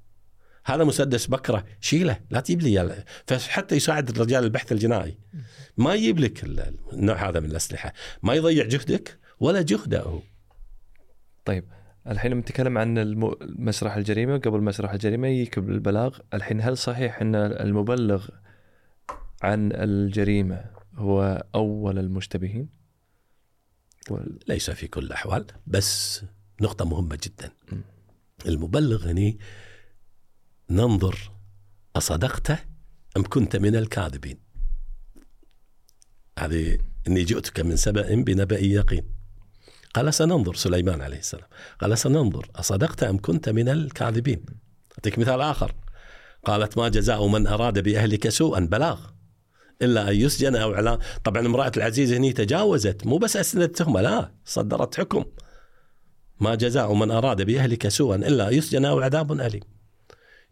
هذا 0.65 0.85
مسدس 0.85 1.27
بكرة 1.27 1.65
شيله 1.81 2.21
لا 2.31 2.41
تجيب 2.41 2.63
لي. 2.63 3.05
فحتى 3.27 3.77
يساعد 3.77 4.09
الرجال 4.09 4.45
البحث 4.45 4.73
الجنائي. 4.73 5.19
ما 5.77 5.95
يجيب 5.95 6.19
لك 6.21 6.45
ال- 6.45 6.75
النوع 6.93 7.29
هذا 7.29 7.41
من 7.41 7.51
الأسلحة. 7.51 7.93
ما 8.23 8.35
يضيع 8.35 8.67
جهدك 8.67 9.19
ولا 9.41 9.63
جهده. 9.63 10.21
طيب 11.45 11.65
الحين 12.09 12.35
نتكلم 12.35 12.79
عن 12.79 13.15
مسرح 13.43 13.97
الجريمة 13.97 14.39
قبل 14.39 14.61
مسرح 14.61 14.93
الجريمة 14.93 15.29
يجيك 15.29 15.59
بالبلاغ 15.59 16.19
الحين 16.35 16.61
هل 16.61 16.79
صحيح 16.79 17.21
إن 17.21 17.35
المبلغ 17.35 18.29
عن 19.43 19.73
الجريمة 19.73 20.65
هو 20.95 21.47
أول 21.55 21.99
المشتبهين؟ 21.99 22.69
وال- 24.11 24.39
ليس 24.49 24.71
في 24.71 24.87
كل 24.87 25.05
الأحوال 25.05 25.47
بس 25.67 26.23
نقطة 26.61 26.85
مهمة 26.85 27.19
جدا. 27.23 27.53
م. 27.73 27.77
المبلغ 28.47 29.11
هني 29.11 29.39
ننظر 30.71 31.33
اصدقت 31.97 32.51
أم 33.17 33.23
كنت 33.29 33.57
من 33.57 33.77
الكاذبين؟ 33.77 34.39
هذه 36.39 36.79
إني 37.09 37.25
جئتك 37.25 37.61
من 37.61 37.77
سبأ 37.77 38.15
بنبأ 38.15 38.59
يقين. 38.59 39.05
قال 39.95 40.15
سننظر 40.15 40.55
سليمان 40.55 41.01
عليه 41.01 41.19
السلام. 41.19 41.49
قال 41.81 41.99
سننظر 41.99 42.51
اصدقت 42.57 43.03
أم 43.03 43.19
كنت 43.19 43.49
من 43.49 43.69
الكاذبين؟ 43.69 44.47
أعطيك 44.93 45.19
مثال 45.19 45.41
آخر. 45.41 45.75
قالت 46.45 46.79
ما 46.79 46.89
جزاء 46.89 47.27
من 47.27 47.47
أراد 47.47 47.79
بأهلك 47.79 48.29
سوءا 48.29 48.61
بلاغ. 48.61 49.11
إلا 49.83 50.11
أن 50.11 50.17
يسجن 50.17 50.57
أو 50.57 50.75
إعلان. 50.75 50.99
طبعا 51.25 51.47
امرأة 51.47 51.73
العزيز 51.77 52.13
هني 52.13 52.33
تجاوزت 52.33 53.07
مو 53.07 53.19
بس 53.19 53.37
أسندت 53.37 53.77
تهمه 53.77 54.01
لا 54.01 54.33
صدرت 54.45 55.01
حكم. 55.01 55.25
ما 56.41 56.55
جزاء 56.55 56.95
من 56.95 57.11
أراد 57.11 57.43
بأهلك 57.43 57.89
سوءا 57.89 58.17
إلا 58.17 58.49
أن 58.49 58.55
يسجن 58.55 58.85
أو 58.85 59.01
عذاب 59.01 59.33
أليم. 59.33 59.63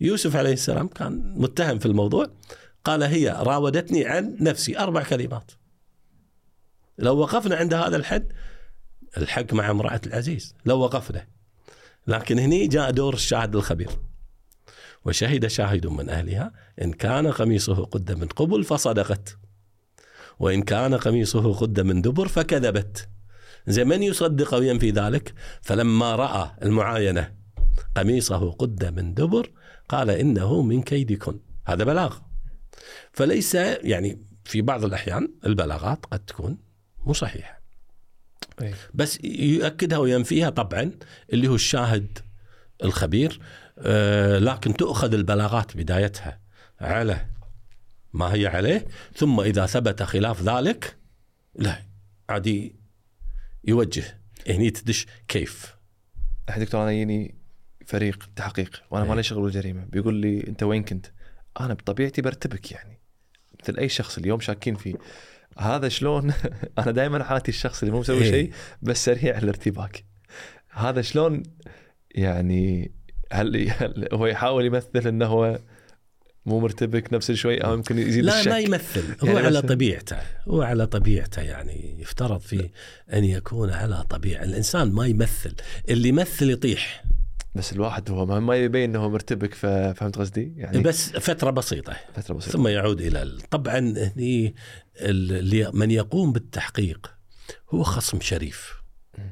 يوسف 0.01 0.37
عليه 0.37 0.53
السلام 0.53 0.89
كان 0.89 1.35
متهم 1.37 1.79
في 1.79 1.87
الموضوع. 1.87 2.27
قال 2.85 3.03
هي 3.03 3.37
راودتني 3.41 4.05
عن 4.07 4.37
نفسي 4.41 4.79
أربع 4.79 5.03
كلمات. 5.03 5.51
لو 6.99 7.19
وقفنا 7.19 7.57
عند 7.57 7.75
هذا 7.75 7.97
الحد 7.97 8.33
الحق 9.17 9.53
مع 9.53 9.71
امرأة 9.71 10.01
العزيز 10.07 10.55
لو 10.67 10.79
وقفنا. 10.81 11.27
لكن 12.07 12.39
هني 12.39 12.67
جاء 12.67 12.91
دور 12.91 13.15
الشاهد 13.15 13.57
الخبير. 13.57 13.91
وشهد 15.05 15.47
شاهد 15.47 15.87
من 15.87 16.09
أهلها 16.09 16.53
إن 16.83 16.93
كان 16.93 17.27
قميصه 17.27 17.85
قد 17.85 18.13
من 18.13 18.27
قبل 18.27 18.65
فصدقت. 18.65 19.39
وإن 20.39 20.63
كان 20.63 20.95
قميصه 20.95 21.55
قد 21.55 21.81
من 21.81 22.03
دبر 22.03 22.29
فكذبت. 22.29 23.09
زي 23.67 23.85
من 23.85 24.03
يصدق 24.03 24.55
أو 24.55 24.63
ينفي 24.63 24.91
ذلك؟ 24.91 25.35
فلما 25.63 26.17
رأى 26.17 26.51
المعاينة 26.63 27.35
قميصه 27.97 28.51
قد 28.51 28.85
من 28.85 29.15
دبر 29.15 29.51
قال 29.89 30.11
إنه 30.11 30.63
من 30.63 30.83
كيدكن. 30.83 31.41
هذا 31.67 31.85
بلاغ. 31.85 32.19
فليس 33.13 33.55
يعني 33.55 34.25
في 34.45 34.63
بعض 34.63 34.85
الأحيان 34.85 35.29
البلاغات 35.47 36.07
قد 36.07 36.19
تكون 36.19 36.59
مو 37.07 37.13
صحيحة. 37.13 37.61
أي. 38.63 38.75
بس 38.95 39.19
يؤكدها 39.25 39.99
وينفيها 39.99 40.51
طبعا 40.51 40.91
اللي 41.33 41.49
هو 41.49 41.55
الشاهد 41.55 42.19
الخبير 42.85 43.41
لكن 44.39 44.75
تؤخذ 44.75 45.15
البلاغات 45.15 45.77
بدايتها 45.77 46.41
على 46.81 47.27
ما 48.13 48.35
هي 48.35 48.47
عليه 48.47 48.87
ثم 49.17 49.41
إذا 49.41 49.67
ثبت 49.67 50.03
خلاف 50.03 50.43
ذلك 50.43 50.97
لا 51.55 51.83
عادي 52.29 52.77
يوجه 53.65 54.21
هني 54.49 54.71
تدش 54.71 55.07
كيف 55.29 55.77
الحين 56.49 56.65
دكتور 56.65 56.83
أنا 56.83 56.93
يجيني 56.93 57.35
فريق 57.87 58.31
تحقيق 58.37 58.83
وأنا 58.91 59.05
إيه. 59.05 59.11
مالي 59.11 59.23
شغل 59.23 59.43
بالجريمه 59.43 59.85
بيقول 59.85 60.15
لي 60.15 60.47
أنت 60.49 60.63
وين 60.63 60.85
كنت؟ 60.85 61.07
أنا 61.61 61.75
بطبيعتي 61.75 62.23
برتبك 62.23 62.73
يعني 62.73 63.01
مثل 63.63 63.79
أي 63.79 63.89
شخص 63.89 64.19
اليوم 64.19 64.41
شاكين 64.41 64.75
فيه 64.75 64.95
هذا 65.59 65.89
شلون 65.89 66.33
أنا 66.79 66.91
دائما 66.91 67.25
حاتي 67.25 67.49
الشخص 67.49 67.83
اللي 67.83 67.93
مو 67.93 68.01
مسوي 68.01 68.23
إيه. 68.23 68.31
شيء 68.31 68.53
بس 68.83 69.05
سريع 69.05 69.39
الارتباك 69.39 70.05
هذا 70.71 71.03
شلون 71.03 71.43
يعني 72.11 72.93
هل, 73.33 73.71
هل 73.71 74.09
هو 74.13 74.27
يحاول 74.27 74.65
يمثل 74.65 75.09
انه 75.09 75.27
هو 75.27 75.59
مو 76.47 76.61
مرتبك 76.61 77.13
نفس 77.13 77.33
شوي 77.33 77.59
أو 77.59 77.75
يمكن 77.75 77.99
يزيد 77.99 78.25
لا 78.25 78.39
الشك؟ 78.39 78.49
ما 78.51 78.59
يمثل. 78.59 79.03
هو 79.23 79.27
يعني 79.29 79.47
على 79.47 79.63
طبيعته 79.63 80.17
هو 80.49 80.63
على 80.63 80.87
طبيعته 80.87 81.43
يعني 81.43 81.97
يفترض 82.01 82.41
فيه 82.41 82.71
أن 83.13 83.25
يكون 83.25 83.71
على 83.71 84.05
طبيعة. 84.11 84.45
الإنسان 84.45 84.93
ما 84.93 85.07
يمثل 85.07 85.55
اللي 85.89 86.09
يمثل 86.09 86.51
يطيح. 86.51 87.05
بس 87.55 87.73
الواحد 87.73 88.11
هو 88.11 88.41
ما- 88.41 88.57
يبين 88.57 88.91
إنه 88.91 89.09
مرتبك 89.09 89.55
فهمت 89.55 90.19
قصدي؟ 90.19 90.53
يعني 90.57 90.79
بس 90.79 91.11
فترة 91.11 91.51
بسيطة. 91.51 91.97
فترة 92.15 92.35
بسيطة. 92.35 92.53
ثم 92.53 92.69
يعود 92.69 93.01
إلى 93.01 93.23
ال- 93.23 93.41
طبعا 93.51 93.79
هني 93.79 94.55
اللي 95.01 95.71
من 95.75 95.91
يقوم 95.91 96.33
بالتحقيق 96.33 97.11
هو 97.71 97.83
خصم 97.83 98.21
شريف. 98.21 98.81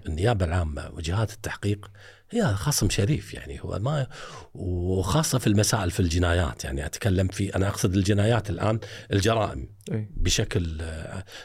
النيابة 0.06 0.44
العامة 0.44 0.90
وجهات 0.94 1.32
التحقيق 1.32 1.90
هي 2.30 2.54
خصم 2.54 2.90
شريف 2.90 3.34
يعني 3.34 3.60
هو 3.62 3.78
ما 3.78 4.06
وخاصة 4.54 5.38
في 5.38 5.46
المسائل 5.46 5.90
في 5.90 6.00
الجنايات 6.00 6.64
يعني 6.64 6.86
أتكلم 6.86 7.28
في 7.28 7.56
أنا 7.56 7.68
أقصد 7.68 7.94
الجنايات 7.94 8.50
الآن 8.50 8.80
الجرائم 9.12 9.68
إيه. 9.92 10.10
بشكل 10.16 10.82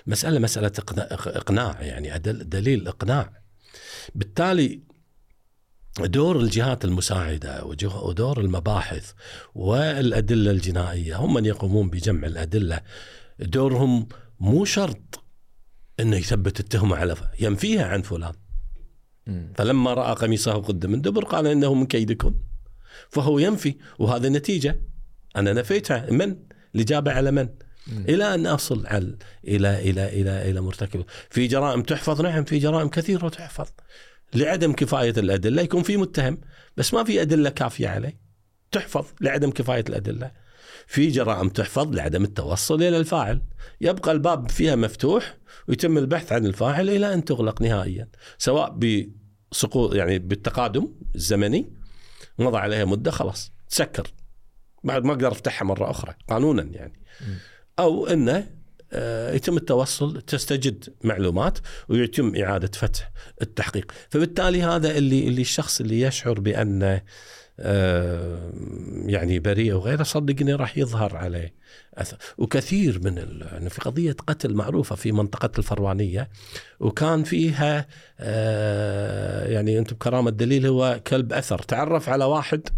مسألة 0.08 0.40
مسألة 0.40 0.72
إقناع- 0.82 1.28
إقناع 1.28 1.82
يعني 1.82 2.20
دليل 2.20 2.88
إقناع 2.88 3.34
بالتالي 4.16 4.82
دور 6.00 6.40
الجهات 6.40 6.86
المساعدة 6.86 7.66
ودور 7.66 8.40
المباحث 8.42 9.12
والأدلة 9.56 10.52
الجنائية 10.52 11.16
هم 11.18 11.34
من 11.34 11.46
يقومون 11.46 11.90
بجمع 11.90 12.28
الأدلة 12.28 12.82
دورهم 13.40 14.08
مو 14.40 14.66
شرط 14.66 15.24
إنه 16.00 16.18
يثبت 16.18 16.60
التهمة 16.60 16.96
على 16.96 17.16
ينفيها 17.40 17.86
عن 17.86 18.02
فلان. 18.02 18.34
فلما 19.56 19.94
رأى 19.94 20.16
قميصه 20.16 20.54
قد 20.54 20.86
من 20.86 21.02
دبر 21.02 21.24
قال 21.24 21.48
إنه 21.48 21.74
من 21.74 21.86
كيدكم. 21.86 22.36
فهو 23.10 23.40
ينفي 23.40 23.76
وهذا 24.00 24.30
نتيجة. 24.30 24.80
أنا 25.36 25.54
نفيتها 25.54 26.12
من؟ 26.12 26.36
الاجابه 26.76 27.12
على 27.12 27.32
من؟ 27.32 27.50
مم. 27.88 28.06
إلى 28.10 28.34
أن 28.34 28.48
أصل 28.48 28.88
على 28.88 29.16
إلى 29.48 29.90
إلى 29.90 30.22
إلى 30.22 30.50
إلى 30.52 30.62
مرتكب. 30.62 31.06
في 31.30 31.48
جرائم 31.48 31.82
تحفظ 31.82 32.22
نعم 32.22 32.44
في 32.44 32.60
جرائم 32.60 32.88
كثيرة 32.88 33.30
تحفظ. 33.30 33.68
لعدم 34.34 34.74
كفاية 34.74 35.14
الأدلة 35.18 35.62
يكون 35.62 35.84
في 35.84 35.98
متهم 35.98 36.38
بس 36.78 36.94
ما 36.94 37.04
في 37.04 37.22
أدلة 37.22 37.50
كافية 37.50 37.88
عليه. 37.88 38.20
تحفظ 38.72 39.06
لعدم 39.22 39.52
كفاية 39.52 39.84
الأدلة. 39.90 40.43
في 40.88 41.08
جرائم 41.08 41.50
تحفظ 41.50 41.96
لعدم 41.96 42.24
التوصل 42.24 42.84
إلى 42.84 42.98
الفاعل. 42.98 43.42
يبقى 43.82 44.12
الباب 44.12 44.50
فيها 44.50 44.76
مفتوح 44.76 45.38
ويتم 45.68 45.98
البحث 45.98 46.32
عن 46.32 46.46
الفاعل 46.46 46.90
إلى 46.90 47.14
أن 47.14 47.26
تغلق 47.26 47.62
نهائيا 47.62 48.08
سواء 48.38 48.80
بسقوط 49.52 49.96
يعني 49.96 50.20
بالتقادم 50.20 50.88
الزمني 51.16 51.74
مضى 52.40 52.58
عليها 52.58 52.86
مدة 52.86 53.12
خلاص 53.12 53.52
تسكر. 53.70 54.08
بعد 54.84 55.04
ما 55.04 55.12
أقدر 55.12 55.32
أفتحها 55.32 55.66
مرة 55.66 55.92
أخرى 55.92 56.14
قانونا 56.30 56.64
يعني. 56.64 57.04
أو 57.80 58.08
إنه 58.08 58.48
آه، 58.96 59.34
يتم 59.34 59.58
التوصل 59.58 60.22
تستجد 60.22 60.94
معلومات 61.04 61.58
ويتم 61.90 62.36
إعادة 62.36 62.72
فتح 62.74 63.12
التحقيق. 63.42 63.92
فبالتالي 64.10 64.64
هذا 64.64 64.98
اللي 64.98 65.28
اللي 65.28 65.42
الشخص 65.42 65.82
اللي 65.82 66.02
يشعر 66.02 66.40
بأنه 66.40 66.86
آه، 66.86 67.04
يعني 69.06 69.40
بريء 69.40 69.74
وغيره 69.74 70.04
صدقني 70.04 70.54
راح 70.54 70.78
يظهر 70.78 71.16
عليه 71.16 71.54
أثر. 71.94 72.18
وكثير 72.38 73.00
من 73.04 73.18
ال... 73.18 73.48
يعني 73.52 73.70
في 73.70 73.82
قضية 73.82 74.16
قتل 74.28 74.54
معروفة 74.54 74.96
في 74.96 75.12
منطقة 75.12 75.52
الفروانية 75.58 76.30
وكان 76.80 77.24
فيها 77.24 77.88
آه، 78.20 79.48
يعني 79.48 79.80
أنتم 79.80 79.96
بكرامة 79.96 80.30
الدليل 80.30 80.66
هو 80.66 81.00
كلب 81.08 81.34
أثر. 81.34 81.60
تعرف 81.60 82.10
على 82.10 82.26
واحد 82.26 82.70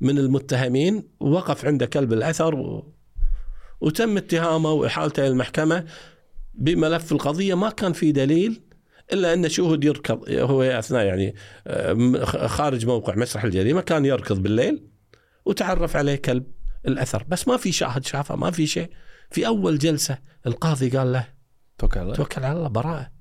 من 0.00 0.18
المتهمين 0.18 1.08
ووقف 1.20 1.64
عنده 1.64 1.86
كلب 1.86 2.12
الأثر 2.12 2.54
و... 2.54 2.94
وتم 3.80 4.16
اتهامه 4.16 4.72
وإحالته 4.72 5.20
إلى 5.20 5.28
المحكمه 5.28 5.84
بملف 6.54 7.12
القضية 7.12 7.54
ما 7.54 7.70
كان 7.70 7.92
في 7.92 8.12
دليل 8.12 8.62
إلا 9.12 9.34
أن 9.34 9.48
شهود 9.48 9.84
يركض 9.84 10.30
هو 10.30 10.62
أثناء 10.62 11.04
يعني 11.04 11.34
آه، 11.66 12.24
خارج 12.46 12.86
موقع 12.86 13.14
مسرح 13.14 13.44
الجريمة 13.44 13.80
كان 13.80 14.04
يركض 14.04 14.42
بالليل 14.42 14.88
وتعرف 15.44 15.96
عليه 15.96 16.16
كلب 16.16 16.46
الأثر 16.86 17.24
بس 17.28 17.48
ما 17.48 17.56
في 17.56 17.72
شاهد 17.72 18.06
شافه 18.06 18.36
ما 18.36 18.50
في 18.50 18.66
شيء 18.66 18.90
في 19.30 19.46
أول 19.46 19.78
جلسة 19.78 20.18
القاضي 20.46 20.88
قال 20.90 21.12
له 21.12 21.28
توكل 21.78 21.98
على 21.98 22.04
الله. 22.04 22.16
توكل 22.16 22.44
على 22.44 22.56
الله 22.56 22.68
براءة 22.68 23.12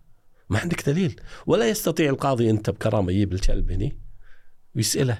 ما 0.50 0.60
عندك 0.60 0.90
دليل 0.90 1.22
ولا 1.46 1.70
يستطيع 1.70 2.10
القاضي 2.10 2.50
أنت 2.50 2.70
بكرامة 2.70 3.12
يجيب 3.12 3.34
الكلب 3.34 3.72
هني 3.72 4.00
ويسأله 4.76 5.18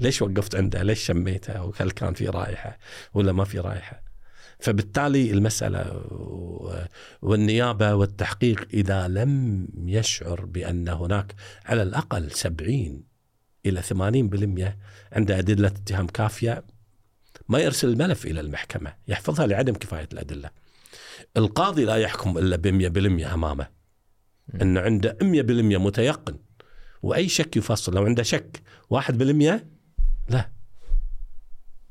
ليش 0.00 0.22
وقفت 0.22 0.54
عنده؟ 0.54 0.82
ليش 0.82 1.00
شميته؟ 1.06 1.64
وهل 1.64 1.90
كان 1.90 2.14
في 2.14 2.28
رائحة 2.28 2.78
ولا 3.14 3.32
ما 3.32 3.44
في 3.44 3.58
رائحة؟ 3.58 4.05
فبالتالي 4.58 5.30
المسألة 5.30 5.92
و- 5.96 6.84
والنيابة 7.22 7.94
والتحقيق 7.94 8.68
إذا 8.74 9.08
لم 9.08 9.66
يشعر 9.84 10.44
بأن 10.44 10.88
هناك 10.88 11.34
على 11.64 11.82
الأقل 11.82 12.30
70 12.30 13.02
إلى 13.66 13.82
80% 13.82 14.78
عنده 15.12 15.38
أدلة 15.38 15.68
اتهام 15.68 16.06
كافية 16.06 16.64
ما 17.48 17.58
يرسل 17.58 17.88
الملف 17.88 18.26
إلى 18.26 18.40
المحكمة، 18.40 18.94
يحفظها 19.08 19.46
لعدم 19.46 19.74
كفاية 19.74 20.08
الأدلة. 20.12 20.50
القاضي 21.36 21.84
لا 21.84 21.96
يحكم 21.96 22.38
إلا 22.38 22.56
ب 22.56 22.66
100% 22.68 23.34
أمامه. 23.34 23.66
انه 24.62 24.80
عنده 24.80 25.18
100% 25.22 25.78
متيقن 25.78 26.38
وأي 27.02 27.28
شك 27.28 27.56
يفصل 27.56 27.94
لو 27.94 28.04
عنده 28.04 28.22
شك 28.22 28.62
1% 28.90 29.66
لا 30.28 30.50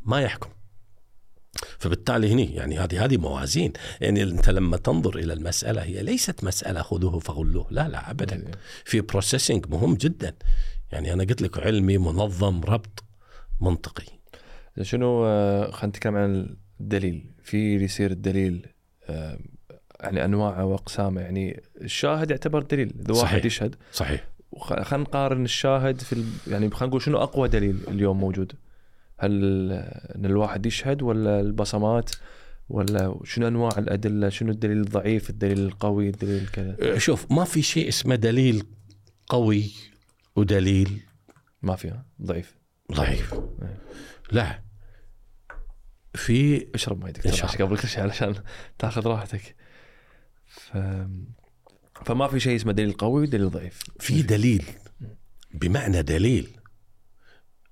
ما 0.02 0.22
يحكم 0.22 0.50
فبالتالي 1.86 2.32
هني 2.34 2.56
يعني 2.56 2.80
هذه 2.80 3.06
هذه 3.06 3.18
موازين. 3.18 3.74
يعني 4.02 4.24
أنت 4.24 4.50
لما 4.50 4.78
تنظر 4.78 5.18
إلى 5.18 5.34
المسألة 5.34 5.84
هي 5.84 6.04
ليست 6.04 6.44
مسألة 6.44 6.82
خذوه 6.82 7.20
فغلوه. 7.20 7.68
لا 7.70 7.88
لا 7.88 8.12
ابدا. 8.12 8.44
في 8.86 9.02
بروسيسنج 9.02 9.66
مهم 9.70 9.96
جدا. 9.96 10.36
يعني 10.92 11.14
أنا 11.14 11.24
قلت 11.24 11.42
لك 11.42 11.60
علمي 11.60 11.98
منظم 11.98 12.64
ربط 12.64 13.04
منطقي. 13.62 14.06
شنو 14.82 15.26
آه، 15.26 15.72
خلينا 15.72 15.88
نتكلم 15.88 16.16
عن 16.16 16.56
الدليل. 16.80 17.26
في 17.44 17.76
يصير 17.76 18.12
الدليل 18.12 18.68
آه، 19.10 19.40
يعني 20.00 20.26
انواعه 20.26 20.66
واقسامه 20.66 21.22
يعني 21.22 21.64
الشاهد 21.82 22.32
يعتبر 22.32 22.62
دليل. 22.62 22.94
إذا 23.00 23.14
واحد. 23.14 23.46
يشهد. 23.46 23.76
صحيح. 23.94 24.28
خلينا 24.60 25.04
نقارن 25.04 25.44
الشاهد 25.44 26.02
في 26.02 26.14
ال... 26.14 26.26
يعني 26.48 26.70
خلينا 26.70 26.86
نقول 26.90 27.02
شنو 27.02 27.18
أقوى 27.18 27.48
دليل 27.50 27.78
اليوم 27.88 28.20
موجود؟ 28.20 28.54
هل 29.18 29.44
إن 30.16 30.26
الواحد 30.26 30.66
يشهد 30.66 31.02
ولا 31.02 31.40
البصمات 31.40 32.12
ولا 32.70 33.20
شنو 33.24 33.48
أنواع 33.48 33.72
الأدلة؟ 33.78 34.30
شنو 34.30 34.52
الدليل 34.52 34.78
الضعيف 34.78 35.30
الدليل 35.30 35.60
القوي 35.60 36.10
الدليل 36.10 36.48
كذا؟ 36.48 36.98
شوف 36.98 37.32
ما 37.32 37.44
في 37.44 37.62
شيء 37.62 37.88
اسمه 37.88 38.16
دليل 38.16 38.64
قوي 39.28 39.72
ودليل 40.36 41.02
ما 41.62 41.76
فيها 41.76 42.06
ضعيف. 42.22 42.58
ضعيف. 42.92 43.34
لا. 44.32 44.64
في 46.14 46.68
اشرب 46.76 47.04
ماي 47.04 47.12
دكتور 47.12 47.50
قبل 47.50 47.78
كل 47.78 47.88
شيء 47.88 48.04
علشان 48.04 48.36
تاخذ 48.80 49.08
راحتك. 49.08 49.56
ف... 50.46 50.78
فما 52.06 52.28
في 52.28 52.40
شيء 52.40 52.56
اسمه 52.56 52.72
دليل 52.72 52.94
قوي 52.94 53.22
ودليل 53.22 53.50
ضعيف. 53.50 53.84
في 54.00 54.22
دليل. 54.22 54.66
بمعنى 55.54 56.02
دليل. 56.02 56.60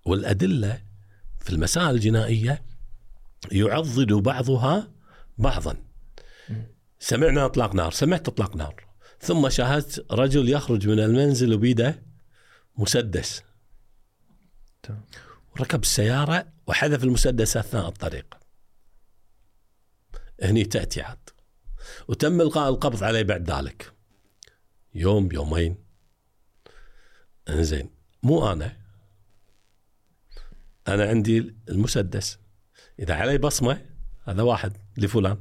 والأدلة 0.05 0.92
في 1.43 1.49
المسائل 1.49 1.89
الجنائية 1.89 2.65
يعضد 3.51 4.13
بعضها 4.13 4.91
بعضا. 5.37 5.77
سمعنا 6.99 7.45
إطلاق 7.45 7.75
نار 7.75 7.91
سمعت 7.91 8.27
إطلاق 8.27 8.55
نار. 8.55 8.87
ثم 9.19 9.49
شاهدت 9.49 10.05
رجل 10.11 10.49
يخرج 10.49 10.87
من 10.87 10.99
المنزل 10.99 11.53
وبيده 11.53 12.03
مسدس. 12.77 13.43
وركب 15.51 15.81
السيارة 15.81 16.53
وحذف 16.67 17.03
المسدس 17.03 17.57
أثناء 17.57 17.87
الطريق. 17.87 18.37
هني 20.43 20.63
تأتي 20.63 21.01
عاد. 21.01 21.29
وتم 22.07 22.41
إلقاء 22.41 22.69
القبض 22.69 23.03
عليه 23.03 23.23
بعد 23.23 23.51
ذلك. 23.51 23.93
يوم 24.95 25.29
يومين. 25.31 25.77
إنزين 27.49 27.89
مو 28.23 28.51
أنا. 28.51 28.82
أنا 30.87 31.05
عندي 31.05 31.55
المسدس. 31.69 32.39
إذا 32.99 33.13
علي 33.13 33.37
بصمة 33.37 33.81
هذا 34.23 34.41
واحد 34.41 34.73
لفلان. 34.97 35.37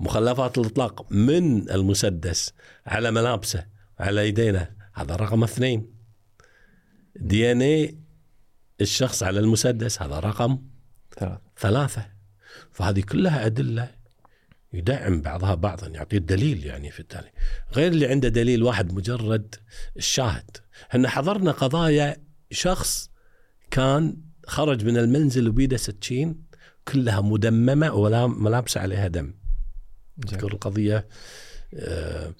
مخلفات 0.00 0.58
الإطلاق 0.58 1.12
من 1.12 1.70
المسدس 1.70 2.52
على 2.86 3.10
ملابسه 3.10 3.66
على 3.98 4.28
يدينا 4.28 4.70
هذا 4.94 5.16
رقم 5.16 5.44
اثنين. 5.44 5.94
دي 7.16 7.52
إن 7.52 7.62
اي 7.62 7.98
الشخص 8.80 9.22
على 9.22 9.40
المسدس 9.40 10.02
هذا 10.02 10.20
رقم 10.20 10.58
ثلاث 11.18 11.38
ثلاثة. 11.58 12.06
فهذه 12.72 13.00
كلها 13.00 13.46
أدلة 13.46 13.90
يدعم 14.72 15.22
بعضها 15.22 15.54
بعضا 15.54 15.86
يعطي 15.86 16.16
الدليل 16.16 16.66
يعني 16.66 16.90
في 16.90 17.00
التالي. 17.00 17.30
غير 17.72 17.92
اللي 17.92 18.06
عنده 18.06 18.28
دليل 18.28 18.62
واحد 18.62 18.92
مجرد 18.92 19.54
الشاهد. 19.96 20.56
إحنا 20.90 21.08
حضرنا 21.08 21.50
قضايا 21.50 22.16
شخص 22.50 23.10
كان 23.70 24.16
خرج 24.48 24.84
من 24.84 24.96
المنزل 24.96 25.48
وبيده 25.48 25.76
سكين 25.76 26.42
كلها 26.88 27.20
مدممة 27.20 27.94
ولا 27.94 28.26
ملابسة 28.26 28.80
عليها 28.80 29.08
دم. 29.08 29.34
أذكر 30.24 30.52
القضية 30.52 31.08
آه، 31.74 32.34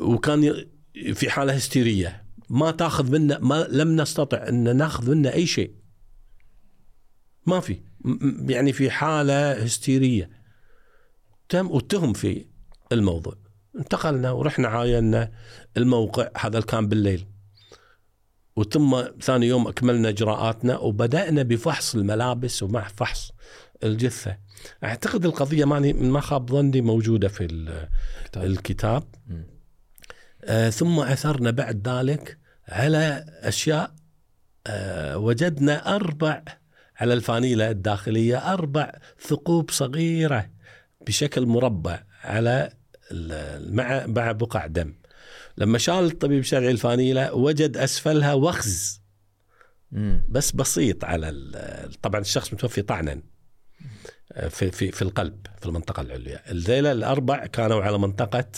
وكان 0.00 0.66
في 1.14 1.30
حالة 1.30 1.52
هستيرية. 1.52 2.24
ما 2.50 2.70
تاخذ 2.70 3.12
منا 3.12 3.38
ما 3.38 3.66
لم 3.70 4.00
نستطع 4.00 4.48
أن 4.48 4.76
ناخذ 4.76 5.10
منه 5.10 5.32
أي 5.32 5.46
شيء. 5.46 5.74
ما 7.46 7.60
في. 7.60 7.80
يعني 8.48 8.72
في 8.72 8.90
حالة 8.90 9.52
هستيرية. 9.52 10.30
تم 11.48 11.70
واتهم 11.70 12.12
في 12.12 12.46
الموضوع. 12.92 13.34
انتقلنا 13.78 14.30
ورحنا 14.30 14.68
عاينا 14.68 15.32
الموقع 15.76 16.28
هذا 16.36 16.60
كان 16.60 16.88
بالليل. 16.88 17.26
وثم 18.56 19.02
ثاني 19.22 19.46
يوم 19.46 19.68
أكملنا 19.68 20.08
اجراءاتنا 20.08 20.78
وبدأنا 20.78 21.42
بفحص 21.42 21.94
الملابس 21.94 22.62
ومع 22.62 22.88
فحص 22.88 23.32
الجثة 23.84 24.36
أعتقد 24.84 25.24
القضية 25.26 25.64
ماني 25.64 25.92
ما 25.92 26.20
خاب 26.20 26.50
ظني 26.50 26.80
موجودة 26.80 27.28
في 27.28 27.44
ال- 27.44 27.88
كتاب. 28.24 28.44
الكتاب 28.44 29.04
مم. 29.26 29.46
آه 30.44 30.70
ثم 30.70 31.00
أثرنا 31.00 31.50
بعد 31.50 31.88
ذلك 31.88 32.38
على 32.68 33.24
أشياء 33.42 33.94
آه 34.66 35.18
وجدنا 35.18 35.94
أربع 35.96 36.42
على 36.96 37.14
الفانيله 37.14 37.70
الداخلية 37.70 38.52
أربع 38.52 38.92
ثقوب 39.20 39.70
صغيرة 39.70 40.50
بشكل 41.06 41.46
مربع 41.46 42.02
على 42.24 42.70
مع 43.70 44.06
مع 44.06 44.32
بقع 44.32 44.66
دم 44.66 44.94
لما 45.58 45.78
شال 45.78 46.04
الطبيب 46.04 46.38
الشرعي 46.38 46.70
الفانيله 46.70 47.34
وجد 47.34 47.76
أسفلها 47.76 48.34
وخز. 48.34 49.00
مم. 49.92 50.22
بس 50.28 50.52
بسيط 50.52 51.04
على 51.04 51.30
طبعا 52.02 52.20
الشخص 52.20 52.52
متوفي 52.52 52.82
طعنا 52.82 53.22
آه، 54.32 54.48
في 54.48 54.70
في 54.70 54.92
في 54.92 55.02
القلب 55.02 55.46
في 55.60 55.66
المنطقة 55.66 56.00
العليا. 56.00 56.50
الذيلة 56.50 56.92
الأربع 56.92 57.46
كانوا 57.46 57.82
على 57.82 57.98
منطقة 57.98 58.50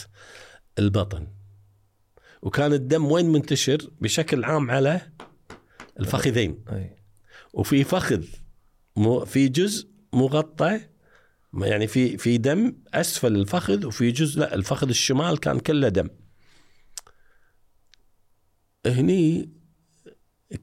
البطن. 0.78 1.26
وكان 2.42 2.72
الدم 2.72 3.12
وين 3.12 3.32
منتشر؟ 3.32 3.90
بشكل 4.00 4.44
عام 4.44 4.70
على 4.70 5.00
الفخذين. 6.00 6.64
وفي 7.52 7.84
فخذ 7.84 8.24
في 9.26 9.48
جزء 9.48 9.88
مغطى 10.12 10.80
يعني 11.54 11.86
في 11.86 12.18
في 12.18 12.38
دم 12.38 12.76
أسفل 12.94 13.36
الفخذ 13.36 13.86
وفي 13.86 14.10
جزء 14.10 14.40
لا 14.40 14.54
الفخذ 14.54 14.88
الشمال 14.88 15.40
كان 15.40 15.58
كله 15.60 15.88
دم. 15.88 16.08
هني 18.88 19.50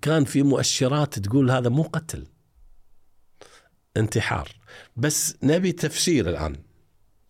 كان 0.01 0.25
في 0.25 0.43
مؤشرات 0.43 1.19
تقول 1.19 1.51
هذا 1.51 1.69
مو 1.69 1.81
قتل 1.81 2.27
انتحار. 3.97 4.49
بس 4.95 5.37
نبي 5.43 5.71
تفسير 5.71 6.29
الآن 6.29 6.55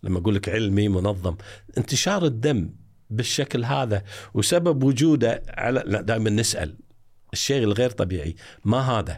لما 0.03 0.19
أقول 0.19 0.35
لك 0.35 0.49
علمي 0.49 0.87
منظم 0.87 1.35
انتشار 1.77 2.25
الدم 2.25 2.69
بالشكل 3.09 3.65
هذا 3.65 4.03
وسبب 4.33 4.83
وجوده 4.83 5.43
على 5.49 5.83
لا 5.85 6.01
دائما 6.01 6.29
نسأل 6.29 6.77
الشيء 7.33 7.63
الغير 7.63 7.89
طبيعي 7.89 8.35
ما 8.65 8.79
هذا؟ 8.79 9.17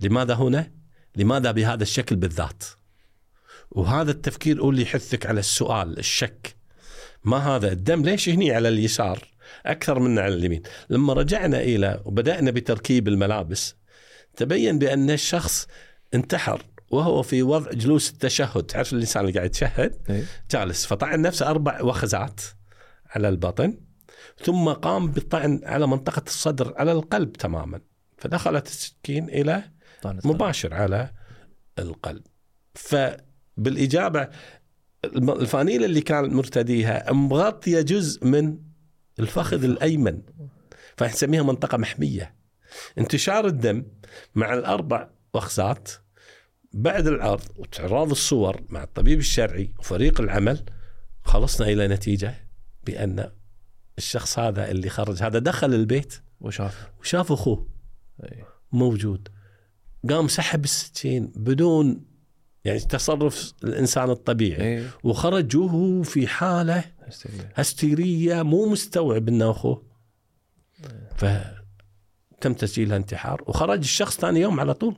لماذا 0.00 0.34
هنا؟ 0.34 0.72
لماذا 1.16 1.50
بهذا 1.50 1.82
الشكل 1.82 2.16
بالذات؟ 2.16 2.64
وهذا 3.70 4.10
التفكير 4.10 4.62
هو 4.62 4.70
اللي 4.70 4.82
يحثك 4.82 5.26
على 5.26 5.40
السؤال 5.40 5.98
الشك. 5.98 6.56
ما 7.24 7.36
هذا؟ 7.36 7.72
الدم 7.72 8.02
ليش 8.02 8.28
هني 8.28 8.50
على 8.50 8.68
اليسار؟ 8.68 9.28
أكثر 9.66 9.98
من 9.98 10.18
على 10.18 10.34
اليمين. 10.34 10.62
لما 10.90 11.12
رجعنا 11.12 11.60
إلى 11.60 12.00
وبدأنا 12.04 12.50
بتركيب 12.50 13.08
الملابس 13.08 13.74
تبين 14.36 14.78
بأن 14.78 15.10
الشخص 15.10 15.66
انتحر 16.14 16.62
وهو 16.90 17.22
في 17.22 17.42
وضع 17.42 17.70
جلوس 17.72 18.10
التشهد. 18.10 18.62
تعرف 18.62 18.92
الإنسان 18.92 19.24
اللي 19.24 19.32
قاعد 19.34 19.46
يتشهد؟ 19.46 19.96
اي 20.10 20.24
جالس. 20.50 20.86
فطعن 20.86 21.22
نفسه 21.22 21.46
أربع 21.50 21.82
وخزات 21.82 22.40
على 23.06 23.28
البطن 23.28 23.78
ثم 24.44 24.68
قام 24.68 25.10
بالطعن 25.10 25.60
على 25.64 25.86
منطقة 25.86 26.22
الصدر 26.26 26.74
على 26.76 26.92
القلب 26.92 27.32
تماما. 27.32 27.80
فدخلت 28.18 28.66
السكين 28.66 29.28
إلى 29.28 29.62
مباشر 30.04 30.74
على 30.74 31.10
القلب. 31.78 32.22
فبالإجابة 32.74 34.28
الم- 35.04 35.30
الفانيلة 35.30 35.86
اللي 35.86 36.00
كان 36.00 36.34
مرتديها 36.34 37.12
مغطية 37.12 37.80
جزء 37.80 38.26
من 38.26 38.58
الفخذ 39.20 39.64
الأيمن 39.64 40.22
فنسميها 40.96 41.42
منطقة 41.42 41.78
محمية. 41.78 42.34
انتشار 42.98 43.46
الدم 43.46 43.84
مع 44.34 44.54
الأربع 44.54 45.08
وخزات 45.34 45.90
بعد 46.72 47.06
العرض 47.06 47.42
وتعراض 47.56 48.10
الصور 48.10 48.62
مع 48.68 48.82
الطبيب 48.82 49.18
الشرعي 49.18 49.74
وفريق 49.78 50.20
العمل. 50.20 50.64
خلصنا 51.24 51.66
إلى 51.66 51.88
نتيجة 51.88 52.34
بأن 52.84 53.30
الشخص 53.98 54.38
هذا 54.38 54.70
اللي 54.70 54.88
خرج 54.88 55.22
هذا 55.22 55.38
دخل 55.38 55.74
البيت 55.74 56.22
وشاف. 56.40 56.90
وشاف 57.00 57.32
أخوه 57.32 57.68
اي 58.24 58.44
موجود. 58.72 59.28
قام 60.10 60.28
سحب 60.28 60.64
السكين 60.64 61.32
بدون 61.36 62.07
يعني 62.68 62.80
تصرف 62.80 63.52
الإنسان 63.64 64.10
الطبيعي. 64.10 64.78
اي 64.78 64.84
وخرج 65.04 65.56
وهو 65.56 66.02
في 66.02 66.26
حالة. 66.26 66.84
هستيرية 67.54 68.42
مو 68.42 68.68
مستوعب 68.68 69.28
إنه 69.28 69.50
أخوه. 69.50 69.82
فتم 71.16 72.54
تسجيلها 72.54 72.96
انتحار. 72.96 73.42
وخرج 73.46 73.78
الشخص 73.78 74.18
ثاني 74.20 74.40
يوم 74.40 74.60
على 74.60 74.74
طول. 74.74 74.96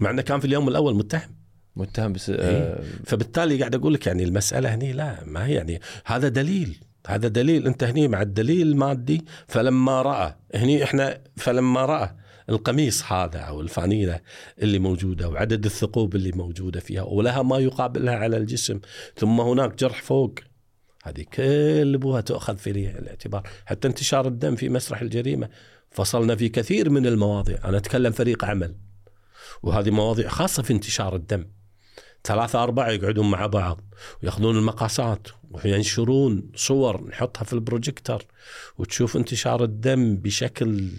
مع 0.00 0.10
إنه 0.10 0.22
كان 0.22 0.40
في 0.40 0.46
اليوم 0.46 0.68
الأول 0.68 0.94
متهم. 0.94 1.36
متهم 1.76 2.12
بس 2.12 2.30
إيه. 2.30 2.38
آه. 2.38 2.84
فبالتالي 3.04 3.58
قاعد 3.58 3.74
أقول 3.74 3.94
لك 3.94 4.06
يعني 4.06 4.24
المسألة 4.24 4.74
هني 4.74 4.92
لا 4.92 5.24
ما 5.24 5.46
هي 5.46 5.54
يعني 5.54 5.80
هذا 6.04 6.28
دليل. 6.28 6.80
هذا 7.06 7.28
دليل. 7.28 7.66
أنت 7.66 7.84
هني 7.84 8.08
مع 8.08 8.22
الدليل 8.22 8.66
المادي. 8.66 9.24
فلما 9.48 10.02
رأى 10.02 10.34
هني 10.54 10.84
إحنا 10.84 11.20
فلما 11.36 11.84
رأى 11.86 12.16
القميص 12.48 13.12
هذا 13.12 13.38
أو 13.38 13.60
الفانيلة 13.60 14.20
اللي 14.62 14.78
موجودة 14.78 15.28
وعدد 15.28 15.64
الثقوب 15.64 16.14
اللي 16.16 16.32
موجودة 16.32 16.80
فيها 16.80 17.02
ولها 17.02 17.42
ما 17.42 17.58
يقابلها 17.58 18.14
على 18.14 18.36
الجسم 18.36 18.80
ثم 19.16 19.40
هناك 19.40 19.74
جرح 19.78 20.02
فوق. 20.02 20.34
هذه 21.04 21.24
كل 21.32 21.94
أبوها 21.94 22.20
تؤخذ 22.20 22.56
في 22.56 22.70
الاعتبار. 22.70 23.48
حتى 23.66 23.88
انتشار 23.88 24.26
الدم 24.26 24.56
في 24.56 24.68
مسرح 24.68 25.00
الجريمة. 25.00 25.48
فصلنا 25.90 26.36
في 26.36 26.48
كثير 26.48 26.90
من 26.90 27.06
المواضيع. 27.06 27.58
أنا 27.64 27.76
أتكلم 27.76 28.12
فريق 28.12 28.44
عمل. 28.44 28.76
وهذه 29.62 29.90
مواضيع 29.90 30.28
خاصة 30.28 30.62
في 30.62 30.72
انتشار 30.72 31.16
الدم. 31.16 31.44
ثلاثة 32.24 32.62
أربعة 32.62 32.90
يقعدون 32.90 33.30
مع 33.30 33.46
بعض 33.46 33.80
ويأخذون 34.22 34.58
المقاسات 34.58 35.28
وينشرون 35.50 36.50
صور 36.54 37.08
نحطها 37.08 37.44
في 37.44 37.52
البروجيكتر. 37.52 38.26
وتشوف 38.78 39.16
انتشار 39.16 39.64
الدم 39.64 40.16
بشكل 40.16 40.90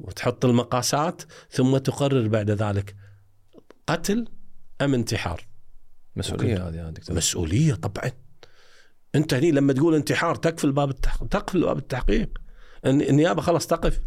وتحط 0.00 0.44
المقاسات 0.44 1.22
ثم 1.50 1.76
تقرر 1.78 2.28
بعد 2.28 2.50
ذلك 2.50 2.96
قتل 3.86 4.28
أم 4.80 4.94
انتحار. 4.94 5.46
مسؤولية 6.16 6.68
هذه 6.68 6.74
يا 6.76 6.90
دكتور. 6.90 7.16
مسؤولية 7.16 7.74
طبعا. 7.74 8.10
أنت 9.14 9.34
هني 9.34 9.50
لما 9.50 9.72
تقول 9.72 9.94
انتحار 9.94 10.34
تقفل 10.34 10.72
باب 10.72 10.90
التحقيق 10.90 11.28
تقفل 11.28 11.60
باب 11.60 11.78
التحقيق. 11.78 12.38
الن- 12.86 13.02
النيابة 13.02 13.42
خلاص 13.42 13.66
تقف. 13.66 14.00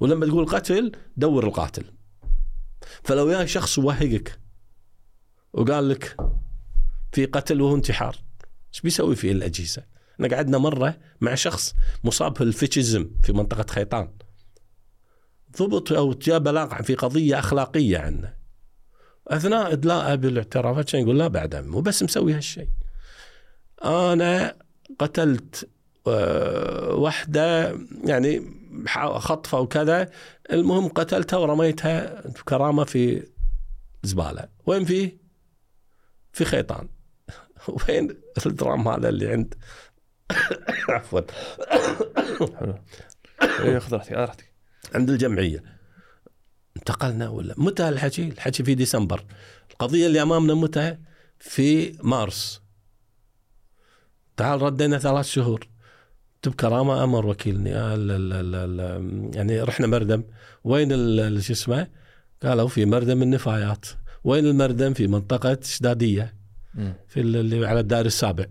ولما 0.00 0.26
تقول 0.26 0.46
قتل 0.46 0.92
دور 1.16 1.46
القاتل. 1.46 1.84
فلو 3.04 3.30
جاء 3.30 3.46
شخص 3.46 3.78
وهقك 3.78 4.40
وقال 5.52 5.88
لك 5.88 6.16
في 7.12 7.24
قتل 7.26 7.60
وهو 7.60 7.74
انتحار 7.74 8.16
إيش 8.72 8.80
بيسوي 8.80 9.16
فيه 9.16 9.32
الأجهزة؟ 9.32 9.84
إحنا 10.14 10.28
قعدنا 10.36 10.58
مرة 10.58 10.98
مع 11.20 11.34
شخص 11.34 11.74
مصاب 12.04 12.34
بالفيتشزم 12.34 13.10
في 13.22 13.32
منطقة 13.32 13.66
خيطان. 13.72 14.12
ضبط 15.58 15.92
أو 15.92 16.12
جاء 16.12 16.38
بلاغ 16.38 16.82
في 16.82 16.94
قضية 16.94 17.38
أخلاقية 17.38 17.98
عنه 17.98 18.34
أثناء 19.28 19.72
ادلاءه 19.72 20.14
بالاعترافات 20.14 20.90
كان 20.90 21.02
يقول 21.02 21.18
لا 21.18 21.28
بعد 21.28 21.56
مو 21.56 21.80
بس 21.80 22.02
مسوي 22.02 22.32
هالشيء 22.32 22.68
أنا 23.84 24.56
قتلت 24.98 25.68
آه، 26.06 26.94
واحدة 26.94 27.78
يعني 28.04 28.42
خطفة 29.18 29.60
وكذا 29.60 30.10
المهم 30.52 30.88
قتلتها 30.88 31.36
ورميتها 31.36 32.22
كرامة 32.30 32.84
في 32.84 33.26
زبالة. 34.02 34.48
وين 34.66 34.84
في؟ 34.84 35.18
في 36.32 36.44
خيطان. 36.44 36.88
وين 37.88 38.16
الدرام 38.46 38.88
هذا 38.88 39.08
اللي 39.08 39.28
عند؟ 39.28 39.54
عفوا. 40.88 41.20
حلو 42.60 42.78
اي 43.64 43.80
خذ 43.80 43.94
راحتك. 44.10 44.53
عند 44.94 45.10
الجمعية. 45.10 45.62
انتقلنا 46.76 47.28
ولا 47.28 47.54
متى 47.58 47.88
الحكي؟ 47.88 48.28
الحكي 48.28 48.64
في 48.64 48.74
ديسمبر. 48.74 49.24
القضية 49.70 50.06
اللي 50.06 50.22
أمامنا 50.22 50.54
متى؟ 50.54 50.98
في 51.38 51.98
مارس. 52.02 52.60
تعال 54.36 54.62
ردينا 54.62 54.98
ثلاث 54.98 55.26
شهور. 55.26 55.68
بكرامة 56.46 57.04
أمر 57.04 57.26
وكيلني. 57.26 57.74
آه، 57.74 57.94
ال 57.94 58.10
ال 58.10 58.54
ال 58.54 59.36
يعني 59.36 59.60
رحنا 59.60 59.86
مردم. 59.86 60.24
وين 60.64 60.90
شو 61.40 61.52
اسمه؟ 61.52 61.88
قالوا 62.42 62.68
في 62.68 62.84
مردم 62.84 63.22
النفايات. 63.22 63.86
وين 64.24 64.46
المردم؟ 64.46 64.94
في 64.94 65.06
منطقة 65.06 65.58
شدادية. 65.62 66.34
في 67.08 67.20
اللي 67.20 67.66
على 67.66 67.80
الدائري 67.80 68.06
السابع. 68.06 68.46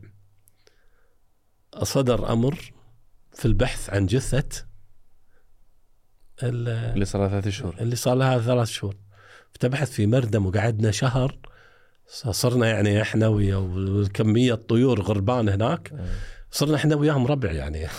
صدر 1.84 2.34
أمر 2.34 2.74
في 3.34 3.46
البحث 3.46 3.90
عن 3.90 4.06
جثة 4.06 4.66
اللي 6.44 7.06
صار 7.06 7.22
لها 7.22 7.42
ثلاث 7.42 7.48
شهور. 7.48 7.76
اللي 7.80 7.96
صار 7.96 8.16
لها 8.16 8.40
ثلاث 8.40 8.68
شهور. 8.68 8.96
فتبحث 9.52 9.92
في 9.92 10.08
مردم 10.08 10.46
وقعدنا 10.46 10.92
شهر. 10.92 11.38
صرنا 12.32 12.68
يعني 12.68 13.02
إحنا 13.02 13.28
ويا 13.28 13.56
وكميه 13.56 14.54
طيور 14.54 15.02
غربان 15.02 15.50
هناك. 15.50 15.94
صرنا 16.52 16.76
إحنا 16.76 16.96
وياهم 16.96 17.28
ربع 17.28 17.52
يعني. 17.52 17.88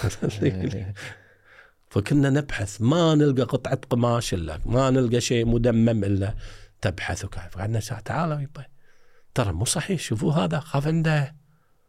فكنا 1.90 2.30
نبحث. 2.30 2.80
ما 2.80 3.14
نلقى 3.14 3.42
قطعة 3.42 3.80
قماش 3.90 4.34
الا 4.34 4.60
ما 4.66 4.90
نلقى 4.90 5.20
شيء 5.20 5.46
مدمم 5.46 6.04
إلا 6.04 6.34
تبحث 6.80 7.24
وكيف. 7.24 7.58
قعدنا 7.58 7.80
ساعه 7.80 8.00
تعالوا 8.00 8.40
يبا 8.40 8.64
ترى 9.34 9.52
مو 9.52 9.64
صحيح. 9.64 10.00
شوفوا 10.00 10.32
هذا 10.32 10.60
خاف 10.60 10.86
عنده. 10.86 11.34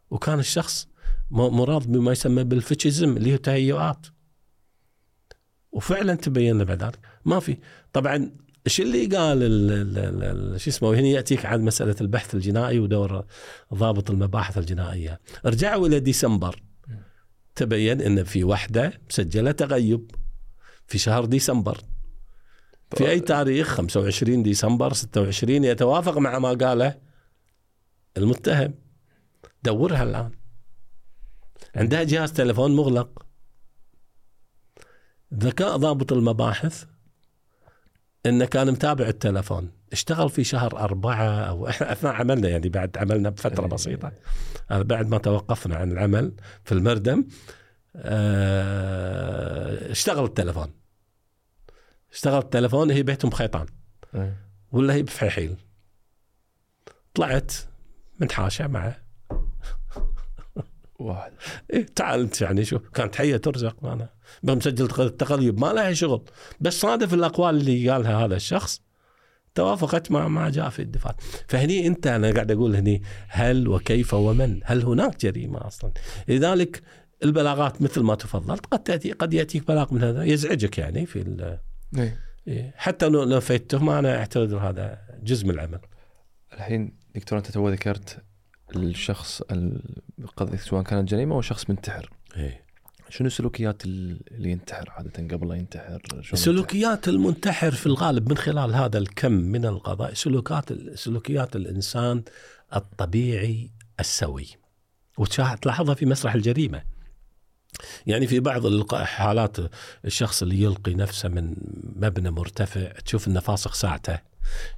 وكان 0.09 0.39
الشخص 0.39 0.87
مراد 1.31 1.91
بما 1.91 2.11
يسمى 2.11 2.43
بالفيتشيزم 2.43 3.17
اللي 3.17 3.33
هو 3.33 3.37
تهيؤات. 3.37 4.07
وفعلا 5.75 6.15
تبين 6.15 6.63
بعد 6.63 6.83
ذلك 6.83 6.99
ما 7.25 7.39
في. 7.39 7.57
طبعا 7.93 8.31
إيش 8.67 8.81
اللي 8.81 9.05
قال 9.05 10.61
شو 10.61 10.69
اسمه 10.69 10.89
وهنا 10.89 11.07
يأتيك 11.07 11.45
عن 11.45 11.61
مسألة 11.61 11.95
البحث 12.01 12.35
الجنائي 12.35 12.79
ودور 12.79 13.25
ضابط 13.73 14.11
المباحث 14.11 14.57
الجنائية. 14.57 15.19
رجعوا 15.45 15.87
إلى 15.87 15.99
ديسمبر. 15.99 16.63
تبين 17.55 18.01
إن 18.01 18.23
في 18.23 18.43
وحدة 18.43 19.01
مسجلة 19.09 19.51
تغيب 19.51 20.11
في 20.87 20.97
شهر 20.97 21.25
ديسمبر. 21.25 21.81
في 22.97 23.09
أي 23.09 23.19
تاريخ؟ 23.19 23.67
25 23.67 24.43
ديسمبر 24.43 24.93
26 24.93 25.63
يتوافق 25.63 26.17
مع 26.17 26.39
ما 26.39 26.49
قاله 26.49 26.97
المتهم. 28.17 28.73
دورها 29.63 30.03
الآن. 30.03 30.31
عندها 31.75 32.03
جهاز 32.03 32.33
تلفون 32.33 32.75
مغلق. 32.75 33.24
ذكاء 35.37 35.77
ضابط 35.77 36.13
المباحث 36.13 36.85
إنه 38.25 38.45
كان 38.45 38.71
متابع 38.71 39.07
التلفون. 39.07 39.71
اشتغل 39.91 40.29
في 40.29 40.43
شهر 40.43 40.77
أربعة 40.77 41.23
أو 41.23 41.67
إحنا 41.69 41.91
أثناء 41.91 42.13
عملنا 42.13 42.49
يعني 42.49 42.69
بعد 42.69 42.97
عملنا 42.97 43.29
بفترة 43.29 43.63
إيه. 43.63 43.69
بسيطة. 43.69 44.11
هذا 44.69 44.81
بعد 44.81 45.07
ما 45.07 45.17
توقفنا 45.17 45.75
عن 45.75 45.91
العمل 45.91 46.33
في 46.63 46.71
المردم 46.71 47.25
آه 47.95 49.91
اشتغل 49.91 50.23
التلفون. 50.23 50.73
اشتغل 52.13 52.39
التلفون 52.39 52.91
هي 52.91 53.03
بيتهم 53.03 53.31
بخيطان 53.31 53.65
إيه. 54.15 54.37
ولا 54.71 54.93
هي 54.93 55.03
بفحيحيل. 55.03 55.55
طلعت 57.13 57.53
من 58.19 58.31
حاشة 58.31 58.67
معه 58.67 59.04
واحد. 60.99 61.31
إيه 61.73 61.85
تعال 61.95 62.19
أنت 62.19 62.41
يعني 62.41 62.65
شو 62.65 62.79
كانت 62.79 63.15
حية 63.15 63.37
ترزق 63.37 63.85
أنا 63.85 64.09
بمسجل 64.43 65.05
التقليب 65.05 65.59
ما 65.59 65.73
لها 65.73 65.93
شغل. 65.93 66.21
بس 66.59 66.79
صادف 66.79 67.13
الأقوال 67.13 67.55
اللي 67.55 67.89
قالها 67.89 68.25
هذا 68.25 68.35
الشخص 68.35 68.81
توافقت 69.55 70.11
مع 70.11 70.27
ما 70.27 70.49
جاء 70.49 70.69
في 70.69 70.81
الدفاع. 70.81 71.15
فهني 71.47 71.87
أنت 71.87 72.07
أنا 72.07 72.31
قاعد 72.31 72.51
أقول 72.51 72.75
هني 72.75 73.01
هل 73.27 73.67
وكيف 73.67 74.13
ومن؟ 74.13 74.59
هل 74.63 74.83
هناك 74.83 75.19
جريمة 75.21 75.67
أصلا؟ 75.67 75.91
لذلك 76.27 76.81
البلاغات 77.23 77.81
مثل 77.81 78.01
ما 78.01 78.15
تفضلت 78.15 78.65
قد 78.65 78.83
تاتي 78.83 79.11
قد 79.11 79.33
يأتيك 79.33 79.67
بلاغ 79.67 79.93
من 79.93 80.03
هذا 80.03 80.23
يزعجك 80.23 80.77
يعني 80.77 81.05
في 81.05 81.49
إيه. 81.97 82.19
إيه. 82.47 82.73
حتى 82.77 83.09
لو 83.09 83.23
نفيته 83.23 83.83
ما 83.83 83.99
أنا 83.99 84.17
اعتبر 84.17 84.57
هذا 84.57 84.99
جزء 85.23 85.45
من 85.45 85.51
العمل. 85.51 85.79
الحين 86.53 86.97
دكتور 87.15 87.37
أنت 87.37 87.51
تو 87.51 87.69
ذكرت 87.69 88.24
الشخص 88.75 89.41
القضية 90.19 90.57
سواء 90.57 90.83
كانت 90.83 91.09
جريمة 91.09 91.35
أو 91.35 91.41
شخص 91.41 91.69
منتحر. 91.69 92.09
إيه. 92.37 92.65
شنو 93.09 93.27
السلوكيات 93.27 93.85
اللي 93.85 94.51
ينتحر 94.51 94.89
عادة 94.89 95.35
قبل 95.35 95.47
لا 95.47 95.55
ينتحر؟ 95.55 96.21
سلوكيات 96.33 97.07
المنتحر 97.07 97.71
في 97.71 97.85
الغالب 97.85 98.29
من 98.29 98.37
خلال 98.37 98.75
هذا 98.75 98.97
الكم 98.97 99.31
من 99.31 99.65
القضايا 99.65 100.13
سلوكات 100.13 100.73
سلوكيات 100.97 101.55
الإنسان 101.55 102.23
الطبيعي 102.75 103.71
السوي. 103.99 104.47
وتلاحظها 105.17 105.95
في 105.95 106.05
مسرح 106.05 106.33
الجريمة. 106.33 106.83
يعني 108.07 108.27
في 108.27 108.39
بعض 108.39 108.65
الحالات 108.65 109.57
الشخص 110.05 110.41
اللي 110.41 110.61
يلقي 110.61 110.93
نفسه 110.93 111.29
من 111.29 111.55
مبنى 111.95 112.31
مرتفع 112.31 112.91
تشوف 112.91 113.27
إنه 113.27 113.39
فاسخ 113.39 113.73
ساعته 113.73 114.19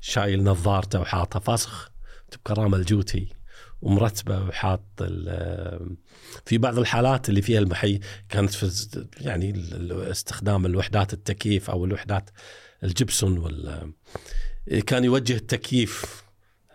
شايل 0.02 0.44
نظارته 0.44 1.00
وحاطها 1.00 1.40
فاسخ 1.40 1.92
بكرامة 2.34 2.78
الجوتي. 2.78 3.37
ومرتبة 3.82 4.44
وحاط 4.44 4.84
في 6.46 6.58
بعض 6.58 6.80
الحالات 6.80 7.30
اللي 7.30 7.42
فيها 7.42 7.60
المحي 7.60 8.00
كانت 8.30 8.54
في 8.54 9.06
يعني 9.22 9.54
استخدام 9.92 10.66
الوحدات 10.66 11.14
التكييف 11.14 11.70
أو 11.70 11.86
الوحدات 11.86 12.30
الجبسون 12.84 13.38
وال 13.38 13.94
كان 14.86 15.04
يوجه 15.04 15.36
التكييف 15.36 16.24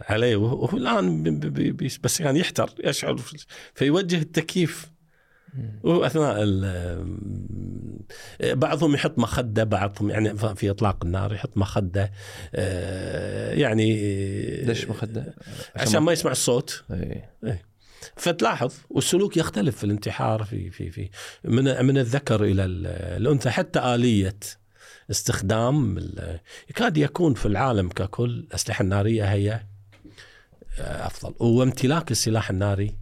عليه 0.01 0.37
وهو 0.37 0.77
الآن 0.77 1.41
بس 2.03 2.21
يعني 2.21 2.41
يحتر 2.41 2.71
يشعر 2.85 3.21
فيوجه 3.75 4.19
التكييف 4.19 4.92
وأثناء 5.83 6.45
بعضهم 8.41 8.95
يحط 8.95 9.19
مخدة 9.19 9.65
بعضهم 9.65 10.11
يعني 10.11 10.37
في 10.37 10.71
إطلاق 10.71 11.05
النار 11.05 11.33
يحط 11.33 11.57
مخدة 11.57 12.13
آه، 12.55 13.53
يعني 13.53 13.97
ليش 14.65 14.89
مخدة؟ 14.89 15.35
عشان 15.77 16.01
ما 16.01 16.13
يسمع 16.13 16.33
الصوت. 16.33 16.85
اي 16.91 17.25
إيه. 17.45 17.63
فتلاحظ 18.17 18.75
والسلوك 18.91 19.37
يختلف 19.37 19.77
في 19.77 19.85
الانتحار 19.85 20.45
في 20.45 20.71
في 20.71 20.91
في 20.91 21.11
من 21.45 21.85
من 21.85 21.99
الذكر 21.99 22.45
إلى 22.45 22.65
الأنثى. 22.65 23.51
حتى 23.51 23.95
آلية 23.95 24.39
استخدام 25.11 25.99
يكاد 26.71 26.97
يكون 26.97 27.35
في 27.35 27.47
العالم 27.47 27.89
ككل 27.89 28.31
الاسلحه 28.31 28.83
الناريه 28.83 29.25
هي 29.25 29.61
آه، 30.79 31.07
أفضل. 31.07 31.35
وامتلاك 31.41 32.11
السلاح 32.11 32.51
الناري 32.51 33.02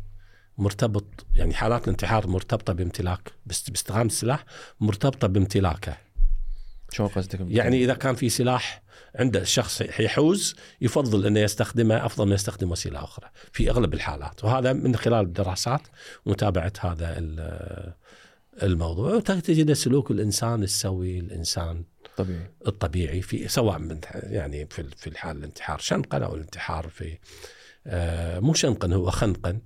مرتبط 0.58 1.26
يعني 1.34 1.54
حالات 1.54 1.84
الانتحار 1.84 2.26
مرتبطة 2.26 2.72
بامتلاك 2.72 3.32
باستخدام 3.46 4.06
السلاح 4.06 4.44
مرتبطة 4.80 5.28
بامتلاكه. 5.28 5.96
شو 6.92 7.06
قصدك 7.06 7.40
يعني 7.48 7.84
إذا 7.84 7.94
كان 7.94 8.14
في 8.14 8.28
سلاح 8.28 8.82
عند 9.14 9.36
الشخص 9.36 9.80
يحوز 9.80 10.56
يفضل 10.80 11.26
إنه 11.26 11.40
يستخدمه 11.40 12.06
أفضل 12.06 12.26
من 12.26 12.32
يستخدم 12.32 12.70
وسيله 12.70 13.04
أخرى 13.04 13.28
في 13.52 13.70
أغلب 13.70 13.94
الحالات. 13.94 14.44
وهذا 14.44 14.72
من 14.72 14.96
خلال 14.96 15.20
الدراسات 15.20 15.82
ومتابعة 16.26 16.72
هذا 16.80 17.16
الموضوع. 18.62 19.14
وتجد 19.14 19.72
سلوك 19.72 20.10
الإنسان 20.10 20.62
السوي 20.62 21.18
الإنسان 21.18 21.84
طبيعي. 22.16 22.50
الطبيعي 22.66 23.22
في 23.22 23.48
سواء 23.48 23.78
من 23.78 24.00
يعني 24.14 24.66
في 24.66 24.84
في 24.96 25.06
الحال 25.06 25.36
الانتحار. 25.36 25.78
شنقا 25.78 26.18
أو 26.18 26.34
الانتحار 26.34 26.88
في 26.88 27.18
آه، 27.86 28.40
مو 28.40 28.54
شنقا 28.54 28.94
هو 28.94 29.10
خنقا 29.10 29.58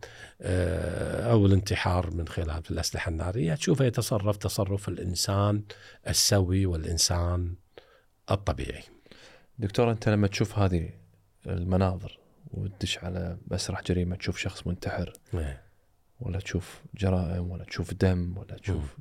آه، 0.46 1.30
أو 1.32 1.46
الانتحار 1.46 2.14
من 2.14 2.28
خلال 2.28 2.62
الأسلحة 2.70 3.08
النارية 3.08 3.54
تشوفه 3.54 3.84
يتصرف 3.84 4.36
تصرف 4.36 4.88
الإنسان 4.88 5.62
السوي 6.08 6.66
والإنسان 6.66 7.54
الطبيعي. 8.30 8.82
دكتور 9.58 9.90
أنت 9.90 10.08
لما 10.08 10.26
تشوف 10.26 10.58
هذه 10.58 10.90
المناظر 11.46 12.18
وتدش 12.50 12.98
على 12.98 13.38
مسرح 13.50 13.82
جريمة 13.82 14.16
تشوف 14.16 14.38
شخص 14.38 14.66
منتحر 14.66 15.12
إيه. 15.34 15.62
ولا 16.20 16.38
تشوف 16.38 16.82
جرائم 16.94 17.50
ولا 17.50 17.64
تشوف 17.64 17.94
دم 17.94 18.38
ولا 18.38 18.56
تشوف 18.56 18.96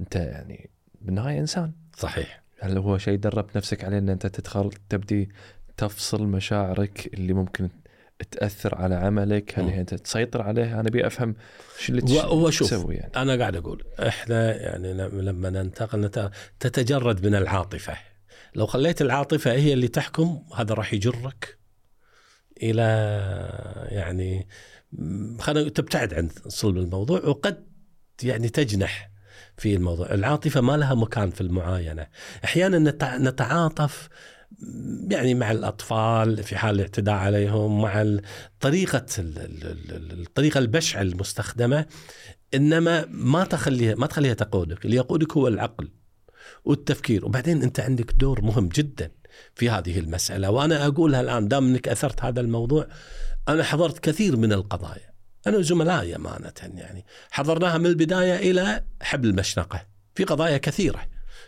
أنت 0.00 0.16
يعني 0.16 0.70
بالنهاية 1.00 1.38
إنسان 1.38 1.72
صحيح 1.96 2.42
هل 2.60 2.78
هو 2.78 2.98
شيء 2.98 3.18
دربت 3.18 3.56
نفسك 3.56 3.84
عليه 3.84 3.98
إن 3.98 4.08
أنت 4.08 4.26
تدخل 4.26 4.70
تبدي 4.88 5.30
تفصل 5.76 6.26
مشاعرك 6.26 7.14
اللي 7.14 7.32
ممكن 7.32 7.68
تأثر 8.30 8.74
على 8.74 8.94
عملك؟ 8.94 9.58
هل 9.58 9.68
أنت 9.68 9.94
تسيطر 9.94 10.42
عليها؟ 10.42 10.80
أنا 10.80 10.88
أبي 10.88 11.06
أفهم 11.06 11.34
شو 11.78 11.92
اللي 11.92 12.20
هو 12.20 12.50
تسوي 12.50 12.94
يعني. 12.94 13.12
أنا 13.16 13.36
قاعد 13.36 13.56
أقول 13.56 13.84
إحنا 13.98 14.56
يعني 14.56 14.94
لما 15.08 15.50
ننتقل 15.50 16.30
تتجرد 16.60 17.26
من 17.26 17.34
العاطفة. 17.34 17.96
لو 18.54 18.66
خليت 18.66 19.02
العاطفة 19.02 19.52
هي 19.52 19.72
اللي 19.72 19.88
تحكم 19.88 20.42
هذا 20.56 20.74
راح 20.74 20.94
يجرك 20.94 21.58
إلى 22.62 22.82
يعني 23.90 24.48
خلينا 25.40 25.68
تبتعد 25.68 26.14
عن 26.14 26.28
صلب 26.48 26.76
الموضوع 26.76 27.20
وقد 27.24 27.66
يعني 28.22 28.48
تجنح 28.48 29.10
في 29.56 29.74
الموضوع. 29.74 30.14
العاطفة 30.14 30.60
ما 30.60 30.76
لها 30.76 30.94
مكان 30.94 31.30
في 31.30 31.40
المعاينة. 31.40 32.06
أحيانا 32.44 32.78
نتعاطف 33.18 34.08
يعني 35.10 35.34
مع 35.34 35.50
الأطفال 35.50 36.42
في 36.42 36.56
حال 36.56 36.74
الاعتداء 36.74 37.14
عليهم 37.14 37.82
مع 37.82 38.06
طريقة 38.60 39.06
الطريقة 39.18 40.58
البشعه 40.58 41.02
المستخدمة 41.02 41.86
إنما 42.54 43.06
ما 43.10 43.44
تخليها 43.44 43.94
ما 43.94 44.06
تخليها 44.06 44.34
تقودك، 44.34 44.84
اللي 44.84 44.96
يقودك 44.96 45.32
هو 45.32 45.48
العقل 45.48 45.90
والتفكير، 46.64 47.24
وبعدين 47.24 47.62
أنت 47.62 47.80
عندك 47.80 48.12
دور 48.12 48.42
مهم 48.42 48.68
جدا 48.68 49.10
في 49.54 49.70
هذه 49.70 49.98
المسألة، 49.98 50.50
وأنا 50.50 50.86
أقولها 50.86 51.20
الآن 51.20 51.48
دام 51.48 51.66
إنك 51.68 51.88
أثرت 51.88 52.24
هذا 52.24 52.40
الموضوع 52.40 52.86
أنا 53.48 53.62
حضرت 53.62 53.98
كثير 53.98 54.36
من 54.36 54.52
القضايا، 54.52 55.12
أنا 55.46 55.56
وزملائي 55.56 56.16
أمانة 56.16 56.52
يعني، 56.62 57.04
حضرناها 57.30 57.78
من 57.78 57.86
البداية 57.86 58.50
إلى 58.50 58.84
حبل 59.02 59.28
المشنقة 59.28 59.86
في 60.14 60.24
قضايا 60.24 60.58
كثيرة. 60.58 61.00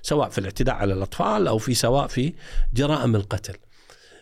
سواء 0.04 0.28
في 0.28 0.38
الاعتداء 0.38 0.74
على 0.74 0.94
الأطفال 0.94 1.48
أو 1.48 1.58
في 1.58 1.74
سواء 1.74 2.06
في 2.06 2.34
جرائم 2.74 3.16
القتل. 3.16 3.54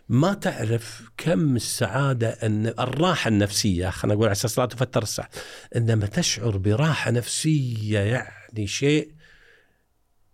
ما 0.08 0.34
تعرف 0.34 1.02
كم 1.16 1.56
السعادة 1.56 2.28
أن 2.28 2.66
الراحة 2.66 3.28
النفسية 3.28 3.90
خلينا 3.90 4.14
نقول 4.14 4.26
على 4.26 4.32
أساس 4.32 4.58
لا 4.58 4.66
تفتر 4.66 5.02
الساعة 5.02 5.28
انما 5.76 6.06
تشعر 6.06 6.56
براحة 6.56 7.10
نفسية 7.10 7.98
يعني 7.98 8.66
شيء 8.66 9.12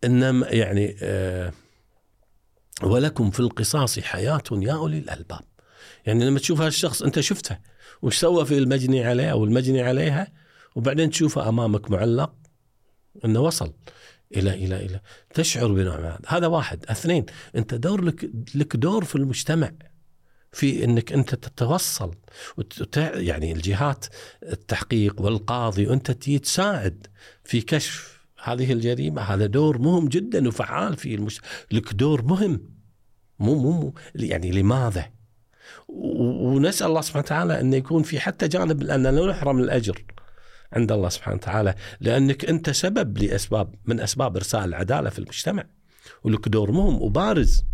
انما 0.05 0.47
يعني 0.49 0.97
آه 1.03 1.53
ولكم 2.83 3.31
في 3.31 3.41
القصاص 3.41 3.99
حياة 3.99 4.43
يا 4.53 4.73
أولي 4.73 4.99
الألباب. 4.99 5.41
يعني 6.07 6.25
لما 6.25 6.39
تشوف 6.39 6.61
هالشخص 6.61 7.03
أنت 7.03 7.21
شفته 7.21 7.59
وش 8.03 8.17
سوى 8.17 8.47
في 8.47 8.59
المجني 8.59 9.05
عليه 9.05 9.31
أو 9.33 9.45
المجني 9.45 9.83
عليها 9.83 10.33
وبعدين 10.77 11.11
تشوفه 11.11 11.49
أمامك 11.49 11.91
معلق 11.91 12.33
أنه 13.25 13.41
وصل 13.41 13.73
إلى 14.37 14.55
إلى 14.55 14.77
إلى. 14.77 15.01
تشعر 15.35 15.73
بنوع 15.73 15.97
من 15.97 16.05
هذا. 16.05 16.21
هذا 16.27 16.47
واحد. 16.47 16.85
اثنين 16.89 17.27
أنت 17.57 17.75
دور 17.75 18.05
لك 18.05 18.31
لك 18.55 18.77
دور 18.77 19.05
في 19.05 19.17
المجتمع 19.17 19.73
في 20.53 20.85
إنك 20.85 21.13
أنت 21.13 21.35
تتوصل 21.35 22.15
وت... 22.57 22.97
يعني 22.97 23.53
الجهات 23.53 24.07
التحقيق 24.43 25.21
والقاضي 25.21 25.87
وأنت 25.87 26.11
تساعد 26.11 27.07
في 27.45 27.61
كشف 27.61 28.19
هذه 28.45 28.73
الجريمة. 28.73 29.23
هذا 29.23 29.47
دور 29.47 29.79
مهم 29.79 30.09
جدا 30.09 30.49
وفعال 30.49 30.97
في 30.97 31.15
المجتمع 31.15 31.49
لك 31.71 31.95
دور 31.95 32.23
مهم. 32.23 32.61
مو 33.39 33.55
مو 33.55 33.95
يعني 34.15 34.51
لماذا؟ 34.51 35.11
ونسأل 35.89 36.87
الله 36.87 37.01
سبحانه 37.01 37.25
وتعالى 37.25 37.61
انه 37.61 37.77
يكون 37.77 38.03
في 38.03 38.21
حتى 38.21 38.49
جانب 38.49 38.83
لأن 38.83 39.03
لا 39.03 39.27
نحرم 39.27 39.59
الأجر. 39.59 40.05
عند 40.73 40.93
الله 40.93 41.09
سبحانه 41.09 41.37
وتعالى 41.37 41.75
لأنك 42.01 42.45
أنت 42.45 42.71
سبب 42.71 43.19
لأسباب 43.19 43.75
من 43.85 44.01
أسباب 44.01 44.37
ارساء 44.37 44.65
العدالة 44.65 45.11
في 45.11 45.19
المجتمع. 45.19 45.65
ولك 46.25 46.49
دور 46.49 46.71
مهم 46.71 47.03
وبارز 47.03 47.65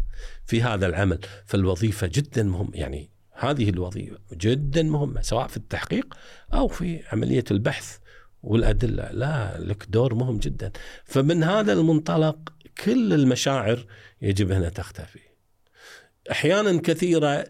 في 0.46 0.62
هذا 0.62 0.86
العمل. 0.86 1.18
فالوظيفة 1.46 2.10
جدا 2.12 2.42
مهم 2.42 2.70
يعني 2.74 3.10
هذه 3.32 3.70
الوظيفة 3.70 4.18
جدا 4.32 4.82
مهمة 4.82 5.20
سواء 5.20 5.46
في 5.46 5.56
التحقيق 5.56 6.14
أو 6.54 6.68
في 6.68 7.02
عملية 7.12 7.44
البحث 7.50 7.98
والأدلة. 8.42 9.10
لا 9.10 9.58
لك 9.58 9.86
دور 9.88 10.14
مهم 10.14 10.38
جدا. 10.38 10.72
فمن 11.04 11.44
هذا 11.44 11.72
المنطلق 11.72 12.52
كل 12.84 13.12
المشاعر 13.12 13.86
يجب 14.22 14.52
هنا 14.52 14.68
تختفي. 14.68 15.20
أحيانا 16.30 16.80
كثيرة 16.80 17.44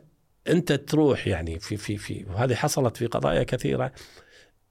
أنت 0.49 0.73
تروح 0.73 1.27
يعني 1.27 1.59
في 1.59 1.77
في 1.77 1.97
في 1.97 2.25
وهذه 2.25 2.55
حصلت 2.55 2.97
في 2.97 3.07
قضايا 3.07 3.43
كثيرة 3.43 3.93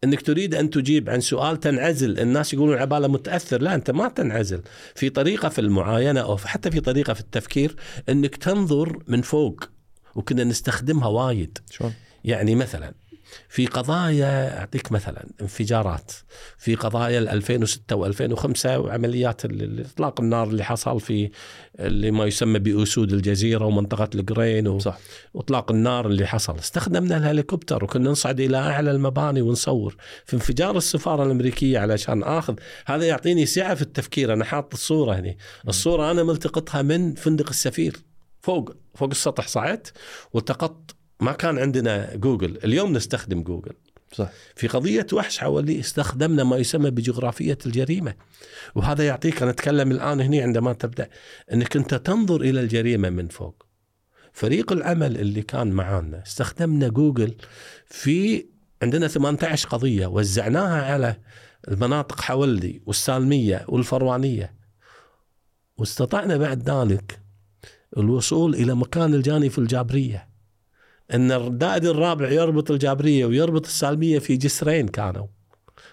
إنك 0.04 0.22
تريد 0.22 0.56
أن 0.56 0.70
تجيب 0.70 1.10
عن 1.10 1.20
سؤال 1.20 1.60
تنعزل. 1.60 2.20
الناس 2.20 2.54
يقولون 2.54 2.78
عبالة 2.78 3.08
متأثر. 3.08 3.62
لا 3.62 3.76
أنت 3.76 3.92
ما 3.92 4.08
تنعزل. 4.08 4.62
في 4.96 5.10
طريقة 5.10 5.50
في 5.50 5.62
المعاينة 5.62 6.22
أو 6.22 6.38
حتى 6.38 6.72
في 6.72 6.80
طريقة 6.80 7.14
في 7.14 7.20
التفكير 7.20 7.76
إنك 8.10 8.36
تنظر 8.36 9.04
من 9.08 9.22
فوق 9.22 9.64
وكنا 10.16 10.44
نستخدمها 10.44 11.08
وايد. 11.08 11.58
شلون؟ 11.70 11.94
يعني 12.24 12.56
مثلا 12.56 12.94
في 13.54 13.66
قضايا 13.66 14.60
أعطيك 14.60 14.92
مثلا 14.92 15.26
انفجارات. 15.42 16.12
في 16.58 16.76
قضايا 16.76 17.20
2006 17.20 18.12
و2005 18.12 18.66
وعمليات 18.66 19.42
اطلاق 19.46 20.22
النار 20.22 20.48
اللي 20.48 20.64
حصل 20.64 21.00
في 21.00 21.30
اللي 21.80 22.12
ما 22.12 22.26
يسمى 22.26 22.60
بأسود 22.60 23.14
الجزيرة 23.14 23.66
ومنطقة 23.66 24.10
القرين 24.16 24.68
و... 24.68 24.80
صح. 24.80 24.98
واطلاق 25.34 25.72
النار 25.72 26.08
اللي 26.08 26.26
حصل. 26.26 26.56
استخدمنا 26.60 27.18
الهليكوبتر 27.18 27.84
وكنا 27.84 28.10
نصعد 28.10 28.40
إلى 28.40 28.58
أعلى 28.58 28.92
المباني 28.92 29.42
ونصور 29.42 29.96
في 30.26 30.34
انفجار 30.34 30.78
السفارة 30.78 31.24
الأمريكية 31.24 31.80
علشان 31.80 32.24
آخذ. 32.24 32.56
هذا 32.86 33.06
يعطيني 33.06 33.46
سعة 33.46 33.76
في 33.76 33.82
التفكير. 33.82 34.34
أنا 34.34 34.46
حاط 34.46 34.74
الصورة 34.74 35.16
هنا 35.16 35.36
الصورة 35.68 36.12
أنا 36.12 36.24
ملتقطها 36.24 36.82
من 36.82 37.16
فندق 37.16 37.50
السفير. 37.50 37.96
فوق 38.42 38.76
فوق 38.96 39.10
السطح 39.10 39.48
صعدت 39.48 39.94
والتقطت 40.34 40.96
ما 41.24 41.32
كان 41.32 41.60
عندنا 41.60 42.16
جوجل. 42.16 42.58
اليوم 42.64 42.94
نستخدم 42.94 43.44
جوجل. 43.44 43.74
صح. 44.14 44.30
في 44.56 44.68
قضية 44.68 45.08
وحش 45.14 45.38
حوالي 45.38 45.80
استخدمنا 45.80 46.44
ما 46.44 46.58
يسمى 46.58 46.90
بجغرافية 46.90 47.58
الجريمة. 47.66 48.14
وهذا 48.76 49.08
يعطيك 49.08 49.42
أنا 49.42 49.52
أتكلم 49.52 49.92
الآن 49.92 50.22
هنا 50.22 50.42
عندما 50.42 50.74
تبدأ 50.74 51.10
أنك 51.54 51.76
أنت 51.76 51.96
تنظر 51.96 52.42
إلى 52.42 52.60
الجريمة 52.62 53.10
من 53.10 53.28
فوق. 53.28 53.66
فريق 54.34 54.72
العمل 54.72 55.18
اللي 55.18 55.42
كان 55.42 55.72
معانا 55.72 56.24
استخدمنا 56.28 56.88
جوجل 56.88 57.36
في 57.86 58.46
عندنا 58.82 59.08
18 59.08 59.70
قضية. 59.70 60.08
وزعناها 60.08 60.94
على 60.94 61.16
المناطق 61.68 62.22
حولي 62.22 62.82
والسالمية 62.86 63.66
والفروانية. 63.68 64.54
واستطعنا 65.78 66.38
بعد 66.38 66.70
ذلك 66.70 67.20
الوصول 67.98 68.56
إلى 68.56 68.76
مكان 68.76 69.14
الجاني 69.14 69.50
في 69.50 69.58
الجابرية. 69.58 70.33
إن 71.14 71.32
الدائري 71.32 71.90
الرابع 71.90 72.32
يربط 72.32 72.72
الجابرية 72.72 73.26
ويربط 73.26 73.66
السالمية 73.66 74.20
في 74.20 74.38
جسرين 74.38 74.88
كانوا. 74.88 75.28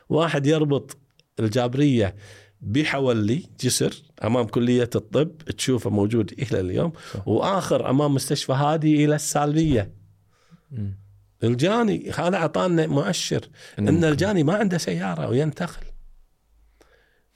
واحد 0.08 0.46
يربط 0.46 0.96
الجابرية 1.40 2.14
بحولي 2.60 3.42
جسر 3.60 4.02
أمام 4.24 4.46
كلية 4.46 4.90
الطب 4.94 5.38
تشوفه 5.38 5.90
موجود 5.90 6.32
إلى 6.32 6.60
اليوم 6.60 6.92
وآخر 7.26 7.90
أمام 7.90 8.14
مستشفى 8.14 8.52
هادي 8.52 9.04
إلى 9.04 9.14
السالمية. 9.14 9.94
الجاني 11.44 12.10
هذا 12.10 12.36
أعطانا 12.36 12.86
مؤشر 12.86 13.40
إن 13.78 14.04
الجاني 14.04 14.42
ما 14.42 14.54
عنده 14.54 14.78
سيارة 14.78 15.28
وينتقل. 15.28 15.86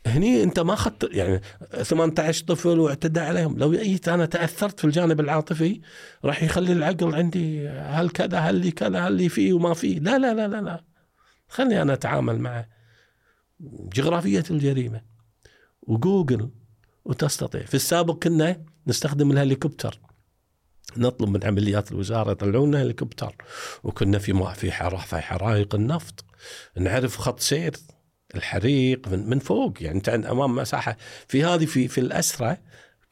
هني 0.07 0.43
انت 0.43 0.61
ما 0.61 0.75
اخذت 0.75 1.09
يعني 1.13 1.41
18 1.83 2.45
طفل 2.45 2.79
واعتدى 2.79 3.21
عليهم. 3.21 3.59
لو 3.59 3.73
جيت 3.73 4.09
أنا 4.09 4.27
تأثرت 4.27 4.81
في 4.81 4.85
الجانب 4.85 5.21
العاطفي 5.21 5.81
راح 6.25 6.43
يخلي 6.43 6.73
العقل 6.73 7.15
عندي 7.15 7.69
هل 7.69 8.11
كذا 8.11 8.39
هل 8.39 8.55
لي 8.55 8.71
كذا 8.71 9.01
هل 9.01 9.13
لي 9.13 9.29
فيه 9.29 9.53
وما 9.53 9.75
فيه. 9.75 9.99
لا 9.99 10.19
لا 10.19 10.35
لا 10.35 10.49
لا 10.49 10.61
لا. 10.61 10.85
خلني 11.49 11.83
أنا 11.83 11.93
أتعامل 11.93 12.39
معه 12.39 12.69
جغرافية 13.95 14.45
الجريمة. 14.51 15.03
وجوجل 15.83 16.51
وتستطيع. 17.05 17.63
في 17.63 17.75
السابق 17.75 18.23
كنا 18.23 18.65
نستخدم 18.87 19.31
الهليكوبتر. 19.31 20.01
نطلب 20.97 21.29
من 21.29 21.45
عمليات 21.45 21.93
الوزارة 21.93 22.31
يطلعون 22.31 22.69
لنا 22.69 22.83
هليكوبتر. 22.83 23.37
وكنا 23.85 24.19
في 24.19 24.55
في 24.55 24.73
حرائق 25.21 25.75
النفط. 25.75 26.25
نعرف 26.77 27.17
خط 27.17 27.41
سير. 27.41 27.73
الحريق 28.37 29.09
من, 29.09 29.29
من 29.29 29.39
فوق. 29.39 29.83
يعني 29.83 29.97
انت 29.97 30.09
أمام 30.09 30.55
مساحة 30.55 30.97
في 31.29 31.45
هذه 31.45 31.67
في 31.67 31.89
في 31.89 31.99
الاسرى 31.99 32.57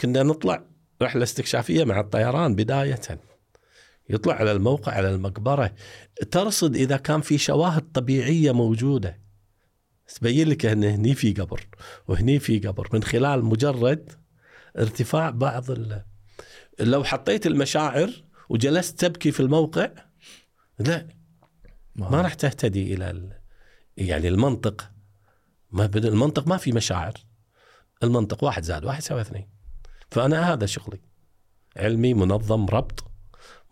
كنا 0.01 0.23
نطلع 0.23 0.65
رحلة 1.03 1.23
استكشافية 1.23 1.85
مع 1.85 2.01
الطيران 2.01 2.55
بداية. 2.55 3.01
يطلع 4.11 4.35
على 4.35 4.53
الموقع 4.53 4.93
على 4.93 5.11
المقبرة. 5.11 5.75
ترصد 6.31 6.77
إذا 6.77 6.97
كان 6.97 7.21
في 7.21 7.39
شواهد 7.39 7.93
طبيعية 7.93 8.53
موجودة. 8.53 9.23
تبين 10.15 10.49
لك 10.49 10.67
إن 10.67 10.85
هني 10.85 11.15
في 11.15 11.33
قبر 11.33 11.67
وهني 12.09 12.39
في 12.39 12.59
قبر. 12.59 12.89
من 12.93 13.03
خلال 13.03 13.45
مجرد 13.45 14.13
ارتفاع 14.79 15.31
بعض 15.31 15.71
ال... 15.71 16.05
لو 16.81 17.05
حطيت 17.05 17.47
المشاعر 17.47 18.25
وجلست 18.49 19.01
تبكي 19.01 19.33
في 19.33 19.41
الموقع 19.41 19.91
لا 20.79 21.09
ما 21.97 22.23
راح 22.23 22.35
تهتدي 22.35 22.95
إلى 22.95 23.11
ال... 23.11 23.33
يعني 23.97 24.29
المنطق. 24.29 24.92
ما 25.73 25.91
المنطق 25.95 26.49
ما 26.49 26.57
في 26.57 26.73
مشاعر. 26.73 27.13
المنطق 28.03 28.45
واحد 28.45 28.63
زائد 28.63 28.85
واحد 28.85 28.99
يساوي 28.99 29.21
اثنين. 29.21 29.49
فأنا 30.11 30.53
هذا 30.53 30.67
شغلي. 30.67 31.01
علمي 31.77 32.15
منظم 32.15 32.67
ربط. 32.67 33.05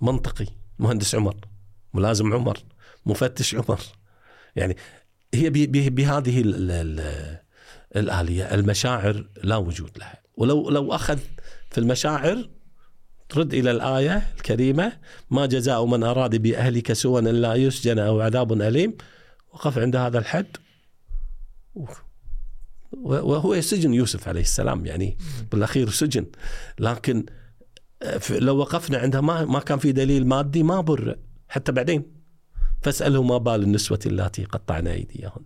منطقي. 0.01 0.47
مهندس 0.78 1.14
عمر. 1.14 1.36
ملازم 1.94 2.35
عمر. 2.35 2.59
مفتش 3.06 3.55
عمر. 3.55 3.81
يعني 4.56 4.77
هي 5.35 5.51
بهذه 5.90 6.40
الآلية. 7.97 8.55
المشاعر 8.55 9.28
لا 9.43 9.56
وجود 9.56 9.98
لها. 9.98 10.20
ولو 10.36 10.70
لو 10.70 10.94
أخذ 10.94 11.18
في 11.70 11.78
المشاعر 11.78 12.48
ترد 13.28 13.55
إلى 13.55 13.70
الآية 13.70 14.32
الكريمة 14.36 14.93
ما 15.31 15.47
جزاء 15.47 15.85
من 15.85 16.02
أراد 16.02 16.36
بأهلك 16.36 16.93
سوءا 16.93 17.20
إلا 17.20 17.55
يسجن 17.55 17.98
أو 17.98 18.20
عذاب 18.20 18.52
أليم 18.52 18.97
وقف 19.52 19.78
عند 19.78 19.97
هذا 19.97 20.18
الحد 20.18 20.56
وهو 23.02 23.60
سجن 23.60 23.94
يوسف 23.94 24.28
عليه 24.28 24.40
السلام 24.40 24.86
يعني 24.86 25.18
بالأخير 25.52 25.90
سجن. 25.90 26.26
لكن 26.78 27.26
ف- 28.20 28.32
لو 28.32 28.56
وقفنا 28.56 28.98
عندها 28.98 29.20
ما 29.20 29.44
ما 29.44 29.59
كان 29.60 29.78
في 29.78 29.92
دليل 29.92 30.26
مادي 30.26 30.62
ما 30.62 30.80
بر 30.80 31.18
حتى 31.48 31.72
بعدين. 31.72 32.20
فاساله 32.82 33.22
ما 33.22 33.38
بال 33.38 33.62
النسوة 33.62 33.98
اللاتي 34.06 34.44
قطعن 34.44 34.86
أيديهن. 34.86 35.44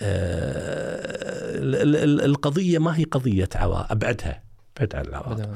آه، 0.00 1.58
ال- 1.58 1.96
ال- 1.96 2.20
القضية 2.20 2.78
ما 2.78 2.98
هي 2.98 3.04
قضية 3.04 3.48
عوا 3.54 3.92
أبعدها 3.92 4.42
أبعد 4.76 4.94
عن 4.94 5.04
العواطف 5.06 5.44
بدأ- 5.44 5.48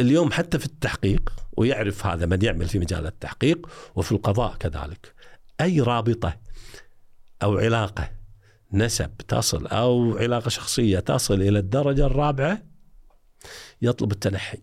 اليوم 0.00 0.32
حتى 0.32 0.58
في 0.58 0.66
التحقيق 0.66 1.32
ويعرف 1.56 2.06
هذا 2.06 2.26
من 2.26 2.42
يعمل 2.44 2.68
في 2.68 2.78
مجال 2.78 3.06
التحقيق 3.06 3.68
وفي 3.94 4.12
القضاء 4.12 4.54
كذلك 4.56 5.14
أي 5.60 5.80
رابطة 5.80 6.36
أو 7.42 7.58
علاقة 7.58 8.10
نسب 8.72 9.10
تصل 9.28 9.66
أو 9.66 10.18
علاقة 10.18 10.48
شخصية 10.48 10.98
تصل 10.98 11.42
إلى 11.42 11.58
الدرجة 11.58 12.06
الرابعة 12.06 12.62
يطلب 13.82 14.12
التنحي. 14.12 14.58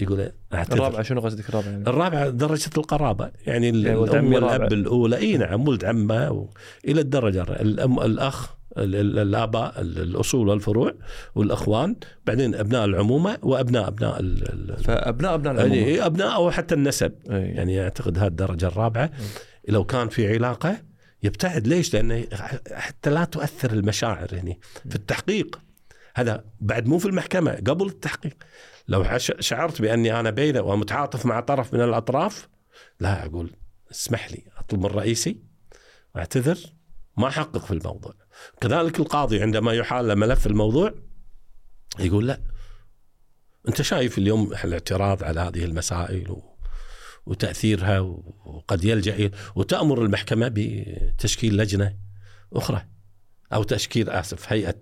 يقول 0.00 0.32
أعتذر. 0.54 0.76
الرابعة 0.76 1.02
شنو 1.02 1.20
قصدك 1.20 1.48
الرابعة 1.48 1.70
يعني؟ 1.70 1.82
الرابعة 1.86 2.28
درجة 2.28 2.70
القرابة. 2.76 3.30
يعني 3.46 3.66
يعني 3.66 3.94
ولد 3.94 4.10
الأم 4.14 4.32
والأب. 4.34 4.72
الأولى. 4.72 5.16
إي 5.16 5.36
نعم 5.36 5.68
ولد 5.68 5.84
عمه 5.84 6.30
و... 6.30 6.48
إلى 6.84 7.00
الدرجة 7.00 7.42
الأم 7.42 8.00
الأخ 8.00 8.54
ال- 8.78 8.94
ال- 8.94 9.18
الآباء 9.18 9.80
ال- 9.80 9.98
الأصول 9.98 10.48
والفروع 10.48 10.94
والأخوان 11.34 11.96
بعدين 12.26 12.54
أبناء 12.54 12.84
العمومة 12.84 13.38
وأبناء 13.42 13.88
أبناء 13.88 14.20
ال... 14.20 14.76
فأبناء 14.84 15.34
أبناء 15.34 15.52
العمومة. 15.54 15.76
يعني 15.76 16.06
أبناء 16.06 16.34
أو 16.34 16.50
حتى 16.50 16.74
النسب. 16.74 17.12
أي. 17.30 17.42
يعني 17.42 17.82
أعتقد 17.82 18.18
هذه 18.18 18.26
الدرجة 18.26 18.66
الرابعة. 18.66 19.10
لو 19.68 19.84
كان 19.84 20.08
في 20.08 20.34
علاقة 20.34 20.91
يبتعد 21.22 21.66
ليش؟ 21.66 21.94
لأنه 21.94 22.26
حتى 22.72 23.10
لا 23.10 23.24
تؤثر 23.24 23.72
المشاعر 23.72 24.34
هنا 24.34 24.54
في 24.88 24.96
التحقيق. 24.96 25.60
هذا 26.14 26.44
بعد 26.60 26.86
مو 26.86 26.98
في 26.98 27.06
المحكمة 27.06 27.52
قبل 27.52 27.86
التحقيق. 27.86 28.36
لو 28.88 29.18
شعرت 29.18 29.82
بأني 29.82 30.20
أنا 30.20 30.30
بينه 30.30 30.60
ومتعاطف 30.60 31.26
مع 31.26 31.40
طرف 31.40 31.74
من 31.74 31.80
الأطراف 31.80 32.48
لا 33.00 33.26
أقول 33.26 33.56
اسمح 33.90 34.30
لي 34.32 34.42
أطلب 34.58 34.80
من 34.80 34.86
رئيسي 34.86 35.42
واعتذر 36.14 36.58
ما 37.16 37.28
أحقق 37.28 37.64
في 37.64 37.70
الموضوع. 37.70 38.14
كذلك 38.60 39.00
القاضي 39.00 39.42
عندما 39.42 39.72
يحال 39.72 40.18
ملف 40.18 40.46
الموضوع 40.46 40.94
يقول 41.98 42.26
لا. 42.26 42.40
أنت 43.68 43.82
شايف 43.82 44.18
اليوم 44.18 44.52
الاعتراض 44.64 45.24
على 45.24 45.40
هذه 45.40 45.64
المسائل 45.64 46.30
و... 46.30 46.51
وتأثيرها 47.26 48.00
وقد 48.44 48.84
يلجأ 48.84 49.28
إلى- 49.28 49.32
وتأمر 49.54 50.02
المحكمة 50.02 50.50
بتشكيل 50.54 51.56
لجنة 51.56 51.96
أخرى 52.52 52.82
أو 53.52 53.62
تشكيل 53.62 54.10
هيئه, 54.48 54.74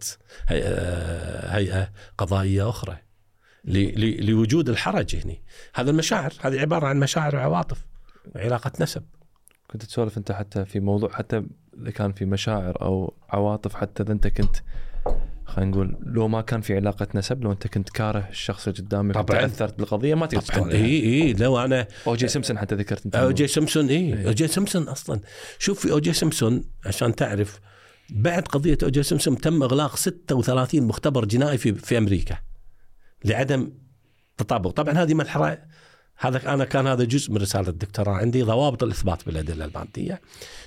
هيئة 1.57 1.91
قضائية 2.19 2.69
أخرى 2.69 2.97
ل- 3.65 4.01
ل- 4.01 4.27
لوجود 4.31 4.69
الحرج 4.69 5.17
هنا 5.17 5.37
هذا 5.75 5.91
المشاعر 5.91 6.33
هذه 6.41 6.61
عبارة 6.61 6.87
عن 6.87 7.01
مشاعر 7.01 7.37
وعواطف 7.37 7.85
علاقة 8.37 8.73
نسب. 8.81 9.03
كنت 9.71 9.85
تسولف 9.85 10.19
أنت 10.19 10.33
حتى 10.33 10.65
في 10.65 10.81
موضوع 10.81 11.12
حتى 11.12 11.43
إذا 11.83 11.91
كان 11.91 12.12
في 12.12 12.25
مشاعر 12.25 12.83
أو 12.83 13.17
عواطف 13.29 13.75
حتى 13.75 14.03
إذا 14.03 14.12
أنت 14.12 14.27
كنت 14.27 14.57
خلينا 15.51 15.71
نقول. 15.71 15.99
لو 16.03 16.29
ما 16.29 16.41
كان 16.41 16.61
في 16.61 16.77
علاقة 16.77 17.09
نسب 17.15 17.45
لو 17.45 17.53
أنت 17.53 17.67
كنت 17.67 17.91
كاره 17.91 18.29
الشخص 18.31 18.69
اللي 18.69 18.81
قدامك 18.81 19.15
طبعاً. 19.15 19.41
تأثرت 19.41 19.79
بالقضية 19.79 20.15
ما 20.15 20.27
تقدر 20.27 20.55
طبعا. 20.55 20.73
إي 20.73 21.01
إي 21.05 21.33
لو 21.33 21.59
أنا 21.59 21.87
O.J. 22.07 22.29
Simpson 22.29 22.59
حتى 22.59 22.75
ذكرت 22.75 23.05
أنت 23.05 23.17
O.J. 23.17 23.47
Simpson 23.47 23.89
إي. 23.89 24.27
O.J. 24.27 24.49
Simpson 24.49 24.89
أصلا. 24.89 25.21
شوف 25.59 25.81
في 25.81 25.93
O.J. 25.93 26.12
Simpson 26.12 26.65
عشان 26.87 27.15
تعرف 27.15 27.61
بعد 28.11 28.43
قضية 28.43 28.79
O.J. 28.83 29.03
Simpson 29.03 29.39
تم 29.39 29.63
إغلاق 29.63 29.97
36 29.97 30.83
مختبر 30.83 31.25
جنائي 31.25 31.59
في 31.59 31.75
في 31.75 31.99
أمريكا 31.99 32.37
لعدم 33.25 33.73
تطابق. 34.37 34.71
طبعا 34.71 34.95
هذه 34.95 35.15
مرحله 35.15 35.59
هذا 36.23 36.55
أنا 36.55 36.65
كان 36.65 36.87
هذا 36.87 37.05
جزء 37.05 37.31
من 37.33 37.37
رسالة 37.37 37.69
الدكتوراه 37.69 38.13
عندي 38.13 38.43
ضوابط 38.43 38.83
الإثبات 38.83 39.27
بالأدلة 39.27 39.65
المادية 39.65 40.21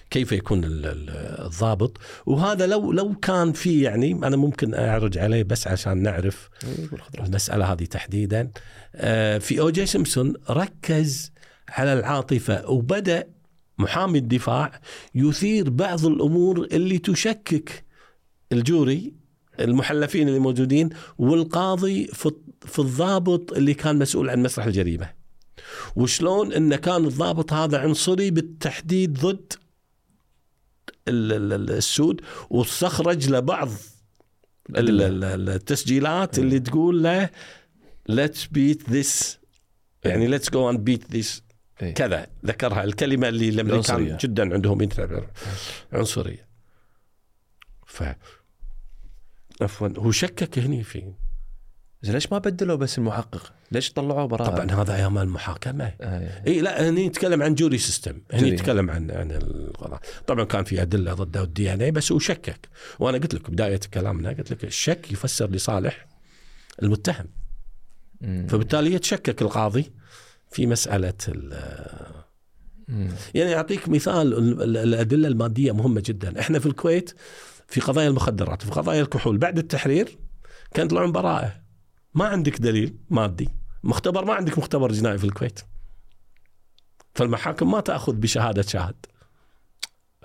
كيف 0.09 0.31
يكون 0.31 0.63
ال- 0.63 0.85
ال- 0.85 1.09
الضابط. 1.45 1.97
وهذا 2.25 2.67
لو 2.67 2.91
لو 2.91 3.13
كان 3.15 3.51
في 3.53 3.81
يعني 3.81 4.11
أنا 4.11 4.35
ممكن 4.37 4.73
أعرج 4.73 5.17
عليه 5.17 5.43
بس 5.43 5.67
عشان 5.67 5.97
نعرف. 5.97 6.49
المسألة 7.19 7.65
هذه 7.73 7.83
تحديدا. 7.85 8.51
آه، 8.95 9.37
في 9.37 9.59
أو 9.59 9.69
جي 9.69 9.85
سيمسون 9.85 10.33
ركز 10.49 11.31
على 11.69 11.93
العاطفة 11.93 12.69
وبدأ 12.69 13.27
محامي 13.77 14.19
الدفاع 14.19 14.81
يثير 15.15 15.69
بعض 15.69 16.05
الأمور 16.05 16.67
اللي 16.71 16.97
تشكك 16.97 17.83
الجوري 18.51 19.13
المحلفين 19.59 20.27
اللي 20.27 20.39
موجودين 20.39 20.89
والقاضي 21.17 22.07
في 22.65 22.79
الضابط 22.79 23.53
اللي 23.53 23.73
كان 23.73 23.99
مسؤول 23.99 24.29
عن 24.29 24.43
مسرح 24.43 24.65
الجريمة. 24.65 25.22
وشلون 25.95 26.53
أن 26.53 26.75
كان 26.75 27.05
الضابط 27.05 27.53
هذا 27.53 27.79
عنصري 27.79 28.31
بالتحديد 28.31 29.13
ضد 29.13 29.53
ال- 31.07 31.33
ال- 31.33 31.53
ال- 31.53 31.71
السود 31.71 32.21
واستخرج 32.49 33.29
له 33.29 33.39
بعض 33.39 33.69
ال- 34.69 35.01
ال- 35.01 35.23
ال- 35.23 35.49
التسجيلات 35.49 36.39
اللي 36.39 36.59
تقول 36.59 37.03
له 37.03 37.29
let's 38.11 38.47
beat 38.57 38.91
this. 38.91 39.37
يعني 40.05 40.39
let's 40.39 40.43
go 40.45 40.73
and 40.73 40.77
beat 40.89 41.15
this. 41.17 41.41
إيه. 41.81 41.93
كذا 41.93 42.27
ذكرها 42.45 42.83
الكلمة 42.83 43.27
اللي 43.29 43.49
الأمريكان. 43.49 44.17
جدا 44.17 44.53
عندهم 44.53 44.81
عنصرية. 45.93 46.47
ف 47.85 48.03
عفوا. 49.61 49.89
هو 49.97 50.11
شكك 50.11 50.59
هني 50.59 50.83
في 50.83 51.13
ليش 52.03 52.31
ما 52.31 52.37
بدلوا 52.37 52.75
بس 52.75 52.97
المحقق؟ 52.97 53.53
ليش 53.71 53.91
طلعوه 53.93 54.25
براءه؟ 54.25 54.49
طبعا 54.49 54.81
هذا 54.81 54.95
أيام 54.95 55.17
المحاكمة 55.17 55.91
آه. 56.01 56.43
إي 56.47 56.61
لا 56.61 56.89
هني 56.89 57.05
يتكلم 57.05 57.43
عن 57.43 57.55
jury 57.55 57.77
system 57.77 58.21
هني. 58.33 58.49
يتكلم 58.49 58.89
عن 58.89 59.11
عن 59.11 59.31
القضاء 59.31 59.99
طبعا 60.27 60.43
كان 60.45 60.63
في 60.63 60.81
أدلة 60.81 61.13
ضده 61.13 61.41
وال 61.41 61.73
DNA 61.73 61.91
بس 61.91 62.11
هو 62.11 62.19
شكك 62.19 62.69
وأنا 62.99 63.17
قلت 63.17 63.33
لك 63.33 63.49
بداية 63.49 63.79
كلامنا 63.93 64.29
قلت 64.29 64.51
لك 64.51 64.63
الشك 64.63 65.11
يفسر 65.11 65.49
لصالح 65.49 66.05
المتهم 66.83 67.25
مم. 68.21 68.47
فبالتالي 68.49 68.93
يتشكك 68.93 69.41
القاضي 69.41 69.91
في 70.51 70.65
مسألة. 70.67 71.13
يعني 73.33 73.55
أعطيك 73.55 73.89
مثال 73.89 74.33
ال- 74.33 74.61
ال- 74.61 74.77
الأدلة 74.77 75.27
المادية 75.27 75.71
مهمة 75.71 76.03
جدا 76.05 76.39
إحنا 76.39 76.59
في 76.59 76.65
الكويت 76.65 77.13
في 77.67 77.81
قضايا 77.81 78.07
المخدرات 78.07 78.61
في 78.61 78.71
قضايا 78.71 79.01
الكحول 79.01 79.37
بعد 79.37 79.57
التحرير 79.57 80.17
كان 80.73 80.85
يطلعون 80.85 81.11
براءه 81.11 81.62
ما 82.15 82.25
عندك 82.25 82.59
دليل 82.59 82.97
مادي. 83.09 83.49
مختبر 83.83 84.25
ما 84.25 84.33
عندك 84.33 84.57
مختبر 84.57 84.91
جنائي 84.91 85.17
في 85.17 85.23
الكويت. 85.23 85.59
فالمحاكم 87.15 87.71
ما 87.71 87.79
تأخذ 87.79 88.13
بشهادة 88.13 88.61
شاهد 88.61 89.05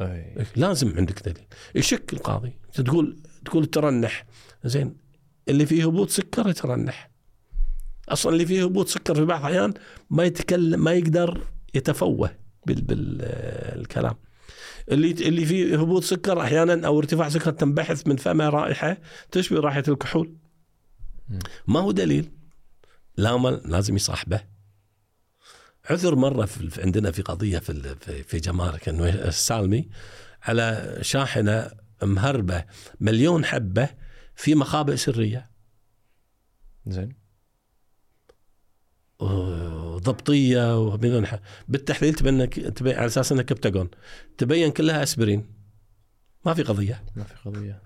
أي. 0.00 0.46
لازم 0.56 0.96
عندك 0.96 1.22
دليل. 1.28 1.46
يشك 1.74 2.12
القاضي. 2.12 2.52
تقول 2.74 3.18
تقول 3.44 3.66
ترنح. 3.66 4.26
زين. 4.64 4.96
اللي 5.48 5.66
فيه 5.66 5.86
هبوط 5.86 6.10
سكر 6.10 6.48
يترنح. 6.48 7.10
أصلا 8.08 8.32
اللي 8.32 8.46
فيه 8.46 8.64
هبوط 8.64 8.88
سكر 8.88 9.14
في 9.14 9.24
بعض 9.24 9.40
الأحيان 9.40 9.74
ما 10.10 10.24
يتكلم 10.24 10.84
ما 10.84 10.92
يقدر 10.92 11.46
يتفوه 11.74 12.30
بال 12.66 12.82
بالكلام. 12.82 14.14
اللي 14.90 15.10
اللي 15.10 15.44
فيه 15.44 15.80
هبوط 15.80 16.04
سكر 16.04 16.40
أحيانا 16.40 16.86
أو 16.86 16.98
ارتفاع 16.98 17.28
سكر 17.28 17.50
تنبحث 17.50 18.06
من 18.06 18.16
فمه 18.16 18.48
رائحة 18.48 18.96
تشبه 19.30 19.60
رائحة 19.60 19.82
الكحول. 19.88 20.34
ما 21.66 21.80
هو 21.80 21.90
دليل؟ 21.92 22.32
لا 23.16 23.36
ما 23.36 23.48
لازم 23.48 23.96
يصاحبه. 23.96 24.40
عثر 25.90 26.14
مرة 26.14 26.46
في 26.46 26.82
عندنا 26.82 27.10
في 27.10 27.22
قضية 27.22 27.58
في 27.58 27.94
في- 28.24 28.38
جمارك 28.38 28.88
انه 28.88 29.08
السالمي 29.08 29.88
على 30.42 30.98
شاحنة 31.02 31.70
مهربة 32.02 32.64
مليون 33.00 33.44
حبة 33.44 33.88
في 34.34 34.54
مخابئ 34.54 34.96
سرية. 34.96 35.50
زين. 36.86 37.16
وضبطية 39.20 40.78
ومليون 40.80 41.26
ح- 41.26 41.40
بالتحليل 41.68 42.14
تبين 42.14 42.50
تبين 42.50 42.96
على 42.96 43.06
أساس 43.06 43.32
انها 43.32 43.42
كبتاجون. 43.42 43.90
تبين 44.38 44.70
كلها 44.70 45.02
أسبرين. 45.02 45.54
ما 46.44 46.54
في 46.54 46.62
قضية. 46.62 47.04
ما 47.16 47.24
في 47.24 47.34
قضية. 47.44 47.82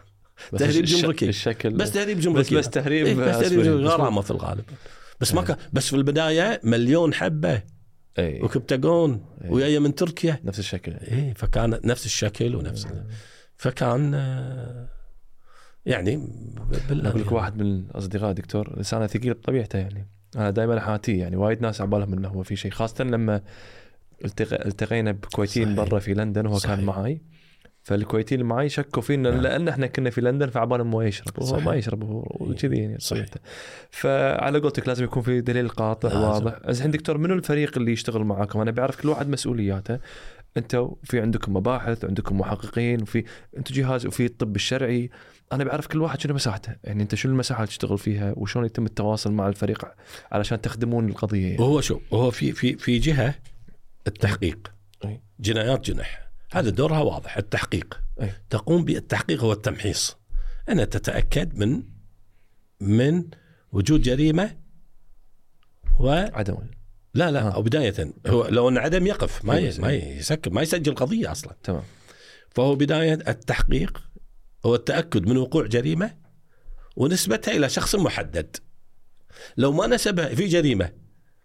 تهريب 0.58 0.84
جمركي. 0.84 1.28
الشكل 1.28 1.70
بس 1.70 1.90
تهريب 1.90 2.18
بس 2.18 2.24
جمركي 2.24 2.56
بس 2.56 2.70
تهريب 2.70 3.06
إيه 3.06 3.14
بس 3.14 3.38
تهريب 3.38 3.60
بس 3.60 3.66
غرامة 3.66 4.20
في 4.20 4.30
الغالب. 4.30 4.64
بس 5.20 5.34
ما 5.34 5.42
كان 5.42 5.56
بس 5.72 5.86
في 5.88 5.96
البداية 5.96 6.60
مليون 6.64 7.14
حبة. 7.14 7.62
اي 8.18 8.42
وكبتاجون 8.42 9.24
إيه. 9.44 9.50
وجايه 9.50 9.78
من 9.78 9.94
تركيا. 9.94 10.40
نفس 10.44 10.58
الشكل. 10.58 10.92
إيه 10.92 11.34
فكان 11.34 11.80
نفس 11.84 12.06
الشكل 12.06 12.56
ونفس 12.56 12.86
ال- 12.86 13.04
فكان 13.56 14.14
آه، 14.14 14.88
يعني 15.86 16.16
بال- 16.88 17.00
أنا 17.00 17.08
أقول 17.08 17.20
لك 17.20 17.32
واحد 17.32 17.56
من 17.62 17.66
الأصدقاء 17.90 18.32
دكتور 18.32 18.80
لسانه 18.80 19.06
ثقيل 19.06 19.34
بطبيعته 19.34 19.78
يعني. 19.78 20.08
أنا 20.36 20.50
دائما 20.50 20.78
أحاتيه 20.78 21.20
يعني. 21.20 21.36
وايد 21.36 21.62
ناس 21.62 21.80
عبالهم 21.80 22.12
إنه 22.12 22.28
هو 22.28 22.42
في 22.42 22.56
شيء 22.56 22.70
خاصة 22.70 23.04
لما 23.04 23.40
التق... 24.24 24.66
التقينا 24.66 25.12
بكويتيين. 25.12 25.74
برا 25.74 25.98
في 25.98 26.14
لندن 26.14 26.46
وهو 26.46 26.58
صحيح. 26.58 26.74
كان 26.76 26.84
معاي 26.84 27.22
فالكويتيين 27.82 28.40
اللي 28.40 28.54
معي 28.54 28.68
شكوا 28.68 29.02
فينا 29.02 29.30
نعم. 29.30 29.40
لأن 29.40 29.68
إحنا 29.68 29.86
كنا 29.86 30.10
في 30.10 30.20
لندن 30.20 30.50
فعبالهم 30.50 30.90
ما 30.90 31.04
يشرب 31.04 31.38
وهو. 31.38 31.60
ما 31.60 31.74
يشرب 31.74 32.02
وكذي 32.40 32.76
يعني 32.76 32.98
صحيح. 32.98 33.26
فعلى 33.90 34.58
قولتك 34.58 34.88
لازم 34.88 35.04
يكون 35.04 35.22
في 35.22 35.40
دليل 35.40 35.68
قاطع 35.68 36.08
لازم. 36.08 36.20
واضح 36.20 36.58
الحين 36.68 36.90
دكتور 36.90 37.18
منو 37.18 37.34
الفريق 37.34 37.78
اللي 37.78 37.92
يشتغل 37.92 38.24
معاكم 38.24 38.60
أنا 38.60 38.70
بعرف 38.70 39.00
كل 39.00 39.08
واحد 39.08 39.28
مسؤولياته 39.28 39.98
أنتم 40.56 40.92
في 41.04 41.20
عندكم 41.20 41.56
مباحث 41.56 42.04
عندكم 42.04 42.40
محققين 42.40 43.02
وفي 43.02 43.24
أنتم 43.58 43.74
جهاز 43.74 44.06
وفي 44.06 44.24
الطب 44.26 44.56
الشرعي 44.56 45.10
أنا 45.52 45.64
بعرف 45.64 45.86
كل 45.86 46.00
واحد 46.02 46.20
شنو 46.20 46.34
مساحته 46.34 46.76
يعني 46.84 47.02
أنت 47.02 47.14
شنو 47.14 47.32
المساحة 47.32 47.58
اللي 47.58 47.68
تشتغل 47.68 47.98
فيها 47.98 48.34
وشلون 48.36 48.64
يتم 48.64 48.86
التواصل 48.86 49.32
مع 49.32 49.48
الفريق 49.48 49.84
علشان 50.32 50.60
تخدمون 50.60 51.08
القضية 51.08 51.46
يعني. 51.46 51.62
وهو 51.62 51.80
شو 51.80 52.00
هو 52.12 52.30
في 52.30 52.52
في 52.52 52.76
في 52.76 52.98
جهة 52.98 53.34
التحقيق. 54.06 54.72
جنايات 55.40 55.90
جنح 55.90 56.31
هذا 56.52 56.70
دورها 56.70 57.00
واضح 57.00 57.36
التحقيق. 57.36 58.00
أي. 58.20 58.32
تقوم 58.50 58.84
بالتحقيق 58.84 59.40
هو 59.44 59.52
التمحيص. 59.52 60.16
أن 60.68 60.88
تتأكد 60.88 61.58
من 61.58 61.82
من 62.80 63.24
وجود 63.72 64.02
جريمة 64.02 64.56
و 66.00 66.08
عدم. 66.10 66.56
لا 67.14 67.30
لا 67.30 67.40
آه. 67.40 67.50
أو 67.54 67.62
بداية. 67.62 68.12
هو 68.26 68.46
لو 68.46 68.68
أن 68.68 68.78
عدم 68.78 69.06
يقف 69.06 69.44
ما 69.44 69.56
أي. 69.56 69.68
ي... 69.68 69.78
ما 69.78 69.92
يسكر 69.92 70.50
ما 70.50 70.62
يسجل 70.62 70.94
قضية 70.94 71.32
أصلا. 71.32 71.56
تمام. 71.62 71.82
فهو 72.50 72.74
بداية 72.74 73.14
التحقيق 73.14 74.02
هو 74.66 74.74
التأكد 74.74 75.26
من 75.26 75.36
وقوع 75.36 75.66
جريمة 75.66 76.16
ونسبتها 76.96 77.56
إلى 77.56 77.68
شخص 77.68 77.94
محدد. 77.94 78.56
لو 79.56 79.72
ما 79.72 79.86
نسبها 79.86 80.34
في 80.34 80.46
جريمة 80.46 80.92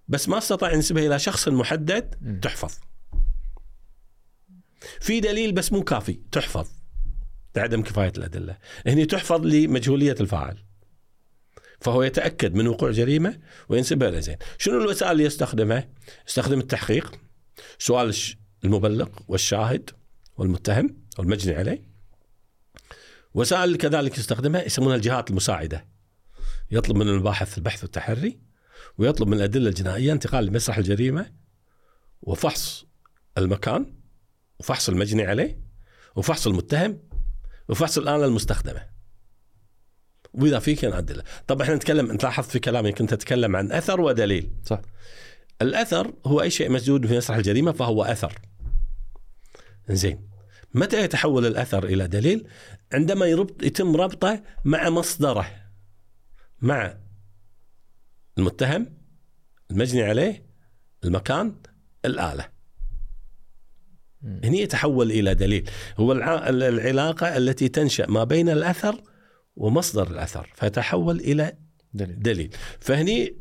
بس 0.08 0.30
ما 0.30 0.38
استطاع 0.38 0.74
ينسبها 0.74 1.08
إلى 1.08 1.20
شخص 1.20 1.48
محدد. 1.48 2.16
تحفظ. 2.42 2.74
في 5.00 5.20
دليل 5.20 5.52
بس 5.52 5.74
مو 5.74 5.84
كافي 5.84 6.20
تحفظ. 6.32 6.68
لعدم 7.56 7.82
كفاية 7.82 8.14
الأدلة. 8.18 8.58
هني 8.88 9.06
تحفظ 9.06 9.46
لمجهولية 9.46 10.16
الفاعل. 10.20 10.64
فهو 11.82 12.04
يتأكد 12.04 12.56
من 12.56 12.68
وقوع 12.68 12.92
جريمة 12.92 13.40
وينسبها 13.70 14.10
إلى 14.10 14.22
زين. 14.22 14.38
شنو 14.58 14.82
الوسائل 14.82 15.12
اللي 15.12 15.24
يستخدمها؟ 15.24 15.90
يستخدم 16.28 16.60
التحقيق 16.60 17.20
سؤال 17.80 18.16
المبلغ 18.64 19.10
والشاهد 19.28 19.90
والمتهم 20.38 20.98
والمجني 21.18 21.56
عليه. 21.56 21.84
وسائل 23.34 23.76
كذلك 23.76 24.18
يستخدمها 24.18 24.66
يسمونها 24.66 24.96
الجهات 24.96 25.30
المساعدة. 25.30 25.86
يطلب 26.72 26.98
من 26.98 27.08
المباحث 27.08 27.58
البحث 27.58 27.84
والتحري 27.84 28.40
ويطلب 28.98 29.28
من 29.28 29.38
الأدلة 29.38 29.70
الجنائية 29.70 30.14
انتقال 30.14 30.46
لمسرح 30.46 30.78
الجريمة 30.78 31.32
وفحص 32.22 32.86
المكان 33.38 33.94
وفحص 34.60 34.90
المجني 34.90 35.26
عليه 35.26 35.62
وفحص 36.16 36.48
المتهم 36.48 37.00
وفحص 37.70 37.98
الآلة 37.98 38.26
المستخدمة. 38.26 38.98
وإذا 40.34 40.60
في 40.60 40.76
كان 40.76 40.94
أدلة 40.94 41.24
طب 41.48 41.62
إحنا 41.62 41.76
نتكلم 41.76 42.12
أنت 42.12 42.24
لاحظت 42.24 42.52
في 42.52 42.60
كلامي 42.60 42.92
كنت 42.92 43.14
أتكلم 43.14 43.56
عن 43.56 43.72
أثر 43.72 44.02
ودليل. 44.02 44.52
صح. 44.64 44.82
الأثر 45.62 46.14
هو 46.26 46.42
أي 46.42 46.50
شيء 46.50 46.72
مسجود 46.72 47.08
في 47.08 47.18
مسرح 47.18 47.38
الجريمة 47.38 47.72
فهو 47.72 48.04
أثر. 48.04 48.42
زين 49.90 50.30
متى 50.74 51.04
يتحول 51.04 51.46
الأثر 51.46 51.86
إلى 51.86 52.08
دليل؟ 52.08 52.48
عندما 52.94 53.26
يربط 53.26 53.64
يتم 53.64 53.96
ربطه 53.96 54.44
مع 54.66 54.90
مصدره. 54.90 55.48
مع 56.62 56.98
المتهم 58.38 58.98
المجني 59.72 60.04
عليه 60.04 60.46
المكان 61.04 61.56
الآلة. 62.06 62.57
هنا 64.24 64.58
يتحول 64.58 65.12
إلى 65.12 65.36
دليل. 65.36 65.70
هو 65.98 66.12
الع- 66.12 66.50
العلاقة 66.50 67.38
التي 67.38 67.70
تنشأ 67.70 68.06
ما 68.10 68.24
بين 68.24 68.50
الأثر 68.50 69.02
ومصدر 69.56 70.08
الأثر 70.12 70.50
فتحول 70.56 71.20
إلى 71.20 71.54
دليل. 71.94 72.20
دليل. 72.20 72.56
فهني 72.80 73.38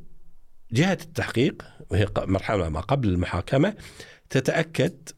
جهة 0.73 0.99
التحقيق 1.03 1.63
وهي 1.91 2.07
مرحلة 2.19 2.69
ما 2.69 2.81
قبل 2.81 3.09
المحاكمة 3.09 3.75
تتأكد 4.31 5.09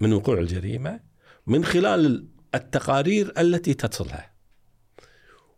من 0.00 0.12
وقوع 0.12 0.38
الجريمة 0.38 1.00
من 1.46 1.64
خلال 1.64 2.28
التقارير 2.54 3.32
التي 3.38 3.74
تصلها. 3.74 4.32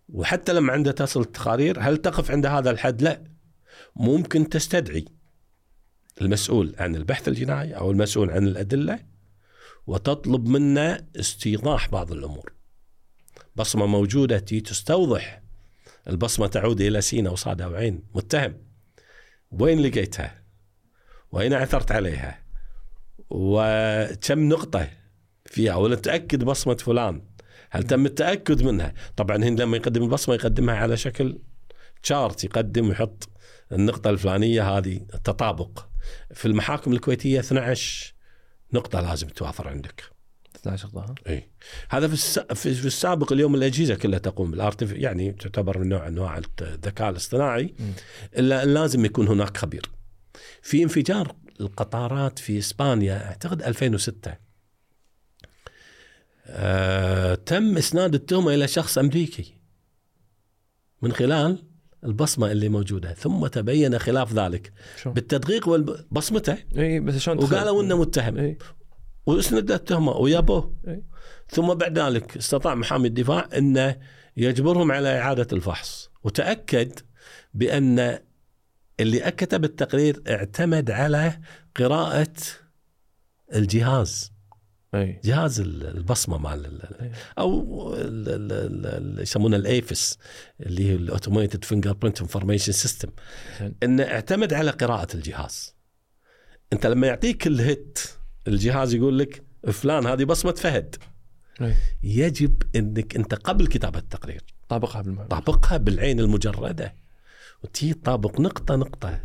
وحتى 0.08 0.52
لما 0.52 0.72
عندها 0.72 0.92
تصل 0.92 1.20
التقارير 1.20 1.80
هل 1.80 1.96
تقف 1.96 2.30
عند 2.30 2.46
هذا 2.46 2.70
الحد؟ 2.70 3.02
لا. 3.02 3.24
ممكن 3.96 4.48
تستدعي. 4.48 5.04
المسؤول 6.20 6.74
عن 6.78 6.96
البحث 6.96 7.28
الجنائي 7.28 7.76
أو 7.76 7.90
المسؤول 7.90 8.30
عن 8.30 8.46
الأدلة 8.46 8.98
وتطلب 9.86 10.48
منا 10.48 11.06
استيضاح 11.16 11.88
بعض 11.88 12.12
الأمور. 12.12 12.52
بصمة 13.56 13.86
موجودة 13.86 14.38
تي 14.38 14.60
تستوضح 14.60 15.42
البصمة 16.08 16.46
تعود 16.46 16.80
إلى 16.80 17.00
سينا 17.00 17.30
وصادة 17.30 17.68
وعين 17.68 18.02
متهم. 18.14 18.54
وين 19.50 19.82
لقيتها؟ 19.82 20.42
وأين 21.32 21.52
عثرت 21.52 21.92
عليها؟ 21.92 22.42
وكم 23.30 24.48
نقطة 24.48 24.88
فيها؟ 25.44 25.74
ولا 25.74 25.96
تأكد 25.96 26.44
بصمة 26.44 26.74
فلان. 26.76 27.22
هل 27.70 27.82
تم 27.82 28.06
التأكد 28.06 28.62
منها؟ 28.62 28.94
طبعا 29.16 29.36
هن 29.36 29.60
لما 29.60 29.76
يقدم 29.76 30.02
البصمة 30.02 30.34
يقدمها 30.34 30.74
على 30.74 30.96
شكل 30.96 31.38
شارت 32.02 32.44
يقدم 32.44 32.88
ويحط 32.88 33.28
النقطة 33.72 34.10
الفلانية 34.10 34.78
هذه 34.78 34.96
التطابق 35.14 35.89
في 36.34 36.46
المحاكم 36.46 36.92
الكويتية 36.92 37.40
12 37.40 38.14
نقطة 38.72 39.00
لازم 39.00 39.28
توافر 39.28 39.68
عندك 39.68 40.04
12 40.56 40.88
ظهر 40.88 41.14
اي 41.28 41.50
هذا 41.88 42.06
في 42.08 42.12
الس... 42.12 42.38
في 42.38 42.74
في 42.74 42.86
السابق 42.86 43.32
اليوم 43.32 43.54
الأجهزة 43.54 43.94
كلها 43.94 44.18
تقوم 44.18 44.50
بالارتف 44.50 44.92
يعني 44.92 45.32
تعتبر 45.32 45.78
من 45.78 45.88
نوع 45.88 46.08
انواع 46.08 46.40
الذكاء 46.60 47.10
الاصطناعي. 47.10 47.74
إلا 48.36 48.64
لازم 48.64 49.04
يكون 49.04 49.28
هناك 49.28 49.56
خبير. 49.56 49.90
في 50.62 50.82
انفجار 50.82 51.36
القطارات 51.60 52.38
في 52.38 52.58
إسبانيا 52.58 53.26
أعتقد 53.26 53.62
2006 53.62 54.36
آه... 56.46 57.34
تم 57.34 57.76
إسناد 57.76 58.14
التهمة 58.14 58.54
إلى 58.54 58.68
شخص 58.68 58.98
أمريكي 58.98 59.54
من 61.02 61.12
خلال 61.12 61.69
البصمة 62.04 62.52
اللي 62.52 62.68
موجودة. 62.68 63.14
ثم 63.14 63.46
تبين 63.46 63.98
خلاف 63.98 64.32
ذلك. 64.32 64.72
شو؟ 65.02 65.10
بالتدقيق 65.10 65.68
وبصمته 65.68 66.58
إي 66.78 67.00
بس 67.00 67.16
شلون 67.16 67.38
وقالوا 67.38 67.82
إنه 67.82 68.00
متهم. 68.00 68.38
إي. 68.38 68.58
وأسند 69.26 69.70
التهمة 69.70 70.12
ويابوه. 70.12 70.74
إي. 70.88 71.02
ثم 71.48 71.74
بعد 71.74 71.98
ذلك 71.98 72.36
استطاع 72.36 72.74
محامي 72.74 73.08
الدفاع 73.08 73.48
إنه 73.56 73.96
يجبرهم 74.36 74.92
على 74.92 75.18
إعادة 75.18 75.46
الفحص. 75.52 76.10
وتأكد 76.24 76.92
بأن 77.54 78.18
اللي 79.00 79.18
كتب 79.30 79.64
التقرير 79.64 80.22
اعتمد 80.28 80.90
على 80.90 81.40
قراءة 81.76 82.32
الجهاز. 83.54 84.29
أي. 84.94 85.20
جهاز 85.24 85.60
ال- 85.60 85.86
البصمة 85.96 86.54
ال- 86.54 87.02
إي. 87.02 87.12
أو 87.38 87.94
ال- 87.94 89.22
يسمونه 89.22 89.56
ال 89.56 89.69
AFIS 89.69 90.18
اللي 90.60 90.92
هو 90.92 90.96
ال 90.96 91.64
automated 91.64 91.92
fingerprint 91.92 92.20
information 92.20 92.72
system. 92.72 93.08
انه 93.82 94.02
اعتمد 94.02 94.52
على 94.52 94.70
قراءة 94.70 95.14
الجهاز. 95.16 95.74
أنت 96.72 96.86
لما 96.86 97.06
يعطيك 97.06 97.46
ال 97.46 97.59
hit 97.59 97.98
الجهاز 98.48 98.94
يقول 98.94 99.18
لك 99.18 99.42
فلان 99.72 100.06
هذه 100.06 100.24
بصمة 100.24 100.52
فهد. 100.52 100.96
إي. 101.60 101.74
يجب 102.02 102.62
إنك 102.76 103.16
أنت 103.16 103.34
قبل 103.34 103.66
كتابة 103.66 103.98
التقرير 103.98 104.42
طابقها 104.68 105.02
بالمعنى 105.02 105.28
طابقها 105.28 105.76
بالعين 105.76 106.20
المجردة. 106.20 106.94
وتي 107.64 107.92
طابق 107.94 108.40
نقطة 108.40 108.76
نقطة. 108.76 109.20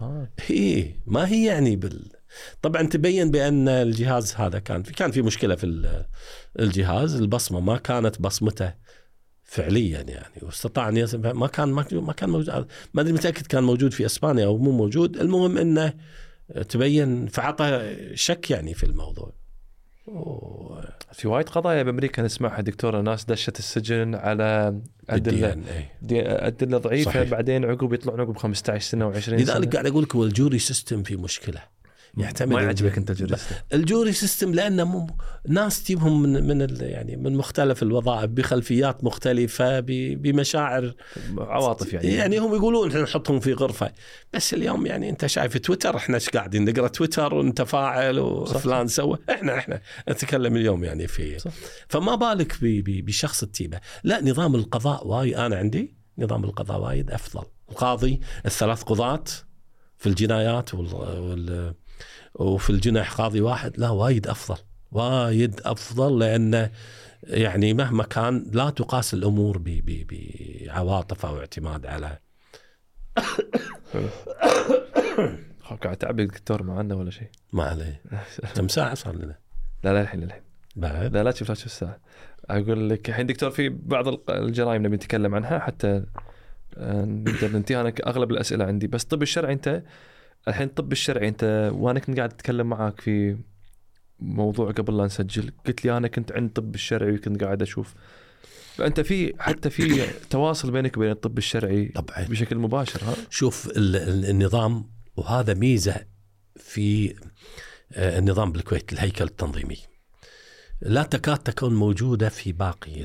آه. 0.00 0.28
هي 0.46 0.94
ما 1.06 1.28
هي 1.28 1.46
يعني 1.46 1.76
بال 1.76 2.12
طبعا 2.62 2.82
تبين 2.82 3.30
بأن 3.30 3.68
الجهاز 3.68 4.34
هذا 4.34 4.58
كان 4.58 4.82
في 4.82 4.92
كان 4.92 5.10
في 5.10 5.22
مشكلة 5.22 5.54
في 5.54 5.64
ال- 5.64 6.06
الجهاز 6.58 7.14
البصمة 7.16 7.60
ما 7.60 7.76
كانت 7.76 8.20
بصمته 8.22 8.74
فعليا 9.44 10.00
يعني 10.00 10.34
واستطاع 10.42 10.88
أن 10.88 11.06
ما 11.34 11.46
كان 11.46 11.68
ما 11.92 12.12
كان 12.12 12.30
موجود. 12.30 12.66
ما 12.94 13.02
أدري 13.02 13.12
متأكد 13.12 13.46
كان 13.46 13.62
موجود 13.64 13.92
في 13.92 14.06
إسبانيا 14.06 14.44
أو 14.46 14.58
مو 14.58 14.70
موجود. 14.70 15.16
المهم 15.16 15.58
إنه 15.58 15.94
تبين 16.68 17.26
فعطى 17.26 17.96
شك 18.14 18.50
يعني 18.50 18.74
في 18.74 18.84
الموضوع. 18.86 19.32
و- 20.06 20.80
في 21.12 21.28
وايد 21.28 21.48
قضايا 21.48 21.82
بأمريكا 21.82 22.22
نسمعها 22.22 22.60
دكتورة 22.60 23.00
ناس 23.00 23.24
دشت 23.24 23.58
السجن 23.58 24.14
على 24.14 24.80
أدلة. 25.10 25.54
دي- 26.02 26.22
أدلة 26.28 26.78
ضعيفة. 26.78 27.10
صحيح. 27.10 27.30
بعدين 27.30 27.64
عقب 27.64 27.92
يطلعون 27.92 28.20
عقب 28.20 28.36
15 28.36 28.82
سنة 28.90 29.12
و20 29.12 29.18
سنة. 29.18 29.36
لذلك 29.36 29.72
قاعد 29.72 29.86
أقول 29.86 30.02
لك 30.02 30.16
هو 30.16 30.24
ال 30.24 30.31
jury 30.31 30.58
system 30.58 31.02
في 31.02 31.16
مشكلة. 31.16 31.62
يعتمد 32.18 32.52
ما 32.52 32.62
يعجبك 32.62 32.98
أنت 32.98 33.10
ال 33.10 33.15
jury 33.15 33.36
system 33.36 33.54
ال 33.72 33.80
jury 33.80 34.12
system 34.12 34.54
لأنه 34.54 35.06
ناس 35.48 35.82
تجيبهم 35.84 36.22
من 36.22 36.46
من 36.48 36.62
ال- 36.62 36.82
يعني 36.82 37.16
من 37.16 37.36
مختلف 37.36 37.82
الوظائف 37.82 38.30
بخلفيات 38.30 39.04
مختلفة 39.04 39.80
ب- 39.80 40.22
بمشاعر 40.22 40.94
عواطف 41.38 41.92
يعني. 41.92 42.08
يعني 42.14 42.38
هم 42.38 42.54
يقولون 42.54 42.88
إحنا 42.88 43.02
نحطهم 43.02 43.40
في 43.40 43.52
غرفة. 43.52 43.92
بس 44.32 44.54
اليوم 44.54 44.86
يعني 44.86 45.10
أنت 45.10 45.26
شايف 45.26 45.56
تويتر 45.58 45.96
إحنا 45.96 46.14
إيش 46.14 46.28
قاعدين؟ 46.28 46.64
نقرأ 46.70 46.88
تويتر 46.88 47.34
ونتفاعل 47.34 48.18
وفلان 48.18 48.88
سوى. 48.88 49.18
إحنا 49.30 49.58
إحنا 49.58 49.80
نتكلم 50.10 50.56
اليوم 50.56 50.84
يعني 50.84 51.06
في 51.06 51.38
صح. 51.38 51.50
فما 51.88 52.14
بالك 52.14 52.56
ب- 52.62 52.84
ب- 52.84 53.04
بشخص 53.04 53.42
التيبه 53.42 53.80
لا 54.04 54.20
نظام 54.24 54.54
القضاء 54.54 55.06
وايد 55.06 55.34
أنا 55.34 55.56
عندي 55.56 55.94
نظام 56.18 56.44
القضاء 56.44 56.80
وايد 56.80 57.10
أفضل. 57.10 57.44
القاضي 57.70 58.20
الثلاث 58.46 58.82
قضاة 58.82 59.24
في 59.98 60.06
الجنايات 60.08 60.74
وال, 60.74 60.94
وال 60.94 61.74
وفي 62.34 62.70
الجنح 62.70 63.12
قاضي 63.12 63.40
واحد 63.40 63.78
لا 63.78 63.90
وايد 63.90 64.26
أفضل 64.26 64.58
وايد 64.92 65.60
أفضل 65.64 66.18
لأنه 66.18 66.70
يعني 67.22 67.74
مهما 67.74 68.04
كان 68.04 68.46
لا 68.52 68.70
تقاس 68.70 69.14
الأمور 69.14 69.62
بعواطف 69.64 71.26
أو 71.26 71.38
اعتماد 71.38 71.86
على 71.86 72.18
قاعد 75.82 75.96
تعبي 75.96 76.22
الدكتور 76.22 76.62
معنا 76.62 76.94
ولا 76.94 77.10
شيء. 77.10 77.28
ما 77.52 77.64
عليه. 77.64 78.02
كم 78.56 78.68
ساعة 78.68 78.94
صار 78.94 79.16
لنا؟ 79.16 79.38
لا 79.84 79.92
لا 79.92 80.00
الحين 80.00 80.22
الحين. 80.22 80.42
بعد؟ 80.76 81.12
لا 81.12 81.22
لا 81.22 81.30
تشوف 81.30 81.48
لا 81.48 81.54
تشوف 81.54 81.66
الساعة. 81.66 81.98
أقول 82.50 82.90
لك 82.90 83.08
الحين 83.08 83.26
دكتور 83.26 83.50
في 83.50 83.68
بعض 83.68 84.30
الجرائم 84.30 84.86
نبي 84.86 84.96
نتكلم 84.96 85.34
عنها 85.34 85.58
حتى 85.58 86.04
آه، 86.76 87.04
نقدر 87.04 87.48
ننتهي. 87.48 87.80
أنا 87.80 87.92
أغلب 88.06 88.30
الأسئلة 88.30 88.64
عندي. 88.64 88.86
بس 88.86 89.04
طب 89.04 89.22
الشرعي 89.22 89.52
أنت 89.52 89.82
الحين 90.48 90.66
الطب 90.66 90.92
الشرعي 90.92 91.28
انت 91.28 91.70
وأنا 91.74 92.00
كنت 92.00 92.16
قاعد 92.16 92.32
اتكلم 92.32 92.66
معاك 92.68 93.00
في 93.00 93.36
موضوع 94.20 94.70
قبل 94.70 94.96
لا 94.96 95.04
نسجل 95.04 95.52
قلت 95.66 95.84
لي 95.84 95.96
أنا 95.96 96.08
كنت 96.08 96.32
عند 96.32 96.46
الطب 96.46 96.74
الشرعي 96.74 97.12
وكنت 97.12 97.44
قاعد 97.44 97.62
أشوف. 97.62 97.94
فانت 98.76 99.00
في 99.00 99.34
حتى 99.38 99.70
في 99.70 100.06
تواصل 100.30 100.70
بينك 100.70 100.96
وبين 100.96 101.10
الطب 101.10 101.38
الشرعي 101.38 101.84
طبعا 101.88 102.24
بشكل 102.28 102.56
مباشر 102.58 103.04
ها؟ 103.04 103.14
شوف 103.30 103.66
ال- 103.66 103.96
ال- 103.96 104.24
النظام 104.30 104.90
وهذا 105.16 105.54
ميزة 105.54 105.96
في 106.56 107.14
آه، 107.92 108.18
النظام 108.18 108.52
بالكويت 108.52 108.92
الهيكل 108.92 109.24
التنظيمي. 109.24 109.76
لا 110.80 111.02
تكاد 111.02 111.38
تكون 111.38 111.74
موجودة 111.74 112.28
في 112.28 112.52
باقي 112.52 113.04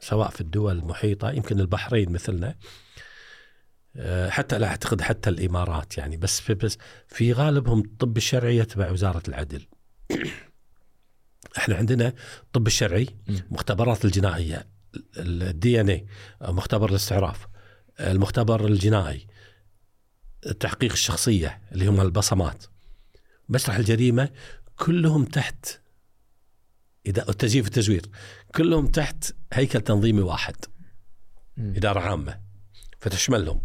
سواء 0.00 0.28
في 0.30 0.40
الدول 0.40 0.78
المحيطة 0.78 1.30
يمكن 1.30 1.60
البحرين 1.60 2.12
مثلنا 2.12 2.54
حتى 4.28 4.58
لا 4.58 4.66
أعتقد 4.66 5.00
حتى 5.00 5.30
الإمارات 5.30 5.98
يعني 5.98 6.16
بس 6.16 6.40
في 6.40 6.54
بس 6.54 6.78
في 7.08 7.32
غالبهم 7.32 7.80
الطب 7.80 8.16
الشرعي 8.16 8.56
يتبع 8.56 8.90
وزارة 8.90 9.22
العدل. 9.28 9.66
إحنا 11.58 11.76
عندنا 11.76 12.12
الطب 12.42 12.66
الشرعي. 12.66 13.06
مختبرات 13.50 14.04
الجنائية 14.04 14.66
الدي 15.16 15.80
ان 15.80 15.88
اي 15.88 16.06
مختبر 16.42 16.90
الاستعراف 16.90 17.46
المختبر 18.00 18.66
الجنائي 18.66 19.26
تحقيق 20.60 20.92
الشخصية 20.92 21.60
اللي 21.72 21.86
هم 21.86 22.00
البصمات 22.00 22.64
مسرح 23.48 23.76
الجريمة 23.76 24.28
كلهم 24.76 25.24
تحت 25.24 25.80
اذا 27.06 27.28
التزييف 27.28 27.64
والتزوير 27.64 28.06
كلهم 28.54 28.86
تحت 28.86 29.34
هيكل 29.52 29.80
تنظيمي 29.80 30.20
واحد 30.20 30.56
مم. 31.56 31.74
إدارة 31.76 32.00
عامة 32.00 32.40
فتشملهم 33.00 33.60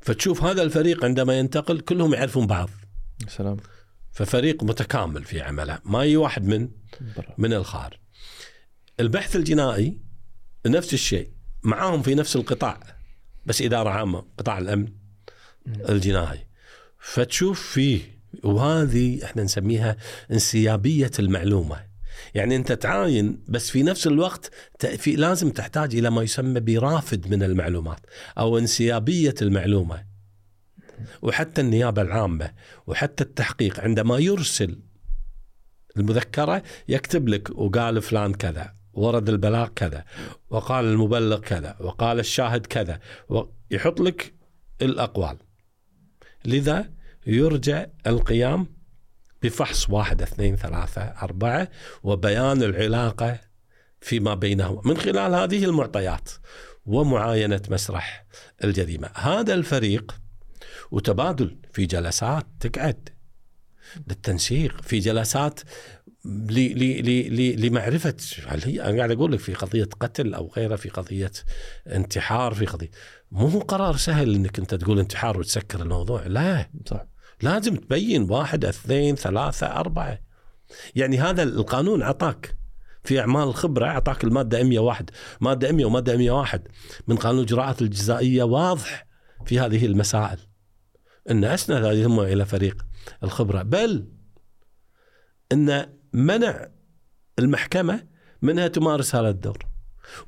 فتشوف 0.00 0.42
هذا 0.42 0.62
الفريق 0.62 1.04
عندما 1.04 1.38
ينتقل 1.38 1.80
كلهم 1.80 2.14
يعرفون 2.14 2.46
بعض. 2.46 2.70
سلام. 3.28 3.56
ففريق 4.12 4.64
متكامل 4.64 5.24
في 5.24 5.40
عمله 5.40 5.78
ما 5.84 6.04
يجي 6.04 6.16
واحد 6.16 6.44
من 6.44 6.68
برا. 7.16 7.34
من 7.38 7.52
الخارج. 7.52 7.96
البحث 9.00 9.36
الجنائي 9.36 9.98
نفس 10.66 10.94
الشيء 10.94 11.30
معاهم 11.62 12.02
في 12.02 12.14
نفس 12.14 12.36
القطاع 12.36 12.80
بس 13.46 13.62
إدارة 13.62 13.90
عامة 13.90 14.24
قطاع 14.38 14.58
الأمن 14.58 14.88
الجنائي. 15.66 16.46
فتشوف 16.98 17.62
فيه 17.72 18.18
وهذه 18.42 19.24
إحنا 19.24 19.42
نسميها 19.42 19.96
انسيابية 20.32 21.10
المعلومة. 21.18 21.87
يعني 22.34 22.56
انت 22.56 22.72
تعاين 22.72 23.44
بس 23.48 23.70
في 23.70 23.82
نفس 23.82 24.06
الوقت 24.06 24.50
في 24.78 25.16
لازم 25.16 25.50
تحتاج 25.50 25.96
إلى 25.96 26.10
ما 26.10 26.22
يسمى 26.22 26.60
برافد 26.60 27.28
من 27.28 27.42
المعلومات 27.42 28.00
أو 28.38 28.58
انسيابية 28.58 29.34
المعلومة. 29.42 30.04
وحتى 31.22 31.60
النيابة 31.60 32.02
العامة 32.02 32.52
وحتى 32.86 33.24
التحقيق 33.24 33.80
عندما 33.80 34.18
يرسل 34.18 34.78
المذكرة 35.96 36.62
يكتب 36.88 37.28
لك 37.28 37.50
وقال 37.50 38.02
فلان 38.02 38.34
كذا 38.34 38.74
ورد 38.92 39.28
البلاغ 39.28 39.68
كذا 39.68 40.04
وقال 40.50 40.84
المبلغ 40.84 41.40
كذا 41.40 41.76
وقال 41.80 42.18
الشاهد 42.18 42.66
كذا 42.66 43.00
ويحط 43.28 44.00
لك 44.00 44.34
الأقوال. 44.82 45.36
لذا 46.44 46.90
يرجع 47.26 47.86
القيام 48.06 48.66
بفحص 49.42 49.90
واحد 49.90 50.22
اثنين 50.22 50.56
ثلاثة 50.56 51.02
أربعة 51.02 51.68
وبيان 52.02 52.62
العلاقة 52.62 53.40
فيما 54.00 54.34
بينهما 54.34 54.82
من 54.84 54.96
خلال 54.96 55.34
هذه 55.34 55.64
المعطيات 55.64 56.30
ومعاينة 56.86 57.62
مسرح 57.70 58.26
الجريمة. 58.64 59.10
هذا 59.14 59.54
الفريق 59.54 60.14
وتبادل 60.90 61.58
في 61.72 61.86
جلسات 61.86 62.46
تقعد 62.60 63.08
للتنسيق 64.08 64.80
في 64.82 64.98
جلسات 64.98 65.60
ل- 66.24 66.78
ل- 66.78 67.02
ل- 67.04 67.36
ل- 67.36 67.66
لمعرفة 67.66 68.16
هل 68.46 68.64
هي 68.64 68.82
أنا 68.82 68.96
قاعد 68.96 69.10
أقول 69.10 69.32
لك 69.32 69.38
في 69.38 69.54
قضية 69.54 69.88
قتل 70.00 70.34
أو 70.34 70.52
غيره 70.56 70.76
في 70.76 70.88
قضية 70.88 71.32
انتحار 71.86 72.54
في 72.54 72.66
قضية 72.66 72.90
مو 73.32 73.58
قرار 73.58 73.96
سهل 73.96 74.34
أنك 74.34 74.58
أنت 74.58 74.74
تقول 74.74 74.98
انتحار 74.98 75.38
وتسكر 75.38 75.82
الموضوع 75.82 76.26
لا. 76.26 76.70
صح. 76.86 77.06
لازم 77.42 77.76
تبين 77.76 78.30
واحد 78.30 78.64
اثنين 78.64 79.16
ثلاثة 79.16 79.66
أربعة. 79.66 80.18
يعني 80.94 81.18
هذا 81.18 81.42
القانون 81.42 82.02
عطاك 82.02 82.56
في 83.04 83.20
أعمال 83.20 83.42
الخبرة 83.42 83.86
عطاك 83.86 84.24
المادة 84.24 84.62
101 84.62 85.10
مادة 85.40 85.72
100 85.72 85.86
ومادة 85.86 86.16
101 86.16 86.68
من 87.08 87.16
قانون 87.16 87.38
الإجراءات 87.38 87.82
الجزائية 87.82 88.42
واضح 88.42 89.06
في 89.46 89.60
هذه 89.60 89.86
المسائل. 89.86 90.38
أن 91.30 91.44
أسند 91.44 91.84
هذه 91.84 92.32
إلى 92.32 92.44
فريق 92.44 92.86
الخبرة. 93.22 93.62
بل 93.62 94.08
أن 95.52 95.86
منع 96.12 96.68
المحكمة 97.38 98.06
منها 98.42 98.68
تمارس 98.68 99.14
هذا 99.14 99.28
الدور. 99.28 99.66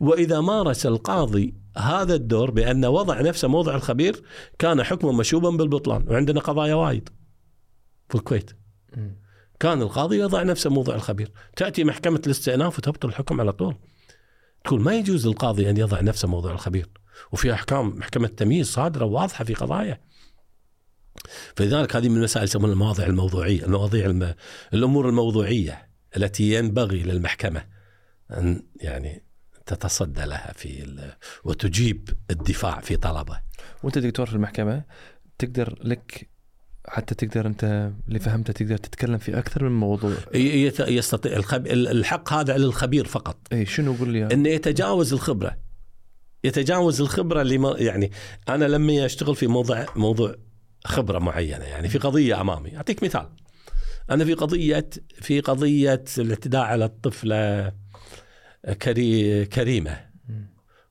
وإذا 0.01 0.41
مارس 0.41 0.87
القاضي 0.87 1.60
هذا 1.77 2.15
الدور 2.15 2.51
بأن 2.51 2.85
وضع 2.85 3.21
نفسه 3.21 3.49
موضع 3.49 3.75
الخبير 3.75 4.23
كان 4.59 4.83
حكمه 4.83 5.13
مشوبا 5.13 5.51
بالبطلان 5.51 6.05
وعندنا 6.09 6.41
قضايا 6.41 6.75
وايد 6.75 7.09
في 8.09 8.15
الكويت. 8.15 8.51
كان 9.61 9.83
القاضي 9.83 10.19
يضع 10.19 10.43
نفسه 10.43 10.71
موضع 10.71 10.95
الخبير. 10.95 11.33
تأتي 11.57 11.85
محكمة 11.85 12.23
الاستئناف 12.27 12.79
وتبطل 12.79 13.09
الحكم 13.09 13.41
على 13.41 13.53
طول. 13.53 13.77
تقول 14.65 14.81
ما 14.81 14.95
يجوز 14.95 15.27
للقاضي 15.27 15.71
أن 15.71 15.77
يضع 15.77 16.01
نفسه 16.01 16.29
موضع 16.29 16.53
الخبير. 16.53 16.89
وفي 17.33 17.53
أحكام 17.53 17.89
محكمة 17.99 18.29
تمييز 18.29 18.67
صادرة 18.67 19.05
واضحة 19.05 19.45
في 19.45 19.55
قضايا. 19.55 20.01
فلذلك 21.57 21.97
هذه 21.97 22.09
من 22.09 22.17
المسائل 22.17 22.45
يسمونها 22.45 22.73
المواضيع 22.73 23.07
الموضوعية 23.07 23.65
المواضيع 23.65 24.07
الم... 24.07 24.35
الأمور 24.75 25.09
الموضوعية 25.09 25.91
التي 26.17 26.55
ينبغي 26.55 27.03
للمحكمة 27.03 27.65
أن 28.31 28.63
يعني 28.77 29.25
تتصدى 29.75 30.25
لها 30.25 30.53
في. 30.57 30.97
وتجيب 31.45 32.09
الدفاع 32.31 32.81
في 32.81 32.97
طلبه. 32.97 33.41
وانت 33.83 33.99
دكتور 33.99 34.27
في 34.27 34.35
المحكمة 34.35 34.85
تقدر 35.39 35.79
لك 35.85 36.29
حتى 36.89 37.15
تقدر 37.15 37.47
انت 37.47 37.93
اللي 38.09 38.19
فهمته 38.19 38.53
تقدر 38.53 38.77
تتكلم 38.77 39.19
في 39.19 39.39
أكثر 39.39 39.69
من 39.69 39.81
موضوع. 39.81 40.15
يستطيع 40.81 41.37
الخب... 41.37 41.67
الحق 41.67 42.33
هذا 42.33 42.57
للخبير 42.57 43.05
فقط. 43.05 43.39
اي 43.53 43.67
شنو 43.67 43.95
قول 43.95 44.09
لي؟ 44.09 44.27
إنه 44.27 44.49
يتجاوز 44.49 45.13
الخبرة. 45.13 45.57
يتجاوز 46.45 47.01
الخبرة 47.01 47.43
اللي 47.43 47.59
ما 47.59 47.75
يعني 47.79 48.11
أنا 48.49 48.65
لما 48.65 49.07
أشتغل 49.07 49.37
في 49.37 49.47
موضوع 49.47 49.87
موضوع 49.97 50.35
خبرة 50.85 51.19
معينة 51.19 51.65
يعني 51.65 51.89
في 51.89 51.99
قضية 51.99 52.41
أمامي. 52.41 52.77
أعطيك 52.77 53.03
مثال. 53.03 53.29
أنا 54.11 54.25
في 54.25 54.35
قضيه 54.35 54.91
في 55.21 55.41
قضية 55.41 56.05
الإعتداء 56.19 56.63
على 56.63 56.85
الطفلة 56.85 57.73
كري 58.83 59.47
كريمة. 59.47 60.11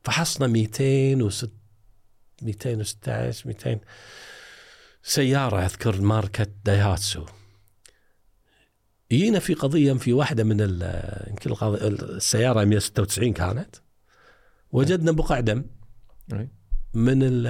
فحصنا 0.03 0.47
206 0.47 1.49
216 2.41 3.47
200 3.47 3.79
سيارة 5.03 5.65
أذكر 5.65 6.01
ماركة 6.01 6.47
دايهاتسو. 6.65 7.25
جينا 9.11 9.39
في 9.39 9.53
قضية 9.53 9.93
في 9.93 10.13
واحدة 10.13 10.43
من 10.43 10.59
يمكن 11.29 11.55
السيارة 11.63 12.65
196 12.65 13.33
كانت. 13.33 13.75
وجدنا 14.71 15.11
بقع 15.11 15.39
دم. 15.39 15.65
من 16.93 17.43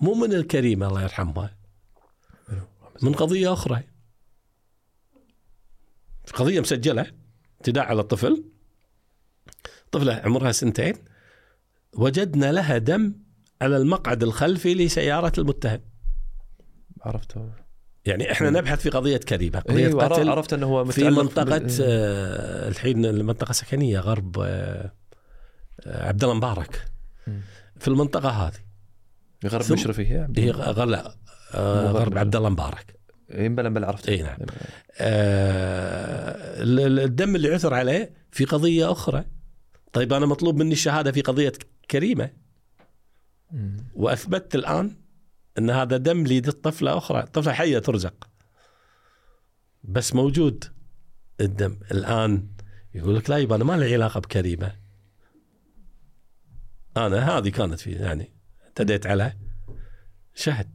مو 0.00 0.14
من 0.14 0.32
الكريمة 0.32 0.88
الله 0.88 1.02
يرحمها. 1.02 1.56
من 3.02 3.12
قضية 3.12 3.52
أخرى. 3.52 3.82
قضية 6.34 6.60
مسجلة 6.60 7.12
اعتداء 7.60 7.84
على 7.84 8.00
الطفل. 8.00 8.44
طفلة 9.92 10.14
عمرها 10.24 10.52
سنتين 10.52 10.94
وجدنا 11.92 12.52
لها 12.52 12.78
دم 12.78 13.14
على 13.62 13.76
المقعد 13.76 14.22
الخلفي 14.22 14.74
لسيارة 14.74 15.32
المتهم. 15.38 15.80
عرفته. 17.02 17.50
يعني 18.04 18.32
إحنا. 18.32 18.50
نبحث 18.50 18.80
في 18.80 18.90
قضية 18.90 19.16
كريمه 19.16 19.58
قضية 19.60 19.86
أيوه 19.86 20.04
قتل 20.04 20.28
عرفت 20.28 20.52
إنه 20.52 20.66
هو 20.66 20.84
في 20.84 21.10
منطقة 21.10 21.44
بال- 21.44 21.76
آه، 21.82 22.68
الحين 22.68 23.04
المنطقة 23.06 23.52
سكنية 23.52 23.98
غرب 24.00 24.38
آه، 24.38 24.92
آه، 25.80 26.08
عبد 26.08 26.22
الله 26.24 26.34
مبارك. 26.34 26.84
في 27.78 27.88
المنطقة 27.88 28.28
هذه. 28.28 28.58
غرب 29.46 29.72
مشرفي 29.72 30.12
هي؟ 30.12 30.18
عبد 30.18 30.38
هي 30.40 30.50
الله. 30.50 30.70
غ- 30.70 30.84
لا 30.84 31.14
آه، 31.54 31.86
غرب 31.86 31.96
غرب 31.96 32.18
عبد 32.18 32.36
الله 32.36 32.48
مبارك. 32.48 32.96
إيه، 33.30 33.48
بلا 33.48 33.68
بلا 33.68 33.86
عرفت 33.86 34.08
اي 34.08 34.22
نعم. 34.22 34.36
آه، 34.98 36.62
ال- 36.62 36.80
ال- 36.80 37.00
الدم 37.00 37.36
اللي 37.36 37.54
عثر 37.54 37.74
عليه 37.74 38.12
في 38.30 38.44
قضية 38.44 38.92
أخرى. 38.92 39.24
طيب 39.92 40.12
أنا 40.12 40.26
مطلوب 40.26 40.56
مني 40.56 40.72
الشهادة 40.72 41.12
في 41.12 41.20
قضية 41.20 41.52
كريمة. 41.90 42.30
واثبتت 43.94 44.54
الآن 44.54 44.96
أن 45.58 45.70
هذا 45.70 45.96
دم 45.96 46.22
ليد 46.22 46.50
طفله 46.50 46.98
أخرى. 46.98 47.22
طفلة 47.22 47.52
حية 47.52 47.78
ترزق. 47.78 48.28
بس 49.84 50.14
موجود 50.14 50.64
الدم. 51.40 51.78
الآن 51.90 52.48
يقول 52.94 53.16
لك 53.16 53.30
لا 53.30 53.38
يبا 53.38 53.56
أنا 53.56 53.64
ما 53.64 53.76
لي 53.76 53.94
علاقة 53.94 54.20
بكريمة. 54.20 54.76
أنا 56.96 57.38
هذه 57.38 57.48
كانت 57.48 57.80
في 57.80 57.92
يعني 57.92 58.32
اعتديت 58.64 59.06
على 59.06 59.36
شهد. 60.34 60.70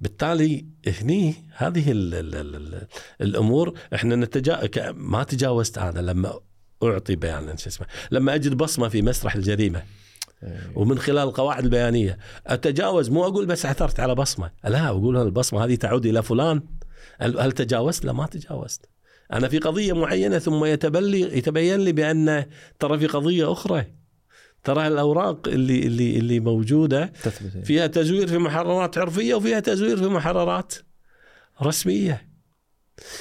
بالتالي 0.00 0.66
هني 0.86 1.34
هذه 1.56 1.92
ال 1.92 2.14
ال 2.14 2.34
ال 2.34 2.56
ال 2.56 2.86
الأمور. 3.20 3.78
إحنا 3.94 4.16
نتجا 4.16 4.92
ما 4.92 5.24
تجاوزت 5.24 5.78
أنا. 5.78 6.00
لما 6.00 6.40
أعطي 6.82 7.16
بيان 7.16 7.56
شو 7.56 7.68
اسمه 7.68 7.86
لما 8.10 8.34
أجد 8.34 8.54
بصمة 8.54 8.88
في 8.88 9.02
مسرح 9.02 9.34
الجريمة 9.34 9.82
إيه. 10.42 10.72
ومن 10.74 10.98
خلال 10.98 11.28
القواعد 11.28 11.64
البيانية 11.64 12.18
أتجاوز 12.46 13.10
مو 13.10 13.24
أقول 13.24 13.46
بس 13.46 13.66
عثرت 13.66 14.00
على 14.00 14.14
بصمة 14.14 14.50
لا 14.64 14.88
أقول 14.88 15.16
البصمة 15.16 15.64
هذه 15.64 15.74
تعود 15.74 16.06
إلى 16.06 16.22
فلان 16.22 16.62
هل 17.20 17.52
تجاوزت؟ 17.52 18.04
لا 18.04 18.12
ما 18.12 18.26
تجاوزت 18.26 18.88
أنا 19.32 19.48
في 19.48 19.58
قضية 19.58 19.92
معينة 19.92 20.38
ثم 20.38 20.64
يتبلي 20.64 21.38
يتبين 21.38 21.80
لي 21.80 21.92
بأن 21.92 22.46
ترى 22.78 22.98
في 22.98 23.06
قضية 23.06 23.52
أخرى 23.52 23.86
ترى 24.64 24.86
الأوراق 24.86 25.48
اللي 25.48 25.86
اللي 25.86 26.18
اللي 26.18 26.40
موجودة. 26.40 27.12
فيها 27.64 27.86
تزوير 27.86 28.28
في 28.28 28.38
محررات 28.38 28.98
عرفية 28.98 29.34
وفيها 29.34 29.60
تزوير 29.60 29.96
في 29.96 30.06
محررات 30.08 30.74
رسمية 31.62 32.27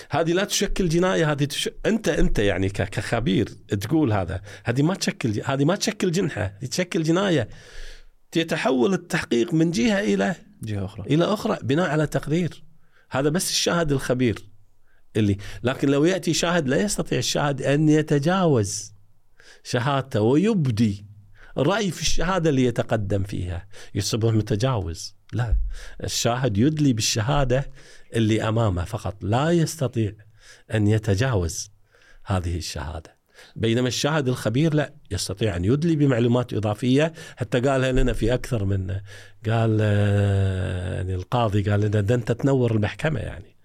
هذه 0.09 0.33
لا 0.33 0.43
تشكل 0.43 0.89
جناية 0.89 1.31
هذه 1.31 1.43
تش... 1.43 1.69
أنت 1.85 2.07
أنت 2.09 2.39
يعني 2.39 2.69
ك- 2.69 2.89
كخبير 2.89 3.47
تقول 3.81 4.13
هذا. 4.13 4.41
هذه 4.63 4.81
ما 4.81 4.95
تشكل 4.95 5.41
هذه 5.45 5.65
ما 5.65 5.75
تشكل 5.75 6.11
جنحة 6.11 6.47
تشكل 6.47 7.03
جناية. 7.03 7.49
يتحول 8.35 8.93
التحقيق 8.93 9.53
من 9.53 9.71
جهة 9.71 9.99
إلى 9.99 10.35
جهة 10.63 10.85
أخرى. 10.85 11.05
إلى 11.05 11.25
أخرى 11.25 11.57
بناء 11.63 11.89
على 11.89 12.07
تقرير 12.07 12.63
هذا 13.09 13.29
بس 13.29 13.49
الشاهد 13.49 13.91
الخبير 13.91 14.49
اللي 15.15 15.37
لكن 15.63 15.89
لو 15.89 16.05
يأتي 16.05 16.33
شاهد 16.33 16.67
لا 16.67 16.81
يستطيع 16.81 17.17
الشاهد 17.17 17.61
أن 17.61 17.89
يتجاوز 17.89 18.93
شهادته 19.63 20.21
ويبدي 20.21 21.05
رأي 21.57 21.91
في 21.91 22.01
الشهادة 22.01 22.49
اللي 22.49 22.65
يتقدم 22.65 23.23
فيها. 23.23 23.67
يصبح 23.95 24.33
متجاوز 24.33 25.16
لا 25.33 25.55
الشاهد 26.03 26.57
يدلي 26.57 26.93
بالشهادة 26.93 27.69
اللي 28.15 28.47
أمامه 28.49 28.83
فقط. 28.85 29.15
لا 29.21 29.51
يستطيع 29.51 30.13
أن 30.73 30.87
يتجاوز 30.87 31.71
هذه 32.25 32.57
الشهادة. 32.57 33.17
بينما 33.55 33.87
الشاهد 33.87 34.27
الخبير 34.27 34.73
لا 34.73 34.93
يستطيع 35.11 35.55
أن 35.55 35.65
يدلي 35.65 35.95
بمعلومات 35.95 36.53
إضافية. 36.53 37.13
حتى 37.37 37.59
قالها 37.59 37.91
لنا 37.91 38.13
في 38.13 38.33
أكثر 38.33 38.65
من 38.65 38.99
قال 39.49 39.79
يعني 40.93 41.15
القاضي 41.15 41.61
قال 41.69 41.79
لنا 41.79 42.01
ده 42.01 42.15
انت 42.15 42.31
تنور 42.31 42.71
المحكمة. 42.71 43.19
يعني 43.19 43.55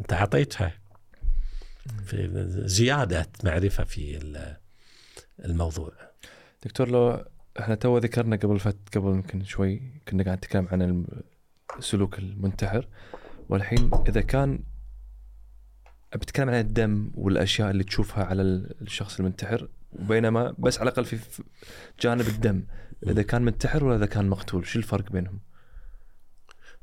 أنت 0.00 0.12
أعطيتها 0.12 0.72
في 2.06 2.44
زيادة 2.64 3.26
معرفة 3.44 3.84
في 3.84 4.16
ال- 4.16 4.56
الموضوع. 5.44 5.92
دكتور 6.64 6.88
لو 6.88 7.24
إحنا 7.60 7.74
تو 7.74 7.98
ذكرنا 7.98 8.36
قبل 8.36 8.58
فت 8.60 8.96
قبل 8.96 9.08
يمكن 9.08 9.44
شوي 9.44 9.82
كنا 10.08 10.24
قاعد 10.24 10.36
نتكلم 10.36 10.68
عن 10.72 11.06
السلوك 11.78 12.18
المنتحر 12.18 12.88
والحين 13.48 13.90
إذا 14.08 14.20
كان 14.20 14.62
بتكلم 16.14 16.48
عن 16.48 16.60
الدم 16.60 17.10
والأشياء 17.14 17.70
اللي 17.70 17.84
تشوفها 17.84 18.24
على 18.24 18.42
ال- 18.42 18.82
الشخص 18.82 19.18
المنتحر 19.20 19.68
بينما 19.92 20.54
بس 20.58 20.78
على 20.78 20.88
الأقل 20.90 21.04
في 21.04 21.18
جانب 22.00 22.28
الدم 22.28 22.64
إذا 23.06 23.22
كان 23.22 23.42
منتحر 23.42 23.84
ولا 23.84 23.96
إذا 23.96 24.06
كان 24.06 24.28
مقتول 24.28 24.66
شو 24.66 24.78
الفرق 24.78 25.12
بينهم؟ 25.12 25.40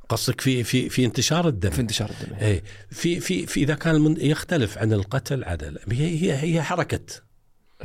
قصدك 0.10 0.42
في 0.42 0.64
في 0.64 0.90
في 0.90 1.06
انتشار 1.06 1.48
الدم؟ 1.48 1.70
في 1.70 1.82
انتشار 1.82 2.10
الدم. 2.22 2.36
إيه. 2.36 2.64
في 2.90 3.20
في 3.20 3.46
في 3.46 3.64
إذا 3.64 3.76
كان 3.76 4.16
يختلف 4.20 4.78
عن 4.78 4.94
القتل 4.94 5.44
عدل 5.44 5.80
هي 5.92 6.08
هي 6.22 6.34
هي 6.56 6.62
حركة 6.64 7.06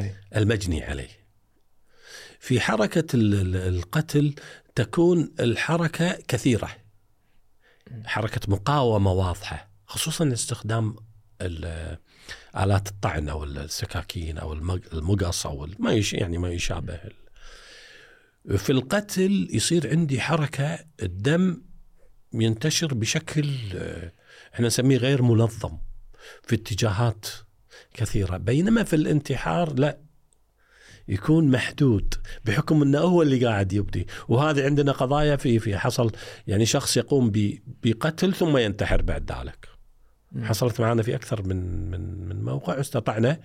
أي. 0.00 0.14
المجني 0.36 0.84
عليه. 0.84 1.08
في 2.40 2.60
حركة 2.60 3.16
ال- 3.16 3.34
ال- 3.34 3.56
القتل 3.76 4.34
تكون 4.74 5.32
الحركة 5.40 6.18
كثيرة. 6.28 6.70
حركة 8.04 8.40
مقاومة 8.52 9.12
واضحة 9.12 9.70
خصوصا 9.86 10.32
استخدام 10.32 10.96
ال- 11.42 11.98
آلات 12.56 12.88
الطعن 12.88 13.28
أو 13.28 13.44
السكاكين 13.44 14.38
أو 14.38 14.52
المق- 14.52 14.94
المقص 14.94 15.46
أو 15.46 15.68
ما 15.78 16.02
يعني 16.12 16.38
ما 16.38 16.50
يشابه 16.50 17.00
في 18.56 18.70
القتل 18.72 19.48
يصير 19.52 19.90
عندي 19.90 20.20
حركة 20.20 20.78
الدم 21.02 21.62
ينتشر 22.32 22.94
بشكل 22.94 23.50
آه، 23.74 24.12
إحنا 24.54 24.66
نسميه 24.66 24.96
غير 24.96 25.22
منظم 25.22 25.78
في 26.46 26.54
اتجاهات 26.54 27.26
كثيرة. 27.94 28.36
بينما 28.36 28.82
في 28.84 28.96
الانتحار 28.96 29.72
لا 29.78 29.98
يكون 31.08 31.50
محدود 31.50 32.14
بحكم 32.44 32.82
إنه 32.82 32.98
هو 32.98 33.22
اللي 33.22 33.46
قاعد 33.46 33.72
يبدي. 33.72 34.06
وهذه 34.28 34.64
عندنا 34.64 34.92
قضايا 34.92 35.36
في 35.36 35.58
في 35.58 35.78
حصل. 35.78 36.12
يعني 36.46 36.66
شخص 36.66 36.96
يقوم 36.96 37.32
بقتل 37.84 38.34
ثم 38.34 38.56
ينتحر 38.56 39.02
بعد 39.02 39.32
ذلك. 39.32 39.68
حصلت 40.42 40.80
معنا 40.80 41.02
في 41.02 41.14
أكثر 41.14 41.42
من 41.42 41.90
من 41.90 42.28
من 42.28 42.44
موقع. 42.44 42.80
استطعنا 42.80 43.40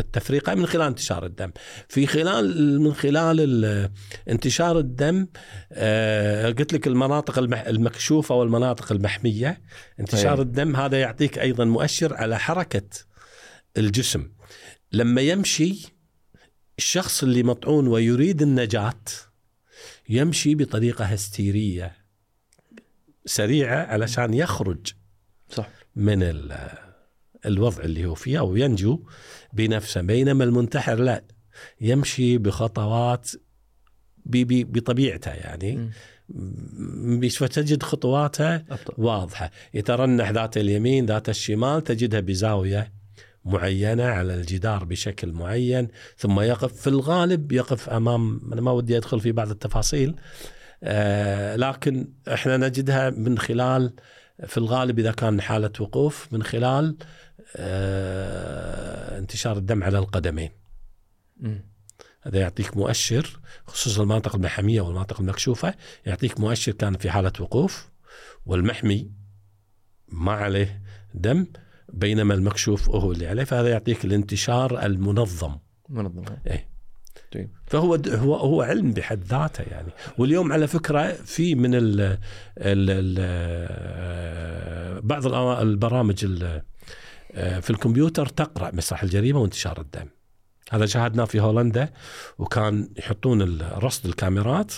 التفريقه 0.00 0.54
من 0.54 0.66
خلال 0.66 0.86
انتشار 0.86 1.26
الدم. 1.26 1.50
في 1.88 2.06
خلال 2.06 2.80
من 2.80 2.94
خلال 2.94 3.40
ال- 3.40 3.90
انتشار 4.28 4.78
الدم 4.78 5.26
آه، 5.72 6.46
قلت 6.50 6.72
لك 6.72 6.86
المناطق 6.86 7.38
المكشوفة 7.38 8.34
والمناطق 8.34 8.92
المحمية. 8.92 9.60
انتشار 10.00 10.38
أي. 10.38 10.42
الدم 10.42 10.76
هذا 10.76 11.00
يعطيك 11.00 11.38
أيضا 11.38 11.64
مؤشر 11.64 12.14
على 12.14 12.38
حركة 12.38 12.88
الجسم. 13.76 14.28
لما 14.92 15.20
يمشي 15.20 15.93
الشخص 16.78 17.22
اللي 17.22 17.42
مطعون 17.42 17.88
ويريد 17.88 18.42
النجاة 18.42 18.94
يمشي 20.08 20.54
بطريقة 20.54 21.04
هستيرية 21.04 21.96
سريعة 23.26 23.86
علشان 23.86 24.34
يخرج 24.34 24.92
صح. 25.50 25.68
من 25.96 26.22
ال- 26.22 26.78
الوضع 27.46 27.84
اللي 27.84 28.06
هو 28.06 28.14
فيه 28.14 28.38
أو 28.38 28.56
ينجو 28.56 29.02
بنفسه. 29.52 30.00
بينما 30.00 30.44
المنتحر 30.44 30.94
لا 30.94 31.24
يمشي 31.80 32.38
بخطوات 32.38 33.30
بطبيعته 34.26 35.30
يعني. 35.30 35.90
م- 36.28 37.28
فتجد 37.28 37.82
خطواته 37.82 38.62
واضحة. 38.98 39.50
يترنح 39.74 40.30
ذات 40.30 40.56
اليمين 40.56 41.06
ذات 41.06 41.28
الشمال 41.28 41.84
تجدها 41.84 42.20
بزاوية 42.20 42.92
معينة 43.44 44.04
على 44.04 44.34
الجدار 44.34 44.84
بشكل 44.84 45.32
معين 45.32 45.88
ثم 46.16 46.40
يقف 46.40 46.72
في 46.80 46.86
الغالب 46.86 47.52
يقف 47.52 47.88
أمام 47.90 48.40
أنا 48.52 48.60
ما 48.60 48.70
ودي 48.70 48.96
أدخل 48.96 49.20
في 49.20 49.32
بعض 49.32 49.50
التفاصيل 49.50 50.14
آه 50.82 51.56
لكن 51.56 52.12
إحنا 52.32 52.56
نجدها 52.56 53.10
من 53.10 53.38
خلال 53.38 53.92
في 54.46 54.58
الغالب 54.58 54.98
إذا 54.98 55.12
كان 55.12 55.40
حالة 55.40 55.70
وقوف 55.80 56.32
من 56.32 56.42
خلال 56.42 56.96
آه 57.56 59.18
انتشار 59.18 59.56
الدم 59.56 59.84
على 59.84 59.98
القدمين. 59.98 60.50
هذا 62.22 62.38
يعطيك 62.38 62.76
مؤشر 62.76 63.40
خصوصا 63.66 64.02
المناطق 64.02 64.34
المحميه 64.34 64.80
والمناطق 64.80 65.20
المكشوفة 65.20 65.74
يعطيك 66.06 66.40
مؤشر 66.40 66.72
كان 66.72 66.96
في 66.96 67.10
حالة 67.10 67.32
وقوف 67.40 67.88
والمحمي 68.46 69.10
ما 70.08 70.32
عليه 70.32 70.82
دم 71.14 71.46
بينما 71.98 72.34
المكشوف 72.34 72.90
هو 72.90 73.12
اللي 73.12 73.26
عليه 73.26 73.44
فهذا 73.44 73.68
يعطيك 73.68 74.04
الانتشار 74.04 74.84
المنظم. 74.86 75.56
منظم 75.88 76.24
إيه. 76.46 76.68
طيب 77.32 77.50
فهو 77.66 77.94
هو 78.08 78.34
هو 78.36 78.62
علم 78.62 78.92
بحد 78.92 79.24
ذاته 79.24 79.62
يعني. 79.62 79.88
واليوم 80.18 80.52
على 80.52 80.66
فكرة 80.66 81.12
في 81.12 81.54
من 81.54 81.74
ال 81.74 82.00
ال 82.58 82.90
ال 82.90 83.14
بعض 85.02 85.28
الأ- 85.28 85.60
البرامج 85.60 86.24
ال- 86.24 86.62
آه، 87.32 87.60
في 87.60 87.70
الكمبيوتر 87.70 88.26
تقرأ 88.26 88.70
مسرح 88.74 89.02
الجريمة 89.02 89.40
وانتشار 89.40 89.80
الدم. 89.80 90.06
هذا 90.70 90.86
شاهدناه 90.86 91.24
في 91.24 91.40
هولندا 91.40 91.92
وكان 92.38 92.88
يحطون 92.98 93.60
رصد 93.62 94.06
الكاميرات 94.06 94.72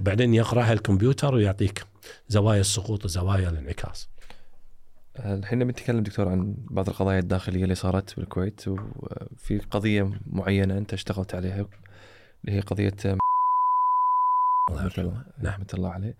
وبعدين 0.00 0.34
يقرأها 0.34 0.72
الكمبيوتر 0.72 1.34
ويعطيك 1.34 1.84
زوايا 2.28 2.60
السقوط 2.60 3.04
وزوايا 3.04 3.48
الانعكاس. 3.48 4.08
الحين 5.18 5.58
نبي 5.58 5.72
نتكلم 5.72 6.02
دكتور 6.02 6.28
عن 6.28 6.54
بعض 6.58 6.88
القضايا 6.88 7.18
الداخلية 7.18 7.62
اللي 7.62 7.74
صارت 7.74 8.16
بالكويت 8.16 8.68
وفي 8.68 9.58
قضية 9.70 10.10
معينة 10.26 10.78
أنت 10.78 10.92
اشتغلت 10.92 11.34
عليها 11.34 11.66
اللي 12.44 12.56
هي 12.56 12.60
قضية 12.60 12.96
الله 14.70 14.86
رحمة 14.86 15.04
الله. 15.04 15.24
رحمة 15.44 15.66
الله 15.74 15.90
عليه. 15.90 16.14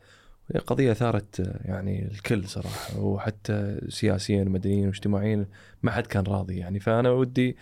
وهي 0.51 0.61
قضية 0.61 0.93
أثارت 0.93 1.59
يعني 1.65 2.07
الكل 2.07 2.49
صراحة 2.49 3.01
وحتى 3.01 3.81
سياسيا 3.89 4.43
ومدنيا 4.43 4.87
واجتماعيا 4.87 5.47
ما 5.83 5.91
حد 5.91 6.07
كان 6.07 6.25
راضي 6.25 6.59
يعني. 6.59 6.81
فأنا 6.81 7.11
ودي 7.11 7.57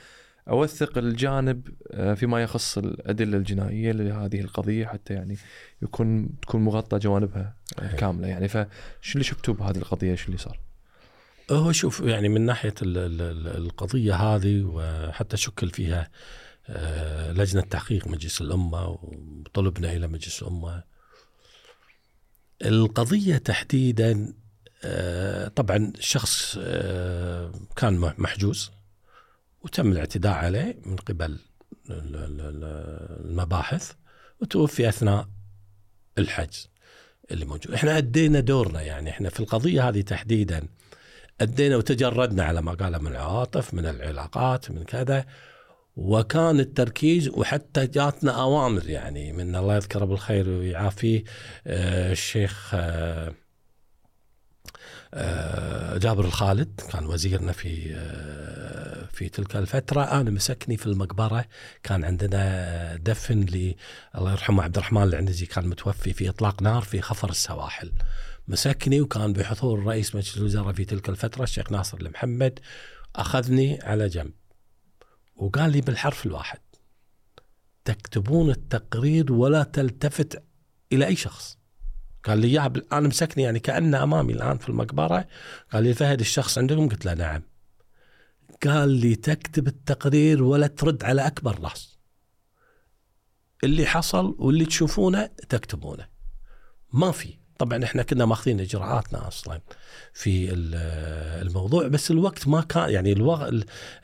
أوثق 0.49 0.99
الجانب 0.99 1.69
آه، 1.91 2.15
فيما 2.15 2.43
يخص 2.43 2.79
الأدلة 2.79 3.37
الجنائية 3.37 3.93
لهذه 3.93 4.41
القضية 4.41 4.87
حتى 4.87 5.15
يعني 5.15 5.37
يكون 5.83 6.29
تكون 6.43 6.65
مغطى 6.65 6.99
جوانبها 6.99 7.55
صحيح. 7.79 7.95
كاملة 7.95 8.29
يعني. 8.29 8.49
فشو 8.49 8.67
اللي 9.13 9.25
شفتوه 9.25 9.55
بهذه 9.55 9.79
القضية؟ 9.79 10.15
شو 10.15 10.27
اللي 10.27 10.39
صار؟ 10.39 10.70
هو 11.51 11.73
شوف 11.73 12.01
يعني 12.01 12.29
من 12.29 12.41
ناحية 12.47 12.75
ال- 12.83 12.99
ال- 12.99 13.23
ال- 13.23 13.57
القضية 13.57 14.15
هذه 14.15 14.63
وحتى 14.65 15.37
شكل 15.37 15.71
فيها 15.71 16.11
آه، 16.69 17.33
لجنة 17.33 17.61
تحقيق 17.63 18.09
مجلس 18.09 18.41
الأمة 18.41 18.87
وطلبنا 18.89 19.93
إلى 19.93 20.07
مجلس 20.09 20.43
الأمة. 20.43 20.83
القضية 22.65 23.37
تحديدا 23.37 24.35
آه، 24.85 25.49
طبعا 25.49 25.93
الشخص 25.99 26.59
آه، 26.61 27.53
كان 27.77 27.99
محجوز 28.19 28.71
وتم 29.63 29.93
الاعتداء 29.93 30.33
عليه 30.33 30.79
من 30.87 30.97
قبل 30.97 31.25
ال- 31.91 32.17
ال- 32.17 32.41
ال- 32.41 33.27
المباحث 33.31 33.93
وتوفي 34.41 34.89
أثناء 34.89 35.29
الحجز 36.19 36.69
اللي 37.31 37.45
موجود. 37.45 37.73
إحنا 37.75 37.99
أدينا 37.99 38.41
دورنا 38.41 38.83
يعني 38.83 39.11
إحنا 39.11 39.29
في 39.29 39.41
القضية 39.41 39.89
هذه 39.89 40.01
تحديدا 40.01 40.69
أدينا 41.41 41.77
وتجردنا 41.77 42.45
على 42.45 42.63
ما 42.63 42.73
قال 42.73 43.03
من 43.03 43.11
العواطف 43.11 43.75
من 43.75 43.87
العلاقات 43.87 44.71
من 44.71 44.85
كذا. 44.85 45.25
وكان 45.97 46.61
التركيز 46.61 47.29
وحتى 47.29 47.87
جاتنا 47.87 48.43
أوامر 48.43 48.89
يعني 48.89 49.33
من 49.33 49.57
الله 49.57 49.77
يذكره 49.77 50.05
بالخير 50.05 50.49
ويعافيه. 50.49 51.25
آه، 51.67 52.13
الشيخ 52.13 52.71
آه، 52.75 53.35
آه، 55.15 55.99
جابر 55.99 56.25
الخالد 56.25 56.81
كان 56.93 57.07
وزيرنا 57.07 57.53
في 57.53 57.95
في 59.13 59.29
تلك 59.29 59.57
الفترة. 59.57 60.03
أنا 60.03 60.31
مسكني 60.31 60.77
في 60.77 60.87
المقبرة 60.87 61.45
كان 61.83 62.05
عندنا 62.05 62.97
دفن 62.97 63.41
ل 63.41 63.75
الله 64.19 64.33
يرحمه 64.33 64.63
عبد 64.63 64.77
الرحمن 64.77 65.03
العنزي 65.03 65.47
كان 65.47 65.67
متوفي 65.67 66.13
في 66.13 66.29
إطلاق 66.29 66.63
نار 66.63 66.83
في 66.83 67.01
خفر 67.01 67.31
السواحل. 67.31 67.93
مسكني 68.51 69.01
وكان 69.01 69.33
بحضور 69.33 69.85
رئيس 69.87 70.15
مجلس 70.15 70.37
الوزراء 70.37 70.73
في 70.73 70.85
تلك 70.85 71.09
الفترة 71.09 71.43
الشيخ 71.43 71.73
ناصر 71.73 71.99
المحمد 71.99 72.61
أخذني 73.17 73.79
على 73.83 74.09
جنب. 74.09 74.33
وقال 75.37 75.73
لي 75.73 75.81
بالحرف 75.81 76.27
الواحد 76.27 76.59
تكتبون 77.85 78.51
التقرير 78.51 79.33
ولا 79.33 79.63
تلتفت 79.63 80.43
إلى 80.93 81.07
أي 81.07 81.17
شخص. 81.17 81.59
قال 82.25 82.39
لي 82.39 82.47
اياها 82.47 82.73
أنا 82.93 83.09
مسكني 83.09 83.45
يعني 83.45 83.61
كأنه 83.61 84.03
أمامي 84.03 84.33
الآن 84.33 84.59
في 84.59 84.69
المقبرة. 84.69 85.29
قال 85.73 85.85
لي 85.85 85.95
فهد 85.95 86.21
الشخص 86.21 86.59
عندكم؟ 86.59 86.89
قلت 86.89 87.05
له 87.05 87.15
نعم. 87.15 87.43
قال 88.67 88.89
لي 88.89 89.15
تكتب 89.15 89.67
التقرير 89.67 90.43
ولا 90.43 90.67
ترد 90.67 91.05
على 91.05 91.27
أكبر 91.27 91.61
راس. 91.61 91.99
اللي 93.65 93.87
حصل 93.87 94.37
واللي 94.39 94.65
تشوفونه 94.65 95.27
تكتبونه. 95.27 96.09
ما 96.93 97.11
في. 97.11 97.40
طبعا 97.61 97.85
إحنا 97.85 98.03
كنا 98.03 98.27
ماخذين 98.27 98.61
إجراءاتنا 98.61 99.29
أصلا 99.29 99.61
في 100.13 100.53
ال- 100.53 101.47
الموضوع 101.47 101.89
بس 101.89 102.11
الوقت 102.11 102.49
ما 102.49 102.61
كان 102.61 102.91
يعني 102.91 103.13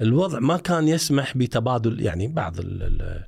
الوضع 0.00 0.38
ما 0.38 0.56
كان 0.56 0.88
يسمح 0.88 1.36
بتبادل 1.36 2.00
يعني 2.02 2.28
بعض 2.28 2.58
ال 2.60 2.82
ال 2.82 3.24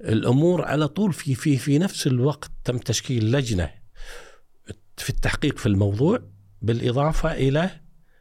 الأمور 0.00 0.64
على 0.64 0.88
طول 0.88 1.12
في 1.12 1.34
في 1.34 1.56
في 1.56 1.78
نفس 1.78 2.06
الوقت 2.06 2.50
تم 2.64 2.78
تشكيل 2.78 3.32
لجنة 3.32 3.70
في 4.96 5.10
التحقيق 5.10 5.58
في 5.58 5.66
الموضوع 5.66 6.18
بالإضافة 6.62 7.32
إلى 7.32 7.70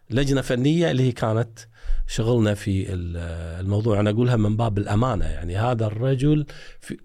لجنة 0.09 0.41
فنية 0.41 0.91
اللي 0.91 1.03
هي 1.03 1.11
كانت 1.11 1.59
شغلنا 2.07 2.53
في 2.53 2.93
ال- 2.93 3.17
الموضوع. 3.65 3.99
أنا 3.99 4.09
أقولها 4.09 4.35
من 4.35 4.57
باب 4.57 4.77
الأمانة 4.77 5.25
يعني 5.25 5.57
هذا 5.57 5.85
الرجل 5.85 6.45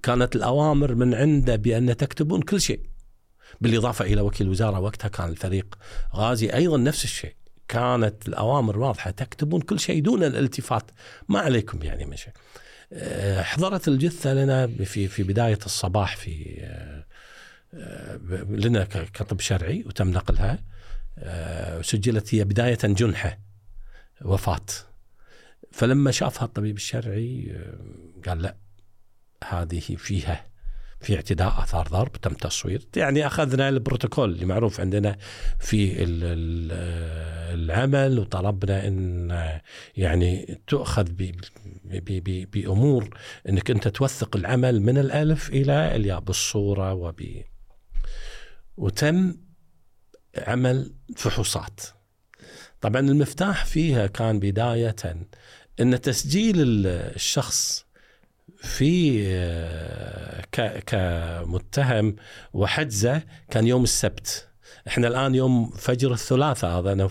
كانت 0.02 0.36
الأوامر 0.36 0.94
من 0.94 1.14
عنده 1.14 1.56
بأن 1.56 1.96
تكتبون 1.96 2.42
كل 2.42 2.60
شيء. 2.60 2.80
بالإضافة 3.60 4.04
إلى 4.04 4.20
وكيل 4.20 4.48
وزاره 4.48 4.80
وقتها 4.80 5.08
كان 5.08 5.28
الفريق 5.28 5.78
غازي. 6.14 6.48
أيضا 6.54 6.76
نفس 6.76 7.04
الشيء 7.04 7.34
كانت 7.68 8.28
الأوامر 8.28 8.78
واضحة 8.78 9.10
تكتبون 9.10 9.60
كل 9.60 9.80
شيء 9.80 10.02
دون 10.02 10.24
الالتفات. 10.24 10.90
ما 11.28 11.38
عليكم 11.38 11.82
يعني 11.82 12.04
مشي 12.04 12.30
آه، 12.92 13.42
حضرت 13.42 13.88
الجثة 13.88 14.34
لنا 14.34 14.66
في 14.66 15.08
في 15.08 15.22
بداية 15.22 15.58
الصباح 15.66 16.16
في 16.16 16.56
آه، 16.60 17.04
آه، 17.74 18.16
لنا 18.50 18.84
كطب 18.84 19.40
شرعي 19.40 19.84
وتم 19.86 20.10
نقلها. 20.10 20.58
وسجلت 21.78 22.34
هي 22.34 22.44
بداية 22.44 22.78
جنحة 22.84 23.38
وفاة. 24.24 24.66
فلما 25.72 26.10
شافها 26.10 26.44
الطبيب 26.44 26.76
الشرعي 26.76 27.56
قال 28.26 28.42
لا 28.42 28.56
هذه 29.44 29.80
فيها 29.80 30.51
في 31.02 31.14
اعتداء 31.16 31.62
آثار 31.62 31.88
ضرب 31.88 32.12
تم 32.12 32.34
تصوير. 32.34 32.86
يعني 32.96 33.26
أخذنا 33.26 33.68
البروتوكول 33.68 34.30
اللي 34.30 34.46
معروف 34.46 34.80
عندنا 34.80 35.16
في 35.60 35.92
ال- 36.02 36.24
ال- 36.24 37.60
العمل 37.60 38.18
وطلبنا 38.18 38.86
إن 38.88 39.30
يعني 39.96 40.60
تؤخذ 40.66 41.06
بأمور 42.52 43.18
إنك 43.48 43.70
أنت 43.70 43.88
توثق 43.88 44.36
العمل 44.36 44.82
من 44.82 44.98
الألف 44.98 45.48
إلى 45.50 45.96
الياء 45.96 46.20
بالصورة 46.20 46.92
وب 46.94 47.22
وتم 48.76 49.34
عمل 50.38 50.94
فحوصات. 51.16 51.80
طبعا 52.80 53.00
المفتاح 53.00 53.64
فيها 53.64 54.06
كان 54.06 54.38
بداية 54.38 54.96
إن 55.80 56.00
تسجيل 56.00 56.60
ال- 56.60 56.86
الشخص 57.14 57.86
في 58.62 59.22
آه، 59.26 60.40
كمتهم 60.80 62.16
وحجزة 62.52 63.22
كان 63.50 63.66
يوم 63.66 63.82
السبت. 63.82 64.48
إحنا 64.88 65.08
الآن 65.08 65.34
يوم 65.34 65.70
فجر 65.70 66.12
الثلاثاء 66.12 66.70
هذا 66.70 67.08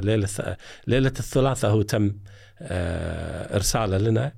ليلة 0.00 0.56
ليلة 0.86 1.12
الثلاثاء 1.18 1.70
هو 1.70 1.82
تم 1.82 2.16
آه، 2.60 3.56
إرساله 3.56 3.98
لنا. 3.98 4.34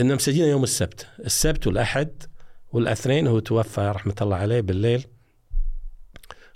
ان 0.00 0.14
مسجلين 0.14 0.48
يوم 0.48 0.62
السبت. 0.62 1.06
السبت 1.24 1.66
والأحد 1.66 2.22
والأثنين 2.72 3.26
هو 3.26 3.38
توفى 3.38 3.80
رحمة 3.80 4.14
الله 4.20 4.36
عليه 4.36 4.60
بالليل 4.60 5.04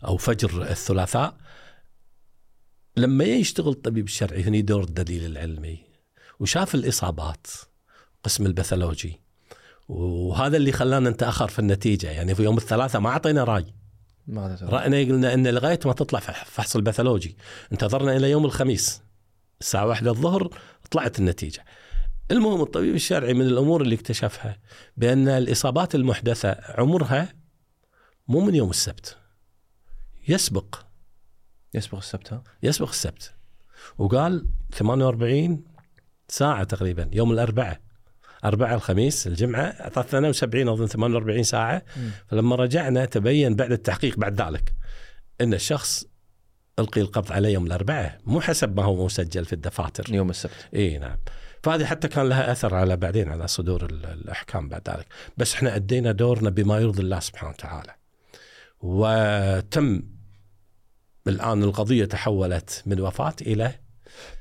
أو 0.04 0.16
فجر 0.16 0.62
الثلاثاء. 0.62 1.36
لما 2.96 3.24
يشتغل 3.24 3.68
الطبيب 3.68 4.04
الشرعي 4.04 4.42
هني 4.42 4.62
دور 4.62 4.84
الدليل 4.84 5.26
العلمي 5.26 5.84
وشاف 6.40 6.74
الإصابات. 6.74 7.46
قسم 8.24 8.46
ال 8.46 8.53
pathology. 8.53 9.20
وهذا 9.88 10.56
اللي 10.56 10.72
خلانا 10.72 11.10
نتأخر 11.10 11.48
في 11.48 11.58
النتيجة. 11.58 12.10
يعني 12.10 12.34
في 12.34 12.42
يوم 12.42 12.56
الثلاثاء 12.56 13.00
ما 13.00 13.08
أعطينا 13.10 13.44
رأي. 13.44 13.74
ما. 14.26 14.58
رأينا 14.62 14.98
قلنا 14.98 15.34
إن 15.34 15.46
لغاية 15.46 15.80
ما 15.84 15.92
تطلع 15.92 16.20
فح- 16.20 16.44
فحص 16.44 16.76
ال 16.76 16.82
pathology 16.82 17.36
انتظرنا 17.72 18.16
إلى 18.16 18.30
يوم 18.30 18.44
الخميس. 18.44 19.02
الساعة 19.60 19.86
واحدة 19.86 20.10
الظهر 20.10 20.48
طلعت 20.90 21.18
النتيجة. 21.18 21.64
المهم 22.30 22.62
الطبيب 22.62 22.94
الشرعي 22.94 23.34
من 23.34 23.46
الأمور 23.46 23.82
اللي 23.82 23.94
اكتشفها 23.94 24.58
بأن 24.96 25.28
الإصابات 25.28 25.94
المحدثة 25.94 26.56
عمرها 26.68 27.34
مو 28.28 28.40
من 28.40 28.54
يوم 28.54 28.70
السبت. 28.70 29.16
يسبق. 30.28 30.74
يسبق 31.74 31.98
السبت 31.98 32.32
ها؟ 32.32 32.42
يسبق 32.62 32.88
السبت. 32.88 33.34
وقال 33.98 34.46
48 34.74 35.64
ساعة 36.28 36.64
تقريبا 36.64 37.10
يوم 37.12 37.32
الأربعاء. 37.32 37.80
أربعة 38.44 38.74
الخميس 38.74 39.26
الجمعة 39.26 39.64
72 39.64 40.68
أظن 40.68 40.86
48 40.86 41.42
ساعة. 41.42 41.82
مم. 41.96 42.10
فلما 42.28 42.56
رجعنا 42.56 43.04
تبين 43.04 43.56
بعد 43.56 43.72
التحقيق 43.72 44.18
بعد 44.18 44.40
ذلك 44.42 44.74
أن 45.40 45.54
الشخص 45.54 46.04
ألقي 46.78 47.00
القبض 47.00 47.32
عليه 47.32 47.48
يوم 47.48 47.66
الأربعاء 47.66 48.18
مو 48.24 48.40
حسب 48.40 48.76
ما 48.76 48.84
هو 48.84 49.04
مسجل 49.04 49.44
في 49.44 49.52
الدفاتر. 49.52 50.14
يوم 50.14 50.30
السبت. 50.30 50.52
إي 50.74 50.98
نعم. 50.98 51.16
فهذه 51.62 51.84
حتى 51.84 52.08
كان 52.08 52.28
لها 52.28 52.52
أثر 52.52 52.74
على 52.74 52.96
بعدين 52.96 53.28
على 53.28 53.48
صدور 53.48 53.84
ال- 53.84 54.06
الأحكام 54.06 54.68
بعد 54.68 54.88
ذلك. 54.88 55.06
بس 55.36 55.54
إحنا 55.54 55.76
أدينا 55.76 56.12
دورنا 56.12 56.50
بما 56.50 56.78
يرضي 56.78 57.02
الله 57.02 57.20
سبحانه 57.20 57.50
وتعالى. 57.52 57.94
وتم 58.80 60.02
الآن 61.26 61.62
القضية 61.62 62.04
تحولت 62.04 62.82
من 62.86 63.00
وفاة 63.00 63.34
إلى 63.40 63.72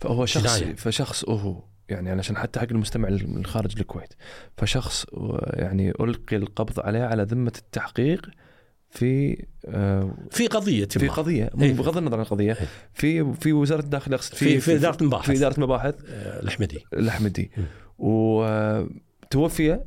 فهو 0.02 0.26
شخص 0.26 0.60
جناية. 0.60 0.76
فشخص 0.76 1.26
هو. 1.30 1.64
يعني 1.92 2.10
علشان 2.12 2.38
حتى 2.38 2.60
حق 2.60 2.68
المستمع 2.72 3.10
من 3.10 3.46
خارج 3.46 3.80
الكويت 3.80 4.14
فشخص 4.58 5.06
يعني 5.54 5.90
ألقي 5.90 6.36
القبض 6.36 6.80
عليه 6.80 7.04
على 7.04 7.24
ذمة 7.24 7.54
التحقيق 7.58 8.30
في 8.90 9.44
آه، 9.66 10.14
في 10.32 10.48
قضية 10.48 10.86
في 10.86 11.06
ما. 11.06 11.14
قضية 11.14 11.50
إيه. 11.62 11.74
بغض 11.74 11.98
النظر 11.98 12.16
عن 12.16 12.22
القضية 12.22 12.54
إيه. 12.54 12.68
في 12.94 13.34
في 13.34 13.54
وزارة 13.54 13.82
الداخل 13.82 14.14
أقصد 14.14 14.36
في 14.36 14.60
في 14.60 14.76
إدارة 14.76 14.98
المباحث 15.02 15.26
في 15.32 15.38
إدارة 15.38 15.60
مباحث 15.60 15.96
آه، 16.10 16.44
الحمدي 16.44 16.80
الأحمدي 16.94 17.52
مم. 17.58 17.64
وتوفي 17.98 19.76
أث- 19.76 19.80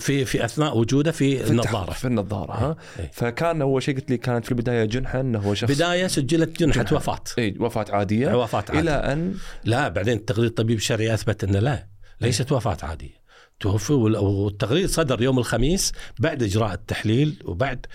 في 0.00 0.24
في 0.24 0.44
أثناء 0.44 0.78
وجوده 0.78 1.12
في, 1.12 1.38
في 1.38 1.50
النظارة 1.50 1.92
في 1.92 2.04
النظارة 2.04 2.52
ها 2.52 2.76
إيه. 2.98 3.10
فكان 3.12 3.62
اول 3.62 3.82
شيء 3.82 3.94
قلت 3.94 4.10
لي 4.10 4.16
كانت 4.18 4.44
في 4.44 4.50
البداية 4.50 4.84
جنحه 4.84 5.20
إنه 5.20 5.38
هو 5.38 5.54
شخص 5.54 5.70
بداية 5.72 6.06
سجلت 6.06 6.58
جنحة 6.60 6.82
جنحة. 6.82 6.96
وفاة 6.96 7.22
اي 7.38 7.56
وفاة 7.60 7.84
عادية 7.88 8.42
وفاة 8.42 8.64
عادية. 8.68 8.80
إلى 8.80 8.90
أن 8.90 9.34
لا 9.64 9.88
بعدين 9.88 10.16
التقرير 10.16 10.46
الطبيب 10.46 10.76
الشرعي 10.76 11.14
أثبت 11.14 11.44
إنه 11.44 11.58
لا 11.58 11.86
ليست 12.20 12.52
وفاة 12.52 12.76
عادية 12.82 13.18
توفي 13.60 13.92
وال- 13.92 14.16
والتقرير 14.16 14.86
صدر 14.86 15.22
يوم 15.22 15.38
الخميس 15.38 15.92
بعد 16.18 16.42
إجراء 16.42 16.72
التحليل 16.74 17.42
وبعد 17.44 17.86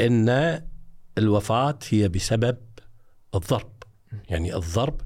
إن 0.00 0.60
الوفاة 1.18 1.78
هي 1.90 2.08
بسبب 2.08 2.56
الضرب 3.34 3.72
يعني 4.28 4.56
الضرب 4.56 5.00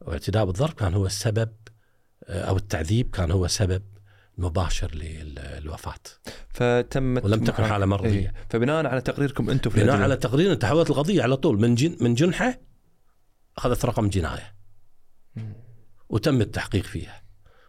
واعتداء 0.00 0.44
بالضرب 0.44 0.72
كان 0.74 0.94
هو 0.94 1.06
السبب 1.06 1.48
أو 2.28 2.56
التعذيب 2.56 3.10
كان 3.10 3.30
هو 3.30 3.46
سبب 3.46 3.82
مباشر 4.38 4.94
للوفاة. 4.94 5.94
فتمت 6.48 7.24
ولم 7.24 7.44
تكن 7.44 7.64
حالة 7.64 7.86
مرضية. 7.86 8.10
إيه. 8.10 8.32
فبناء 8.50 8.86
على 8.86 9.00
تقريركم 9.00 9.50
أنتم 9.50 9.70
في 9.70 9.76
بناء 9.76 9.88
الأدلة. 9.88 10.04
على 10.04 10.16
تقرير 10.16 10.54
تحولت 10.54 10.90
القضية 10.90 11.22
على 11.22 11.36
طول 11.36 11.60
من 11.60 11.74
جن 11.74 11.96
من 12.00 12.14
جنحة 12.14 12.60
أخذت 13.58 13.84
رقم 13.84 14.08
جناية. 14.08 14.54
وتم 16.08 16.40
التحقيق 16.40 16.84
فيها 16.84 17.22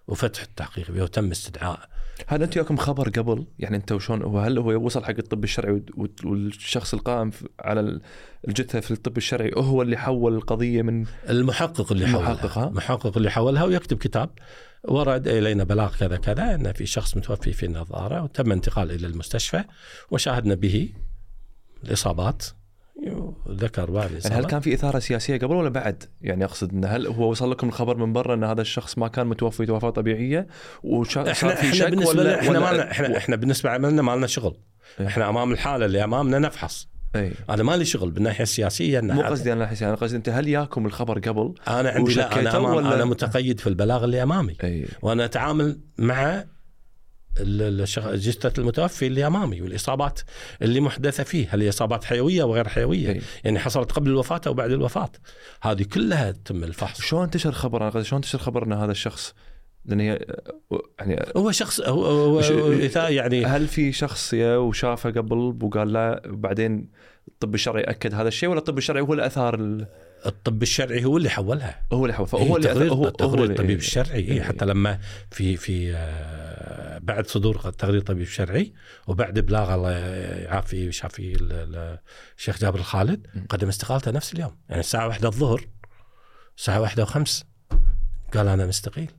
وفتح 0.08 0.42
التحقيق 0.42 0.86
فيها 0.86 1.04
وتم 1.04 1.32
استدعاء. 1.32 1.90
هل 2.28 2.44
أنتم 2.44 2.60
ياكم 2.60 2.78
خبر 2.78 3.10
قبل؟ 3.10 3.48
يعني 3.60 3.78
أنت 3.78 3.92
وشون 3.92 4.22
هو 4.22 4.40
هل 4.40 4.58
هو 4.58 4.86
وصل 4.86 5.06
حق 5.06 5.16
الطب 5.18 5.44
الشرعي 5.44 5.72
وال- 5.72 5.92
وال- 5.98 6.28
والشخص 6.28 6.94
القائم 6.94 7.32
على 7.60 7.80
ال- 7.80 8.02
الجثة 8.48 8.80
في 8.80 8.92
الطب 8.92 9.18
الشرعي 9.18 9.52
هو 9.58 9.82
اللي 9.82 9.98
حول 9.98 10.36
القضية 10.36 10.82
من 10.82 11.06
المحقق 11.30 11.92
اللي 11.92 12.08
حولها. 12.08 12.32
المحقق، 12.32 12.58
ها؟ 12.58 12.68
المحقق 12.68 13.18
اللي 13.18 13.32
حولها 13.32 13.64
ويكتب 13.64 13.98
كتاب. 13.98 14.30
ورد 14.84 15.28
إلينا 15.28 15.64
بلاغ 15.64 15.96
كذا 15.98 16.18
كذا 16.18 16.56
أن 16.56 16.72
في 16.74 16.86
شخص 16.86 17.18
متوفي 17.18 17.54
في 17.54 17.66
النظارة 17.66 18.24
وتم 18.24 18.52
انتقال 18.52 18.92
إلى 18.92 19.08
المستشفى 19.08 19.64
وشاهدنا 20.12 20.56
به 20.56 20.90
الاصابات 21.84 22.46
ذكر 23.50 23.92
بعض 23.92 24.12
يعني 24.12 24.36
هل 24.36 24.46
كان 24.46 24.60
في 24.60 24.74
إثارة 24.74 25.00
سياسية 25.00 25.38
قبل 25.38 25.56
ولا 25.56 25.70
بعد؟ 25.70 26.04
يعني 26.22 26.46
أقصد 26.46 26.72
انه 26.74 26.88
هل 26.88 27.08
هو 27.08 27.30
وصل 27.32 27.52
لكم 27.52 27.68
الخبر 27.68 27.98
من 27.98 28.14
برا 28.14 28.34
إن 28.34 28.44
هذا 28.44 28.62
الشخص 28.62 28.98
ما 28.98 29.08
كان 29.08 29.28
متوفي 29.28 29.72
وفاه 29.72 29.90
طبيعية؟ 29.90 30.48
وصار 30.84 31.32
إحنا 31.32 31.56
في 31.56 31.68
إحنا 31.74 31.90
بالنسبة 31.90 32.10
ولا 32.20 32.40
إحنا 32.40 32.50
ولا- 32.50 32.60
ما 32.60 32.74
لنا 32.74 32.92
إحنا 32.92 33.18
إحنا 33.18 33.36
بالنسبة 33.36 33.70
عملنا 33.70 34.02
ما 34.02 34.16
لنا 34.16 34.28
شغل. 34.28 34.58
إيه. 35.00 35.08
إحنا 35.08 35.30
أمام 35.30 35.52
الحالة 35.52 35.86
اللي 35.86 36.04
أمامنا 36.04 36.40
نفحص. 36.40 36.88
اي 37.16 37.32
أنا 37.50 37.64
ما 37.64 37.78
لي 37.78 37.86
شغل 37.86 38.12
بالناحية 38.12 38.44
السياسية 38.44 39.00
مو 39.02 39.22
قصدي 39.22 39.54
أنا 39.54 39.64
الحين 39.72 39.88
أنا 39.88 39.98
قصدي 39.98 40.16
أنت 40.18 40.30
هل 40.30 40.48
ياكم 40.48 40.86
الخبر 40.86 41.20
قبل؟ 41.20 41.54
أنا 41.68 41.90
عندي 41.90 42.14
لا 42.14 42.40
أنا 42.40 42.58
ولا- 42.58 42.96
أنا 42.96 43.06
متقيد 43.06 43.60
في 43.60 43.68
البلاغ 43.68 44.04
اللي 44.04 44.24
أمامي. 44.24 44.56
اي 44.64 44.86
وأنا 45.02 45.26
أتعامل 45.26 45.80
مع 45.98 46.44
جثه 48.14 48.54
المتوفي 48.58 49.08
اللي 49.08 49.28
أمامي 49.28 49.62
والإصابات 49.62 50.20
اللي 50.62 50.80
محدثة 50.80 51.24
فيه 51.24 51.48
هل 51.52 51.62
هي 51.62 51.70
إصابات 51.70 52.04
حيوية 52.04 52.44
وغير 52.44 52.68
حيوية؟ 52.68 53.10
إي. 53.10 53.22
يعني 53.44 53.60
حصلت 53.60 53.92
قبل 53.92 54.10
الوفاة 54.10 54.42
أو 54.48 54.54
بعد 54.54 54.72
الوفاة. 54.72 55.12
هذه 55.62 55.84
كلها 55.84 56.32
تم 56.32 56.64
الفحص. 56.64 57.02
شلون 57.02 57.24
انتشر 57.24 57.52
خبر؟ 57.52 57.84
أنا 57.96 58.04
شلون 58.04 58.18
انتشر 58.18 58.38
خبر 58.38 58.64
ان 58.64 58.74
هذا 58.74 58.92
الشخص؟ 58.92 59.34
لأن 59.88 60.00
هي 60.00 60.26
يعني 61.00 61.26
هو 61.38 61.52
شخص 61.52 61.82
هو, 61.82 62.06
هو 62.06 62.42
يعني 62.96 63.46
هل 63.46 63.68
في 63.68 63.92
شخص 63.92 64.34
يا 64.34 64.58
وشافه 64.58 65.10
قبل 65.10 65.38
وقال 65.62 65.94
لا 65.94 66.22
بعدين 66.26 66.90
الطب 67.28 67.56
الشرعي 67.56 67.84
أكد 67.84 68.14
هذا 68.14 68.28
الشيء 68.28 68.50
ولا 68.50 68.60
الطب 68.60 68.78
الشرعي 68.78 69.02
هو 69.02 69.14
اللي 69.14 69.26
أثار 69.26 69.56
ال... 69.56 69.88
الطب 70.26 70.62
الشرعي 70.62 71.06
هو 71.06 71.18
اللي 71.18 71.30
حولها. 71.30 71.84
هو 71.94 72.06
اللي 72.06 72.14
حول 72.14 72.28
هو 72.34 72.58
اللي 72.58 72.68
تقرير 72.68 72.94
هو 72.94 73.10
تقرير 73.10 73.52
الطبيب 73.52 73.78
الشرعي. 73.78 74.20
إيه. 74.20 74.32
إيه 74.32 74.42
حتى 74.42 74.66
لما 74.66 75.00
في 75.32 75.58
في 75.58 75.94
آه، 75.96 76.98
بعد 76.98 77.28
صدور 77.28 77.56
تقرير 77.58 77.98
الطبيب 78.00 78.22
الشرعي 78.22 78.74
وبعد 79.08 79.38
إبلاغ 79.38 79.76
الله 79.76 79.92
يعافي 79.92 80.86
ويشافي 80.86 81.36
ال- 81.36 81.52
ال- 81.52 82.00
الشيخ 82.38 82.60
جابر 82.60 82.80
الخالد. 82.80 83.28
قدم 83.50 83.68
استقالته 83.68 84.12
نفس 84.12 84.34
اليوم. 84.34 84.52
يعني 84.70 84.80
الساعة 84.80 85.08
واحدة 85.08 85.28
الظهر 85.28 85.62
الساعة 86.58 86.82
واحدة 86.82 87.04
وخمس 87.04 87.46
قال 88.34 88.48
أنا 88.48 88.66
مستقيل. 88.66 89.10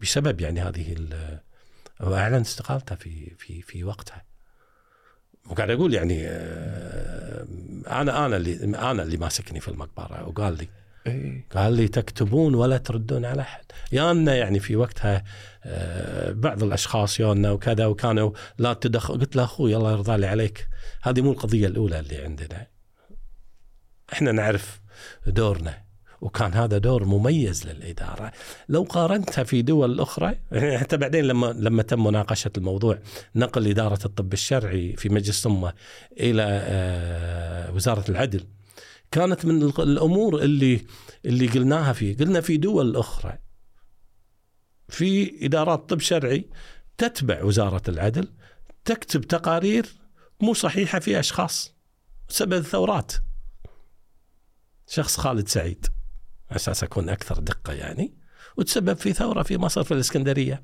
بسبب 0.00 0.40
يعني 0.40 0.60
هذه 0.60 0.92
ال- 0.92 1.40
هو 2.00 2.14
اعلن 2.16 2.34
استقالته 2.40 2.94
في 2.96 3.34
في 3.38 3.62
في 3.62 3.84
وقتها. 3.84 4.24
وقاعد 5.50 5.70
أقول 5.70 5.94
يعني 5.94 6.26
آه، 6.28 7.46
أنا 7.86 8.26
أنا 8.26 8.36
اللي 8.36 8.64
أنا 8.64 9.02
اللي 9.02 9.16
ماسكني 9.16 9.60
في 9.60 9.68
المقبرة 9.68 10.28
وقال 10.28 10.56
لي 10.56 10.68
إيه. 11.06 11.46
قال 11.54 11.72
لي 11.72 11.88
تكتبون 11.88 12.54
ولا 12.54 12.76
تردون 12.78 13.24
على 13.24 13.42
أحد. 13.42 13.64
يانا 13.92 14.34
يعني 14.34 14.60
في 14.60 14.76
وقتها 14.76 15.24
آه، 15.64 16.32
بعض 16.32 16.62
الأشخاص 16.62 17.20
يونا 17.20 17.50
وكذا 17.50 17.86
وكانوا 17.86 18.32
لا 18.58 18.72
تدخل 18.72 19.14
قلت 19.20 19.36
له 19.36 19.44
أخوي 19.44 19.76
الله 19.76 19.92
يرضى 19.92 20.16
لي 20.16 20.26
عليك 20.26 20.68
هذه 21.02 21.20
مو 21.20 21.32
القضية 21.32 21.66
الأولى 21.66 21.98
اللي 22.00 22.24
عندنا. 22.24 22.66
إحنا 24.12 24.32
نعرف 24.32 24.80
دورنا. 25.26 25.83
وكان 26.20 26.54
هذا 26.54 26.78
دور 26.78 27.04
مميز 27.04 27.66
للإدارة. 27.66 28.32
لو 28.68 28.82
قارنتها 28.82 29.44
في 29.44 29.62
دول 29.62 30.00
أخرى 30.00 30.38
حتى 30.80 30.96
بعدين 30.96 31.24
لما 31.24 31.46
لما 31.46 31.82
تم 31.82 32.04
مناقشة 32.04 32.50
الموضوع 32.56 32.98
نقل 33.34 33.68
إدارة 33.68 33.98
الطب 34.04 34.32
الشرعي 34.32 34.96
في 34.96 35.08
مجلس 35.08 35.46
الأمة 35.46 35.72
إلى 36.20 36.42
آه، 36.46 37.72
وزارة 37.72 38.10
العدل 38.10 38.44
كانت 39.10 39.44
من 39.44 39.62
الأمور 39.62 40.42
اللي 40.42 40.86
اللي 41.24 41.46
قلناها 41.46 41.92
فيه. 41.92 42.16
قلنا 42.16 42.40
في 42.40 42.56
دول 42.56 42.96
أخرى 42.96 43.38
في 44.88 45.38
إدارات 45.46 45.88
طب 45.88 46.00
شرعي 46.00 46.48
تتبع 46.98 47.42
وزارة 47.42 47.82
العدل 47.88 48.28
تكتب 48.84 49.20
تقارير 49.20 49.86
مو 50.40 50.54
صحيحة 50.54 50.98
في 50.98 51.20
أشخاص 51.20 51.74
سبب 52.28 52.52
الثورات. 52.52 53.12
شخص 54.86 55.16
خالد 55.16 55.48
سعيد. 55.48 55.86
على 56.54 56.60
أساس 56.60 56.84
أكون 56.84 57.08
أكثر 57.08 57.38
دقة 57.38 57.72
يعني 57.72 58.14
وتسبب 58.56 58.96
في 58.96 59.12
ثورة 59.12 59.42
في 59.42 59.58
مصر 59.58 59.84
في 59.84 59.94
الإسكندرية. 59.94 60.62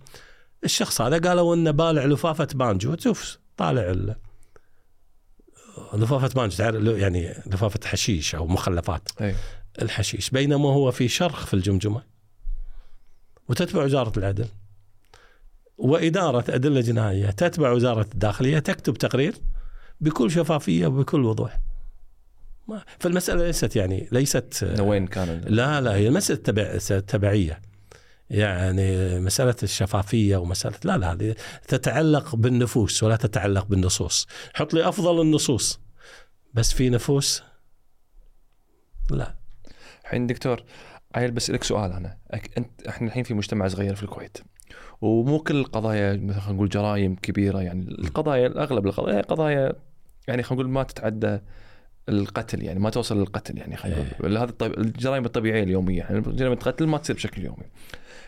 الشخص 0.65 1.01
هذا 1.01 1.29
قالوا 1.29 1.55
إنه 1.55 1.71
بالع 1.71 2.05
لفافة 2.05 2.49
بانجو. 2.55 2.95
تشوف 2.95 3.39
طالع 3.57 3.91
ال- 3.91 4.17
لفافة 5.95 6.29
بانجو 6.29 6.57
تعرف 6.57 6.83
يعني 6.85 7.35
لفافة 7.47 7.81
حشيش 7.85 8.35
أو 8.35 8.47
مخلفات. 8.47 9.09
إيه. 9.21 9.35
الحشيش 9.83 10.31
بينما 10.31 10.69
هو 10.69 10.91
في 10.91 11.09
شرخ 11.09 11.47
في 11.47 11.55
الجمجمة 11.55 12.03
وتتبع 13.49 13.85
وزارة 13.85 14.19
العدل. 14.19 14.47
وإدارة 15.79 16.45
أدلة 16.49 16.81
جنائية 16.81 17.31
تتبع 17.31 17.71
وزارة 17.71 18.07
الداخلية 18.13 18.59
تكتب 18.59 18.95
تقرير 18.95 19.35
بكل 20.01 20.31
شفافية 20.31 20.87
وبكل 20.87 21.25
وضوح. 21.25 21.61
ما 22.71 22.83
فالمسألة 22.99 23.47
ليست 23.47 23.77
يعني 23.77 24.09
ليست 24.13 24.75
وين 24.81 25.07
كان 25.07 25.41
لا 25.47 25.81
لا 25.81 25.95
هي 25.95 26.21
تبع 26.21 26.77
تبعية 27.07 27.61
يعني 28.31 29.21
مسألة 29.21 29.55
الشفافية 29.63 30.37
ومسألة 30.37 30.77
لا 30.85 30.99
لا 30.99 31.13
هذه 31.13 31.35
تتعلق 31.69 32.37
بالنفوس 32.37 33.03
ولا 33.03 33.17
تتعلق 33.17 33.67
بالنصوص. 33.67 34.27
حط 34.55 34.75
لي 34.75 34.89
أفضل 34.89 35.21
النصوص. 35.21 35.81
بس 36.55 36.73
في 36.73 36.91
نفوس؟ 36.91 37.43
لا. 39.11 39.35
الحين 40.05 40.27
دكتور 40.27 40.65
عيل 41.15 41.31
بسألك 41.31 41.65
سؤال 41.65 41.93
أنا. 41.93 42.19
أك- 42.35 42.49
أنت 42.59 42.87
إحنا 42.89 43.09
الحين 43.09 43.23
في 43.25 43.35
مجتمع 43.35 43.69
صغير 43.69 43.95
في 43.95 44.03
الكويت. 44.03 44.39
ومو 45.01 45.39
كل 45.39 45.57
القضايا 45.57 46.17
مثلا 46.17 46.41
خلينا 46.41 46.57
نقول 46.57 46.69
جرائم 46.69 47.15
كبيرة 47.17 47.63
يعني 47.63 47.83
القضايا 47.89 48.63
اغلب 48.63 48.87
القضايا 48.87 49.21
قضايا 49.23 49.73
يعني 50.29 50.43
خلينا 50.43 50.63
نقول 50.63 50.73
ما 50.73 50.83
تتعدى 50.83 51.39
القتل 52.09 52.63
يعني 52.63 52.81
ما 52.81 52.91
توصل 52.91 53.19
للقتل 53.19 53.59
يعني 53.59 53.77
خلينا 53.77 54.03
نقول. 54.03 54.37
هذا 54.37 54.51
الطب... 54.51 54.79
الجرائم 54.79 55.25
الطبيعية 55.25 55.63
اليومية 55.63 55.99
يعني 55.99 56.21
جريمه 56.21 56.55
القتل 56.55 56.87
ما 56.87 56.99
تصير 56.99 57.17
بشكل 57.17 57.45
يومي. 57.45 57.65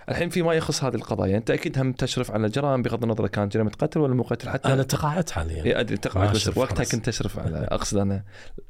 الحين 0.08 0.28
فيما 0.28 0.54
يخص 0.54 0.84
هذه 0.84 0.94
القضايا 0.94 1.36
أنت 1.36 1.50
أكيد 1.50 1.78
هم 1.78 1.92
تشرف 1.92 2.30
على 2.30 2.48
جرائم 2.48 2.82
بغض 2.82 3.02
النظر 3.02 3.26
كانت 3.26 3.52
جريمة 3.52 3.70
قتل 3.70 4.00
ولا 4.00 4.14
مو 4.14 4.22
قتل 4.22 4.48
حتى 4.48 4.72
أنا 4.72 4.82
تقاعدت 4.82 5.30
حاليا. 5.30 5.64
إيه 5.64 5.80
أدري 5.80 5.96
تقعد 5.96 6.26
ما 6.26 6.32
بس 6.32 6.48
وقتها 6.48 6.74
خلاص. 6.74 6.92
كنت 6.92 7.06
تشرف 7.06 7.38
على 7.38 7.58
أقصد 7.70 7.98
أنا 7.98 8.24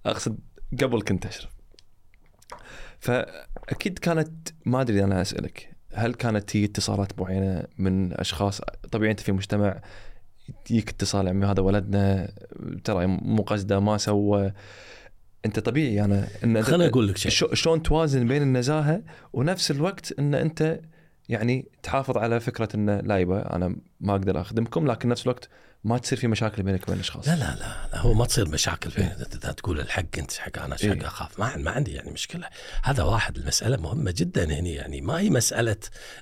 أقصد 0.06 0.38
قبل 0.82 1.02
كنت 1.02 1.26
أشرف. 1.26 1.50
فاكيد 2.98 3.98
كانت 3.98 4.48
ما 4.64 4.80
أدري 4.80 5.04
أنا 5.04 5.22
أسألك 5.22 5.76
هل 5.94 6.14
كانت 6.14 6.56
هي 6.56 6.64
اتصالات 6.64 7.20
معينة 7.20 7.64
من 7.78 8.12
أشخاص؟ 8.12 8.60
طبيعي 8.92 9.10
أنت 9.10 9.20
في 9.20 9.32
مجتمع 9.32 9.80
يجيك 10.70 10.88
اتصال 10.88 11.28
عمي 11.28 11.46
هذا 11.46 11.60
ولدنا 11.60 12.32
ترى 12.84 13.06
مو 13.06 13.42
قصده 13.42 13.80
ما 13.80 13.98
سوى. 13.98 14.52
انت 15.46 15.58
طبيعي 15.58 16.04
أنا 16.04 16.28
إن 16.44 16.62
خليني 16.62 16.86
أقول 16.86 17.08
لك 17.08 17.16
شيء. 17.16 17.54
شلون 17.54 17.82
توازن 17.82 18.28
بين 18.28 18.42
النزاهة 18.42 19.02
ونفس 19.32 19.70
الوقت 19.70 20.14
إن 20.18 20.34
أنت 20.34 20.80
يعني 21.28 21.68
تحافظ 21.82 22.18
على 22.18 22.40
فكرة 22.40 22.68
انه 22.74 23.00
لا 23.00 23.18
يبا 23.18 23.56
أنا 23.56 23.76
ما 24.00 24.12
أقدر 24.12 24.40
أخدمكم 24.40 24.86
لكن 24.86 25.08
نفس 25.08 25.22
الوقت 25.22 25.48
ما 25.84 25.98
تصير 25.98 26.18
في 26.18 26.28
مشاكل 26.28 26.62
بينك 26.62 26.82
وبين 26.82 26.94
الأشخاص. 26.94 27.28
لا 27.28 27.36
لا 27.36 27.54
لا, 27.54 27.88
لا 27.92 27.98
هو 27.98 28.14
ما 28.14 28.26
تصير 28.26 28.48
مشاكل 28.48 28.90
بين 28.90 29.04
أنت 29.04 29.46
تقول 29.46 29.80
الحق 29.80 30.18
أنت 30.18 30.32
حق 30.32 30.58
أنا 30.58 30.76
إيه. 30.84 31.00
حق 31.00 31.06
أخاف. 31.06 31.40
ما 31.40 31.56
ما 31.56 31.70
عندي 31.70 31.92
يعني 31.92 32.10
مشكلة. 32.10 32.48
هذا 32.82 33.02
واحد 33.02 33.36
المسألة 33.36 33.76
مهمة 33.76 34.14
جدا 34.16 34.44
هنا 34.44 34.68
يعني. 34.68 35.00
ما 35.00 35.18
هي 35.18 35.30
مسألة 35.30 35.76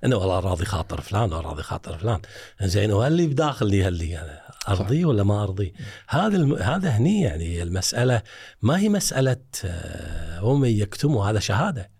إنه 0.04 0.16
والله 0.16 0.40
راضي 0.40 0.64
خاطر 0.64 1.00
فلان 1.00 1.32
ولا 1.32 1.40
راضي 1.40 1.62
خاطر 1.62 1.98
فلان. 1.98 2.20
زين 2.62 2.92
وهل 2.92 3.28
بداخلي 3.28 3.84
هل 3.84 3.92
لي 3.92 4.18
أنا 4.18 4.40
أرضي 4.68 5.04
ولا 5.04 5.22
ما 5.22 5.42
أرضي؟ 5.42 5.74
هذا 6.08 6.36
الم... 6.36 6.54
هذا 6.54 6.88
هني 6.88 7.22
يعني 7.22 7.62
المسألة 7.62 8.22
ما 8.62 8.78
هي 8.78 8.88
مسألة 8.88 9.36
آه، 9.64 10.44
ومن 10.44 10.68
يكتمه 10.68 11.30
هذا 11.30 11.38
شهادة. 11.38 11.99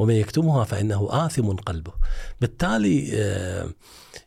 ومن 0.00 0.14
يكتمها 0.14 0.64
فإنه 0.64 1.08
آثم 1.10 1.50
قلبه. 1.52 1.92
بالتالي 2.40 3.10
آه، 3.14 3.70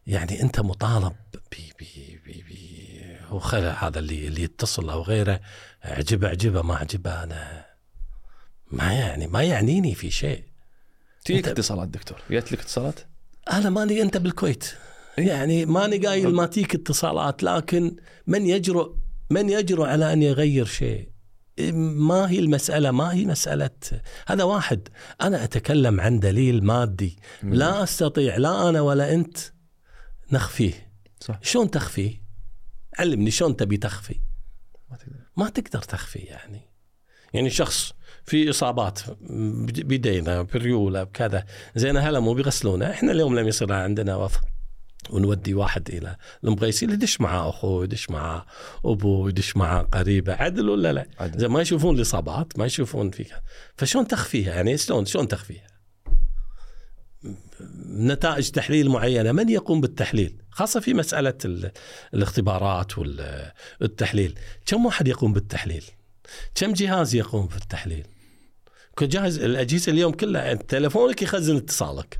يعني 0.07 0.41
أنت 0.41 0.59
مطالب 0.59 1.13
ب 1.33 1.55
ب 1.79 1.83
ب 2.25 2.43
ب 3.31 3.53
هذا 3.55 3.99
اللي 3.99 4.27
اللي 4.27 4.43
يتصل 4.43 4.89
أو 4.89 5.01
غيره. 5.01 5.39
عجبه 5.83 6.27
عجبه 6.27 6.61
ما 6.61 6.75
عجبه 6.75 7.23
أنا 7.23 7.65
ما 8.71 8.93
يعني 8.93 9.27
ما 9.27 9.43
يعنيني 9.43 9.95
في 9.95 10.11
شيء. 10.11 10.43
تجيك 11.25 11.45
أنت- 11.45 11.49
اتصالات 11.49 11.87
دكتور؟ 11.87 12.21
جت 12.31 12.51
لك 12.51 12.59
اتصالات؟ 12.59 12.99
أنا 13.53 13.69
ماني 13.69 14.01
أنت 14.01 14.17
بالكويت. 14.17 14.65
يعني 15.17 15.65
ماني 15.65 15.97
قايل 15.97 16.33
ما 16.35 16.45
تيك 16.45 16.75
اتصالات 16.75 17.43
لكن 17.43 17.95
من 18.27 18.45
يجرؤ 18.45 18.95
من 19.29 19.49
يجرؤ 19.49 19.85
على 19.85 20.13
أن 20.13 20.21
يغير 20.23 20.65
شيء؟ 20.65 21.09
ما 21.59 22.29
هي 22.29 22.39
المسألة؟ 22.39 22.91
ما 22.91 23.13
هي 23.13 23.25
مسألة؟ 23.25 23.69
هذا 24.27 24.43
واحد. 24.43 24.87
أنا 25.21 25.43
أتكلم 25.43 26.01
عن 26.01 26.19
دليل 26.19 26.63
مادي. 26.63 27.17
لا 27.43 27.83
أستطيع 27.83 28.37
لا 28.37 28.69
أنا 28.69 28.81
ولا 28.81 29.13
أنت 29.13 29.37
نخفيه. 30.31 30.91
صح. 31.19 31.39
شلون 31.41 31.71
تخفيه 31.71 32.23
علمني 32.99 33.31
شلون 33.31 33.55
تبي 33.55 33.77
تخفي. 33.77 34.19
ما 34.89 34.97
تقدر. 34.97 35.19
ما 35.37 35.49
تقدر 35.49 35.81
تخفي 35.81 36.19
يعني. 36.19 36.61
يعني 37.33 37.49
شخص 37.49 37.93
في 38.25 38.49
إصابات 38.49 38.99
بيدينا 39.69 40.41
بريولة 40.41 41.03
بكذا. 41.03 41.45
زين 41.75 41.97
هلا 41.97 42.19
مو 42.19 42.33
بيغسلونه. 42.33 42.89
إحنا 42.89 43.11
اليوم 43.11 43.39
لما 43.39 43.47
يصير 43.47 43.73
عندنا 43.73 44.15
وفاة. 44.15 44.52
ونودي 45.09 45.53
واحد 45.53 45.89
إلى 45.89 46.15
المغيسين 46.43 46.89
يدش 46.89 47.21
معاه 47.21 47.49
اخوه 47.49 47.83
يدش 47.83 48.09
معاه 48.09 48.45
ابوه 48.85 49.29
يدش 49.29 49.57
معاه 49.57 49.81
قريبة 49.81 50.33
عدل 50.33 50.69
ولا 50.69 50.93
لا؟ 50.93 51.05
عدل. 51.19 51.39
زين 51.39 51.49
ما 51.49 51.61
يشوفون 51.61 51.95
الإصابات 51.95 52.59
ما 52.59 52.65
يشوفون 52.65 53.11
فيها 53.11 53.41
فشلون 53.77 54.07
تخفيها 54.07 54.55
يعني 54.55 54.77
شلون 54.77 55.05
شلون 55.05 55.27
تخفيها؟ 55.27 55.67
نتائج 57.87 58.49
تحليل 58.49 58.89
معينة 58.89 59.31
من 59.31 59.49
يقوم 59.49 59.81
بالتحليل؟ 59.81 60.37
خاصة 60.51 60.79
في 60.79 60.93
مسألة 60.93 61.33
ال- 61.45 61.71
الاختبارات 62.13 62.97
والتحليل، 62.97 64.39
كم 64.65 64.85
واحد 64.85 65.07
يقوم 65.07 65.33
بالتحليل؟ 65.33 65.83
كم 66.55 66.73
جهاز 66.73 67.15
يقوم 67.15 67.47
بالتحليل؟ 67.47 68.07
كل 68.95 69.09
جهاز 69.09 69.39
الأجهزة 69.39 69.91
اليوم 69.91 70.11
كلها 70.11 70.53
تلفونك 70.53 71.21
يخزن 71.21 71.55
اتصالك. 71.55 72.19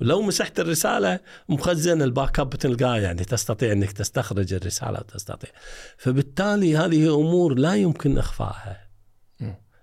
ولو 0.00 0.22
مسحت 0.22 0.60
الرسالة 0.60 1.20
مخزن 1.48 2.02
ال 2.02 2.40
backup 2.40 2.50
تلقاه 2.50 2.96
يعني 2.98 3.24
تستطيع 3.24 3.72
إنك 3.72 3.92
تستخرج 3.92 4.54
الرسالة 4.54 4.98
وتستطيع. 4.98 5.50
فبالتالي 5.98 6.76
هذه 6.76 7.14
أمور 7.14 7.54
لا 7.54 7.74
يمكن 7.74 8.18
اخفائها. 8.18 8.86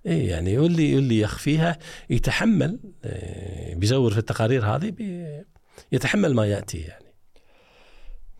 اي 0.08 0.26
يعني 0.26 0.58
واللي 0.58 0.96
واللي 0.96 1.20
يخفيها 1.20 1.78
يتحمل 2.10 2.80
إيه، 3.06 3.76
بيزور 3.76 4.12
في 4.12 4.18
التقارير 4.18 4.66
هذه 4.66 4.90
بي 4.90 5.44
يتحمل 5.92 6.34
ما 6.34 6.46
يأتي 6.46 6.78
يعني. 6.78 7.06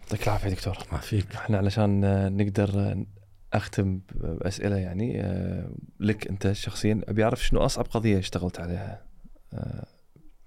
يعطيك 0.02 0.28
العافية 0.28 0.50
دكتور. 0.50 0.78
ما 0.92 0.98
فيك. 0.98 1.36
إحنا 1.36 1.58
علشان 1.58 2.02
نقدر 2.38 2.96
أختم 3.54 4.02
بأسئلة 4.16 4.78
يعني 4.78 5.22
آه، 5.22 5.72
لك 6.00 6.28
أنت 6.28 6.52
شخصيا 6.52 7.02
أبي 7.08 7.24
أعرف 7.24 7.46
شنو 7.46 7.60
أصعب 7.60 7.86
قضية 7.86 8.20
اشتغلت 8.20 8.60
عليها؟ 8.60 9.06
آه، 9.54 9.86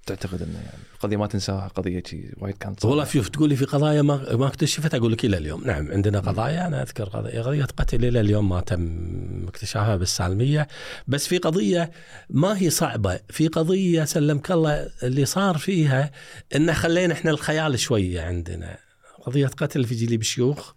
تعتقد 0.07 0.43
إنه 0.43 0.55
يعني 0.55 0.83
قضية 1.01 1.17
ما 1.17 1.27
تنساها 1.27 1.69
قضية 1.69 2.03
شي 2.07 2.35
وايد 2.39 2.57
كانت 2.59 2.81
صعبة. 2.81 2.91
والله 2.91 3.05
شوف 3.05 3.29
تقول 3.29 3.49
لي 3.49 3.57
في 3.57 3.65
قضايا 3.65 4.03
ما 4.03 4.37
ما 4.37 4.47
اكتشفت 4.47 4.95
أقول 4.95 5.13
لك 5.13 5.25
إلى 5.25 5.37
اليوم. 5.37 5.65
نعم 5.65 5.93
عندنا 5.93 6.21
قضايا. 6.21 6.67
أنا 6.67 6.83
أذكر 6.83 7.05
قضية 7.05 7.43
قضية 7.43 7.65
قتل 7.65 8.05
إلى 8.05 8.21
اليوم 8.21 8.49
ما 8.49 8.61
تم 8.61 9.49
اكتشافها 9.49 9.97
بالسالمية. 9.97 10.69
بس 11.07 11.27
في 11.27 11.39
قضية 11.39 11.91
ما 12.31 12.59
هي 12.59 12.71
صعبة. 12.71 13.21
في 13.29 13.49
قضية 13.49 14.05
سلمك 14.05 14.51
الله 14.51 14.91
اللي 15.03 15.25
صار 15.25 15.59
فيها 15.59 16.11
ان 16.57 16.75
خلينا 16.75 17.15
إحنا 17.15 17.31
الخيال 17.31 17.79
شوية 17.79 18.23
عندنا. 18.23 18.79
قضية 19.23 19.47
قتل 19.47 19.85
في 19.85 19.95
جليب 19.95 20.23
شيوخ 20.23 20.73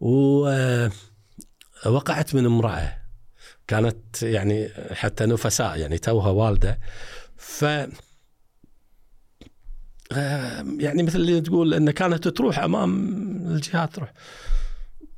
ووقعت 0.00 0.90
من 2.34 2.46
امرأة. 2.46 2.98
كانت 3.66 4.22
يعني 4.22 4.68
حتى 4.92 5.26
نفساء 5.26 5.78
يعني 5.78 5.98
توها 5.98 6.30
والدة. 6.30 6.78
ف 7.36 7.64
آه، 7.64 7.88
يعني 10.78 11.02
مثل 11.02 11.18
اللي 11.18 11.40
تقول 11.40 11.74
ان 11.74 11.90
كانت 11.90 12.28
تروح 12.28 12.58
أمام 12.58 13.08
الجهات 13.46 13.94
تروح 13.94 14.12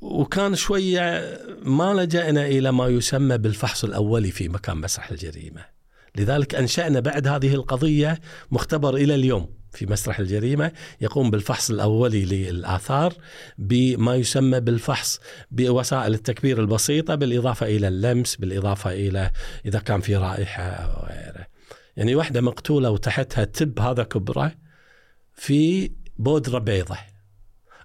وكان 0.01 0.55
شوية 0.55 1.37
ما 1.63 1.93
لجأنا 1.93 2.45
إلى 2.45 2.71
ما 2.71 2.87
يسمى 2.87 3.37
بالفحص 3.37 3.83
الأولي 3.83 4.31
في 4.31 4.49
مكان 4.49 4.77
مسرح 4.77 5.11
الجريمة 5.11 5.65
لذلك 6.15 6.55
أنشأنا 6.55 6.99
بعد 6.99 7.27
هذه 7.27 7.55
القضية 7.55 8.19
مختبر 8.51 8.95
إلى 8.95 9.15
اليوم 9.15 9.49
في 9.71 9.85
مسرح 9.85 10.19
الجريمة 10.19 10.71
يقوم 11.01 11.31
بالفحص 11.31 11.69
الأولي 11.69 12.25
للآثار 12.25 13.13
بما 13.57 14.15
يسمى 14.15 14.59
بالفحص 14.59 15.19
بوسائل 15.51 16.13
التكبير 16.13 16.59
البسيطة 16.59 17.15
بالإضافة 17.15 17.65
إلى 17.65 17.87
اللمس 17.87 18.35
بالإضافة 18.35 18.91
إلى 18.91 19.31
إذا 19.65 19.79
كان 19.79 20.01
في 20.01 20.15
رائحة 20.15 20.63
أو 20.63 21.07
غيره. 21.07 21.47
يعني 21.97 22.15
واحدة 22.15 22.41
مقتولة 22.41 22.89
وتحتها 22.89 23.43
تب 23.43 23.79
هذا 23.79 24.03
كبرة 24.03 24.51
في 25.41 25.91
بودره 26.17 26.59
بيضة 26.59 26.97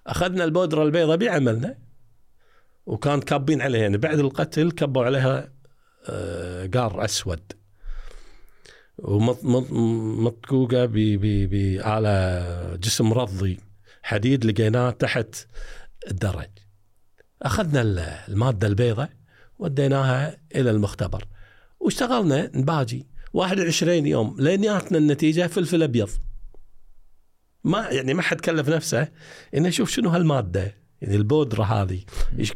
أخذنا 0.07 0.43
البودره 0.43 0.83
البيضة 0.83 1.15
بعملنا 1.15 1.77
وكان 2.85 3.21
كابين 3.21 3.61
عليها 3.61 3.81
يعني 3.81 3.97
بعد 3.97 4.19
القتل 4.19 4.71
كبوا 4.71 5.03
عليها 5.05 5.49
آه، 6.09 6.67
قار 6.73 7.05
أسود. 7.05 7.39
ومطقوقه 8.97 10.85
على 11.83 12.77
جسم 12.83 13.13
رضي 13.13 13.59
حديد 14.03 14.45
لقيناه 14.45 14.89
تحت 14.89 15.35
الدرج. 16.11 16.49
أخذنا 17.41 17.81
ال- 17.81 17.99
المادة 18.29 18.67
البيضاء 18.67 19.09
وديناها 19.59 20.37
إلى 20.55 20.71
المختبر. 20.71 21.23
واشتغلنا 21.79 22.51
نباجي 22.57 23.07
21 23.33 24.05
يوم 24.07 24.35
لين 24.39 24.61
جاتنا 24.61 24.97
النتيجة 24.97 25.47
فلفل 25.47 25.83
أبيض. 25.83 26.09
ما 27.67 27.89
يعني 27.89 28.13
ما 28.13 28.21
حد 28.21 28.41
كلف 28.41 28.69
نفسه 28.69 29.07
إنه 29.55 29.67
يشوف 29.67 29.89
شنو 29.89 30.09
هالمادة. 30.09 30.75
يعني 31.01 31.15
البودره 31.15 31.63
هذه 31.63 32.01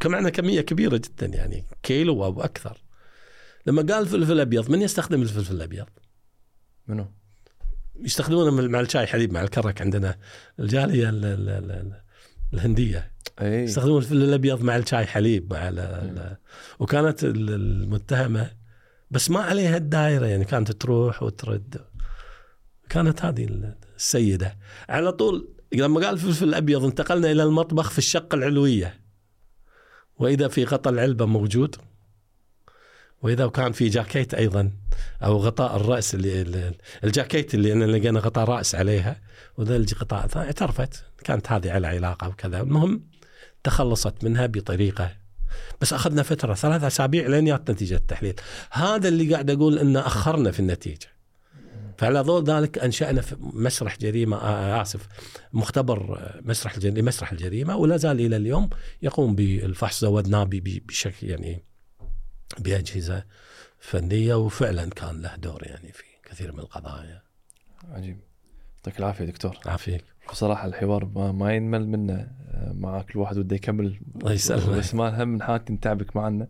معنا 0.06 0.30
كمية 0.30 0.62
كبيرة 0.62 0.98
جدا 0.98 1.26
يعني 1.26 1.66
كيلو 1.84 2.26
أو 2.26 2.42
أكثر. 2.42 2.78
لما 3.66 3.94
قال 3.94 4.08
فلفل 4.08 4.40
ابيض 4.40 4.72
من 4.72 4.82
يستخدم 4.82 5.22
الفلفل 5.22 5.56
الأبيض؟ 5.56 5.86
منو؟ 6.88 7.12
يستخدمونه 8.00 8.68
مع 8.68 8.80
الشاي 8.80 9.08
حليب 9.08 9.34
مع 9.34 9.42
الكرك 9.42 9.82
عندنا. 9.82 10.18
الجالية 10.60 11.10
ال- 11.10 11.26
ال- 11.26 11.50
ال- 11.50 11.72
ال- 11.72 12.02
الهندية. 12.54 13.12
إي. 13.42 13.64
يستخدمون 13.64 13.98
الفل 13.98 14.24
الأبيض 14.24 14.62
مع 14.62 14.76
الشاي 14.78 15.06
حليب 15.06 15.54
مع 15.54 15.70
ال 15.70 15.80
ال 15.80 16.38
وكانت 16.80 17.24
ال- 17.24 17.50
المتهمة. 17.50 18.52
بس 19.12 19.30
ما 19.32 19.40
عليها 19.40 19.78
الدائرة 19.78 20.26
يعني 20.26 20.46
كانت 20.46 20.72
تروح 20.72 21.24
وترد. 21.24 21.82
كانت 22.90 23.26
هذه 23.26 23.48
السيده 24.02 24.58
على 24.90 25.12
طول 25.12 25.50
لما 25.74 26.00
قال 26.00 26.14
الفلفل 26.14 26.50
الأبيض 26.50 26.84
انتقلنا 26.84 27.32
إلى 27.32 27.44
المطبخ 27.44 27.90
في 27.90 27.98
الشقه 27.98 28.36
العلوية. 28.36 29.00
وإذا 30.20 30.48
في 30.48 30.64
غطاء 30.64 30.94
العلبة 30.94 31.26
موجود. 31.26 31.76
وإذا 33.22 33.48
كان 33.48 33.72
في 33.72 33.90
جاكيت 33.90 34.34
أيضا 34.34 34.72
أو 35.24 35.38
غطاء 35.38 35.76
الرأس 35.76 36.16
اللي 36.16 36.74
الجاكيت 37.04 37.54
اللي 37.54 37.74
أنا 37.74 37.86
لقينا 37.86 38.20
غطاء 38.20 38.46
رأس 38.46 38.76
عليها. 38.76 39.22
وذا 39.58 39.76
الغطاء 39.76 40.30
اعترفت. 40.38 41.04
كانت 41.24 41.52
هذه 41.52 41.72
على 41.72 41.88
علاقة 41.88 42.28
وكذا. 42.28 42.62
المهم 42.62 43.04
تخلصت 43.64 44.24
منها 44.24 44.46
بطريقة. 44.46 45.12
بس 45.82 45.94
أخذنا 45.94 46.24
فترة 46.24 46.54
ثلاث 46.54 46.84
أسابيع 46.84 47.28
لين 47.28 47.46
جات 47.46 47.72
نتيجة 47.72 47.96
التحليل. 47.96 48.36
هذا 48.72 49.08
اللي 49.08 49.34
قاعد 49.34 49.50
أقول 49.50 49.80
انه 49.80 50.00
أخرنا 50.00 50.52
في 50.52 50.60
النتيجة. 50.60 51.08
فعلى 52.02 52.22
ضوء 52.22 52.44
ذلك 52.44 52.78
أنشأنا 52.78 53.22
في 53.22 53.36
مسرح 53.40 53.98
جريمة 53.98 54.38
آه 54.38 54.82
آسف 54.82 55.08
مختبر 55.54 56.18
آه، 56.20 56.42
مسرح 56.42 56.74
الجريمه 56.74 57.02
مسرح 57.08 57.32
الجريمة 57.32 57.76
ولا 57.76 57.98
زال 57.98 58.20
إلى 58.20 58.36
اليوم 58.36 58.70
يقوم 59.02 59.36
بالفحص 59.36 60.02
زودناه 60.02 60.50
بشكل 60.52 61.28
يعني 61.28 61.64
بأجهزة 62.60 63.24
فنية 63.80 64.36
وفعلا 64.36 64.90
كان 64.90 65.22
له 65.22 65.36
دور 65.36 65.68
يعني 65.68 65.92
في 65.92 66.04
كثير 66.24 66.52
من 66.54 66.60
القضايا. 66.60 67.22
عجيب. 67.90 68.18
يعطيك 68.78 69.00
العافية 69.00 69.26
دكتور. 69.26 69.58
عافيك. 69.66 70.04
بصراحة 70.32 70.66
الحوار 70.66 71.06
ما, 71.06 71.32
ما 71.32 71.54
ينمل 71.56 71.88
منه 71.88 72.14
آه، 72.14 72.74
معك 72.74 73.12
الواحد 73.12 73.38
وده 73.38 73.56
يكمل. 73.56 74.00
الله 74.16 74.34
يسلمك. 74.34 74.78
بس 74.78 74.96
ما 74.96 75.24
هم 75.24 75.28
من 75.28 75.44
حالتي 75.44 75.74
نتعبك 75.74 76.16
معنا. 76.16 76.48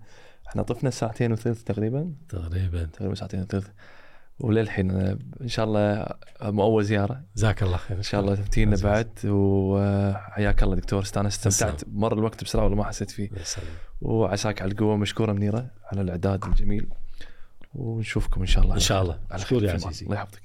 إحنا 0.48 0.62
طفنا 0.64 0.90
ساعتين 0.90 1.32
وثلث 1.32 1.64
تقريبا. 1.64 2.14
تقريبا. 2.30 2.84
تقريبا 2.84 3.16
ساعتين 3.16 3.42
وثلث. 3.42 3.68
وللحين 4.42 4.92
إن 5.42 5.48
شاء 5.48 5.66
الله 5.66 6.08
مو 6.42 6.64
أول 6.64 6.84
زيارة. 6.84 7.22
جزاك 7.36 7.64
الله 7.64 7.78
خير. 7.78 7.98
إن 7.98 8.04
شاء 8.04 8.22
الله 8.22 8.32
عزيز. 8.32 8.84
بعد 8.84 9.10
وحياك 9.26 10.64
الله 10.64 10.76
دكتور. 10.76 11.02
استانست. 11.02 11.48
استمتعت. 11.48 11.82
مر 11.88 12.14
الوقت 12.14 12.44
بسرعة 12.44 12.66
ولا 12.66 12.76
ما 12.76 12.84
حسيت 12.84 13.12
فيه. 13.12 13.30
وعساك 14.02 14.62
على 14.62 14.72
القوة 14.72 14.98
مشكورة 14.98 15.34
منيرة 15.34 15.72
على 15.92 16.02
الإعداد 16.02 16.46
الجميل. 16.46 16.88
ونشوفكم 17.74 18.42
إن 18.42 18.48
شاء 18.48 18.64
الله. 18.64 18.76
إن 18.76 18.80
شاء 18.80 19.02
الله. 19.02 19.20
على 19.32 19.42
مشكور 19.42 19.60
خير 19.60 19.70
يا. 19.70 19.74
عزيزي. 19.74 20.06
الله 20.06 20.16
يحفظك. 20.16 20.41